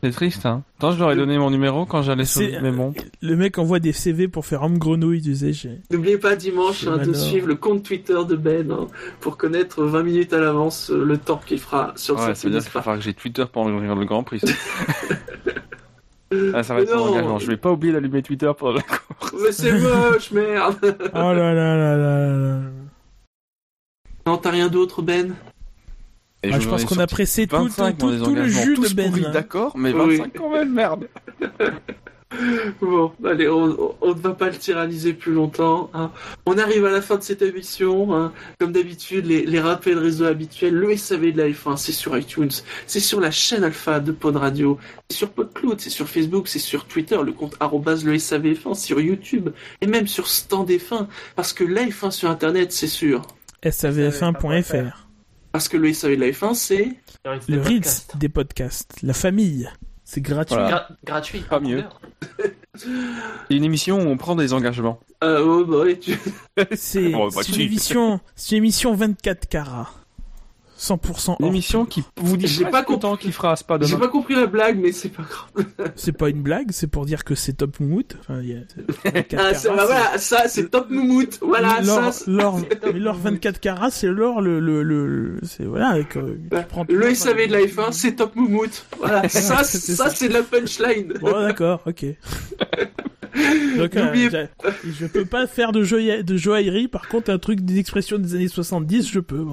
C'est 0.02 0.10
triste, 0.10 0.46
hein. 0.46 0.62
Tant 0.78 0.92
je 0.92 0.98
leur 0.98 1.10
ai 1.12 1.16
donné 1.16 1.38
mon 1.38 1.50
numéro 1.50 1.84
quand 1.86 2.02
j'allais 2.02 2.24
sur 2.24 2.42
mais 2.62 2.70
bon. 2.70 2.94
Le 3.22 3.36
mec 3.36 3.58
envoie 3.58 3.78
des 3.78 3.92
CV 3.92 4.28
pour 4.28 4.46
faire 4.46 4.62
homme 4.62 4.78
grenouille, 4.78 5.20
tu 5.22 5.34
sais. 5.34 5.52
j'ai- 5.52 5.80
N'oubliez 5.90 6.18
pas 6.18 6.36
dimanche 6.36 6.84
Je 6.84 6.90
hein, 6.90 6.98
de 6.98 7.12
suivre 7.12 7.46
le 7.48 7.56
compte 7.56 7.82
Twitter 7.82 8.18
de 8.28 8.36
Ben 8.36 8.70
hein, 8.70 8.86
pour 9.20 9.36
connaître 9.36 9.82
20 9.84 10.02
minutes 10.02 10.32
à 10.32 10.38
l'avance 10.38 10.90
euh, 10.90 11.04
le 11.04 11.18
temps 11.18 11.40
qu'il 11.44 11.58
fera 11.58 11.92
sur 11.96 12.16
Ouais, 12.18 12.28
le 12.28 12.34
ça 12.34 12.48
veut 12.48 12.58
dire 12.58 12.70
qu'il 12.70 12.82
que 12.82 13.00
j'ai 13.00 13.14
Twitter 13.14 13.44
pendant 13.52 13.70
le, 13.78 13.94
le 13.94 14.04
Grand 14.04 14.22
Prix. 14.22 14.40
ah, 16.54 16.62
ça 16.62 16.74
va 16.74 16.80
être 16.80 16.94
mon 16.94 17.06
non. 17.06 17.12
engagement. 17.12 17.38
Je 17.38 17.46
vais 17.46 17.56
pas 17.56 17.70
oublier 17.72 17.92
d'allumer 17.92 18.22
Twitter 18.22 18.50
pendant 18.58 18.74
la 18.74 18.82
course. 18.82 19.34
Mais 19.42 19.52
c'est 19.52 19.72
moche, 19.78 20.30
merde 20.32 20.76
Oh 21.14 21.18
là 21.18 21.34
là 21.54 21.76
là 21.76 21.96
là 21.96 22.36
là. 22.36 22.60
Non, 24.26 24.38
t'as 24.38 24.50
rien 24.50 24.68
d'autre, 24.68 25.02
Ben? 25.02 25.34
Et 26.46 26.50
Ah, 26.52 26.60
je 26.60 26.68
pense 26.68 26.84
qu'on 26.84 26.98
a 26.98 27.06
pressé 27.06 27.46
tout, 27.46 27.56
25 27.56 27.98
tout, 27.98 28.10
tout, 28.18 28.24
tout 28.24 28.34
le 28.34 28.46
jus 28.48 28.76
de 28.76 28.94
Ben. 28.94 29.14
là. 29.20 29.30
D'accord, 29.30 29.76
mais 29.76 29.92
Oui. 29.92 30.16
25 30.18 30.32
quand 30.36 30.50
même, 30.52 30.72
merde. 30.72 31.08
Bon, 32.80 33.12
allez, 33.24 33.48
on, 33.48 33.68
ne 33.68 34.20
va 34.20 34.32
pas 34.34 34.46
le 34.50 34.56
tyranniser 34.56 35.14
plus 35.14 35.32
longtemps. 35.32 35.90
hein. 35.94 36.10
On 36.44 36.58
arrive 36.58 36.84
à 36.84 36.90
la 36.90 37.00
fin 37.00 37.16
de 37.16 37.22
cette 37.22 37.40
émission. 37.40 38.14
hein. 38.14 38.32
Comme 38.58 38.72
d'habitude, 38.72 39.26
les, 39.26 39.46
les 39.46 39.60
rappels 39.60 39.96
réseau 39.96 40.24
habituels, 40.24 40.74
le 40.74 40.94
SAV 40.96 41.32
de 41.32 41.38
la 41.38 41.48
F1, 41.48 41.76
c'est 41.76 41.92
sur 41.92 42.18
iTunes, 42.18 42.50
c'est 42.86 43.00
sur 43.00 43.20
la 43.20 43.30
chaîne 43.30 43.62
Alpha 43.62 44.00
de 44.00 44.10
Pod 44.12 44.36
Radio, 44.36 44.76
c'est 45.08 45.16
sur 45.18 45.30
PodCloud, 45.30 45.80
c'est 45.80 45.88
sur 45.88 46.08
Facebook, 46.08 46.48
c'est 46.48 46.58
sur 46.58 46.84
Twitter, 46.86 47.16
le 47.24 47.32
compte 47.32 47.54
arrobase 47.60 48.04
le 48.04 48.14
SAVF1, 48.16 48.74
sur 48.74 49.00
YouTube, 49.00 49.50
et 49.80 49.86
même 49.86 50.08
sur 50.08 50.26
Stand 50.26 50.68
F1, 50.68 51.06
parce 51.36 51.52
que 51.52 51.62
la 51.64 51.84
F1 51.86 52.10
sur 52.10 52.28
Internet, 52.28 52.72
c'est 52.72 52.88
sûr. 52.88 53.22
SAVF1.fr. 53.62 55.05
Parce 55.56 55.68
que 55.68 55.78
le 55.78 55.90
SAV 55.90 56.16
de 56.16 56.20
la 56.20 56.26
F1, 56.32 56.52
c'est... 56.52 56.90
Le 57.24 57.62
Ritz 57.62 58.08
des 58.16 58.28
podcasts. 58.28 58.92
La 59.02 59.14
famille. 59.14 59.66
C'est 60.04 60.20
gratuit. 60.20 60.54
Voilà. 60.54 60.86
Gra- 60.90 60.96
gratuit. 61.02 61.40
Pas 61.48 61.60
mieux. 61.60 61.82
C'est 62.74 62.90
une 63.48 63.64
émission 63.64 63.98
où 63.98 64.06
on 64.06 64.18
prend 64.18 64.36
des 64.36 64.52
engagements. 64.52 65.00
Euh, 65.24 65.42
oh, 65.42 65.64
bah, 65.64 65.78
ouais, 65.78 65.98
tu... 65.98 66.14
C'est 66.74 67.08
bah, 67.10 67.28
une 67.48 67.60
émission, 67.62 68.20
c'est 68.34 68.50
une 68.50 68.58
émission 68.58 68.94
24 68.94 69.48
carats. 69.48 69.90
100% 70.78 71.36
Une 71.38 71.44
or. 71.46 71.50
émission 71.50 71.86
qui 71.86 72.04
vous 72.16 72.36
dit 72.36 72.46
J'ai 72.46 72.64
pas 72.64 72.70
pas 72.70 72.82
content 72.84 73.16
qu'il 73.16 73.32
fera 73.32 73.52
à 73.52 73.56
Spa 73.56 73.78
J'ai 73.80 73.88
demain. 73.94 74.00
pas 74.06 74.08
compris 74.08 74.34
la 74.34 74.46
blague, 74.46 74.78
mais 74.78 74.92
c'est 74.92 75.08
pas 75.08 75.22
grave. 75.22 75.66
C'est 75.96 76.12
pas 76.12 76.28
une 76.28 76.42
blague, 76.42 76.70
c'est 76.72 76.86
pour 76.86 77.06
dire 77.06 77.24
que 77.24 77.34
c'est 77.34 77.54
top 77.54 77.80
moumout. 77.80 78.16
Enfin, 78.20 78.40
il 78.42 78.50
y 78.50 78.54
a- 78.54 78.60
c'est 79.02 79.10
24 79.14 79.66
Ah, 79.70 79.74
bah, 79.76 79.84
voilà, 79.86 80.18
ça, 80.18 80.48
c'est 80.48 80.70
top 80.70 80.90
moumoute. 80.90 81.38
Voilà, 81.40 81.80
l'or, 81.80 82.04
ça, 82.04 82.12
c'est- 82.12 82.30
l'or, 82.30 82.60
mais 82.92 82.98
l'or 82.98 83.16
24 83.16 83.58
carats, 83.60 83.90
c'est 83.90 84.08
l'or, 84.08 84.40
le, 84.42 84.60
le, 84.60 84.82
le, 84.82 85.06
le- 85.06 85.40
c'est 85.42 85.64
voilà, 85.64 85.88
avec, 85.88 86.16
euh, 86.16 86.36
Bah, 86.50 86.64
Le 86.88 87.14
SAV 87.14 87.46
de 87.48 87.52
la 87.52 87.60
F1, 87.60 87.92
c'est 87.92 88.12
top 88.16 88.36
moumoute. 88.36 88.84
Voilà, 88.98 89.22
ça, 89.28 89.64
C'est 89.64 89.78
ça, 89.78 90.04
ça. 90.08 90.10
c'est 90.14 90.28
de 90.28 90.34
la 90.34 90.42
punchline. 90.42 91.14
Bon, 91.20 91.32
d'accord, 91.40 91.80
ok. 91.86 92.04
Donc, 93.76 93.96
euh, 93.96 94.46
je 94.84 95.06
peux 95.06 95.24
pas 95.24 95.46
faire 95.46 95.72
de, 95.72 95.82
joaillerie. 95.82 96.88
Par 96.88 97.08
contre, 97.08 97.30
un 97.30 97.38
truc 97.38 97.60
d'expression 97.60 98.18
des 98.18 98.34
années 98.34 98.48
70, 98.48 99.10
je 99.10 99.20
peux. 99.20 99.44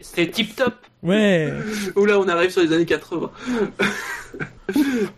C'était 0.00 0.30
tip 0.30 0.56
top. 0.56 0.74
Ouais. 1.02 1.52
Oula, 1.96 2.18
on 2.18 2.28
arrive 2.28 2.50
sur 2.50 2.62
les 2.62 2.72
années 2.72 2.86
80. 2.86 3.30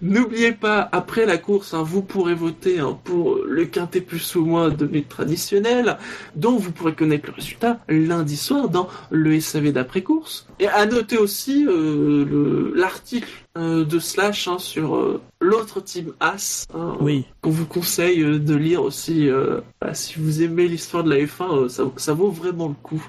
N'oubliez 0.00 0.52
pas, 0.52 0.88
après 0.92 1.26
la 1.26 1.36
course, 1.36 1.74
hein, 1.74 1.82
vous 1.82 2.02
pourrez 2.02 2.34
voter 2.34 2.78
hein, 2.78 2.98
pour 3.04 3.38
le 3.46 3.64
quintet 3.66 4.00
plus 4.00 4.34
ou 4.36 4.44
moins 4.44 4.70
de 4.70 4.86
lutte 4.86 5.08
traditionnelle, 5.08 5.98
dont 6.36 6.56
vous 6.56 6.72
pourrez 6.72 6.94
connaître 6.94 7.26
le 7.28 7.34
résultat 7.34 7.78
lundi 7.88 8.36
soir 8.36 8.68
dans 8.68 8.88
le 9.10 9.38
SAV 9.38 9.72
d'après-course. 9.72 10.46
Et 10.58 10.68
à 10.68 10.86
noter 10.86 11.18
aussi 11.18 11.66
euh, 11.66 12.24
le- 12.24 12.72
l'article 12.74 13.28
euh, 13.58 13.84
de 13.84 13.98
Slash 13.98 14.48
hein, 14.48 14.58
sur 14.58 14.96
euh, 14.96 15.20
l'autre 15.40 15.80
team 15.80 16.12
As, 16.20 16.66
hein, 16.74 16.96
Oui. 17.00 17.26
qu'on 17.42 17.50
vous 17.50 17.66
conseille 17.66 18.22
euh, 18.22 18.38
de 18.38 18.54
lire 18.54 18.82
aussi. 18.82 19.28
euh, 19.28 19.60
voilà, 19.80 19.94
si 19.94 20.18
vous 20.18 20.42
aimez 20.42 20.68
l'histoire 20.68 21.04
de 21.04 21.10
la 21.10 21.16
F1, 21.16 21.64
euh, 21.64 21.68
ça, 21.68 21.84
ça 21.96 22.14
vaut 22.14 22.30
vraiment 22.30 22.68
le 22.68 22.74
coup. 22.82 23.04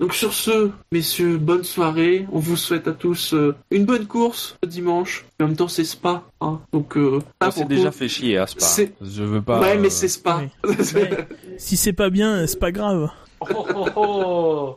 Donc 0.00 0.14
sur 0.14 0.32
ce, 0.32 0.70
messieurs, 0.92 1.38
bonne 1.38 1.64
soirée. 1.64 2.26
On 2.32 2.38
vous 2.38 2.56
souhaite 2.56 2.88
à 2.88 2.92
tous 2.92 3.34
euh, 3.34 3.54
une 3.70 3.84
bonne 3.84 4.06
course 4.06 4.56
le 4.62 4.68
dimanche. 4.68 5.24
En 5.40 5.46
même 5.46 5.56
temps, 5.56 5.68
c'est 5.68 5.84
Spa. 5.84 6.24
Hein. 6.40 6.60
Donc, 6.72 6.96
euh, 6.96 7.20
On 7.40 7.50
s'est 7.50 7.64
déjà 7.64 7.90
fait 7.92 8.08
chier 8.08 8.38
à 8.38 8.46
Spa. 8.46 8.60
C'est- 8.64 8.94
Je 9.00 9.22
veux 9.22 9.42
pas. 9.42 9.60
Ouais, 9.60 9.76
mais 9.78 9.90
c'est 9.90 10.08
Spa. 10.08 10.42
Ouais. 10.64 11.28
Si 11.56 11.76
c'est 11.76 11.92
pas 11.92 12.10
bien, 12.10 12.46
c'est 12.46 12.58
pas 12.58 12.72
grave. 12.72 13.10
Oh, 13.40 13.46
oh, 13.76 13.86
oh, 13.94 13.96
oh. 13.96 14.76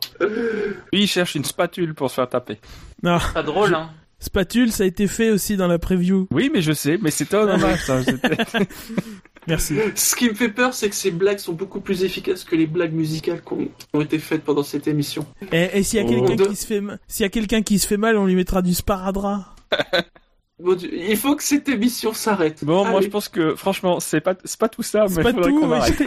Lui, 0.92 1.02
il 1.02 1.06
cherche 1.08 1.34
une 1.34 1.44
spatule 1.44 1.94
pour 1.94 2.10
se 2.10 2.14
faire 2.14 2.28
taper. 2.28 2.58
Non, 3.02 3.18
Pas 3.34 3.42
drôle, 3.42 3.74
hein. 3.74 3.90
Spatule, 4.22 4.72
ça 4.72 4.84
a 4.84 4.86
été 4.86 5.06
fait 5.06 5.30
aussi 5.30 5.56
dans 5.56 5.66
la 5.68 5.78
preview. 5.78 6.26
Oui, 6.30 6.50
mais 6.52 6.62
je 6.62 6.72
sais, 6.72 6.98
mais 7.02 7.10
c'était 7.10 7.36
un 7.36 7.48
hommage, 7.54 7.80
Merci. 9.48 9.76
Ce 9.96 10.14
qui 10.14 10.28
me 10.28 10.34
fait 10.34 10.48
peur, 10.50 10.72
c'est 10.72 10.88
que 10.88 10.94
ces 10.94 11.10
blagues 11.10 11.38
sont 11.38 11.52
beaucoup 11.52 11.80
plus 11.80 12.04
efficaces 12.04 12.44
que 12.44 12.54
les 12.54 12.66
blagues 12.66 12.92
musicales 12.92 13.42
qui 13.42 13.68
ont, 13.92 14.00
été 14.00 14.18
faites 14.20 14.44
pendant 14.44 14.62
cette 14.62 14.86
émission. 14.86 15.26
Et, 15.50 15.70
et 15.78 15.82
s'il 15.82 15.98
y 15.98 16.02
a 16.02 16.06
Oh. 16.06 16.26
quelqu'un 16.26 16.44
qui 16.50 16.56
se 16.56 16.66
fait, 16.66 16.80
ma- 16.80 16.96
s'il 17.08 17.24
y 17.24 17.26
a 17.26 17.28
quelqu'un 17.28 17.62
qui 17.62 17.78
se 17.80 17.86
fait 17.88 17.96
mal, 17.96 18.16
on 18.16 18.26
lui 18.26 18.36
mettra 18.36 18.62
du 18.62 18.72
sparadrap. 18.74 19.44
Bon 20.62 20.74
Dieu, 20.74 20.90
il 20.92 21.16
faut 21.16 21.34
que 21.34 21.42
cette 21.42 21.68
émission 21.68 22.12
s'arrête. 22.12 22.64
Bon, 22.64 22.84
moi, 22.84 22.98
Allez, 22.98 23.06
je 23.06 23.10
pense 23.10 23.28
que, 23.28 23.56
franchement, 23.56 23.98
c'est 23.98 24.20
pas, 24.20 24.36
c'est 24.44 24.60
pas 24.60 24.68
tout 24.68 24.84
ça, 24.84 25.06
C'est 25.08 25.16
mais 25.16 25.22
pas 25.24 25.30
il 25.30 25.34
faudrait 25.34 25.50
tout. 25.50 25.60
qu'on 25.60 25.66
mais 25.66 25.76
arrête. 25.76 26.02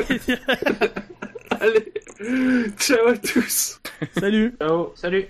allez. 1.60 2.70
Ciao 2.80 3.08
à 3.08 3.18
tous. 3.18 3.82
Salut. 4.18 4.56
Ciao. 4.62 4.94
Salut. 4.96 5.26